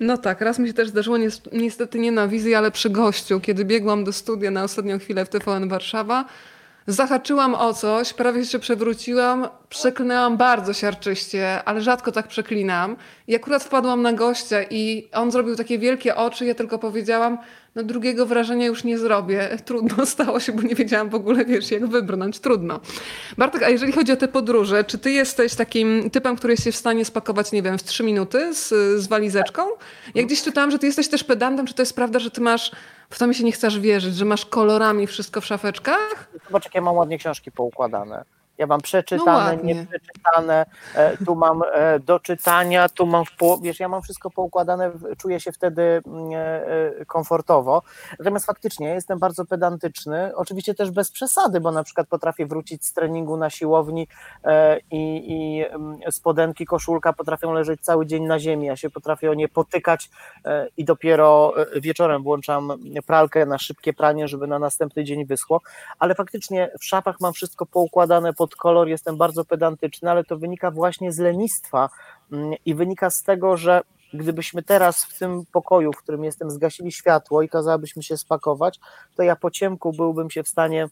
No 0.00 0.18
tak, 0.18 0.40
raz 0.40 0.58
mi 0.58 0.68
się 0.68 0.74
też 0.74 0.88
zdarzyło, 0.88 1.16
niestety 1.52 1.98
nie 1.98 2.12
na 2.12 2.28
wizji, 2.28 2.54
ale 2.54 2.70
przy 2.70 2.90
gościu, 2.90 3.40
kiedy 3.40 3.64
biegłam 3.64 4.04
do 4.04 4.12
studia 4.12 4.50
na 4.50 4.64
ostatnią 4.64 4.98
chwilę 4.98 5.24
w 5.24 5.28
TVN 5.28 5.68
Warszawa. 5.68 6.24
Zahaczyłam 6.86 7.54
o 7.54 7.74
coś, 7.74 8.12
prawie 8.12 8.44
się 8.44 8.58
przewróciłam, 8.58 9.48
przeklnęłam 9.68 10.36
bardzo 10.36 10.72
siarczyście, 10.72 11.64
ale 11.64 11.80
rzadko 11.80 12.12
tak 12.12 12.28
przeklinam. 12.28 12.96
I 13.26 13.36
akurat 13.36 13.64
wpadłam 13.64 14.02
na 14.02 14.12
gościa 14.12 14.62
i 14.70 15.08
on 15.12 15.30
zrobił 15.30 15.56
takie 15.56 15.78
wielkie 15.78 16.16
oczy, 16.16 16.46
ja 16.46 16.54
tylko 16.54 16.78
powiedziałam, 16.78 17.38
no 17.74 17.82
drugiego 17.82 18.26
wrażenia 18.26 18.66
już 18.66 18.84
nie 18.84 18.98
zrobię. 18.98 19.58
Trudno 19.64 20.06
stało 20.16 20.40
się, 20.40 20.52
bo 20.52 20.62
nie 20.62 20.74
wiedziałam 20.74 21.08
w 21.10 21.14
ogóle, 21.14 21.44
wiesz, 21.44 21.70
jak 21.70 21.86
wybrnąć. 21.86 22.38
Trudno. 22.38 22.80
Bartek, 23.38 23.62
a 23.62 23.68
jeżeli 23.68 23.92
chodzi 23.92 24.12
o 24.12 24.16
te 24.16 24.28
podróże, 24.28 24.84
czy 24.84 24.98
ty 24.98 25.10
jesteś 25.10 25.54
takim 25.54 26.10
typem, 26.10 26.36
który 26.36 26.52
jest 26.52 26.64
się 26.64 26.72
w 26.72 26.76
stanie 26.76 27.04
spakować, 27.04 27.52
nie 27.52 27.62
wiem, 27.62 27.78
w 27.78 27.82
trzy 27.82 28.02
minuty 28.02 28.54
z, 28.54 28.68
z 29.02 29.06
walizeczką? 29.06 29.62
Ja 30.14 30.22
gdzieś 30.22 30.42
czytałam, 30.42 30.70
że 30.70 30.78
ty 30.78 30.86
jesteś 30.86 31.08
też 31.08 31.24
pedantem, 31.24 31.66
czy 31.66 31.74
to 31.74 31.82
jest 31.82 31.94
prawda, 31.94 32.18
że 32.18 32.30
ty 32.30 32.40
masz, 32.40 32.72
w 33.10 33.18
to 33.18 33.26
mi 33.26 33.34
się 33.34 33.44
nie 33.44 33.52
chcesz 33.52 33.80
wierzyć, 33.80 34.14
że 34.16 34.24
masz 34.24 34.46
kolorami 34.46 35.06
wszystko 35.06 35.40
w 35.40 35.46
szafeczkach? 35.46 36.28
Zobacz, 36.46 36.64
jakie 36.64 36.80
mam 36.80 36.96
ładnie 36.96 37.18
książki 37.18 37.52
poukładane. 37.52 38.24
Ja 38.60 38.66
mam 38.66 38.80
przeczytane, 38.80 39.56
no 39.56 39.62
nieprzeczytane, 39.62 40.66
e, 40.94 41.16
tu 41.16 41.34
mam 41.34 41.62
e, 41.72 42.00
do 42.00 42.20
czytania, 42.20 42.88
tu 42.88 43.06
mam 43.06 43.24
w 43.24 43.62
wiesz, 43.62 43.80
ja 43.80 43.88
mam 43.88 44.02
wszystko 44.02 44.30
poukładane, 44.30 44.92
czuję 45.18 45.40
się 45.40 45.52
wtedy 45.52 45.82
mm, 45.82 46.30
e, 47.00 47.04
komfortowo. 47.04 47.82
Natomiast 48.18 48.46
faktycznie 48.46 48.88
jestem 48.88 49.18
bardzo 49.18 49.44
pedantyczny, 49.44 50.36
oczywiście 50.36 50.74
też 50.74 50.90
bez 50.90 51.10
przesady, 51.10 51.60
bo 51.60 51.72
na 51.72 51.82
przykład 51.84 52.08
potrafię 52.08 52.46
wrócić 52.46 52.86
z 52.86 52.92
treningu 52.92 53.36
na 53.36 53.50
siłowni 53.50 54.08
i, 54.90 55.24
i 55.26 55.64
mm, 55.66 55.98
spodenki, 56.10 56.66
koszulka 56.66 57.12
potrafią 57.12 57.52
leżeć 57.52 57.80
cały 57.80 58.06
dzień 58.06 58.24
na 58.24 58.38
ziemi, 58.38 58.66
ja 58.66 58.76
się 58.76 58.90
potrafię 58.90 59.30
o 59.30 59.34
nie 59.34 59.48
potykać 59.48 60.10
i 60.76 60.84
dopiero 60.84 61.54
wieczorem 61.76 62.22
włączam 62.22 62.72
pralkę 63.06 63.46
na 63.46 63.58
szybkie 63.58 63.92
pranie, 63.92 64.28
żeby 64.28 64.46
na 64.46 64.58
następny 64.58 65.04
dzień 65.04 65.24
wyschło, 65.24 65.60
ale 65.98 66.14
faktycznie 66.14 66.70
w 66.80 66.84
szafach 66.84 67.20
mam 67.20 67.32
wszystko 67.32 67.66
poukładane 67.66 68.32
pod 68.32 68.49
pod 68.50 68.56
kolor 68.56 68.88
jestem 68.88 69.16
bardzo 69.16 69.44
pedantyczny, 69.44 70.10
ale 70.10 70.24
to 70.24 70.38
wynika 70.38 70.70
właśnie 70.70 71.12
z 71.12 71.18
lenistwa 71.18 71.88
mm, 72.32 72.54
i 72.64 72.74
wynika 72.74 73.10
z 73.10 73.22
tego, 73.22 73.56
że 73.56 73.80
gdybyśmy 74.14 74.62
teraz 74.62 75.04
w 75.04 75.18
tym 75.18 75.42
pokoju, 75.52 75.92
w 75.92 76.02
którym 76.02 76.24
jestem, 76.24 76.50
zgasili 76.50 76.92
światło 76.92 77.42
i 77.42 77.48
kazałabyśmy 77.48 78.02
się 78.02 78.16
spakować, 78.16 78.80
to 79.16 79.22
ja 79.22 79.36
po 79.36 79.50
ciemku 79.50 79.92
byłbym 79.92 80.30
się 80.30 80.42
w 80.42 80.48
stanie 80.48 80.88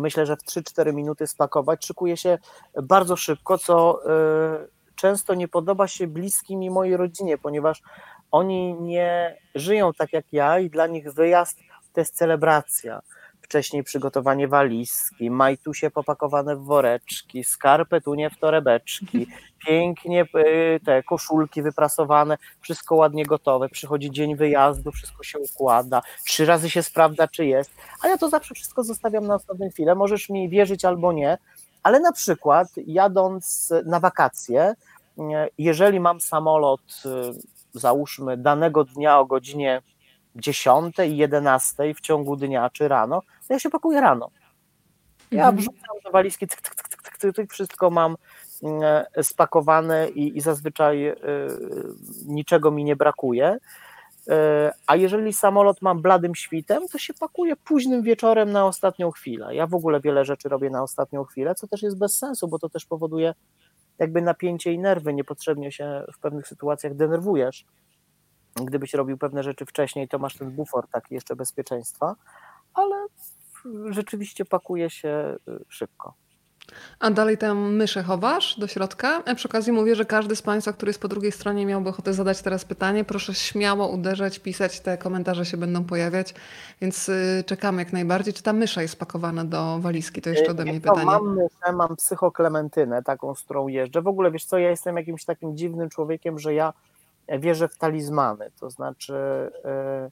myślę, 0.00 0.26
że 0.26 0.36
w 0.36 0.42
3-4 0.42 0.94
minuty 0.94 1.26
spakować. 1.26 1.86
Szykuję 1.86 2.16
się 2.16 2.38
bardzo 2.82 3.16
szybko, 3.16 3.58
co 3.58 4.00
y, 4.64 4.68
często 4.94 5.34
nie 5.34 5.48
podoba 5.48 5.88
się 5.88 6.06
bliskim 6.06 6.62
i 6.62 6.70
mojej 6.70 6.96
rodzinie, 6.96 7.38
ponieważ 7.38 7.82
oni 8.30 8.74
nie 8.74 9.36
żyją 9.54 9.92
tak 9.98 10.12
jak 10.12 10.24
ja 10.32 10.58
i 10.58 10.70
dla 10.70 10.86
nich 10.86 11.12
wyjazd 11.12 11.58
to 11.92 12.00
jest 12.00 12.16
celebracja 12.16 13.00
wcześniej 13.46 13.84
przygotowanie 13.84 14.48
walizki, 14.48 15.30
majtusie 15.30 15.90
popakowane 15.90 16.56
w 16.56 16.64
woreczki, 16.64 17.44
skarpetunie 17.44 18.30
w 18.30 18.38
torebeczki, 18.38 19.26
pięknie 19.66 20.24
y, 20.36 20.80
te 20.84 21.02
koszulki 21.02 21.62
wyprasowane, 21.62 22.38
wszystko 22.60 22.94
ładnie 22.94 23.26
gotowe, 23.26 23.68
przychodzi 23.68 24.10
dzień 24.10 24.36
wyjazdu, 24.36 24.92
wszystko 24.92 25.22
się 25.22 25.38
układa, 25.38 26.02
trzy 26.24 26.46
razy 26.46 26.70
się 26.70 26.82
sprawdza, 26.82 27.28
czy 27.28 27.46
jest, 27.46 27.70
a 28.02 28.08
ja 28.08 28.18
to 28.18 28.28
zawsze 28.28 28.54
wszystko 28.54 28.84
zostawiam 28.84 29.26
na 29.26 29.34
ostatnią 29.34 29.70
chwilę, 29.70 29.94
możesz 29.94 30.28
mi 30.28 30.48
wierzyć 30.48 30.84
albo 30.84 31.12
nie, 31.12 31.38
ale 31.82 32.00
na 32.00 32.12
przykład 32.12 32.68
jadąc 32.86 33.72
na 33.84 34.00
wakacje, 34.00 34.74
y, 35.18 35.22
jeżeli 35.58 36.00
mam 36.00 36.20
samolot, 36.20 37.02
y, 37.06 37.56
załóżmy 37.78 38.36
danego 38.36 38.84
dnia 38.84 39.18
o 39.18 39.26
godzinie 39.26 39.82
10 40.36 40.96
i 40.98 41.16
11 41.16 41.94
w 41.94 42.00
ciągu 42.00 42.36
dnia 42.36 42.70
czy 42.70 42.88
rano, 42.88 43.22
to 43.48 43.54
ja 43.54 43.58
się 43.58 43.70
pakuję 43.70 44.00
rano. 44.00 44.30
Ja 45.30 45.48
mhm. 45.48 45.56
wrzucam 45.56 45.96
do 46.04 46.10
walizki, 46.10 46.46
wszystko 47.50 47.90
mam 47.90 48.16
mm, 48.62 49.04
spakowane 49.22 50.08
i, 50.08 50.38
i 50.38 50.40
zazwyczaj 50.40 51.08
y, 51.08 51.16
niczego 52.26 52.70
mi 52.70 52.84
nie 52.84 52.96
brakuje. 52.96 53.58
Y, 54.28 54.32
a 54.86 54.96
jeżeli 54.96 55.32
samolot 55.32 55.82
mam 55.82 56.02
bladym 56.02 56.34
świtem, 56.34 56.88
to 56.88 56.98
się 56.98 57.14
pakuje 57.14 57.56
późnym 57.56 58.02
wieczorem 58.02 58.52
na 58.52 58.66
ostatnią 58.66 59.10
chwilę. 59.10 59.54
Ja 59.54 59.66
w 59.66 59.74
ogóle 59.74 60.00
wiele 60.00 60.24
rzeczy 60.24 60.48
robię 60.48 60.70
na 60.70 60.82
ostatnią 60.82 61.24
chwilę, 61.24 61.54
co 61.54 61.68
też 61.68 61.82
jest 61.82 61.98
bez 61.98 62.18
sensu, 62.18 62.48
bo 62.48 62.58
to 62.58 62.68
też 62.68 62.86
powoduje 62.86 63.34
jakby 63.98 64.22
napięcie 64.22 64.72
i 64.72 64.78
nerwy. 64.78 65.14
Niepotrzebnie 65.14 65.72
się 65.72 66.04
w 66.14 66.18
pewnych 66.18 66.48
sytuacjach 66.48 66.94
denerwujesz 66.94 67.64
gdybyś 68.64 68.94
robił 68.94 69.18
pewne 69.18 69.42
rzeczy 69.42 69.66
wcześniej, 69.66 70.08
to 70.08 70.18
masz 70.18 70.36
ten 70.36 70.50
bufor 70.50 70.88
taki 70.88 71.14
jeszcze 71.14 71.36
bezpieczeństwa, 71.36 72.16
ale 72.74 73.06
rzeczywiście 73.90 74.44
pakuje 74.44 74.90
się 74.90 75.36
y, 75.48 75.64
szybko. 75.68 76.14
A 77.00 77.10
dalej 77.10 77.38
tam 77.38 77.74
myszę 77.74 78.02
chowasz 78.02 78.58
do 78.58 78.66
środka? 78.66 79.22
A 79.26 79.34
przy 79.34 79.48
okazji 79.48 79.72
mówię, 79.72 79.94
że 79.94 80.04
każdy 80.04 80.36
z 80.36 80.42
Państwa, 80.42 80.72
który 80.72 80.90
jest 80.90 81.00
po 81.00 81.08
drugiej 81.08 81.32
stronie 81.32 81.66
miałby 81.66 81.88
ochotę 81.88 82.14
zadać 82.14 82.42
teraz 82.42 82.64
pytanie, 82.64 83.04
proszę 83.04 83.34
śmiało 83.34 83.88
uderzać, 83.88 84.38
pisać, 84.38 84.80
te 84.80 84.98
komentarze 84.98 85.44
się 85.44 85.56
będą 85.56 85.84
pojawiać, 85.84 86.34
więc 86.80 87.08
y, 87.08 87.44
czekamy 87.46 87.82
jak 87.82 87.92
najbardziej. 87.92 88.34
Czy 88.34 88.42
ta 88.42 88.52
mysza 88.52 88.82
jest 88.82 88.98
pakowana 88.98 89.44
do 89.44 89.78
walizki? 89.78 90.22
To 90.22 90.30
jeszcze 90.30 90.50
ode 90.50 90.64
mnie 90.64 90.80
pytanie. 90.80 91.04
Mam 91.04 91.34
myszę, 91.34 91.72
mam 91.72 91.96
psychoklementynę, 91.96 93.02
taką, 93.02 93.34
z 93.34 93.42
którą 93.42 93.68
jeżdżę. 93.68 94.02
W 94.02 94.08
ogóle 94.08 94.30
wiesz 94.30 94.44
co, 94.44 94.58
ja 94.58 94.70
jestem 94.70 94.96
jakimś 94.96 95.24
takim 95.24 95.56
dziwnym 95.56 95.88
człowiekiem, 95.88 96.38
że 96.38 96.54
ja 96.54 96.72
wierzę 97.28 97.68
w 97.68 97.78
talizmany, 97.78 98.50
to 98.60 98.70
znaczy 98.70 99.14
e, 99.64 100.10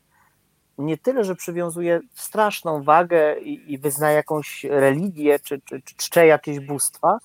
nie 0.78 0.98
tyle, 0.98 1.24
że 1.24 1.34
przywiązuje 1.34 2.00
straszną 2.14 2.82
wagę 2.82 3.40
i, 3.40 3.74
i 3.74 3.80
jakąś 4.00 4.64
religię, 4.64 5.38
czy, 5.38 5.60
czy, 5.60 5.82
czy 5.82 5.96
czcze 5.96 6.26
jakieś 6.26 6.60
bóstwa, 6.60 7.18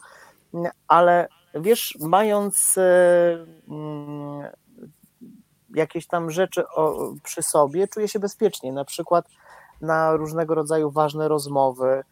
ale 0.88 1.28
wiesz, 1.56 1.98
mając 2.00 2.78
e, 2.78 3.46
mm, 3.70 4.50
jakieś 5.76 6.08
tam 6.08 6.32
rzeczy 6.32 6.68
o, 6.68 7.14
przy 7.24 7.44
sobie, 7.44 7.88
czuję 7.88 8.08
się 8.08 8.20
bezpiecznie. 8.20 8.74
Na 8.74 8.86
przykład 8.86 9.26
na 9.82 10.16
różnego 10.16 10.56
rodzaju 10.56 10.92
ważne 10.92 11.28
rozmowy, 11.28 12.04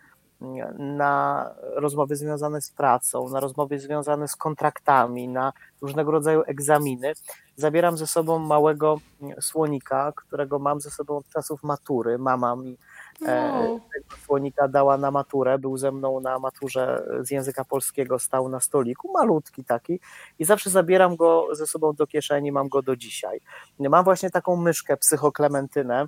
na 0.78 1.46
rozmowy 1.76 2.16
związane 2.16 2.62
z 2.62 2.72
pracą, 2.72 3.30
na 3.30 3.40
rozmowy 3.40 3.80
związane 3.80 4.28
z 4.28 4.36
kontraktami, 4.36 5.28
na 5.28 5.54
różnego 5.82 6.12
rodzaju 6.12 6.44
egzaminy. 6.48 7.14
Zabieram 7.56 7.98
ze 7.98 8.08
sobą 8.08 8.40
małego 8.40 8.98
słonika, 9.42 10.14
którego 10.16 10.60
mam 10.60 10.82
ze 10.82 10.90
sobą 10.90 11.18
od 11.18 11.30
czasów 11.30 11.64
matury. 11.64 12.18
Mama 12.18 12.56
mi 12.56 12.78
e, 13.26 13.80
tego 13.94 14.22
słonika 14.26 14.68
dała 14.68 14.98
na 14.98 15.12
maturę, 15.12 15.60
był 15.60 15.78
ze 15.78 15.92
mną 15.92 16.20
na 16.20 16.40
maturze 16.40 17.08
z 17.22 17.32
języka 17.32 17.66
polskiego, 17.66 18.20
stał 18.20 18.50
na 18.50 18.60
stoliku, 18.60 19.12
malutki 19.14 19.64
taki 19.64 20.00
i 20.40 20.46
zawsze 20.46 20.70
zabieram 20.70 21.16
go 21.16 21.48
ze 21.52 21.68
sobą 21.68 21.94
do 21.94 22.08
kieszeni, 22.08 22.52
mam 22.52 22.70
go 22.70 22.82
do 22.82 22.96
dzisiaj. 22.96 23.42
Mam 23.80 24.04
właśnie 24.04 24.30
taką 24.30 24.56
myszkę, 24.56 24.98
psychoklementynę, 24.98 26.08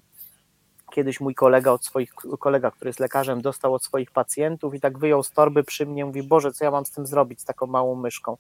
kiedyś 0.89 1.19
mój 1.19 1.35
kolega 1.35 1.71
od 1.71 1.85
swoich, 1.85 2.13
kolega, 2.39 2.71
który 2.71 2.89
jest 2.89 2.99
lekarzem, 2.99 3.41
dostał 3.41 3.73
od 3.73 3.83
swoich 3.83 4.11
pacjentów 4.11 4.75
i 4.75 4.79
tak 4.79 4.97
wyjął 4.97 5.23
z 5.23 5.31
torby 5.31 5.63
przy 5.63 5.85
mnie, 5.85 6.05
mówi, 6.05 6.23
Boże, 6.23 6.51
co 6.53 6.65
ja 6.65 6.71
mam 6.71 6.85
z 6.85 6.91
tym 6.91 7.05
zrobić, 7.05 7.41
z 7.41 7.45
taką 7.45 7.67
małą 7.67 7.95
myszką. 7.95 8.37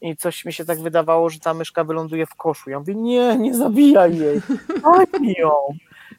I 0.00 0.16
coś 0.16 0.44
mi 0.44 0.52
się 0.52 0.64
tak 0.64 0.80
wydawało, 0.80 1.30
że 1.30 1.40
ta 1.40 1.54
myszka 1.54 1.84
wyląduje 1.84 2.26
w 2.26 2.34
koszu. 2.34 2.70
Ja 2.70 2.78
mówię, 2.78 2.94
nie, 2.94 3.36
nie 3.38 3.54
zabijaj 3.54 4.16
jej, 4.16 4.40
daj 4.82 5.34
ją. 5.38 5.50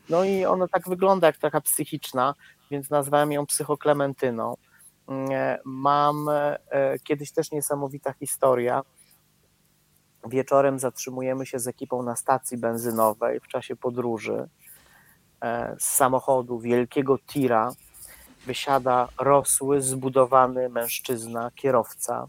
No 0.09 0.23
i 0.23 0.45
ona 0.45 0.67
tak 0.67 0.89
wygląda 0.89 1.27
jak 1.27 1.37
taka 1.37 1.61
psychiczna, 1.61 2.33
więc 2.71 2.89
nazwałem 2.89 3.31
ją 3.31 3.45
psychoklementyną. 3.45 4.53
Mam 5.65 6.29
e, 6.29 6.99
kiedyś 7.03 7.31
też 7.31 7.51
niesamowita 7.51 8.13
historia. 8.13 8.81
Wieczorem 10.27 10.79
zatrzymujemy 10.79 11.45
się 11.45 11.59
z 11.59 11.67
ekipą 11.67 12.03
na 12.03 12.15
stacji 12.15 12.57
benzynowej 12.57 13.39
w 13.39 13.47
czasie 13.47 13.75
podróży 13.75 14.47
E, 14.64 14.64
z 15.79 15.85
samochodu 15.85 16.59
wielkiego 16.59 17.17
tira 17.17 17.71
wysiada 18.45 19.07
rosły, 19.19 19.81
zbudowany 19.81 20.69
mężczyzna, 20.69 21.51
kierowca, 21.55 22.27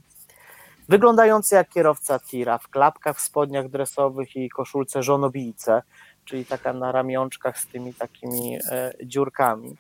wyglądający 0.89 1.55
jak 1.55 1.69
kierowca 1.69 2.21
tira, 2.21 2.59
w 2.59 2.69
klapkach, 2.69 3.17
w 3.17 3.21
spodniach 3.21 3.69
dresowych 3.69 4.37
i 4.37 4.49
koszulce 4.49 5.03
żonobijce, 5.03 5.83
czyli 6.25 6.45
taka 6.45 6.73
na 6.73 6.93
ramionczkach 6.93 7.59
z 7.59 7.67
tymi 7.67 7.95
takimi 7.95 8.59
e, 8.71 8.93
dziurkami. 9.05 9.77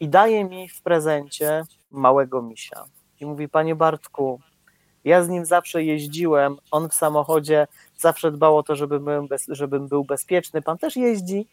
I 0.00 0.08
daje 0.08 0.44
mi 0.44 0.68
w 0.68 0.82
prezencie 0.82 1.62
małego 1.90 2.42
misia. 2.42 2.84
I 3.20 3.26
mówi, 3.26 3.48
panie 3.48 3.74
Bartku, 3.74 4.40
ja 5.04 5.24
z 5.24 5.28
nim 5.28 5.46
zawsze 5.46 5.84
jeździłem, 5.84 6.56
on 6.70 6.88
w 6.88 6.94
samochodzie 6.94 7.66
zawsze 7.96 8.32
dbał 8.32 8.56
o 8.56 8.62
to, 8.62 8.76
żebym, 8.76 9.28
bez, 9.28 9.46
żebym 9.48 9.88
był 9.88 10.04
bezpieczny. 10.04 10.62
Pan 10.62 10.78
też 10.78 10.96
jeździ? 10.96 11.48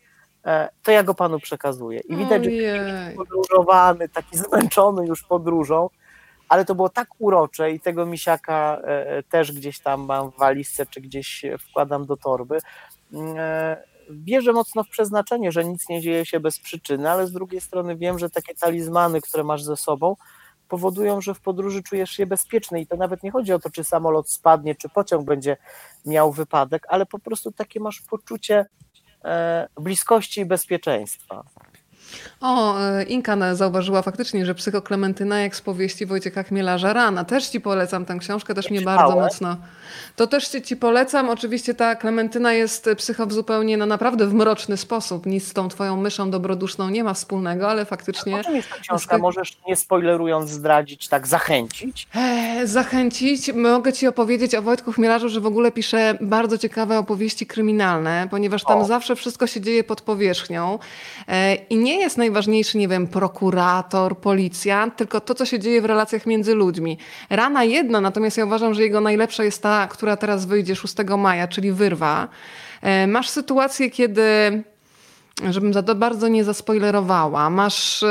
E, 0.45 0.69
to 0.83 0.91
ja 0.91 1.03
go 1.03 1.13
panu 1.13 1.39
przekazuję. 1.39 1.99
I 1.99 2.15
widać, 2.15 2.47
Ojej. 2.47 2.61
że 2.61 3.13
podróżowany, 3.15 4.09
taki 4.09 4.37
zmęczony 4.37 5.07
już 5.07 5.23
podróżą, 5.23 5.89
ale 6.49 6.65
to 6.65 6.75
było 6.75 6.89
tak 6.89 7.07
urocze 7.19 7.71
i 7.71 7.79
tego 7.79 8.05
misiaka 8.05 8.81
e, 8.83 9.23
też 9.23 9.51
gdzieś 9.51 9.79
tam 9.79 10.05
mam 10.05 10.31
w 10.31 10.37
walizce, 10.37 10.85
czy 10.85 11.01
gdzieś 11.01 11.45
wkładam 11.59 12.05
do 12.05 12.17
torby. 12.17 12.57
Mm, 13.13 13.35
e, 13.37 13.83
wierzę 14.09 14.53
mocno 14.53 14.83
w 14.83 14.89
przeznaczenie, 14.89 15.51
że 15.51 15.65
nic 15.65 15.89
nie 15.89 16.01
dzieje 16.01 16.25
się 16.25 16.39
bez 16.39 16.59
przyczyny, 16.59 17.11
ale 17.11 17.27
z 17.27 17.31
drugiej 17.31 17.61
strony 17.61 17.95
wiem, 17.97 18.19
że 18.19 18.29
takie 18.29 18.55
talizmany, 18.55 19.21
które 19.21 19.43
masz 19.43 19.63
ze 19.63 19.77
sobą, 19.77 20.15
powodują, 20.69 21.21
że 21.21 21.33
w 21.33 21.41
podróży 21.41 21.83
czujesz 21.83 22.11
się 22.11 22.25
bezpieczny 22.25 22.81
i 22.81 22.87
to 22.87 22.97
nawet 22.97 23.23
nie 23.23 23.31
chodzi 23.31 23.53
o 23.53 23.59
to, 23.59 23.69
czy 23.69 23.83
samolot 23.83 24.29
spadnie, 24.29 24.75
czy 24.75 24.89
pociąg 24.89 25.25
będzie 25.25 25.57
miał 26.05 26.31
wypadek, 26.31 26.85
ale 26.89 27.05
po 27.05 27.19
prostu 27.19 27.51
takie 27.51 27.79
masz 27.79 28.01
poczucie 28.01 28.65
E, 28.65 28.65
bliskości 29.77 30.41
i 30.41 30.45
bezpieczeństwa. 30.45 31.43
O, 32.41 32.79
e, 32.79 33.03
Inka 33.03 33.55
zauważyła 33.55 34.01
faktycznie, 34.01 34.45
że 34.45 34.55
Psychoklementyna 34.55 35.39
jak 35.39 35.55
z 35.55 35.61
powieści 35.61 36.05
Wojciecha 36.05 36.43
Chmielarza 36.43 36.93
Rana. 36.93 37.23
Też 37.23 37.47
ci 37.47 37.61
polecam 37.61 38.05
tę 38.05 38.17
książkę, 38.19 38.53
też 38.53 38.69
mnie 38.69 38.81
bardzo 38.81 39.15
mocno. 39.15 39.57
To 40.15 40.27
też 40.27 40.47
ci 40.47 40.77
polecam. 40.77 41.29
Oczywiście 41.29 41.73
ta 41.73 41.95
Klementyna 41.95 42.53
jest 42.53 42.89
psycho 42.97 43.25
w 43.25 43.33
zupełnie, 43.33 43.77
no 43.77 43.85
naprawdę 43.85 44.27
w 44.27 44.33
mroczny 44.33 44.77
sposób. 44.77 45.25
Nic 45.25 45.47
z 45.47 45.53
tą 45.53 45.69
twoją 45.69 45.97
myszą 45.97 46.31
dobroduszną 46.31 46.89
nie 46.89 47.03
ma 47.03 47.13
wspólnego, 47.13 47.69
ale 47.69 47.85
faktycznie... 47.85 48.39
A 48.39 48.43
czym 48.43 48.55
jest 48.55 48.69
ta 48.69 48.75
książka? 48.75 49.17
Możesz 49.17 49.57
nie 49.67 49.75
spoilerując 49.75 50.49
zdradzić, 50.49 51.07
tak 51.07 51.27
zachęcić? 51.27 52.07
Eee, 52.15 52.67
zachęcić? 52.67 53.53
Mogę 53.53 53.93
ci 53.93 54.07
opowiedzieć 54.07 54.55
o 54.55 54.61
Wojtku 54.61 54.91
Chmielarzu, 54.91 55.29
że 55.29 55.39
w 55.39 55.45
ogóle 55.45 55.71
pisze 55.71 56.17
bardzo 56.21 56.57
ciekawe 56.57 56.99
opowieści 56.99 57.45
kryminalne, 57.45 58.27
ponieważ 58.31 58.63
tam 58.63 58.79
o. 58.79 58.85
zawsze 58.85 59.15
wszystko 59.15 59.47
się 59.47 59.61
dzieje 59.61 59.83
pod 59.83 60.01
powierzchnią 60.01 60.79
eee, 61.27 61.59
i 61.69 61.77
nie 61.77 61.99
jest 61.99 62.17
najważniejszy, 62.17 62.77
nie 62.77 62.87
wiem, 62.87 63.07
prokurator, 63.07 64.17
policjant, 64.17 64.95
tylko 64.95 65.21
to, 65.21 65.35
co 65.35 65.45
się 65.45 65.59
dzieje 65.59 65.81
w 65.81 65.85
relacjach 65.85 66.25
między 66.25 66.55
ludźmi. 66.55 66.97
Rana 67.29 67.63
jedna, 67.63 68.01
natomiast 68.01 68.37
ja 68.37 68.45
uważam, 68.45 68.73
że 68.73 68.81
jego 68.81 69.01
najlepsza 69.01 69.43
jest 69.43 69.63
ta, 69.63 69.78
która 69.87 70.17
teraz 70.17 70.45
wyjdzie 70.45 70.75
6 70.75 70.95
maja, 71.17 71.47
czyli 71.47 71.71
Wyrwa. 71.71 72.27
E, 72.81 73.07
masz 73.07 73.29
sytuację, 73.29 73.89
kiedy 73.89 74.23
żebym 75.49 75.73
za 75.73 75.83
to 75.83 75.95
bardzo 75.95 76.27
nie 76.27 76.43
zaspoilerowała. 76.43 77.49
Masz 77.49 78.03
y, 78.03 78.07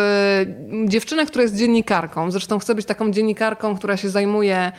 dziewczynę, 0.84 1.26
która 1.26 1.42
jest 1.42 1.56
dziennikarką. 1.56 2.30
Zresztą 2.30 2.58
chce 2.58 2.74
być 2.74 2.86
taką 2.86 3.10
dziennikarką, 3.10 3.76
która 3.76 3.96
się 3.96 4.10
zajmuje 4.10 4.72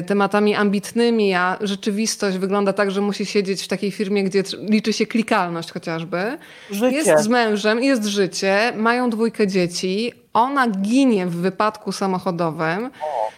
y, 0.00 0.02
tematami 0.02 0.54
ambitnymi, 0.54 1.34
a 1.34 1.58
rzeczywistość 1.60 2.38
wygląda 2.38 2.72
tak, 2.72 2.90
że 2.90 3.00
musi 3.00 3.26
siedzieć 3.26 3.62
w 3.62 3.68
takiej 3.68 3.90
firmie, 3.90 4.24
gdzie 4.24 4.42
liczy 4.68 4.92
się 4.92 5.06
klikalność 5.06 5.72
chociażby. 5.72 6.38
Życie. 6.70 6.96
Jest 6.96 7.24
z 7.24 7.28
mężem, 7.28 7.82
jest 7.82 8.04
życie, 8.04 8.72
mają 8.76 9.10
dwójkę 9.10 9.46
dzieci. 9.46 10.21
Ona 10.34 10.68
ginie 10.68 11.26
w 11.26 11.36
wypadku 11.36 11.92
samochodowym. 11.92 12.90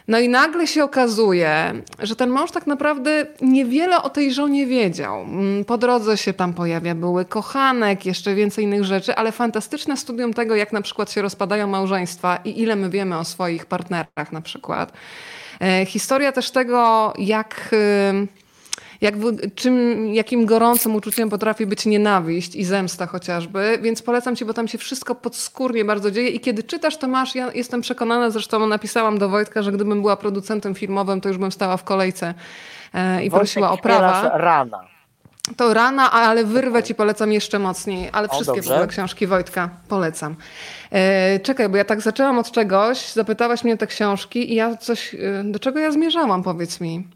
No 0.08 0.18
i 0.18 0.28
nagle 0.28 0.66
się 0.66 0.84
okazuje, 0.84 1.82
że 1.98 2.16
ten 2.16 2.30
mąż 2.30 2.50
tak 2.50 2.66
naprawdę 2.66 3.26
niewiele 3.40 4.02
o 4.02 4.10
tej 4.10 4.32
żonie 4.32 4.66
wiedział. 4.66 5.20
Mm, 5.20 5.64
po 5.64 5.78
drodze 5.78 6.16
się 6.16 6.32
tam 6.32 6.54
pojawia 6.54 6.94
były 6.94 7.24
kochanek, 7.24 8.06
jeszcze 8.06 8.34
więcej 8.34 8.64
innych 8.64 8.84
rzeczy, 8.84 9.14
ale 9.14 9.32
fantastyczne 9.32 9.96
studium 9.96 10.34
tego, 10.34 10.56
jak 10.56 10.72
na 10.72 10.82
przykład 10.82 11.10
się 11.10 11.22
rozpadają 11.22 11.66
małżeństwa 11.66 12.38
i 12.44 12.60
ile 12.60 12.76
my 12.76 12.90
wiemy 12.90 13.18
o 13.18 13.24
swoich 13.24 13.66
partnerach 13.66 14.32
na 14.32 14.40
przykład. 14.40 14.92
E, 15.60 15.86
historia 15.86 16.32
też 16.32 16.50
tego, 16.50 17.12
jak 17.18 17.74
jak, 19.04 19.14
czym, 19.54 20.06
jakim 20.14 20.46
gorącym 20.46 20.94
uczuciem 20.94 21.30
potrafi 21.30 21.66
być 21.66 21.86
nienawiść 21.86 22.56
i 22.56 22.64
zemsta 22.64 23.06
chociażby, 23.06 23.78
więc 23.82 24.02
polecam 24.02 24.36
ci, 24.36 24.44
bo 24.44 24.54
tam 24.54 24.68
się 24.68 24.78
wszystko 24.78 25.14
podskórnie 25.14 25.84
bardzo 25.84 26.10
dzieje 26.10 26.28
i 26.28 26.40
kiedy 26.40 26.62
czytasz, 26.62 26.96
to 26.96 27.08
masz, 27.08 27.34
ja 27.34 27.52
jestem 27.52 27.80
przekonana, 27.80 28.30
zresztą 28.30 28.66
napisałam 28.66 29.18
do 29.18 29.28
Wojtka, 29.28 29.62
że 29.62 29.72
gdybym 29.72 30.00
była 30.00 30.16
producentem 30.16 30.74
filmowym, 30.74 31.20
to 31.20 31.28
już 31.28 31.38
bym 31.38 31.52
stała 31.52 31.76
w 31.76 31.84
kolejce 31.84 32.34
e, 32.94 33.24
i 33.24 33.30
Wojtek 33.30 33.40
prosiła 33.40 33.70
o 33.70 33.76
prawa. 33.76 34.38
Rana. 34.38 34.84
To 35.56 35.74
rana, 35.74 36.10
ale 36.10 36.44
wyrwę 36.44 36.82
ci 36.82 36.94
polecam 36.94 37.32
jeszcze 37.32 37.58
mocniej, 37.58 38.08
ale 38.12 38.28
wszystkie 38.28 38.74
o, 38.82 38.86
książki 38.86 39.26
Wojtka 39.26 39.70
polecam. 39.88 40.36
E, 40.90 41.40
czekaj, 41.40 41.68
bo 41.68 41.76
ja 41.76 41.84
tak 41.84 42.00
zaczęłam 42.00 42.38
od 42.38 42.50
czegoś, 42.50 43.12
zapytałaś 43.12 43.64
mnie 43.64 43.76
te 43.76 43.86
książki 43.86 44.52
i 44.52 44.54
ja 44.54 44.76
coś, 44.76 45.14
e, 45.14 45.18
do 45.44 45.58
czego 45.58 45.78
ja 45.78 45.92
zmierzałam, 45.92 46.42
powiedz 46.42 46.80
mi. 46.80 47.08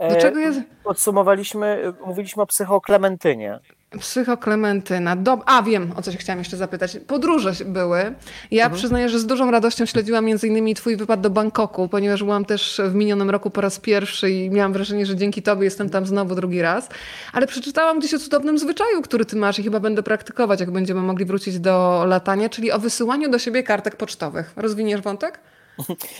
E, 0.00 0.40
jest... 0.40 0.60
Podsumowaliśmy, 0.84 1.92
mówiliśmy 2.06 2.42
o 2.42 2.46
psychoklementynie. 2.46 3.60
Psychoklementyna. 3.98 5.16
Dob 5.16 5.42
A, 5.46 5.62
wiem, 5.62 5.92
o 5.96 6.02
co 6.02 6.12
się 6.12 6.18
chciałam 6.18 6.38
jeszcze 6.38 6.56
zapytać. 6.56 6.98
Podróże 7.06 7.52
były. 7.64 8.14
Ja 8.50 8.64
mhm. 8.64 8.78
przyznaję, 8.78 9.08
że 9.08 9.18
z 9.18 9.26
dużą 9.26 9.50
radością 9.50 9.86
śledziłam 9.86 10.24
między 10.24 10.48
innymi 10.48 10.74
twój 10.74 10.96
wypad 10.96 11.20
do 11.20 11.30
Bangkoku, 11.30 11.88
ponieważ 11.88 12.22
byłam 12.22 12.44
też 12.44 12.80
w 12.84 12.94
minionym 12.94 13.30
roku 13.30 13.50
po 13.50 13.60
raz 13.60 13.80
pierwszy 13.80 14.30
i 14.30 14.50
miałam 14.50 14.72
wrażenie, 14.72 15.06
że 15.06 15.16
dzięki 15.16 15.42
tobie 15.42 15.64
jestem 15.64 15.90
tam 15.90 16.06
znowu 16.06 16.34
drugi 16.34 16.62
raz. 16.62 16.88
Ale 17.32 17.46
przeczytałam 17.46 17.98
gdzieś 17.98 18.14
o 18.14 18.18
cudownym 18.18 18.58
zwyczaju, 18.58 19.02
który 19.02 19.24
ty 19.24 19.36
masz 19.36 19.58
i 19.58 19.62
chyba 19.62 19.80
będę 19.80 20.02
praktykować, 20.02 20.60
jak 20.60 20.70
będziemy 20.70 21.00
mogli 21.00 21.24
wrócić 21.24 21.58
do 21.58 22.04
latania, 22.06 22.48
czyli 22.48 22.72
o 22.72 22.78
wysyłaniu 22.78 23.30
do 23.30 23.38
siebie 23.38 23.62
kartek 23.62 23.96
pocztowych. 23.96 24.52
Rozwiniesz 24.56 25.00
wątek? 25.00 25.40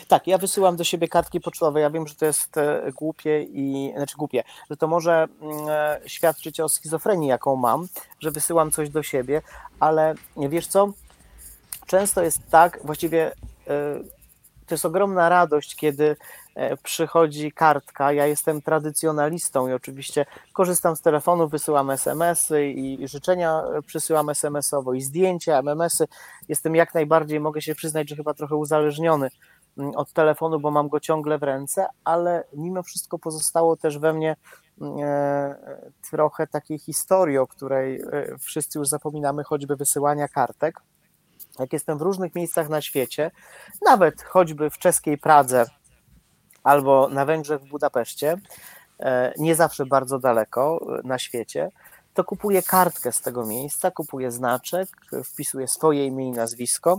Tak, 0.08 0.26
ja 0.26 0.38
wysyłam 0.38 0.76
do 0.76 0.84
siebie 0.84 1.08
kartki 1.08 1.40
pocztowe. 1.40 1.80
Ja 1.80 1.90
wiem, 1.90 2.06
że 2.06 2.14
to 2.14 2.26
jest 2.26 2.56
e, 2.56 2.92
głupie 2.92 3.42
i 3.42 3.92
znaczy 3.96 4.16
głupie, 4.16 4.44
że 4.70 4.76
to 4.76 4.88
może 4.88 5.28
mm, 5.40 5.68
e, 5.68 6.00
świadczyć 6.06 6.60
o 6.60 6.68
schizofrenii, 6.68 7.28
jaką 7.28 7.56
mam, 7.56 7.86
że 8.20 8.30
wysyłam 8.30 8.70
coś 8.70 8.90
do 8.90 9.02
siebie, 9.02 9.42
ale 9.80 10.14
wiesz 10.36 10.66
co? 10.66 10.92
Często 11.86 12.22
jest 12.22 12.38
tak, 12.50 12.80
właściwie 12.84 13.32
e, 13.66 14.00
to 14.66 14.74
jest 14.74 14.84
ogromna 14.84 15.28
radość, 15.28 15.76
kiedy 15.76 16.16
przychodzi 16.82 17.52
kartka. 17.52 18.12
Ja 18.12 18.26
jestem 18.26 18.62
tradycjonalistą 18.62 19.68
i 19.68 19.72
oczywiście 19.72 20.26
korzystam 20.52 20.96
z 20.96 21.00
telefonu, 21.00 21.48
wysyłam 21.48 21.90
SMS-y 21.90 22.66
i 22.66 23.08
życzenia 23.08 23.62
przysyłam 23.86 24.30
SMS-owo 24.30 24.94
i 24.94 25.00
zdjęcia, 25.00 25.58
MMS-y. 25.58 26.08
Jestem 26.48 26.74
jak 26.74 26.94
najbardziej, 26.94 27.40
mogę 27.40 27.62
się 27.62 27.74
przyznać, 27.74 28.08
że 28.08 28.16
chyba 28.16 28.34
trochę 28.34 28.56
uzależniony 28.56 29.30
od 29.96 30.12
telefonu, 30.12 30.60
bo 30.60 30.70
mam 30.70 30.88
go 30.88 31.00
ciągle 31.00 31.38
w 31.38 31.42
ręce, 31.42 31.86
ale 32.04 32.44
mimo 32.52 32.82
wszystko 32.82 33.18
pozostało 33.18 33.76
też 33.76 33.98
we 33.98 34.12
mnie 34.12 34.36
e, 35.02 35.78
trochę 36.10 36.46
takiej 36.46 36.78
historii, 36.78 37.38
o 37.38 37.46
której 37.46 38.02
e, 38.02 38.38
wszyscy 38.38 38.78
już 38.78 38.88
zapominamy, 38.88 39.44
choćby 39.44 39.76
wysyłania 39.76 40.28
kartek. 40.28 40.80
Jak 41.58 41.72
jestem 41.72 41.98
w 41.98 42.02
różnych 42.02 42.34
miejscach 42.34 42.68
na 42.68 42.80
świecie, 42.80 43.30
nawet 43.86 44.22
choćby 44.22 44.70
w 44.70 44.78
czeskiej 44.78 45.18
Pradze 45.18 45.66
albo 46.62 47.08
na 47.08 47.24
Węgrzech 47.24 47.60
w 47.60 47.68
Budapeszcie, 47.68 48.36
e, 49.00 49.32
nie 49.38 49.54
zawsze 49.54 49.86
bardzo 49.86 50.18
daleko 50.18 50.86
na 51.04 51.18
świecie, 51.18 51.70
to 52.14 52.24
kupuję 52.24 52.62
kartkę 52.62 53.12
z 53.12 53.20
tego 53.20 53.46
miejsca, 53.46 53.90
kupuję 53.90 54.30
znaczek, 54.30 54.88
wpisuję 55.24 55.68
swoje 55.68 56.06
imię 56.06 56.28
i 56.28 56.32
nazwisko, 56.32 56.98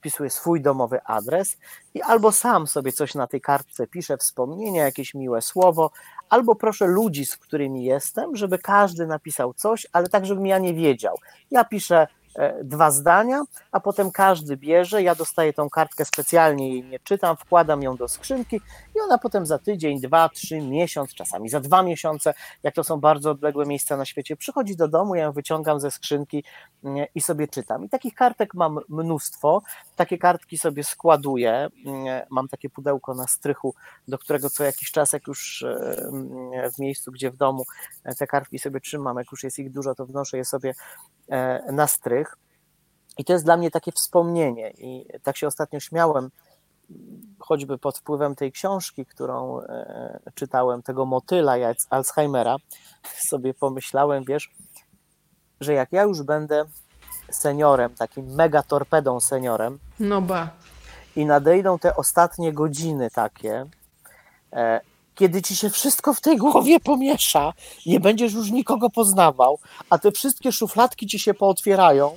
wpisuję 0.00 0.30
swój 0.30 0.60
domowy 0.60 1.00
adres 1.04 1.56
i 1.94 2.02
albo 2.02 2.32
sam 2.32 2.66
sobie 2.66 2.92
coś 2.92 3.14
na 3.14 3.26
tej 3.26 3.40
kartce 3.40 3.86
piszę, 3.86 4.16
wspomnienia, 4.16 4.84
jakieś 4.84 5.14
miłe 5.14 5.42
słowo, 5.42 5.90
albo 6.28 6.54
proszę 6.54 6.86
ludzi, 6.86 7.26
z 7.26 7.36
którymi 7.36 7.84
jestem, 7.84 8.36
żeby 8.36 8.58
każdy 8.58 9.06
napisał 9.06 9.54
coś, 9.54 9.86
ale 9.92 10.08
tak, 10.08 10.26
żebym 10.26 10.46
ja 10.46 10.58
nie 10.58 10.74
wiedział. 10.74 11.16
Ja 11.50 11.64
piszę 11.64 12.06
E, 12.36 12.64
dwa 12.64 12.90
zdania, 12.90 13.42
a 13.72 13.80
potem 13.80 14.10
każdy 14.10 14.56
bierze. 14.56 15.02
Ja 15.02 15.14
dostaję 15.14 15.52
tą 15.52 15.70
kartkę 15.70 16.04
specjalnie 16.04 16.68
jej 16.68 16.84
nie 16.84 16.98
czytam, 16.98 17.36
wkładam 17.36 17.82
ją 17.82 17.96
do 17.96 18.08
skrzynki 18.08 18.60
ona 19.04 19.18
potem 19.18 19.46
za 19.46 19.58
tydzień, 19.58 20.00
dwa, 20.00 20.28
trzy, 20.28 20.60
miesiąc, 20.60 21.14
czasami 21.14 21.48
za 21.48 21.60
dwa 21.60 21.82
miesiące, 21.82 22.34
jak 22.62 22.74
to 22.74 22.84
są 22.84 23.00
bardzo 23.00 23.30
odległe 23.30 23.66
miejsca 23.66 23.96
na 23.96 24.04
świecie, 24.04 24.36
przychodzi 24.36 24.76
do 24.76 24.88
domu, 24.88 25.14
ja 25.14 25.22
ją 25.22 25.32
wyciągam 25.32 25.80
ze 25.80 25.90
skrzynki 25.90 26.44
mm, 26.84 27.06
i 27.14 27.20
sobie 27.20 27.48
czytam. 27.48 27.84
I 27.84 27.88
takich 27.88 28.14
kartek 28.14 28.54
mam 28.54 28.78
mnóstwo. 28.88 29.62
Takie 29.96 30.18
kartki 30.18 30.58
sobie 30.58 30.84
składuję. 30.84 31.68
Mm, 31.86 32.22
mam 32.30 32.48
takie 32.48 32.70
pudełko 32.70 33.14
na 33.14 33.26
strychu, 33.26 33.74
do 34.08 34.18
którego 34.18 34.50
co 34.50 34.64
jakiś 34.64 34.90
czas, 34.90 35.12
jak 35.12 35.26
już 35.26 35.62
e, 35.62 35.96
mm, 36.08 36.70
w 36.72 36.78
miejscu, 36.78 37.12
gdzie 37.12 37.30
w 37.30 37.36
domu 37.36 37.64
e, 38.04 38.14
te 38.14 38.26
kartki 38.26 38.58
sobie 38.58 38.80
trzymam, 38.80 39.16
jak 39.16 39.32
już 39.32 39.44
jest 39.44 39.58
ich 39.58 39.70
dużo, 39.72 39.94
to 39.94 40.06
wnoszę 40.06 40.36
je 40.36 40.44
sobie 40.44 40.74
na 41.72 41.86
strych 41.86 42.36
i 43.18 43.24
to 43.24 43.32
jest 43.32 43.44
dla 43.44 43.56
mnie 43.56 43.70
takie 43.70 43.92
wspomnienie. 43.92 44.70
I 44.70 45.06
tak 45.22 45.36
się 45.36 45.46
ostatnio 45.46 45.80
śmiałem, 45.80 46.30
choćby 47.38 47.78
pod 47.78 47.98
wpływem 47.98 48.34
tej 48.34 48.52
książki, 48.52 49.06
którą 49.06 49.60
e, 49.60 50.20
czytałem, 50.34 50.82
tego 50.82 51.06
motyla 51.06 51.54
Alzheimera, 51.90 52.56
sobie 53.28 53.54
pomyślałem, 53.54 54.24
wiesz, 54.24 54.50
że 55.60 55.72
jak 55.72 55.92
ja 55.92 56.02
już 56.02 56.22
będę 56.22 56.64
seniorem, 57.30 57.94
takim 57.94 58.26
mega 58.26 58.62
torpedą 58.62 59.20
seniorem, 59.20 59.78
no 60.00 60.22
ba. 60.22 60.50
i 61.16 61.26
nadejdą 61.26 61.78
te 61.78 61.96
ostatnie 61.96 62.52
godziny 62.52 63.10
takie, 63.10 63.66
e, 64.52 64.80
kiedy 65.14 65.42
ci 65.42 65.56
się 65.56 65.70
wszystko 65.70 66.14
w 66.14 66.20
tej 66.20 66.36
głowie 66.36 66.80
pomiesza, 66.80 67.52
nie 67.86 68.00
będziesz 68.00 68.32
już 68.32 68.50
nikogo 68.50 68.90
poznawał, 68.90 69.58
a 69.90 69.98
te 69.98 70.12
wszystkie 70.12 70.52
szufladki 70.52 71.06
ci 71.06 71.18
się 71.18 71.34
pootwierają, 71.34 72.16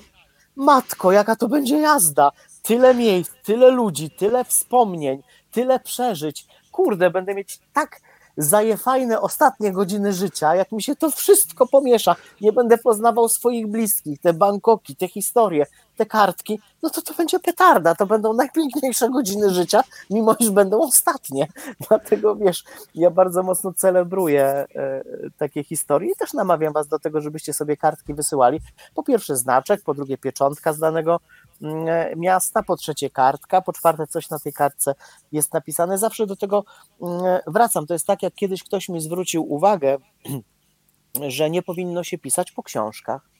matko, 0.56 1.12
jaka 1.12 1.36
to 1.36 1.48
będzie 1.48 1.80
jazda. 1.80 2.32
Tyle 2.64 2.94
miejsc, 2.94 3.32
tyle 3.44 3.72
ludzi, 3.72 4.10
tyle 4.10 4.46
wspomnień, 4.46 5.24
tyle 5.52 5.80
przeżyć. 5.80 6.48
Kurde, 6.72 7.10
będę 7.10 7.36
mieć 7.36 7.60
tak 7.74 8.02
zajefajne 8.38 9.22
ostatnie 9.22 9.72
godziny 9.72 10.14
życia, 10.14 10.56
jak 10.56 10.72
mi 10.72 10.84
się 10.84 10.96
to 10.96 11.12
wszystko 11.12 11.68
pomiesza. 11.68 12.16
Nie 12.42 12.54
będę 12.54 12.78
poznawał 12.78 13.30
swoich 13.30 13.68
bliskich, 13.68 14.20
te 14.22 14.34
Bangkoki, 14.34 14.96
te 14.96 15.08
historie, 15.08 15.66
te 15.98 16.06
kartki, 16.06 16.60
no 16.84 16.90
to 16.90 17.02
to 17.02 17.14
będzie 17.14 17.40
petarda, 17.40 17.96
to 17.96 18.06
będą 18.06 18.34
najpiękniejsze 18.34 19.10
godziny 19.10 19.50
życia, 19.50 19.84
mimo 20.10 20.36
iż 20.40 20.50
będą 20.50 20.82
ostatnie. 20.82 21.48
Dlatego 21.90 22.36
wiesz, 22.36 22.64
ja 22.96 23.10
bardzo 23.10 23.44
mocno 23.44 23.74
celebruję 23.74 24.46
e, 24.46 25.04
takie 25.38 25.64
historie 25.64 26.12
i 26.12 26.16
też 26.16 26.34
namawiam 26.34 26.74
was 26.74 26.88
do 26.88 27.00
tego, 27.00 27.22
żebyście 27.22 27.54
sobie 27.54 27.78
kartki 27.78 28.14
wysyłali. 28.14 28.60
Po 28.94 29.04
pierwsze 29.04 29.36
znaczek, 29.36 29.82
po 29.84 29.94
drugie 29.94 30.18
pieczątka 30.18 30.74
z 30.74 30.80
danego 30.80 31.20
mm, 31.62 31.88
e, 31.88 32.16
miasta, 32.16 32.64
po 32.64 32.76
trzecie 32.76 33.10
kartka, 33.10 33.62
po 33.62 33.74
czwarte 33.74 34.08
coś 34.08 34.30
na 34.30 34.40
tej 34.40 34.54
kartce 34.54 34.96
jest 35.32 35.54
napisane. 35.54 35.98
Zawsze 35.98 36.28
do 36.28 36.36
tego 36.36 36.64
mm, 37.02 37.40
wracam. 37.48 37.88
To 37.88 37.94
jest 37.94 38.08
tak, 38.08 38.24
jak 38.24 38.34
kiedyś 38.34 38.64
ktoś 38.64 38.90
mi 38.90 39.02
zwrócił 39.02 39.54
uwagę, 39.54 39.98
że 41.28 41.50
nie 41.50 41.62
powinno 41.62 42.04
się 42.04 42.18
pisać 42.18 42.52
po 42.52 42.64
książkach 42.64 43.33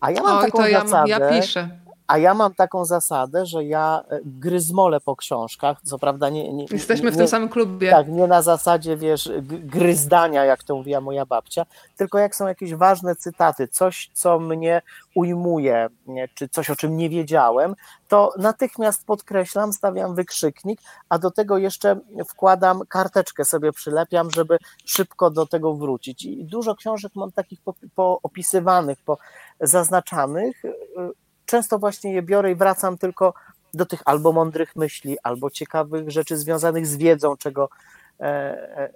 a 0.00 0.10
ja 0.10 0.22
mam 0.22 0.38
Oj, 0.38 0.44
taką 0.44 0.58
to 0.58 0.70
zasadę. 0.70 1.10
Ja, 1.10 1.18
ja 1.18 1.30
piszę. 1.30 1.68
A 2.08 2.18
ja 2.18 2.34
mam 2.34 2.54
taką 2.54 2.84
zasadę, 2.84 3.46
że 3.46 3.64
ja 3.64 4.04
e, 4.08 4.20
gryzmolę 4.24 5.00
po 5.00 5.16
książkach, 5.16 5.78
co 5.82 5.98
prawda 5.98 6.28
nie... 6.28 6.52
nie 6.52 6.66
Jesteśmy 6.70 7.10
w 7.10 7.14
nie, 7.14 7.18
tym 7.18 7.28
samym 7.28 7.48
klubie. 7.48 7.90
Tak, 7.90 8.08
nie 8.08 8.26
na 8.26 8.42
zasadzie, 8.42 8.96
wiesz, 8.96 9.30
gryzdania, 9.42 10.44
jak 10.44 10.62
to 10.62 10.76
mówiła 10.76 11.00
moja 11.00 11.26
babcia, 11.26 11.66
tylko 11.96 12.18
jak 12.18 12.36
są 12.36 12.46
jakieś 12.46 12.74
ważne 12.74 13.16
cytaty, 13.16 13.68
coś, 13.68 14.10
co 14.12 14.38
mnie 14.38 14.82
ujmuje, 15.14 15.88
czy 16.34 16.48
coś, 16.48 16.70
o 16.70 16.76
czym 16.76 16.96
nie 16.96 17.08
wiedziałem, 17.08 17.74
to 18.08 18.32
natychmiast 18.38 19.06
podkreślam, 19.06 19.72
stawiam 19.72 20.14
wykrzyknik, 20.14 20.80
a 21.08 21.18
do 21.18 21.30
tego 21.30 21.58
jeszcze 21.58 22.00
wkładam 22.28 22.80
karteczkę, 22.88 23.44
sobie 23.44 23.72
przylepiam, 23.72 24.30
żeby 24.30 24.58
szybko 24.84 25.30
do 25.30 25.46
tego 25.46 25.74
wrócić. 25.74 26.24
I 26.24 26.44
dużo 26.44 26.74
książek 26.74 27.12
mam 27.14 27.32
takich 27.32 27.58
poopisywanych, 27.94 28.98
po 29.04 29.18
zaznaczanych, 29.60 30.62
często 31.48 31.78
właśnie 31.78 32.12
je 32.12 32.22
biorę 32.22 32.52
i 32.52 32.54
wracam 32.54 32.98
tylko 32.98 33.34
do 33.74 33.86
tych 33.86 34.02
albo 34.04 34.32
mądrych 34.32 34.76
myśli, 34.76 35.16
albo 35.22 35.50
ciekawych 35.50 36.10
rzeczy 36.10 36.36
związanych 36.36 36.86
z 36.86 36.96
wiedzą, 36.96 37.36
czego 37.36 37.68
e, 38.20 38.24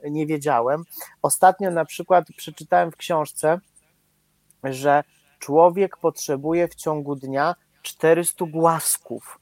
e, 0.02 0.10
nie 0.10 0.26
wiedziałem. 0.26 0.84
Ostatnio 1.22 1.70
na 1.70 1.84
przykład 1.84 2.24
przeczytałem 2.36 2.90
w 2.90 2.96
książce, 2.96 3.60
że 4.64 5.04
człowiek 5.38 5.96
potrzebuje 5.96 6.68
w 6.68 6.74
ciągu 6.74 7.16
dnia 7.16 7.54
400 7.82 8.44
głasków 8.46 9.38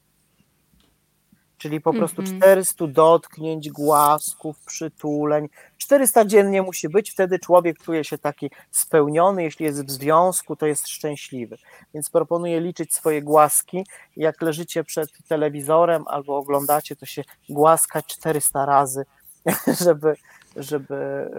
czyli 1.60 1.80
po 1.80 1.92
prostu 1.92 2.22
400 2.22 2.84
mhm. 2.84 2.92
dotknięć, 2.92 3.70
głasków, 3.70 4.58
przytuleń. 4.66 5.48
400 5.78 6.24
dziennie 6.24 6.62
musi 6.62 6.88
być, 6.88 7.10
wtedy 7.10 7.38
człowiek 7.38 7.78
czuje 7.78 8.04
się 8.04 8.18
taki 8.18 8.50
spełniony, 8.70 9.42
jeśli 9.42 9.66
jest 9.66 9.86
w 9.86 9.90
związku, 9.90 10.56
to 10.56 10.66
jest 10.66 10.88
szczęśliwy. 10.88 11.58
Więc 11.94 12.10
proponuję 12.10 12.60
liczyć 12.60 12.94
swoje 12.94 13.22
głaski. 13.22 13.86
Jak 14.16 14.42
leżycie 14.42 14.84
przed 14.84 15.10
telewizorem 15.28 16.04
albo 16.06 16.36
oglądacie, 16.36 16.96
to 16.96 17.06
się 17.06 17.24
głaskać 17.48 18.06
400 18.06 18.66
razy, 18.66 19.04
żeby, 19.84 20.14
żeby 20.56 21.30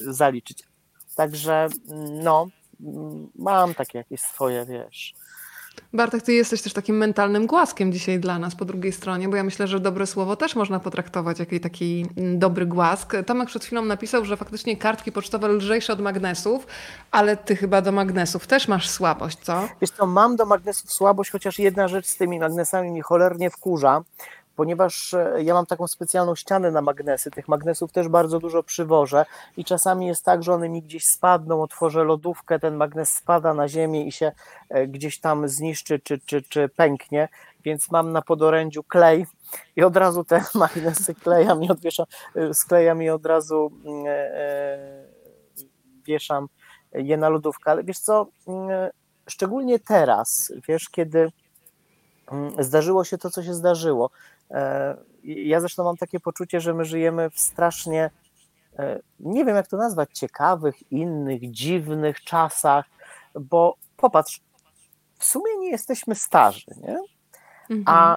yy, 0.00 0.14
zaliczyć. 0.14 0.62
Także 1.14 1.68
no, 2.10 2.48
mam 3.34 3.74
takie 3.74 3.98
jakieś 3.98 4.20
swoje, 4.20 4.66
wiesz, 4.66 5.14
Bartek, 5.92 6.22
ty 6.22 6.32
jesteś 6.32 6.62
też 6.62 6.72
takim 6.72 6.96
mentalnym 6.96 7.46
głaskiem 7.46 7.92
dzisiaj 7.92 8.20
dla 8.20 8.38
nas 8.38 8.54
po 8.54 8.64
drugiej 8.64 8.92
stronie, 8.92 9.28
bo 9.28 9.36
ja 9.36 9.44
myślę, 9.44 9.66
że 9.66 9.80
dobre 9.80 10.06
słowo 10.06 10.36
też 10.36 10.56
można 10.56 10.80
potraktować 10.80 11.38
jako 11.38 11.58
taki 11.62 12.06
mm, 12.16 12.38
dobry 12.38 12.66
głask. 12.66 13.12
Tomek 13.26 13.48
przed 13.48 13.64
chwilą 13.64 13.84
napisał, 13.84 14.24
że 14.24 14.36
faktycznie 14.36 14.76
kartki 14.76 15.12
pocztowe 15.12 15.48
lżejsze 15.48 15.92
od 15.92 16.00
magnesów, 16.00 16.66
ale 17.10 17.36
ty 17.36 17.56
chyba 17.56 17.82
do 17.82 17.92
magnesów 17.92 18.46
też 18.46 18.68
masz 18.68 18.88
słabość, 18.88 19.38
co? 19.38 19.68
Wiesz 19.80 19.90
co, 19.90 20.06
mam 20.06 20.36
do 20.36 20.46
magnesów 20.46 20.92
słabość, 20.92 21.30
chociaż 21.30 21.58
jedna 21.58 21.88
rzecz 21.88 22.06
z 22.06 22.16
tymi 22.16 22.38
magnesami 22.38 22.90
mi 22.90 23.00
cholernie 23.00 23.50
wkurza, 23.50 24.02
ponieważ 24.56 25.14
e, 25.14 25.42
ja 25.42 25.54
mam 25.54 25.66
taką 25.66 25.86
specjalną 25.86 26.34
ścianę 26.34 26.70
na 26.70 26.82
magnesy, 26.82 27.30
tych 27.30 27.48
magnesów 27.48 27.92
też 27.92 28.08
bardzo 28.08 28.38
dużo 28.38 28.62
przywożę 28.62 29.26
i 29.56 29.64
czasami 29.64 30.06
jest 30.06 30.24
tak, 30.24 30.42
że 30.42 30.54
one 30.54 30.68
mi 30.68 30.82
gdzieś 30.82 31.04
spadną, 31.04 31.62
otworzę 31.62 32.04
lodówkę, 32.04 32.58
ten 32.58 32.76
magnes 32.76 33.12
spada 33.12 33.54
na 33.54 33.68
ziemię 33.68 34.06
i 34.06 34.12
się 34.12 34.32
e, 34.68 34.86
gdzieś 34.86 35.20
tam 35.20 35.48
zniszczy 35.48 35.98
czy, 35.98 36.18
czy, 36.18 36.42
czy 36.42 36.68
pęknie, 36.68 37.28
więc 37.64 37.90
mam 37.90 38.12
na 38.12 38.22
podorędziu 38.22 38.82
klej 38.82 39.26
i 39.76 39.82
od 39.82 39.96
razu 39.96 40.24
te 40.24 40.44
magnesy 40.54 41.14
klejam 41.14 41.62
i 41.62 41.70
odwieszam, 41.70 42.06
e, 42.36 42.54
sklejam 42.54 43.02
i 43.02 43.10
od 43.10 43.26
razu 43.26 43.72
mm, 43.84 44.04
wieszam 46.06 46.48
je 46.92 47.16
na 47.16 47.28
lodówkę, 47.28 47.70
ale 47.70 47.84
wiesz 47.84 47.98
co, 47.98 48.26
mm, 48.48 48.90
szczególnie 49.28 49.78
teraz, 49.78 50.52
wiesz, 50.68 50.88
kiedy 50.88 51.32
mm, 52.32 52.64
zdarzyło 52.64 53.04
się 53.04 53.18
to, 53.18 53.30
co 53.30 53.42
się 53.42 53.54
zdarzyło, 53.54 54.10
ja 55.22 55.60
zresztą 55.60 55.84
mam 55.84 55.96
takie 55.96 56.20
poczucie, 56.20 56.60
że 56.60 56.74
my 56.74 56.84
żyjemy 56.84 57.30
w 57.30 57.38
strasznie, 57.38 58.10
e, 58.78 59.00
nie 59.20 59.44
wiem 59.44 59.56
jak 59.56 59.68
to 59.68 59.76
nazwać, 59.76 60.18
ciekawych, 60.18 60.92
innych, 60.92 61.50
dziwnych 61.50 62.20
czasach, 62.20 62.86
bo 63.40 63.76
popatrz, 63.96 64.40
w 65.18 65.24
sumie 65.24 65.58
nie 65.58 65.70
jesteśmy 65.70 66.14
starzy, 66.14 66.70
nie? 66.76 66.98
A 67.86 68.16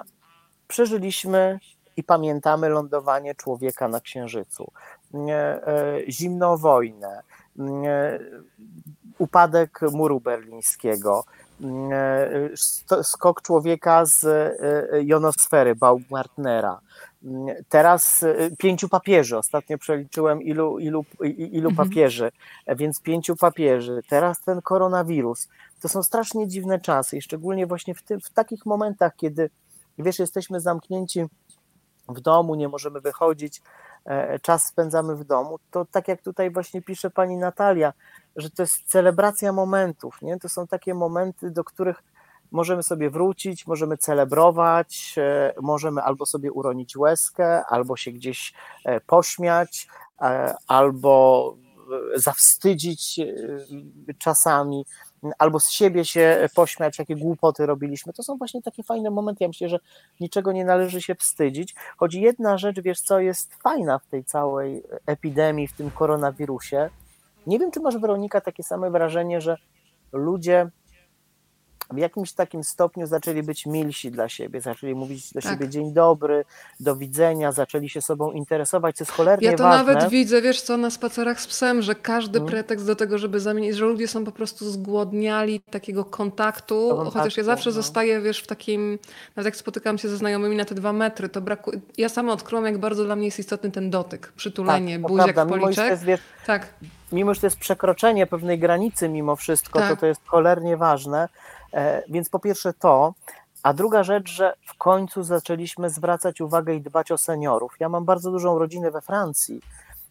przeżyliśmy 0.68 1.58
i 1.96 2.04
pamiętamy 2.04 2.68
lądowanie 2.68 3.34
człowieka 3.34 3.88
na 3.88 4.00
Księżycu, 4.00 4.72
zimną 6.08 6.56
wojnę, 6.56 7.22
upadek 9.18 9.80
muru 9.92 10.20
berlińskiego, 10.20 11.24
skok 13.02 13.42
człowieka 13.42 14.04
z 14.06 14.26
jonosfery 15.06 15.74
Baumgartnera, 15.74 16.80
Teraz 17.68 18.24
pięciu 18.58 18.88
papieży, 18.88 19.38
ostatnio 19.38 19.78
przeliczyłem 19.78 20.42
ilu, 20.42 20.78
ilu, 20.78 21.04
ilu 21.36 21.68
mhm. 21.68 21.88
papieży, 21.88 22.32
więc 22.76 23.00
pięciu 23.00 23.36
papieży. 23.36 24.00
Teraz 24.08 24.40
ten 24.40 24.62
koronawirus. 24.62 25.48
To 25.80 25.88
są 25.88 26.02
strasznie 26.02 26.48
dziwne 26.48 26.80
czasy 26.80 27.16
i 27.16 27.22
szczególnie 27.22 27.66
właśnie 27.66 27.94
w, 27.94 28.02
tym, 28.02 28.20
w 28.20 28.30
takich 28.30 28.66
momentach, 28.66 29.16
kiedy 29.16 29.50
wiesz, 29.98 30.18
jesteśmy 30.18 30.60
zamknięci 30.60 31.24
w 32.08 32.20
domu, 32.20 32.54
nie 32.54 32.68
możemy 32.68 33.00
wychodzić, 33.00 33.58
e, 33.58 33.62
czas 34.42 34.66
spędzamy 34.66 35.16
w 35.16 35.24
domu, 35.24 35.58
to 35.70 35.84
tak 35.84 36.08
jak 36.08 36.22
tutaj 36.22 36.50
właśnie 36.50 36.82
pisze 36.82 37.10
pani 37.10 37.36
Natalia, 37.36 37.92
że 38.36 38.50
to 38.50 38.62
jest 38.62 38.84
celebracja 38.84 39.52
momentów, 39.52 40.22
nie? 40.22 40.38
To 40.38 40.48
są 40.48 40.66
takie 40.66 40.94
momenty, 40.94 41.50
do 41.50 41.64
których 41.64 42.02
możemy 42.50 42.82
sobie 42.82 43.10
wrócić, 43.10 43.66
możemy 43.66 43.96
celebrować, 43.98 45.14
e, 45.18 45.52
możemy 45.62 46.02
albo 46.02 46.26
sobie 46.26 46.52
uronić 46.52 46.96
łezkę, 46.96 47.64
albo 47.64 47.96
się 47.96 48.10
gdzieś 48.12 48.54
e, 48.84 49.00
pośmiać, 49.00 49.88
e, 50.20 50.54
albo 50.66 51.56
zawstydzić 52.14 53.20
czasami, 54.18 54.86
albo 55.38 55.60
z 55.60 55.70
siebie 55.70 56.04
się 56.04 56.48
pośmiać, 56.54 56.98
jakie 56.98 57.16
głupoty 57.16 57.66
robiliśmy. 57.66 58.12
To 58.12 58.22
są 58.22 58.36
właśnie 58.36 58.62
takie 58.62 58.82
fajne 58.82 59.10
momenty. 59.10 59.44
Ja 59.44 59.48
myślę, 59.48 59.68
że 59.68 59.78
niczego 60.20 60.52
nie 60.52 60.64
należy 60.64 61.02
się 61.02 61.14
wstydzić. 61.14 61.74
Choć 61.96 62.14
jedna 62.14 62.58
rzecz, 62.58 62.80
wiesz 62.80 63.00
co, 63.00 63.20
jest 63.20 63.54
fajna 63.54 63.98
w 63.98 64.06
tej 64.06 64.24
całej 64.24 64.82
epidemii, 65.06 65.68
w 65.68 65.72
tym 65.72 65.90
koronawirusie. 65.90 66.90
Nie 67.46 67.58
wiem, 67.58 67.70
czy 67.70 67.80
masz, 67.80 67.98
Weronika, 67.98 68.40
takie 68.40 68.62
same 68.62 68.90
wrażenie, 68.90 69.40
że 69.40 69.56
ludzie 70.12 70.70
w 71.92 71.98
jakimś 71.98 72.32
takim 72.32 72.64
stopniu 72.64 73.06
zaczęli 73.06 73.42
być 73.42 73.66
milsi 73.66 74.10
dla 74.10 74.28
siebie, 74.28 74.60
zaczęli 74.60 74.94
mówić 74.94 75.32
do 75.32 75.40
tak. 75.40 75.52
siebie 75.52 75.68
dzień 75.68 75.92
dobry, 75.92 76.44
do 76.80 76.96
widzenia, 76.96 77.52
zaczęli 77.52 77.88
się 77.88 78.02
sobą 78.02 78.32
interesować, 78.32 78.96
co 78.96 79.04
jest 79.04 79.12
cholernie 79.12 79.46
Ja 79.46 79.56
to 79.56 79.64
ważne. 79.64 79.94
nawet 79.94 80.10
widzę, 80.10 80.42
wiesz 80.42 80.60
co, 80.62 80.76
na 80.76 80.90
spacerach 80.90 81.40
z 81.40 81.46
psem, 81.46 81.82
że 81.82 81.94
każdy 81.94 82.38
hmm. 82.38 82.50
pretekst 82.50 82.86
do 82.86 82.96
tego, 82.96 83.18
żeby 83.18 83.40
zamienić, 83.40 83.76
że 83.76 83.84
ludzie 83.84 84.08
są 84.08 84.24
po 84.24 84.32
prostu 84.32 84.70
zgłodniali 84.70 85.60
takiego 85.60 86.04
kontaktu, 86.04 86.88
kontaktu 86.88 87.18
chociaż 87.18 87.36
ja 87.36 87.44
zawsze 87.44 87.70
no. 87.70 87.74
zostaję, 87.74 88.20
wiesz, 88.20 88.42
w 88.42 88.46
takim, 88.46 88.98
nawet 89.36 89.44
jak 89.44 89.56
spotykam 89.56 89.98
się 89.98 90.08
ze 90.08 90.16
znajomymi 90.16 90.56
na 90.56 90.64
te 90.64 90.74
dwa 90.74 90.92
metry, 90.92 91.28
to 91.28 91.40
brakuje, 91.40 91.80
ja 91.98 92.08
sama 92.08 92.32
odkryłam, 92.32 92.64
jak 92.64 92.78
bardzo 92.78 93.04
dla 93.04 93.16
mnie 93.16 93.26
jest 93.26 93.38
istotny 93.38 93.70
ten 93.70 93.90
dotyk, 93.90 94.32
przytulenie, 94.36 94.98
tak, 94.98 95.10
buziak 95.10 95.34
prawda. 95.34 95.58
policzek. 95.58 95.90
Mimo, 95.90 96.06
wiesz, 96.06 96.20
tak. 96.46 96.74
mimo, 97.12 97.34
że 97.34 97.40
to 97.40 97.46
jest 97.46 97.58
przekroczenie 97.58 98.26
pewnej 98.26 98.58
granicy 98.58 99.08
mimo 99.08 99.36
wszystko, 99.36 99.78
tak. 99.78 99.90
to 99.90 99.96
to 99.96 100.06
jest 100.06 100.20
cholernie 100.26 100.76
ważne, 100.76 101.28
więc 102.08 102.28
po 102.28 102.38
pierwsze 102.38 102.72
to, 102.72 103.14
a 103.62 103.72
druga 103.72 104.02
rzecz, 104.02 104.30
że 104.30 104.54
w 104.66 104.78
końcu 104.78 105.22
zaczęliśmy 105.22 105.90
zwracać 105.90 106.40
uwagę 106.40 106.74
i 106.74 106.80
dbać 106.80 107.12
o 107.12 107.18
seniorów. 107.18 107.74
Ja 107.80 107.88
mam 107.88 108.04
bardzo 108.04 108.30
dużą 108.30 108.58
rodzinę 108.58 108.90
we 108.90 109.00
Francji 109.00 109.60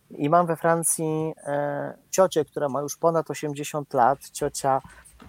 i 0.09 0.29
mam 0.29 0.45
we 0.45 0.55
Francji 0.55 1.33
e, 1.43 1.93
ciocię, 2.09 2.45
która 2.45 2.69
ma 2.69 2.81
już 2.81 2.97
ponad 2.97 3.31
80 3.31 3.93
lat, 3.93 4.19
ciocia 4.29 4.81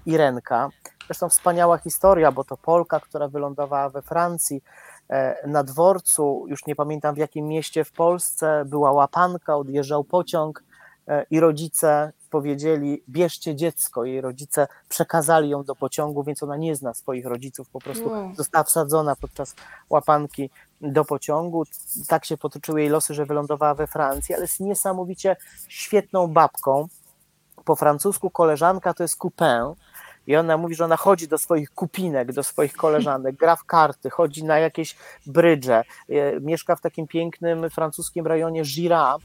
Irenka. 0.06 0.68
Zresztą 1.06 1.28
wspaniała 1.28 1.78
historia, 1.78 2.32
bo 2.32 2.44
to 2.44 2.56
Polka, 2.56 3.00
która 3.00 3.28
wylądowała 3.28 3.88
we 3.88 4.02
Francji 4.02 4.62
e, 5.08 5.48
na 5.48 5.64
dworcu, 5.64 6.44
już 6.48 6.66
nie 6.66 6.76
pamiętam 6.76 7.14
w 7.14 7.18
jakim 7.18 7.46
mieście 7.48 7.84
w 7.84 7.92
Polsce, 7.92 8.64
była 8.66 8.92
łapanka, 8.92 9.56
odjeżdżał 9.56 10.04
pociąg 10.04 10.64
i 11.30 11.40
rodzice 11.40 12.12
powiedzieli, 12.30 13.02
bierzcie 13.08 13.56
dziecko. 13.56 14.04
Jej 14.04 14.20
rodzice 14.20 14.68
przekazali 14.88 15.48
ją 15.48 15.64
do 15.64 15.74
pociągu, 15.74 16.24
więc 16.24 16.42
ona 16.42 16.56
nie 16.56 16.76
zna 16.76 16.94
swoich 16.94 17.26
rodziców, 17.26 17.68
po 17.68 17.80
prostu 17.80 18.10
została 18.36 18.64
wsadzona 18.64 19.16
podczas 19.16 19.54
łapanki 19.90 20.50
do 20.80 21.04
pociągu. 21.04 21.64
Tak 22.08 22.24
się 22.24 22.36
potoczyły 22.36 22.80
jej 22.80 22.90
losy, 22.90 23.14
że 23.14 23.26
wylądowała 23.26 23.74
we 23.74 23.86
Francji, 23.86 24.34
ale 24.34 24.44
jest 24.44 24.60
niesamowicie 24.60 25.36
świetną 25.68 26.26
babką. 26.26 26.88
Po 27.64 27.76
francusku 27.76 28.30
koleżanka 28.30 28.94
to 28.94 29.02
jest 29.02 29.16
coupin, 29.16 29.74
i 30.26 30.36
ona 30.36 30.56
mówi, 30.56 30.74
że 30.74 30.84
ona 30.84 30.96
chodzi 30.96 31.28
do 31.28 31.38
swoich 31.38 31.70
kupinek, 31.70 32.32
do 32.32 32.42
swoich 32.42 32.72
koleżanek, 32.72 33.36
gra 33.36 33.56
w 33.56 33.64
karty, 33.64 34.10
chodzi 34.10 34.44
na 34.44 34.58
jakieś 34.58 34.96
brydże, 35.26 35.84
e, 36.08 36.40
mieszka 36.40 36.76
w 36.76 36.80
takim 36.80 37.06
pięknym 37.06 37.70
francuskim 37.70 38.26
rejonie 38.26 38.62
Gira, 38.62 39.16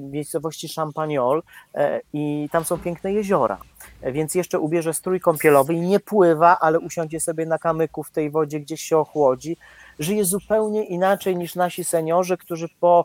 miejscowości 0.00 0.68
Champagnol 0.68 1.42
e, 1.74 2.00
i 2.12 2.48
tam 2.52 2.64
są 2.64 2.78
piękne 2.78 3.12
jeziora. 3.12 3.58
E, 4.00 4.12
więc 4.12 4.34
jeszcze 4.34 4.58
ubierze 4.58 4.94
strój 4.94 5.20
kąpielowy 5.20 5.74
i 5.74 5.80
nie 5.80 6.00
pływa, 6.00 6.58
ale 6.60 6.80
usiądzie 6.80 7.20
sobie 7.20 7.46
na 7.46 7.58
kamyku 7.58 8.02
w 8.02 8.10
tej 8.10 8.30
wodzie, 8.30 8.60
gdzieś 8.60 8.82
się 8.82 8.98
ochłodzi 8.98 9.56
żyje 9.98 10.24
zupełnie 10.24 10.84
inaczej 10.84 11.36
niż 11.36 11.54
nasi 11.54 11.84
seniorzy, 11.84 12.36
którzy 12.36 12.68
po 12.80 13.04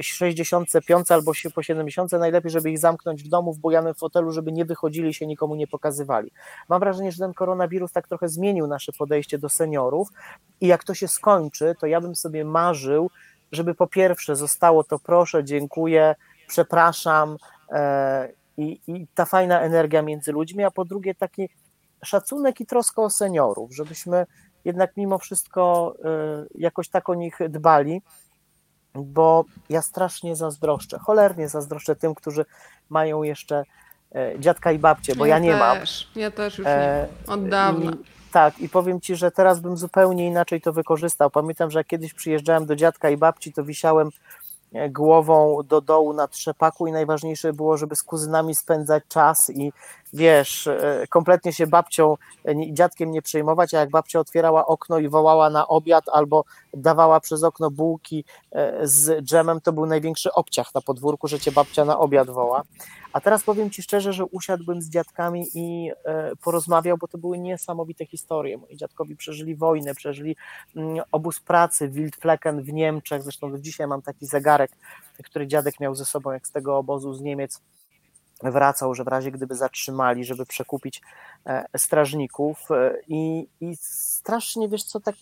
65 0.00 1.10
albo 1.10 1.32
po 1.54 1.62
70 1.62 2.12
najlepiej, 2.12 2.50
żeby 2.50 2.70
ich 2.70 2.78
zamknąć 2.78 3.22
w 3.22 3.28
domu 3.28 3.54
w 3.54 3.58
bujanym 3.58 3.94
fotelu, 3.94 4.32
żeby 4.32 4.52
nie 4.52 4.64
wychodzili 4.64 5.14
się 5.14 5.26
nikomu 5.26 5.54
nie 5.54 5.66
pokazywali. 5.66 6.30
Mam 6.68 6.80
wrażenie, 6.80 7.12
że 7.12 7.18
ten 7.18 7.34
koronawirus 7.34 7.92
tak 7.92 8.08
trochę 8.08 8.28
zmienił 8.28 8.66
nasze 8.66 8.92
podejście 8.92 9.38
do 9.38 9.48
seniorów 9.48 10.08
i 10.60 10.66
jak 10.66 10.84
to 10.84 10.94
się 10.94 11.08
skończy, 11.08 11.74
to 11.80 11.86
ja 11.86 12.00
bym 12.00 12.14
sobie 12.14 12.44
marzył, 12.44 13.10
żeby 13.54 13.74
po 13.74 13.86
pierwsze 13.86 14.36
zostało 14.36 14.84
to 14.84 14.98
proszę, 14.98 15.44
dziękuję, 15.44 16.14
przepraszam 16.46 17.36
e, 17.70 18.28
i, 18.56 18.80
i 18.86 19.06
ta 19.14 19.24
fajna 19.24 19.60
energia 19.60 20.02
między 20.02 20.32
ludźmi, 20.32 20.64
a 20.64 20.70
po 20.70 20.84
drugie 20.84 21.14
taki 21.14 21.48
szacunek 22.04 22.60
i 22.60 22.66
troska 22.66 23.02
o 23.02 23.10
seniorów, 23.10 23.74
żebyśmy 23.74 24.26
jednak 24.64 24.96
mimo 24.96 25.18
wszystko 25.18 25.94
y, 26.44 26.48
jakoś 26.54 26.88
tak 26.88 27.08
o 27.08 27.14
nich 27.14 27.38
dbali, 27.48 28.02
bo 28.94 29.44
ja 29.68 29.82
strasznie 29.82 30.36
zazdroszczę, 30.36 30.98
cholernie 30.98 31.48
zazdroszczę 31.48 31.96
tym, 31.96 32.14
którzy 32.14 32.44
mają 32.88 33.22
jeszcze 33.22 33.62
e, 34.14 34.40
dziadka 34.40 34.72
i 34.72 34.78
babcie, 34.78 35.16
bo 35.16 35.26
ja, 35.26 35.34
ja 35.34 35.38
nie 35.38 35.50
też, 35.50 35.60
mam. 35.60 36.22
Ja 36.22 36.30
też 36.30 36.58
już 36.58 36.66
nie, 36.66 37.06
od 37.26 37.48
dawna. 37.48 37.90
I, 37.90 38.13
tak, 38.34 38.58
i 38.58 38.68
powiem 38.68 39.00
Ci, 39.00 39.16
że 39.16 39.30
teraz 39.30 39.60
bym 39.60 39.76
zupełnie 39.76 40.26
inaczej 40.26 40.60
to 40.60 40.72
wykorzystał. 40.72 41.30
Pamiętam, 41.30 41.70
że 41.70 41.78
jak 41.80 41.86
kiedyś 41.86 42.14
przyjeżdżałem 42.14 42.66
do 42.66 42.76
dziadka 42.76 43.10
i 43.10 43.16
babci, 43.16 43.52
to 43.52 43.64
wisiałem 43.64 44.10
głową 44.90 45.58
do 45.68 45.80
dołu 45.80 46.12
na 46.12 46.28
trzepaku 46.28 46.86
i 46.86 46.92
najważniejsze 46.92 47.52
było, 47.52 47.76
żeby 47.76 47.96
z 47.96 48.02
kuzynami 48.02 48.54
spędzać 48.54 49.04
czas 49.08 49.50
i 49.50 49.72
wiesz, 50.12 50.66
e, 50.66 51.06
kompletnie 51.08 51.52
się 51.52 51.66
babcią, 51.66 52.16
e, 52.48 52.72
dziadkiem 52.72 53.10
nie 53.10 53.22
przejmować, 53.22 53.74
a 53.74 53.80
jak 53.80 53.90
babcia 53.90 54.20
otwierała 54.20 54.66
okno 54.66 54.98
i 54.98 55.08
wołała 55.08 55.50
na 55.50 55.68
obiad 55.68 56.04
albo 56.12 56.44
dawała 56.76 57.20
przez 57.20 57.42
okno 57.42 57.70
bułki 57.70 58.24
e, 58.52 58.86
z 58.88 59.24
dżemem, 59.24 59.60
to 59.60 59.72
był 59.72 59.86
największy 59.86 60.32
obciach 60.32 60.74
na 60.74 60.80
podwórku, 60.80 61.28
że 61.28 61.40
cię 61.40 61.52
babcia 61.52 61.84
na 61.84 61.98
obiad 61.98 62.30
woła. 62.30 62.62
A 63.12 63.20
teraz 63.20 63.42
powiem 63.42 63.70
Ci 63.70 63.82
szczerze, 63.82 64.12
że 64.12 64.24
usiadłbym 64.24 64.82
z 64.82 64.88
dziadkami 64.88 65.46
i 65.54 65.92
porozmawiał, 66.44 66.98
bo 66.98 67.08
to 67.08 67.18
były 67.18 67.38
niesamowite 67.38 68.06
historie. 68.06 68.58
Moi 68.58 68.76
dziadkowie 68.76 69.16
przeżyli 69.16 69.56
wojnę, 69.56 69.94
przeżyli 69.94 70.36
mm, 70.76 71.04
obóz 71.12 71.40
pracy 71.40 71.88
Wildflecken 71.88 72.62
w 72.62 72.72
Niemczech, 72.72 73.22
zresztą 73.22 73.50
do 73.50 73.58
dzisiaj 73.58 73.86
mam 73.86 74.02
taki 74.02 74.26
zegarek, 74.26 74.70
który 75.24 75.46
dziadek 75.46 75.80
miał 75.80 75.94
ze 75.94 76.04
sobą, 76.04 76.30
jak 76.32 76.46
z 76.46 76.50
tego 76.50 76.78
obozu 76.78 77.14
z 77.14 77.20
Niemiec 77.20 77.60
wracał, 78.42 78.94
że 78.94 79.04
w 79.04 79.08
razie 79.08 79.30
gdyby 79.30 79.54
zatrzymali, 79.54 80.24
żeby 80.24 80.46
przekupić 80.46 81.02
e, 81.46 81.64
strażników 81.76 82.70
e, 82.70 82.94
i, 83.08 83.48
i 83.60 83.76
strasznie, 83.80 84.68
wiesz 84.68 84.84
co, 84.84 85.00
tak, 85.00 85.14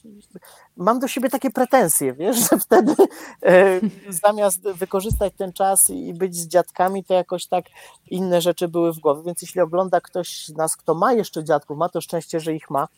mam 0.77 1.01
do 1.01 1.09
siebie 1.09 1.31
takie 1.31 1.51
pretensje, 1.51 2.13
wiesz, 2.13 2.51
że 2.51 2.59
wtedy 2.59 2.95
e, 3.43 3.81
zamiast 4.09 4.63
wykorzystać 4.63 5.33
ten 5.37 5.53
czas 5.53 5.91
i 5.91 6.15
być 6.15 6.37
z 6.37 6.49
dziadkami, 6.49 7.05
to 7.05 7.15
jakoś 7.15 7.47
tak 7.47 7.65
inne 8.11 8.41
rzeczy 8.41 8.69
były 8.69 8.93
w 8.93 8.99
głowie, 8.99 9.23
więc 9.27 9.43
jeśli 9.43 9.61
ogląda 9.61 10.01
ktoś 10.01 10.49
nas, 10.49 10.77
kto 10.77 10.95
ma 10.95 11.13
jeszcze 11.13 11.45
dziadków, 11.45 11.79
ma 11.79 11.89
to 11.89 12.01
szczęście, 12.01 12.41
że 12.41 12.55
ich 12.55 12.71
ma, 12.71 12.89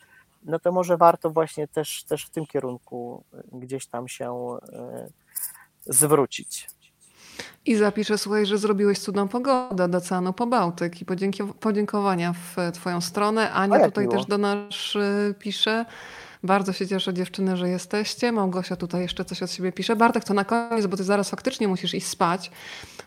no 0.43 0.59
to 0.59 0.73
może 0.73 0.97
warto 0.97 1.31
właśnie 1.31 1.69
też, 1.69 2.05
też 2.05 2.27
w 2.27 2.31
tym 2.31 2.47
kierunku 2.47 3.25
gdzieś 3.53 3.87
tam 3.87 4.09
się 4.09 4.59
zwrócić. 5.87 6.69
I 7.67 7.77
zapiszę, 7.77 8.19
słuchaj, 8.19 8.47
że 8.47 8.59
zrobiłeś 8.59 8.99
cudną 8.99 9.29
pogodę 9.29 9.89
do 9.89 9.99
Oceanu 9.99 10.33
po 10.33 10.47
Bałtyk 10.47 11.03
i 11.03 11.05
podziękowania 11.61 12.33
w 12.33 12.73
Twoją 12.73 13.01
stronę. 13.01 13.53
Ania 13.53 13.85
tutaj 13.85 14.05
miło. 14.05 14.17
też 14.17 14.27
do 14.27 14.39
nas 14.39 14.95
y, 15.31 15.35
pisze. 15.39 15.85
Bardzo 16.43 16.73
się 16.73 16.87
cieszę 16.87 17.15
dziewczyny, 17.15 17.57
że 17.57 17.69
jesteście. 17.69 18.33
Małgosia 18.33 18.77
tutaj 18.77 19.03
jeszcze 19.03 19.25
coś 19.25 19.43
od 19.43 19.51
siebie 19.51 19.73
pisze. 19.73 19.97
Bartek, 19.97 20.25
to 20.25 20.35
na 20.35 20.45
koniec, 20.45 20.87
bo 20.87 20.97
ty 20.97 21.05
zaraz 21.05 21.31
faktycznie 21.31 21.69
musisz 21.69 21.95
iść 21.95 22.07
spać. 22.07 22.51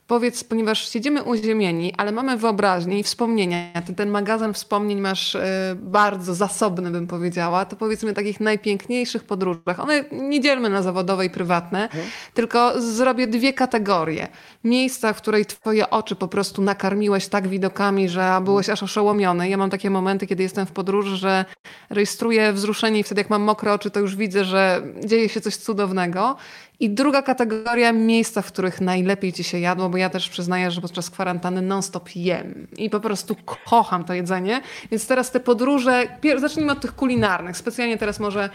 Powiedz, 0.07 0.43
ponieważ 0.43 0.89
siedzimy 0.89 1.23
uziemieni, 1.23 1.93
ale 1.97 2.11
mamy 2.11 2.37
wyobraźnię 2.37 2.99
i 2.99 3.03
wspomnienia, 3.03 3.81
ty 3.85 3.93
ten 3.93 4.09
magazyn 4.09 4.53
wspomnień 4.53 5.01
masz 5.01 5.35
y, 5.35 5.41
bardzo 5.75 6.35
zasobny, 6.35 6.91
bym 6.91 7.07
powiedziała, 7.07 7.65
to 7.65 7.75
powiedzmy 7.75 8.13
takich 8.13 8.39
najpiękniejszych 8.39 9.23
podróżach. 9.23 9.79
One 9.79 10.03
nie 10.11 10.41
dzielmy 10.41 10.69
na 10.69 10.81
zawodowe 10.81 11.25
i 11.25 11.29
prywatne, 11.29 11.83
mhm. 11.83 12.05
tylko 12.33 12.81
zrobię 12.81 13.27
dwie 13.27 13.53
kategorie. 13.53 14.27
Miejsca, 14.63 15.13
w 15.13 15.17
której 15.17 15.45
twoje 15.45 15.89
oczy 15.89 16.15
po 16.15 16.27
prostu 16.27 16.61
nakarmiłeś 16.61 17.27
tak 17.27 17.47
widokami, 17.47 18.09
że 18.09 18.39
byłeś 18.43 18.69
aż 18.69 18.83
oszołomiony. 18.83 19.49
Ja 19.49 19.57
mam 19.57 19.69
takie 19.69 19.89
momenty, 19.89 20.27
kiedy 20.27 20.43
jestem 20.43 20.65
w 20.65 20.71
podróży, 20.71 21.17
że 21.17 21.45
rejestruję 21.89 22.53
wzruszenie 22.53 22.99
i 22.99 23.03
wtedy 23.03 23.21
jak 23.21 23.29
mam 23.29 23.41
mokre 23.41 23.73
oczy, 23.73 23.91
to 23.91 23.99
już 23.99 24.15
widzę, 24.15 24.45
że 24.45 24.81
dzieje 25.05 25.29
się 25.29 25.41
coś 25.41 25.55
cudownego. 25.55 26.37
I 26.79 26.89
druga 26.89 27.21
kategoria 27.21 27.91
miejsca, 27.91 28.41
w 28.41 28.47
których 28.47 28.81
najlepiej 28.81 29.33
ci 29.33 29.43
się 29.43 29.59
jadło, 29.59 29.89
bo 29.89 29.97
ja 29.97 30.09
też 30.09 30.29
przyznaję, 30.29 30.71
że 30.71 30.81
podczas 30.81 31.09
kwarantanny 31.09 31.61
non-stop 31.61 32.15
jem 32.15 32.67
i 32.77 32.89
po 32.89 32.99
prostu 32.99 33.35
kocham 33.65 34.03
to 34.03 34.13
jedzenie. 34.13 34.61
Więc 34.91 35.07
teraz 35.07 35.31
te 35.31 35.39
podróże, 35.39 36.03
zacznijmy 36.37 36.71
od 36.71 36.81
tych 36.81 36.95
kulinarnych, 36.95 37.57
specjalnie 37.57 37.97
teraz 37.97 38.19
może 38.19 38.49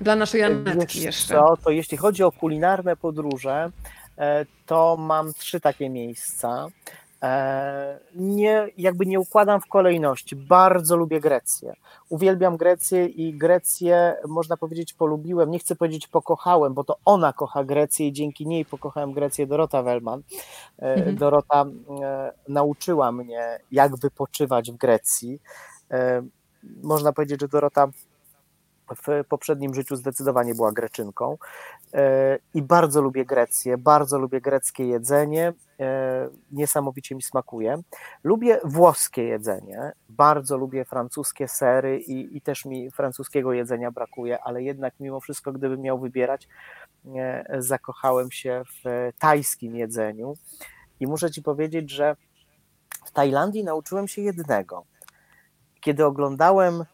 dla 0.00 0.16
naszej 0.16 0.40
Janetki 0.40 1.00
jeszcze. 1.00 1.34
Co, 1.34 1.56
to 1.64 1.70
jeśli 1.70 1.96
chodzi 1.96 2.22
o 2.22 2.32
kulinarne 2.32 2.96
podróże, 2.96 3.70
e, 4.18 4.46
to 4.66 4.96
mam 4.96 5.34
trzy 5.34 5.60
takie 5.60 5.90
miejsca. 5.90 6.66
E, 7.26 7.98
nie, 8.14 8.68
jakby 8.76 9.06
nie 9.06 9.20
układam 9.20 9.60
w 9.60 9.66
kolejności. 9.66 10.36
Bardzo 10.36 10.96
lubię 10.96 11.20
Grecję. 11.20 11.74
Uwielbiam 12.08 12.56
Grecję 12.56 13.06
i 13.06 13.34
Grecję, 13.34 14.16
można 14.28 14.56
powiedzieć, 14.56 14.94
polubiłem. 14.94 15.50
Nie 15.50 15.58
chcę 15.58 15.76
powiedzieć 15.76 16.06
pokochałem, 16.06 16.74
bo 16.74 16.84
to 16.84 16.96
ona 17.04 17.32
kocha 17.32 17.64
Grecję 17.64 18.08
i 18.08 18.12
dzięki 18.12 18.46
niej 18.46 18.64
pokochałem 18.64 19.12
Grecję 19.12 19.46
Dorota 19.46 19.82
Wellman. 19.82 20.22
E, 20.78 20.94
mhm. 20.94 21.16
Dorota 21.16 21.64
e, 22.02 22.32
nauczyła 22.48 23.12
mnie, 23.12 23.58
jak 23.72 23.96
wypoczywać 23.96 24.72
w 24.72 24.76
Grecji. 24.76 25.40
Można 26.82 27.12
powiedzieć, 27.12 27.40
że 27.40 27.48
Dorota 27.48 27.88
w 28.94 29.24
poprzednim 29.28 29.74
życiu 29.74 29.96
zdecydowanie 29.96 30.54
była 30.54 30.72
Greczynką 30.72 31.38
e, 31.94 32.38
i 32.54 32.62
bardzo 32.62 33.02
lubię 33.02 33.24
Grecję, 33.24 33.78
bardzo 33.78 34.18
lubię 34.18 34.40
greckie 34.40 34.86
jedzenie, 34.86 35.52
e, 35.80 36.28
niesamowicie 36.52 37.14
mi 37.14 37.22
smakuje. 37.22 37.82
Lubię 38.24 38.60
włoskie 38.64 39.24
jedzenie, 39.24 39.92
bardzo 40.08 40.56
lubię 40.56 40.84
francuskie 40.84 41.48
sery 41.48 41.98
i, 42.00 42.36
i 42.36 42.40
też 42.40 42.64
mi 42.64 42.90
francuskiego 42.90 43.52
jedzenia 43.52 43.90
brakuje, 43.90 44.42
ale 44.42 44.62
jednak 44.62 44.94
mimo 45.00 45.20
wszystko, 45.20 45.52
gdybym 45.52 45.80
miał 45.80 45.98
wybierać, 46.00 46.48
e, 47.16 47.44
zakochałem 47.58 48.30
się 48.30 48.62
w 48.84 49.10
tajskim 49.18 49.76
jedzeniu 49.76 50.34
i 51.00 51.06
muszę 51.06 51.30
Ci 51.30 51.42
powiedzieć, 51.42 51.90
że 51.90 52.16
w 53.06 53.10
Tajlandii 53.10 53.64
nauczyłem 53.64 54.08
się 54.08 54.22
jednego. 54.22 54.84
Kiedy 55.80 56.04
oglądałem 56.04 56.84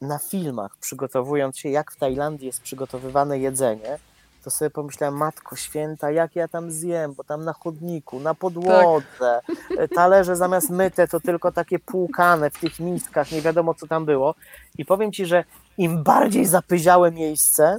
na 0.00 0.18
filmach, 0.18 0.76
przygotowując 0.80 1.58
się, 1.58 1.68
jak 1.68 1.92
w 1.92 1.96
Tajlandii 1.96 2.46
jest 2.46 2.60
przygotowywane 2.60 3.38
jedzenie, 3.38 3.98
to 4.44 4.50
sobie 4.50 4.70
pomyślałem, 4.70 5.16
matko 5.16 5.56
święta, 5.56 6.10
jak 6.10 6.36
ja 6.36 6.48
tam 6.48 6.70
zjem, 6.70 7.14
bo 7.14 7.24
tam 7.24 7.44
na 7.44 7.52
chodniku, 7.52 8.20
na 8.20 8.34
podłodze, 8.34 9.40
tak. 9.76 9.90
talerze 9.94 10.36
zamiast 10.36 10.70
myte 10.70 11.08
to 11.08 11.20
tylko 11.20 11.52
takie 11.52 11.78
płukane 11.78 12.50
w 12.50 12.58
tych 12.58 12.80
miskach, 12.80 13.32
nie 13.32 13.40
wiadomo 13.40 13.74
co 13.74 13.86
tam 13.86 14.04
było. 14.04 14.34
I 14.78 14.84
powiem 14.84 15.12
Ci, 15.12 15.26
że 15.26 15.44
im 15.78 16.02
bardziej 16.02 16.46
zapyziałe 16.46 17.12
miejsce, 17.12 17.76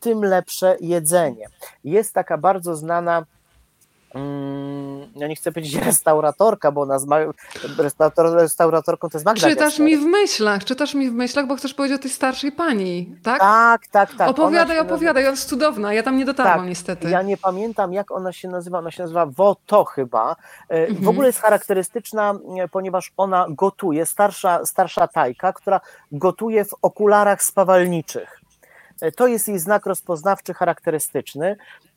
tym 0.00 0.24
lepsze 0.24 0.76
jedzenie. 0.80 1.46
Jest 1.84 2.14
taka 2.14 2.38
bardzo 2.38 2.76
znana 2.76 3.26
ja 5.16 5.28
nie 5.28 5.36
chcę 5.36 5.52
powiedzieć 5.52 5.74
restauratorka, 5.86 6.72
bo 6.72 6.80
ona 6.80 6.98
z 6.98 7.06
restaurator, 7.78 8.32
restauratorką 8.34 9.08
to 9.08 9.18
jest 9.18 9.26
Magda 9.26 9.48
Czytasz 9.48 9.78
Gessler. 9.78 9.86
mi 9.86 9.96
w 9.96 10.04
myślach, 10.04 10.64
czytasz 10.64 10.94
mi 10.94 11.10
w 11.10 11.12
myślach, 11.12 11.46
bo 11.46 11.56
chcesz 11.56 11.74
powiedzieć 11.74 11.98
o 12.00 12.02
tej 12.02 12.10
starszej 12.10 12.52
pani, 12.52 13.16
tak? 13.22 13.40
Tak, 13.40 13.86
tak, 13.86 14.14
tak. 14.14 14.30
Opowiadaj, 14.30 14.78
opowiadaj, 14.78 15.22
ona 15.22 15.30
jest 15.30 15.48
cudowna, 15.48 15.92
ja 15.92 16.02
tam 16.02 16.16
nie 16.16 16.24
dotarłam 16.24 16.58
tak, 16.58 16.68
niestety. 16.68 17.10
Ja 17.10 17.22
nie 17.22 17.36
pamiętam 17.36 17.92
jak 17.92 18.10
ona 18.10 18.32
się 18.32 18.48
nazywa, 18.48 18.78
ona 18.78 18.90
się 18.90 19.02
nazywa 19.02 19.26
Woto 19.26 19.84
chyba. 19.84 20.36
E, 20.68 20.74
mhm. 20.74 21.04
W 21.04 21.08
ogóle 21.08 21.26
jest 21.26 21.40
charakterystyczna, 21.40 22.34
e, 22.58 22.68
ponieważ 22.68 23.12
ona 23.16 23.46
gotuje, 23.48 24.06
starsza, 24.06 24.66
starsza 24.66 25.08
tajka, 25.08 25.52
która 25.52 25.80
gotuje 26.12 26.64
w 26.64 26.74
okularach 26.82 27.42
spawalniczych. 27.42 28.37
E, 29.00 29.12
to 29.12 29.26
jest 29.26 29.48
jej 29.48 29.58
znak 29.58 29.86
rozpoznawczy, 29.86 30.54
charakterystyczny. 30.54 31.56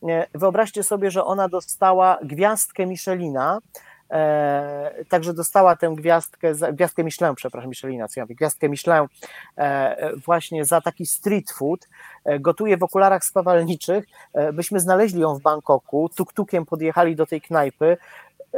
E, 0.10 0.28
wyobraźcie 0.34 0.84
sobie, 0.84 1.12
że 1.12 1.26
ona 1.26 1.50
dostała 1.50 2.20
gwiazdkę 2.24 2.86
Michelina, 2.86 3.60
E, 4.12 5.06
także 5.10 5.34
dostała 5.34 5.76
tę 5.76 5.94
gwiazdkę, 5.98 6.54
gwiazdkę 6.74 7.04
Michelin, 7.04 7.36
przepraszam, 7.36 7.70
Michelina, 7.70 8.08
co 8.08 8.20
ja 8.20 8.24
mówię, 8.24 8.36
gwiazdkę 8.36 8.70
Michelin 8.70 9.08
e, 9.58 10.16
właśnie 10.26 10.66
za 10.66 10.82
taki 10.82 11.06
street 11.06 11.52
food. 11.52 11.88
E, 12.26 12.40
gotuje 12.40 12.78
w 12.78 12.84
okularach 12.84 13.26
spawalniczych. 13.26 14.06
E, 14.34 14.54
byśmy 14.54 14.80
znaleźli 14.80 15.22
ją 15.22 15.36
w 15.36 15.42
Bangkoku, 15.42 16.10
tuk-tukiem 16.16 16.66
podjechali 16.66 17.16
do 17.16 17.26
tej 17.26 17.42
knajpy. 17.42 17.98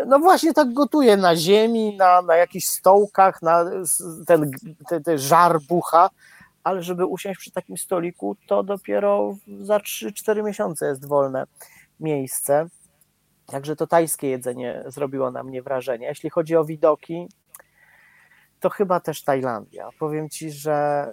No 0.08 0.20
właśnie 0.20 0.54
tak 0.54 0.74
gotuje 0.74 1.18
na 1.18 1.36
ziemi, 1.36 1.98
na, 1.98 2.22
na 2.22 2.36
jakichś 2.36 2.68
stołkach, 2.68 3.42
na 3.42 3.66
ten, 4.28 4.52
ten, 4.88 5.04
ten 5.04 5.18
żar 5.18 5.60
bucha 5.70 6.10
ale 6.64 6.84
żeby 6.84 7.06
usiąść 7.06 7.40
przy 7.40 7.52
takim 7.52 7.78
stoliku, 7.78 8.36
to 8.48 8.64
dopiero 8.64 9.36
za 9.62 9.78
3-4 9.78 10.44
miesiące 10.44 10.88
jest 10.88 11.08
wolne 11.08 11.46
miejsce. 12.00 12.66
Także 13.46 13.76
to 13.76 13.88
tajskie 13.88 14.30
jedzenie 14.30 14.84
zrobiło 14.88 15.32
na 15.32 15.44
mnie 15.44 15.62
wrażenie. 15.62 16.08
Jeśli 16.08 16.30
chodzi 16.30 16.56
o 16.56 16.66
widoki, 16.66 17.28
to 18.60 18.70
chyba 18.70 19.00
też 19.00 19.24
Tajlandia. 19.24 19.90
Powiem 20.00 20.30
ci, 20.30 20.52
że 20.52 21.08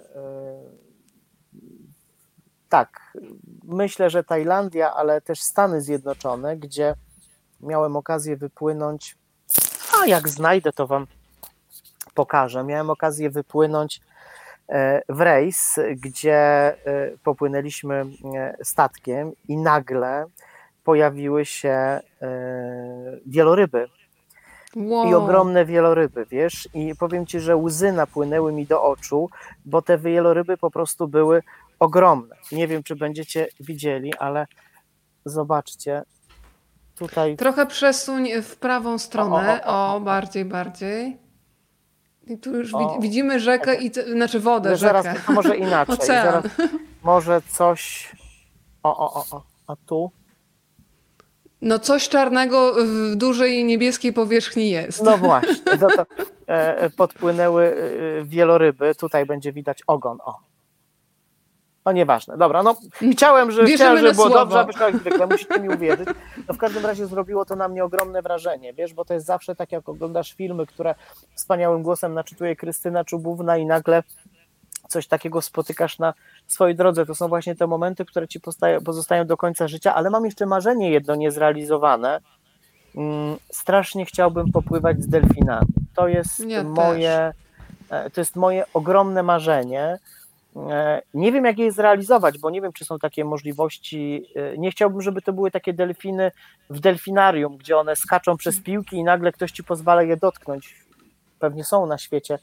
yy, 1.53 1.61
tak, 2.69 3.17
myślę, 3.63 4.09
że 4.09 4.23
Tajlandia, 4.23 4.93
ale 4.93 5.21
też 5.21 5.41
Stany 5.41 5.81
Zjednoczone, 5.81 6.57
gdzie 6.57 6.95
miałem 7.61 7.95
okazję 7.95 8.37
wypłynąć. 8.37 9.17
A 10.01 10.05
jak 10.05 10.29
znajdę, 10.29 10.73
to 10.73 10.87
wam 10.87 11.07
pokażę. 12.13 12.63
Miałem 12.63 12.89
okazję 12.89 13.29
wypłynąć 13.29 14.01
w 15.09 15.21
rejs, 15.21 15.79
gdzie 15.95 16.35
e, 16.35 16.75
popłynęliśmy 17.23 18.05
e, 18.35 18.57
statkiem 18.63 19.31
i 19.47 19.57
nagle 19.57 20.25
pojawiły 20.83 21.45
się 21.45 21.69
e, 21.69 22.01
wieloryby. 23.25 23.87
Wow. 24.75 25.09
I 25.09 25.13
ogromne 25.13 25.65
wieloryby, 25.65 26.25
wiesz? 26.25 26.69
I 26.73 26.95
powiem 26.95 27.25
ci, 27.25 27.39
że 27.39 27.55
łzy 27.55 27.91
napłynęły 27.91 28.53
mi 28.53 28.65
do 28.65 28.83
oczu, 28.83 29.29
bo 29.65 29.81
te 29.81 29.97
wieloryby 29.97 30.57
po 30.57 30.71
prostu 30.71 31.07
były 31.07 31.43
ogromne. 31.79 32.35
Nie 32.51 32.67
wiem, 32.67 32.83
czy 32.83 32.95
będziecie 32.95 33.47
widzieli, 33.59 34.13
ale 34.19 34.47
zobaczcie. 35.25 36.03
Tutaj. 36.95 37.35
Trochę 37.35 37.65
przesuń 37.65 38.29
w 38.41 38.55
prawą 38.55 38.97
stronę. 38.97 39.61
O, 39.65 39.71
o, 39.71 39.91
o, 39.91 39.95
o 39.95 39.99
bardziej, 39.99 40.45
bardziej. 40.45 41.17
I 42.27 42.37
tu 42.37 42.57
już 42.57 42.73
o, 42.73 42.97
widzimy 43.01 43.39
rzekę, 43.39 43.75
i, 43.75 43.91
znaczy 43.93 44.39
wodę, 44.39 44.77
zaraz, 44.77 45.05
rzekę. 45.05 45.21
A 45.27 45.31
może 45.31 45.57
inaczej. 45.57 45.95
Zaraz, 46.07 46.45
może 47.03 47.41
coś... 47.41 48.11
O, 48.83 48.97
o, 48.97 49.13
o, 49.13 49.37
o, 49.37 49.43
a 49.67 49.75
tu? 49.75 50.11
No 51.61 51.79
coś 51.79 52.09
czarnego 52.09 52.73
w 52.85 53.15
dużej 53.15 53.65
niebieskiej 53.65 54.13
powierzchni 54.13 54.69
jest. 54.69 55.03
No 55.03 55.17
właśnie, 55.17 55.77
to, 55.79 56.05
e, 56.47 56.89
podpłynęły 56.89 57.75
e, 58.19 58.25
wieloryby, 58.25 58.95
tutaj 58.95 59.25
będzie 59.25 59.53
widać 59.53 59.83
ogon, 59.87 60.17
o. 60.25 60.50
No 61.85 61.91
nieważne, 61.91 62.37
dobra, 62.37 62.63
no 62.63 62.75
chciałem, 63.13 63.51
że, 63.51 63.65
chciałem, 63.65 63.97
żeby 63.97 64.13
było 64.13 64.29
słowo. 64.29 64.45
dobrze, 64.45 64.79
a 64.83 64.85
jak 64.85 64.97
zwykle, 64.97 65.27
musicie 65.27 65.59
mi 65.59 65.69
uwierzyć. 65.69 66.09
No 66.47 66.53
w 66.53 66.57
każdym 66.57 66.85
razie 66.85 67.07
zrobiło 67.07 67.45
to 67.45 67.55
na 67.55 67.67
mnie 67.67 67.83
ogromne 67.83 68.21
wrażenie, 68.21 68.73
wiesz, 68.73 68.93
bo 68.93 69.05
to 69.05 69.13
jest 69.13 69.25
zawsze 69.25 69.55
tak, 69.55 69.71
jak 69.71 69.89
oglądasz 69.89 70.33
filmy, 70.33 70.65
które 70.65 70.95
wspaniałym 71.35 71.83
głosem 71.83 72.13
naczytuje 72.13 72.55
Krystyna 72.55 73.05
Czubówna 73.05 73.57
i 73.57 73.65
nagle 73.65 74.03
coś 74.89 75.07
takiego 75.07 75.41
spotykasz 75.41 75.99
na 75.99 76.13
swojej 76.47 76.75
drodze. 76.75 77.05
To 77.05 77.15
są 77.15 77.27
właśnie 77.27 77.55
te 77.55 77.67
momenty, 77.67 78.05
które 78.05 78.27
ci 78.27 78.39
pozostają 78.85 79.25
do 79.25 79.37
końca 79.37 79.67
życia, 79.67 79.95
ale 79.95 80.09
mam 80.09 80.25
jeszcze 80.25 80.45
marzenie 80.45 80.91
jedno 80.91 81.15
niezrealizowane. 81.15 82.19
Mm, 82.95 83.37
strasznie 83.51 84.05
chciałbym 84.05 84.51
popływać 84.51 85.03
z 85.03 85.07
delfinami. 85.07 85.67
To 85.95 86.07
jest 86.07 86.39
ja 86.39 86.63
moje, 86.63 87.33
też. 87.89 88.05
E, 88.05 88.09
to 88.09 88.21
jest 88.21 88.35
moje 88.35 88.65
ogromne 88.73 89.23
marzenie. 89.23 89.99
E, 90.55 91.01
nie 91.13 91.31
wiem, 91.31 91.45
jak 91.45 91.57
je 91.57 91.71
zrealizować, 91.71 92.37
bo 92.37 92.49
nie 92.49 92.61
wiem, 92.61 92.73
czy 92.73 92.85
są 92.85 92.99
takie 92.99 93.25
możliwości. 93.25 94.25
E, 94.35 94.57
nie 94.57 94.71
chciałbym, 94.71 95.01
żeby 95.01 95.21
to 95.21 95.33
były 95.33 95.51
takie 95.51 95.73
delfiny 95.73 96.31
w 96.69 96.79
delfinarium, 96.79 97.57
gdzie 97.57 97.77
one 97.77 97.95
skaczą 97.95 98.37
przez 98.37 98.61
piłki 98.61 98.97
i 98.97 99.03
nagle 99.03 99.31
ktoś 99.31 99.51
ci 99.51 99.63
pozwala 99.63 100.03
je 100.03 100.17
dotknąć. 100.17 100.75
Pewnie 101.39 101.63
są 101.63 101.85
na 101.85 101.97
świecie 101.97 102.39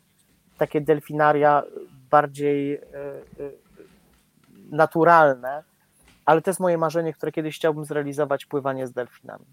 takie 0.59 0.81
delfinaria 0.81 1.63
bardziej 2.11 2.75
e, 2.75 2.81
naturalne, 4.71 5.63
ale 6.25 6.43
to 6.43 6.51
jest 6.51 6.61
moje 6.61 6.79
marzenie, 6.79 7.13
które 7.13 7.33
kiedyś 7.33 7.57
chciałbym 7.57 7.85
zrealizować 7.85 8.47
pływanie 8.47 8.87
z 8.87 8.93
delfinami. 8.93 9.45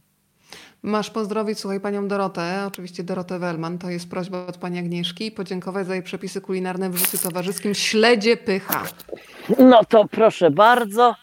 Masz 0.84 1.10
pozdrowić, 1.10 1.60
słuchaj, 1.60 1.80
panią 1.80 2.08
Dorotę, 2.08 2.64
oczywiście 2.68 3.04
Dorotę 3.04 3.40
Wellman, 3.40 3.78
to 3.78 3.90
jest 3.90 4.10
prośba 4.10 4.46
od 4.48 4.58
pani 4.58 4.80
Agnieszki, 4.80 5.32
podziękować 5.32 5.88
za 5.88 5.94
jej 5.94 6.04
przepisy 6.04 6.42
kulinarne 6.42 6.90
w 6.90 6.96
życiu 6.98 7.18
towarzyskim 7.18 7.74
Śledzie 7.74 8.38
Pycha. 8.38 8.84
No 9.60 9.86
to 9.86 10.06
proszę 10.12 10.52
bardzo, 10.52 11.16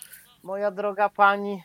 moja 0.42 0.70
droga 0.70 1.08
pani. 1.08 1.62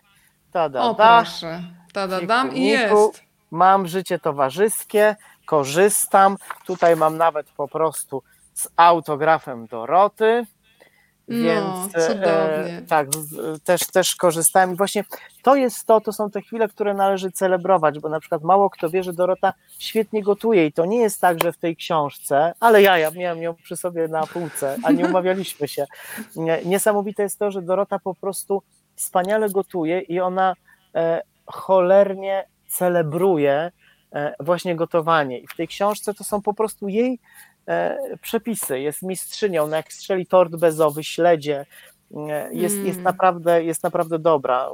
Tada, 0.52 0.82
O 0.82 0.94
da. 0.94 1.22
proszę, 1.22 1.64
tada 1.94 2.22
dam 2.22 2.56
i 2.56 2.66
jest. 2.66 3.24
Mam 3.52 3.88
życie 3.88 4.20
towarzyskie, 4.20 5.16
korzystam. 5.46 6.38
Tutaj 6.66 6.96
mam 6.96 7.18
nawet 7.18 7.50
po 7.52 7.68
prostu 7.68 8.24
z 8.54 8.68
autografem 8.76 9.68
Doroty. 9.68 10.46
No, 11.28 11.88
Więc 11.96 11.96
e, 12.10 12.82
tak, 12.88 13.08
też, 13.64 13.88
też 13.88 14.16
korzystałem. 14.16 14.74
I 14.74 14.76
właśnie 14.76 15.04
to 15.44 15.56
jest 15.56 15.86
to, 15.86 16.02
to 16.02 16.14
są 16.14 16.32
te 16.32 16.42
chwile, 16.42 16.68
które 16.68 16.94
należy 16.94 17.32
celebrować, 17.32 18.00
bo 18.00 18.10
na 18.10 18.20
przykład 18.20 18.44
mało 18.44 18.70
kto 18.70 18.90
wie, 18.90 19.04
że 19.04 19.14
Dorota 19.14 19.54
świetnie 19.80 20.24
gotuje 20.24 20.66
i 20.66 20.74
to 20.74 20.86
nie 20.86 20.98
jest 21.02 21.22
tak, 21.22 21.44
że 21.44 21.54
w 21.54 21.58
tej 21.58 21.76
książce, 21.76 22.54
ale 22.60 22.82
ja, 22.82 22.98
ja 22.98 23.12
miałem 23.12 23.42
ją 23.42 23.54
przy 23.56 23.78
sobie 23.78 24.08
na 24.08 24.28
półce, 24.28 24.78
a 24.84 24.92
nie 24.92 25.06
umawialiśmy 25.06 25.68
się. 25.68 25.86
Nie- 26.36 26.62
Niesamowite 26.66 27.24
jest 27.24 27.40
to, 27.40 27.52
że 27.52 27.62
Dorota 27.62 28.00
po 28.00 28.16
prostu 28.16 28.62
wspaniale 28.96 29.50
gotuje 29.50 30.00
i 30.02 30.20
ona 30.20 30.54
e, 30.96 31.22
cholernie 31.46 32.46
celebruje 32.68 33.72
e, 34.14 34.36
właśnie 34.40 34.76
gotowanie. 34.76 35.40
I 35.40 35.48
w 35.48 35.56
tej 35.56 35.68
książce 35.68 36.14
to 36.14 36.24
są 36.24 36.42
po 36.42 36.54
prostu 36.54 36.88
jej 36.88 37.20
przepisy. 38.22 38.80
Jest 38.80 39.02
mistrzynią, 39.02 39.68
no 39.68 39.76
jak 39.76 39.94
strzeli 39.94 40.26
tort 40.26 40.56
bezowy, 40.56 41.04
śledzie, 41.04 41.66
e, 42.16 42.50
jest, 42.54 42.76
jest, 42.76 43.00
Mm. 43.00 43.04
naprawdę, 43.04 43.64
jest 43.64 43.84
naprawdę 43.84 44.20
dobra. 44.20 44.70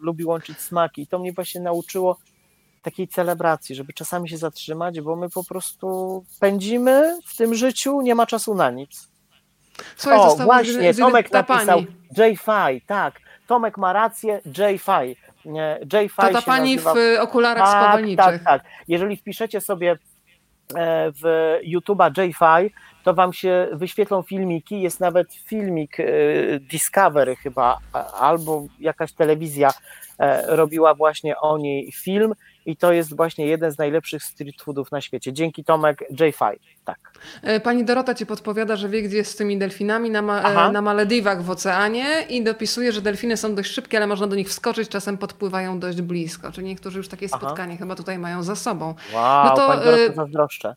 Lubi 0.00 0.24
łączyć 0.24 0.60
smaki 0.60 1.02
i 1.02 1.06
to 1.06 1.18
mnie 1.18 1.32
właśnie 1.32 1.60
nauczyło 1.60 2.18
takiej 2.82 3.08
celebracji, 3.08 3.74
żeby 3.74 3.92
czasami 3.92 4.28
się 4.28 4.36
zatrzymać, 4.36 5.00
bo 5.00 5.16
my 5.16 5.30
po 5.30 5.44
prostu 5.44 6.24
pędzimy 6.40 7.18
w 7.26 7.36
tym 7.36 7.54
życiu, 7.54 8.00
nie 8.00 8.14
ma 8.14 8.26
czasu 8.26 8.54
na 8.54 8.70
nic. 8.70 9.08
Słuchaj, 9.96 10.18
o, 10.18 10.36
właśnie, 10.36 10.94
Tomek 10.94 11.32
napisał. 11.32 11.82
J-Fi, 12.16 12.80
tak. 12.86 13.20
Tomek 13.46 13.78
ma 13.78 13.92
rację, 13.92 14.40
J-Fi. 14.58 15.16
J-Fi 15.92 16.16
To 16.16 16.32
ta 16.32 16.42
pani 16.42 16.74
nazywa... 16.76 16.94
w 16.94 16.98
okularach 17.20 17.64
tak, 17.64 17.82
spawalniczych. 17.82 18.24
tak, 18.24 18.44
tak. 18.44 18.62
Jeżeli 18.88 19.16
wpiszecie 19.16 19.60
sobie 19.60 19.90
e, 19.92 19.98
w 21.22 21.56
YouTube'a 21.64 22.10
J-Fi, 22.18 22.74
to 23.04 23.14
wam 23.14 23.32
się 23.32 23.68
wyświetlą 23.72 24.22
filmiki. 24.22 24.82
Jest 24.82 25.00
nawet 25.00 25.34
filmik 25.34 26.00
e, 26.00 26.04
Discovery 26.60 27.36
chyba, 27.36 27.78
albo 28.20 28.66
jakaś 28.80 29.12
telewizja 29.12 29.70
e, 30.18 30.56
robiła 30.56 30.94
właśnie 30.94 31.38
o 31.38 31.58
niej 31.58 31.92
film 31.92 32.34
i 32.70 32.76
to 32.76 32.92
jest 32.92 33.16
właśnie 33.16 33.46
jeden 33.46 33.70
z 33.72 33.78
najlepszych 33.78 34.22
street 34.22 34.62
foodów 34.62 34.92
na 34.92 35.00
świecie. 35.00 35.32
Dzięki 35.32 35.64
Tomek 35.64 36.04
J-Fi. 36.20 36.60
Tak. 36.84 36.98
E, 37.42 37.60
Pani 37.60 37.84
Dorota 37.84 38.14
ci 38.14 38.26
podpowiada, 38.26 38.76
że 38.76 38.88
wie, 38.88 39.02
gdzie 39.02 39.16
jest 39.16 39.32
z 39.32 39.36
tymi 39.36 39.58
delfinami 39.58 40.10
na, 40.10 40.22
ma- 40.22 40.68
e, 40.68 40.72
na 40.72 40.82
Malediwach 40.82 41.42
w 41.42 41.50
oceanie 41.50 42.04
i 42.28 42.44
dopisuje, 42.44 42.92
że 42.92 43.02
delfiny 43.02 43.36
są 43.36 43.54
dość 43.54 43.70
szybkie, 43.70 43.96
ale 43.96 44.06
można 44.06 44.26
do 44.26 44.36
nich 44.36 44.48
wskoczyć, 44.48 44.88
czasem 44.88 45.18
podpływają 45.18 45.80
dość 45.80 46.00
blisko. 46.02 46.52
Czyli 46.52 46.66
niektórzy 46.66 46.98
już 46.98 47.08
takie 47.08 47.26
Aha. 47.32 47.38
spotkanie 47.38 47.76
chyba 47.76 47.94
tutaj 47.94 48.18
mają 48.18 48.42
za 48.42 48.56
sobą. 48.56 48.94
Wow, 49.14 49.44
No 49.44 49.56
to, 49.56 49.66
pani 49.68 49.84
Dorota 49.84 50.02
e, 50.02 50.14
zazdroszczę. 50.14 50.74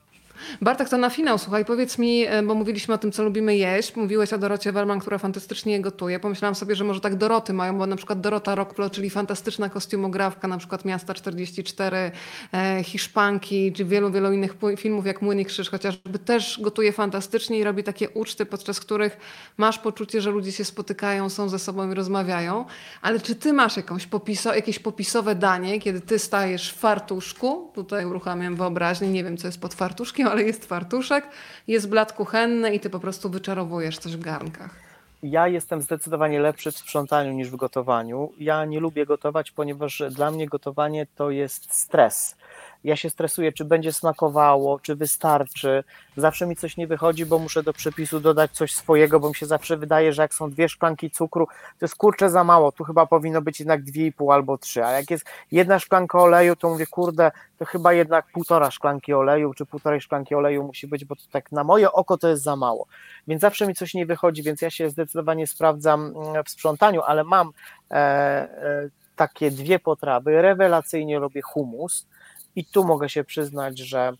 Bartek, 0.61 0.89
to 0.89 0.97
na 0.97 1.09
finał, 1.09 1.37
słuchaj, 1.37 1.65
powiedz 1.65 1.97
mi, 1.97 2.25
e, 2.25 2.43
bo 2.43 2.55
mówiliśmy 2.55 2.93
o 2.93 2.97
tym, 2.97 3.11
co 3.11 3.23
lubimy 3.23 3.57
jeść. 3.57 3.95
Mówiłeś 3.95 4.33
o 4.33 4.37
Dorocie 4.37 4.71
Wellman, 4.71 4.99
która 4.99 5.17
fantastycznie 5.17 5.81
gotuje. 5.81 6.19
Pomyślałam 6.19 6.55
sobie, 6.55 6.75
że 6.75 6.83
może 6.83 7.01
tak 7.01 7.15
Doroty 7.15 7.53
mają, 7.53 7.77
bo 7.77 7.85
na 7.85 7.95
przykład 7.95 8.21
Dorota 8.21 8.55
Rockplo, 8.55 8.89
czyli 8.89 9.09
fantastyczna 9.09 9.69
kostiumografka, 9.69 10.47
na 10.47 10.57
przykład 10.57 10.85
Miasta 10.85 11.13
44, 11.13 12.11
e, 12.53 12.83
Hiszpanki, 12.83 13.73
czy 13.73 13.85
wielu, 13.85 14.11
wielu 14.11 14.33
innych 14.33 14.55
filmów, 14.77 15.05
jak 15.05 15.21
Młyn 15.21 15.39
i 15.39 15.45
Krzyż, 15.45 15.69
chociażby 15.69 16.19
też 16.19 16.59
gotuje 16.61 16.91
fantastycznie 16.91 17.59
i 17.59 17.63
robi 17.63 17.83
takie 17.83 18.09
uczty, 18.09 18.45
podczas 18.45 18.79
których 18.79 19.17
masz 19.57 19.79
poczucie, 19.79 20.21
że 20.21 20.31
ludzie 20.31 20.51
się 20.51 20.65
spotykają, 20.65 21.29
są 21.29 21.49
ze 21.49 21.59
sobą 21.59 21.91
i 21.91 21.93
rozmawiają. 21.93 22.65
Ale 23.01 23.19
czy 23.19 23.35
ty 23.35 23.53
masz 23.53 23.77
jakąś 23.77 24.07
popiso, 24.07 24.55
jakieś 24.55 24.79
popisowe 24.79 25.35
danie, 25.35 25.79
kiedy 25.79 26.01
ty 26.01 26.19
stajesz 26.19 26.71
w 26.71 26.77
fartuszku, 26.77 27.71
tutaj 27.75 28.05
uruchamiam 28.05 28.55
wyobraźnię, 28.55 29.09
nie 29.09 29.23
wiem 29.23 29.37
co 29.37 29.47
jest 29.47 29.61
pod 29.61 29.73
fartuszkiem, 29.73 30.27
ale 30.33 30.43
jest 30.43 30.65
fartuszek, 30.65 31.27
jest 31.67 31.89
blat 31.89 32.13
kuchenny 32.13 32.75
i 32.75 32.79
ty 32.79 32.89
po 32.89 32.99
prostu 32.99 33.29
wyczarowujesz 33.29 33.97
coś 33.97 34.15
w 34.17 34.19
garnkach. 34.19 34.75
Ja 35.23 35.47
jestem 35.47 35.81
zdecydowanie 35.81 36.39
lepszy 36.39 36.71
w 36.71 36.77
sprzątaniu 36.77 37.31
niż 37.31 37.49
w 37.49 37.55
gotowaniu. 37.55 38.31
Ja 38.39 38.65
nie 38.65 38.79
lubię 38.79 39.05
gotować, 39.05 39.51
ponieważ 39.51 40.03
dla 40.11 40.31
mnie 40.31 40.47
gotowanie 40.47 41.07
to 41.15 41.31
jest 41.31 41.73
stres. 41.73 42.35
Ja 42.83 42.95
się 42.95 43.09
stresuję, 43.09 43.51
czy 43.51 43.65
będzie 43.65 43.93
smakowało, 43.93 44.79
czy 44.79 44.95
wystarczy. 44.95 45.83
Zawsze 46.17 46.47
mi 46.47 46.55
coś 46.55 46.77
nie 46.77 46.87
wychodzi, 46.87 47.25
bo 47.25 47.39
muszę 47.39 47.63
do 47.63 47.73
przepisu 47.73 48.19
dodać 48.19 48.51
coś 48.51 48.75
swojego, 48.75 49.19
bo 49.19 49.29
mi 49.29 49.35
się 49.35 49.45
zawsze 49.45 49.77
wydaje, 49.77 50.13
że 50.13 50.21
jak 50.21 50.33
są 50.33 50.51
dwie 50.51 50.69
szklanki 50.69 51.11
cukru, 51.11 51.47
to 51.79 51.85
jest 51.85 51.95
kurczę 51.95 52.29
za 52.29 52.43
mało. 52.43 52.71
Tu 52.71 52.83
chyba 52.83 53.05
powinno 53.05 53.41
być 53.41 53.59
jednak 53.59 53.83
dwie 53.83 54.05
i 54.05 54.11
pół 54.11 54.31
albo 54.31 54.57
trzy. 54.57 54.85
A 54.85 54.91
jak 54.91 55.11
jest 55.11 55.25
jedna 55.51 55.79
szklanka 55.79 56.19
oleju, 56.19 56.55
to 56.55 56.69
mówię, 56.69 56.87
kurde, 56.87 57.31
to 57.57 57.65
chyba 57.65 57.93
jednak 57.93 58.25
półtora 58.33 58.71
szklanki 58.71 59.13
oleju, 59.13 59.53
czy 59.53 59.65
półtorej 59.65 60.01
szklanki 60.01 60.35
oleju 60.35 60.63
musi 60.63 60.87
być, 60.87 61.05
bo 61.05 61.15
to 61.15 61.21
tak 61.31 61.51
na 61.51 61.63
moje 61.63 61.91
oko 61.91 62.17
to 62.17 62.27
jest 62.27 62.43
za 62.43 62.55
mało 62.55 62.87
więc 63.27 63.41
zawsze 63.41 63.67
mi 63.67 63.75
coś 63.75 63.93
nie 63.93 64.05
wychodzi, 64.05 64.43
więc 64.43 64.61
ja 64.61 64.69
się 64.69 64.89
zdecydowanie 64.89 65.47
sprawdzam 65.47 66.13
mm, 66.15 66.43
w 66.43 66.49
sprzątaniu, 66.49 67.01
ale 67.01 67.23
mam 67.23 67.51
e, 67.91 67.95
e, 67.95 68.89
takie 69.15 69.51
dwie 69.51 69.79
potrawy. 69.79 70.41
Rewelacyjnie 70.41 71.19
lubię 71.19 71.41
humus 71.41 72.07
i 72.55 72.65
tu 72.65 72.83
mogę 72.83 73.09
się 73.09 73.23
przyznać, 73.23 73.79
że 73.79 74.13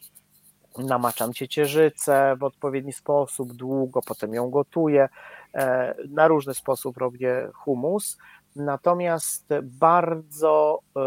namaczam 0.78 1.34
ciecierzycę 1.34 2.36
w 2.40 2.44
odpowiedni 2.44 2.94
sposób, 2.94 3.54
długo, 3.54 4.02
potem 4.08 4.34
ją 4.34 4.50
gotuję. 4.50 5.10
E, 5.56 5.96
na 6.10 6.28
różny 6.28 6.54
sposób 6.54 6.98
robię 6.98 7.50
humus. 7.54 8.18
Natomiast 8.56 9.48
bardzo, 9.64 10.80
e, 10.98 11.02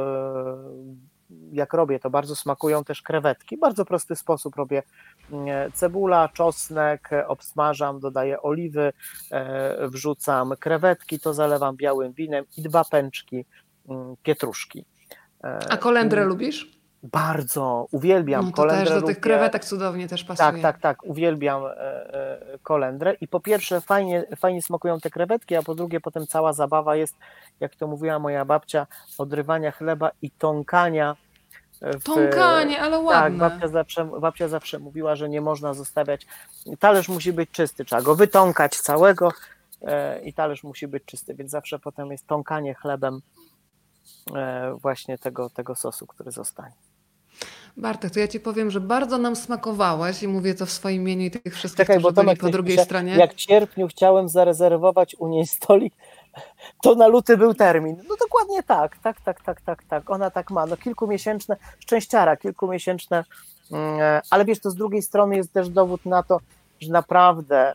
jak 1.53 1.73
robię, 1.73 1.99
to 1.99 2.11
bardzo 2.11 2.37
smakują 2.37 2.85
też 2.85 3.03
krewetki. 3.03 3.57
Bardzo 3.57 3.85
prosty 3.85 4.17
sposób 4.17 4.57
robię 4.57 4.83
e, 5.33 5.71
cebula, 5.71 6.29
czosnek, 6.29 7.11
obsmażam, 7.27 8.01
dodaję 8.01 8.43
oliwy, 8.43 8.93
wrzucam 9.81 10.53
krewetki, 10.61 11.21
to 11.21 11.35
zalewam 11.35 11.77
białym 11.77 12.13
winem 12.13 12.45
i 12.57 12.63
dwa 12.63 12.85
pęczki 12.85 13.45
mm, 13.89 14.17
pietruszki. 14.23 14.85
A 15.71 15.77
kolendrę 15.77 16.23
i 16.23 16.27
lubisz? 16.27 16.76
Bardzo, 17.03 17.87
uwielbiam 17.91 18.45
No 18.45 18.51
to 18.51 18.57
kolendrę. 18.57 18.85
też 18.85 18.95
do 18.95 19.01
lubię. 19.01 19.15
tych 19.15 19.23
krewetek 19.23 19.65
cudownie 19.65 20.09
też 20.09 20.25
pasuje. 20.25 20.53
Tak, 20.53 20.61
tak, 20.63 20.79
tak, 20.81 21.05
uwielbiam 21.05 21.65
e, 21.67 21.71
e, 22.15 22.59
kolendrę 22.63 23.15
i 23.21 23.29
po 23.29 23.41
pierwsze 23.41 23.81
fajnie, 23.81 24.25
fajnie 24.37 24.63
smakują 24.63 25.01
te 25.01 25.11
krewetki, 25.11 25.57
a 25.57 25.63
po 25.63 25.75
drugie 25.75 26.01
potem 26.01 26.27
cała 26.27 26.53
zabawa 26.53 26.97
jest, 26.97 27.15
jak 27.61 27.75
to 27.77 27.87
mówiła 27.87 28.19
moja 28.19 28.45
babcia, 28.45 28.87
odrywania 29.19 29.71
chleba 29.71 30.11
i 30.23 30.31
tąkania. 30.31 31.17
W, 31.83 32.03
Tąkanie, 32.03 32.81
ale 32.81 32.97
tak, 32.97 33.05
ładne. 33.07 33.39
babcia 33.39 33.69
zawsze, 33.69 34.05
babcia 34.21 34.49
zawsze 34.49 34.79
mówiła, 34.79 35.17
że 35.17 35.29
nie 35.29 35.41
można 35.41 35.75
zostawiać, 35.75 36.27
talerz 36.79 37.09
musi 37.09 37.33
być 37.33 37.51
czysty, 37.51 37.85
trzeba 37.85 38.03
go 38.03 38.15
wytąkać 38.15 38.77
całego 38.77 39.33
e, 39.83 40.21
i 40.21 40.33
talerz 40.33 40.65
musi 40.65 40.89
być 40.89 41.05
czysty, 41.05 41.35
więc 41.35 41.51
zawsze 41.51 41.79
potem 41.79 42.11
jest 42.13 42.27
tąkanie 42.27 42.75
chlebem 42.75 43.21
właśnie 44.83 45.19
tego, 45.19 45.51
tego 45.51 45.75
sosu, 45.75 46.07
który 46.07 46.31
zostanie. 46.31 46.75
Bartek, 47.77 48.11
to 48.11 48.21
ja 48.21 48.29
ci 48.29 48.41
powiem, 48.41 48.71
że 48.71 48.81
bardzo 48.81 49.19
nam 49.19 49.37
smakowałeś 49.37 50.23
i 50.23 50.29
mówię 50.29 50.55
to 50.55 50.67
w 50.67 50.71
swoim 50.71 51.03
imieniu 51.03 51.27
i 51.27 51.31
tych 51.31 51.55
wszystkich, 51.55 51.87
Czekaj, 51.87 52.01
bo 52.01 52.13
Tomek 52.13 52.39
po 52.39 52.49
drugiej 52.49 52.77
pisze, 52.77 52.85
stronie. 52.85 53.17
Jak 53.17 53.35
w 53.35 53.41
sierpniu 53.41 53.89
chciałem 53.89 54.29
zarezerwować 54.29 55.17
u 55.19 55.29
niej 55.29 55.47
stolik, 55.47 55.95
to 56.83 56.95
na 56.95 57.07
luty 57.07 57.37
był 57.37 57.55
termin. 57.55 57.97
No 58.09 58.17
dokładnie 58.21 58.63
tak, 58.63 58.99
tak, 58.99 59.21
tak, 59.21 59.43
tak, 59.43 59.61
tak, 59.61 59.85
tak. 59.85 60.11
Ona 60.11 60.31
tak 60.31 60.51
ma. 60.51 60.67
No 60.67 60.77
kilkumiesięczne, 60.77 61.57
szczęściara, 61.79 62.37
kilkumiesięczne, 62.37 63.25
mm, 63.73 64.01
e, 64.01 64.21
ale 64.31 64.45
wiesz, 64.45 64.61
to 64.61 64.71
z 64.71 64.75
drugiej 64.75 65.03
strony 65.03 65.37
jest 65.37 65.53
też 65.53 65.69
dowód 65.69 66.07
na 66.07 66.23
to, 66.23 66.41
że 66.81 66.93
naprawdę 66.93 67.75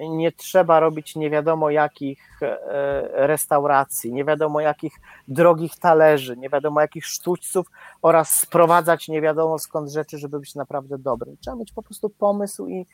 nie 0.00 0.32
trzeba 0.32 0.80
robić 0.80 1.16
nie 1.16 1.30
wiadomo 1.30 1.70
jakich 1.70 2.42
e, 2.42 3.26
restauracji, 3.26 4.12
nie 4.12 4.24
wiadomo 4.24 4.60
jakich 4.60 4.92
drogich 5.28 5.76
talerzy, 5.76 6.36
nie 6.36 6.48
wiadomo 6.48 6.80
jakich 6.80 7.06
sztućców 7.06 7.66
oraz 8.02 8.30
sprowadzać 8.30 9.08
nie 9.08 9.20
wiadomo 9.20 9.58
skąd 9.58 9.90
rzeczy, 9.90 10.18
żeby 10.18 10.40
być 10.40 10.54
naprawdę 10.54 10.98
dobrym. 10.98 11.36
Trzeba 11.40 11.56
mieć 11.56 11.72
po 11.72 11.82
prostu 11.82 12.10
pomysł 12.10 12.68
i, 12.68 12.86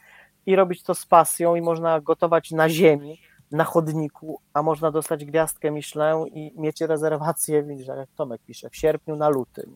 i 0.47 0.57
robić 0.57 0.83
to 0.83 0.95
z 0.95 1.07
pasją 1.07 1.55
i 1.55 1.61
można 1.61 2.01
gotować 2.01 2.51
na 2.51 2.69
ziemi, 2.69 3.21
na 3.51 3.65
chodniku, 3.65 4.41
a 4.53 4.63
można 4.63 4.91
dostać 4.91 5.25
gwiazdkę 5.25 5.71
Michelin 5.71 6.27
i 6.27 6.53
mieć 6.57 6.81
rezerwację, 6.81 7.65
jak 7.97 8.09
Tomek 8.17 8.41
pisze, 8.47 8.71
w 8.71 8.77
sierpniu 8.77 9.17
na 9.17 9.29
luty. 9.29 9.69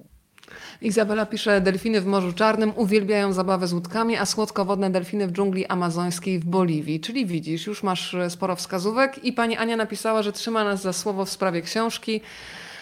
Izabela 0.82 1.26
pisze, 1.26 1.60
delfiny 1.60 2.00
w 2.00 2.06
Morzu 2.06 2.32
Czarnym 2.32 2.72
uwielbiają 2.76 3.32
zabawę 3.32 3.66
z 3.66 3.72
łódkami, 3.72 4.16
a 4.16 4.26
słodkowodne 4.26 4.90
delfiny 4.90 5.26
w 5.26 5.32
dżungli 5.32 5.66
amazońskiej 5.66 6.38
w 6.38 6.44
Boliwii. 6.44 7.00
Czyli 7.00 7.26
widzisz, 7.26 7.66
już 7.66 7.82
masz 7.82 8.14
e, 8.14 8.30
sporo 8.30 8.56
wskazówek 8.56 9.24
i 9.24 9.32
pani 9.32 9.56
Ania 9.56 9.76
napisała, 9.76 10.22
że 10.22 10.32
trzyma 10.32 10.64
nas 10.64 10.82
za 10.82 10.92
słowo 10.92 11.24
w 11.24 11.30
sprawie 11.30 11.62
książki. 11.62 12.20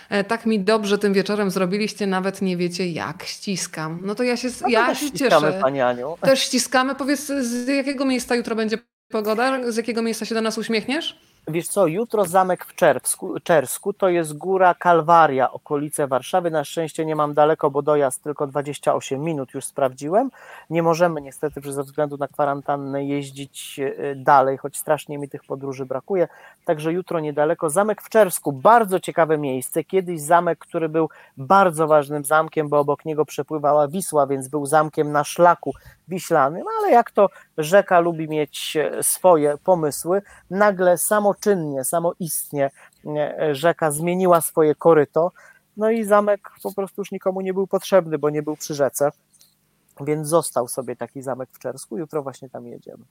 E, 0.08 0.24
tak 0.24 0.46
mi 0.46 0.60
dobrze 0.60 0.98
tym 0.98 1.12
wieczorem 1.12 1.50
zrobiliście, 1.50 2.06
nawet 2.06 2.42
nie 2.42 2.56
wiecie 2.56 2.90
jak. 2.90 3.24
Ściskam. 3.24 3.98
No 4.02 4.14
to 4.14 4.22
ja 4.22 4.36
się, 4.36 4.48
No 4.62 4.68
ja 4.68 4.86
też 4.86 5.00
się 5.00 5.06
ściskamy, 5.06 5.46
cieszę. 5.46 5.60
Pani 5.62 5.80
Aniu. 5.80 6.16
Też 6.20 6.40
ściskamy. 6.40 6.94
Powiedz, 6.94 7.26
z 7.26 7.68
jakiego 7.68 8.04
miejsca 8.04 8.34
jutro 8.34 8.56
będzie 8.56 8.78
pogoda? 9.08 9.72
Z 9.72 9.76
jakiego 9.76 10.02
miejsca 10.02 10.24
się 10.24 10.34
do 10.34 10.40
nas 10.40 10.58
uśmiechniesz? 10.58 11.25
Wiesz 11.48 11.68
co, 11.68 11.86
jutro 11.86 12.24
zamek 12.24 12.64
w 12.64 12.74
Czerwsku, 12.74 13.40
Czersku, 13.40 13.92
to 13.92 14.08
jest 14.08 14.38
góra 14.38 14.74
Kalwaria, 14.74 15.52
okolice 15.52 16.06
Warszawy. 16.06 16.50
Na 16.50 16.64
szczęście 16.64 17.04
nie 17.04 17.16
mam 17.16 17.34
daleko, 17.34 17.70
bo 17.70 17.82
dojazd 17.82 18.22
tylko 18.22 18.46
28 18.46 19.20
minut, 19.22 19.54
już 19.54 19.64
sprawdziłem. 19.64 20.30
Nie 20.70 20.82
możemy 20.82 21.20
niestety 21.20 21.72
ze 21.72 21.82
względu 21.82 22.16
na 22.16 22.28
kwarantannę 22.28 23.04
jeździć 23.04 23.80
e, 23.80 24.14
dalej, 24.14 24.58
choć 24.58 24.76
strasznie 24.76 25.18
mi 25.18 25.28
tych 25.28 25.44
podróży 25.44 25.86
brakuje. 25.86 26.28
Także 26.64 26.92
jutro 26.92 27.20
niedaleko. 27.20 27.70
Zamek 27.70 28.02
w 28.02 28.08
Czersku, 28.08 28.52
bardzo 28.52 29.00
ciekawe 29.00 29.38
miejsce. 29.38 29.84
Kiedyś 29.84 30.20
zamek, 30.20 30.58
który 30.58 30.88
był 30.88 31.08
bardzo 31.36 31.86
ważnym 31.86 32.24
zamkiem, 32.24 32.68
bo 32.68 32.78
obok 32.78 33.04
niego 33.04 33.24
przepływała 33.24 33.88
Wisła, 33.88 34.26
więc 34.26 34.48
był 34.48 34.66
zamkiem 34.66 35.12
na 35.12 35.24
szlaku 35.24 35.72
wiślanym, 36.08 36.64
ale 36.78 36.90
jak 36.90 37.10
to 37.10 37.28
rzeka 37.58 38.00
lubi 38.00 38.28
mieć 38.28 38.76
e, 38.76 39.02
swoje 39.02 39.58
pomysły, 39.64 40.22
nagle 40.50 40.98
samoczynnie, 41.36 41.84
samoistnie 41.84 42.70
e, 43.06 43.54
rzeka 43.54 43.90
zmieniła 43.90 44.40
swoje 44.40 44.74
koryto, 44.74 45.32
no 45.76 45.90
i 45.90 46.04
zamek 46.04 46.40
po 46.62 46.74
prostu 46.74 47.00
już 47.00 47.12
nikomu 47.12 47.40
nie 47.40 47.54
był 47.54 47.66
potrzebny, 47.66 48.18
bo 48.18 48.30
nie 48.30 48.42
był 48.42 48.56
przy 48.56 48.74
rzece, 48.74 49.10
więc 50.00 50.28
został 50.28 50.68
sobie 50.68 50.96
taki 50.96 51.22
zamek 51.22 51.48
w 51.52 51.58
Czersku, 51.58 51.98
jutro 51.98 52.22
właśnie 52.22 52.48
tam 52.48 52.66
jedziemy. 52.66 53.04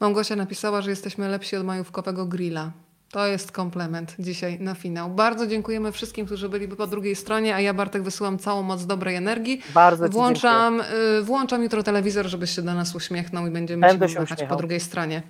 Małgosia 0.00 0.36
napisała, 0.36 0.82
że 0.82 0.90
jesteśmy 0.90 1.28
lepsi 1.28 1.56
od 1.56 1.64
majówkowego 1.66 2.26
grilla. 2.26 2.72
To 3.10 3.26
jest 3.26 3.52
komplement 3.52 4.16
dzisiaj 4.18 4.60
na 4.60 4.74
finał. 4.74 5.10
Bardzo 5.10 5.46
dziękujemy 5.46 5.92
wszystkim, 5.92 6.26
którzy 6.26 6.48
byli 6.48 6.68
po 6.68 6.86
drugiej 6.86 7.16
stronie, 7.16 7.54
a 7.54 7.60
ja 7.60 7.74
Bartek 7.74 8.02
wysyłam 8.02 8.38
całą 8.38 8.62
moc 8.62 8.86
dobrej 8.86 9.16
energii. 9.16 9.62
Bardzo 9.74 10.08
Włączam, 10.08 10.80
y, 10.80 11.22
włączam 11.22 11.62
jutro 11.62 11.82
telewizor, 11.82 12.26
żebyś 12.26 12.50
się 12.50 12.62
do 12.62 12.74
nas 12.74 12.94
uśmiechnął 12.94 13.46
i 13.46 13.50
będziemy 13.50 13.86
Będę 13.86 14.08
się 14.08 14.20
machać 14.20 14.44
po 14.44 14.56
drugiej 14.56 14.80
stronie. 14.80 15.22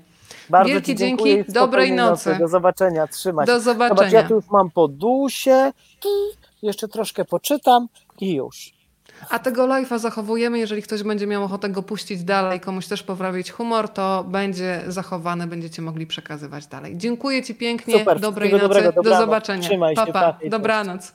Bardzo 0.50 0.68
Wielkie 0.68 0.86
Ci 0.86 0.94
dziękuję 0.94 1.34
dzięki, 1.34 1.52
dobrej 1.52 1.86
spokojnej 1.88 2.10
nocy. 2.10 2.36
Do 2.40 2.48
zobaczenia, 2.48 3.06
trzymaj 3.06 3.46
się. 3.46 3.52
Do 3.52 3.60
Zobacz, 3.60 3.90
ja 3.90 3.96
zobaczenia. 3.96 4.28
tu 4.28 4.34
już 4.34 4.50
mam 4.50 4.70
podusie, 4.70 5.72
jeszcze 6.62 6.88
troszkę 6.88 7.24
poczytam 7.24 7.88
i 8.20 8.34
już. 8.34 8.74
A 9.30 9.38
tego 9.38 9.66
live'a 9.66 9.98
zachowujemy, 9.98 10.58
jeżeli 10.58 10.82
ktoś 10.82 11.02
będzie 11.02 11.26
miał 11.26 11.44
ochotę 11.44 11.68
go 11.68 11.82
puścić 11.82 12.24
dalej, 12.24 12.60
komuś 12.60 12.86
też 12.86 13.02
poprawić 13.02 13.50
humor, 13.50 13.88
to 13.88 14.24
będzie 14.28 14.82
zachowane, 14.88 15.46
będziecie 15.46 15.82
mogli 15.82 16.06
przekazywać 16.06 16.66
dalej. 16.66 16.96
Dziękuję 16.96 17.42
Ci 17.42 17.54
pięknie, 17.54 17.98
Super, 17.98 18.20
dobrej 18.20 18.52
nocy, 18.52 18.62
dobrego, 18.62 19.02
do 19.02 19.16
zobaczenia. 19.16 19.62
Trzymaj 19.62 19.96
się, 19.96 20.06
pa, 20.06 20.12
pa. 20.12 20.32
pa, 20.32 20.48
dobranoc. 20.48 21.12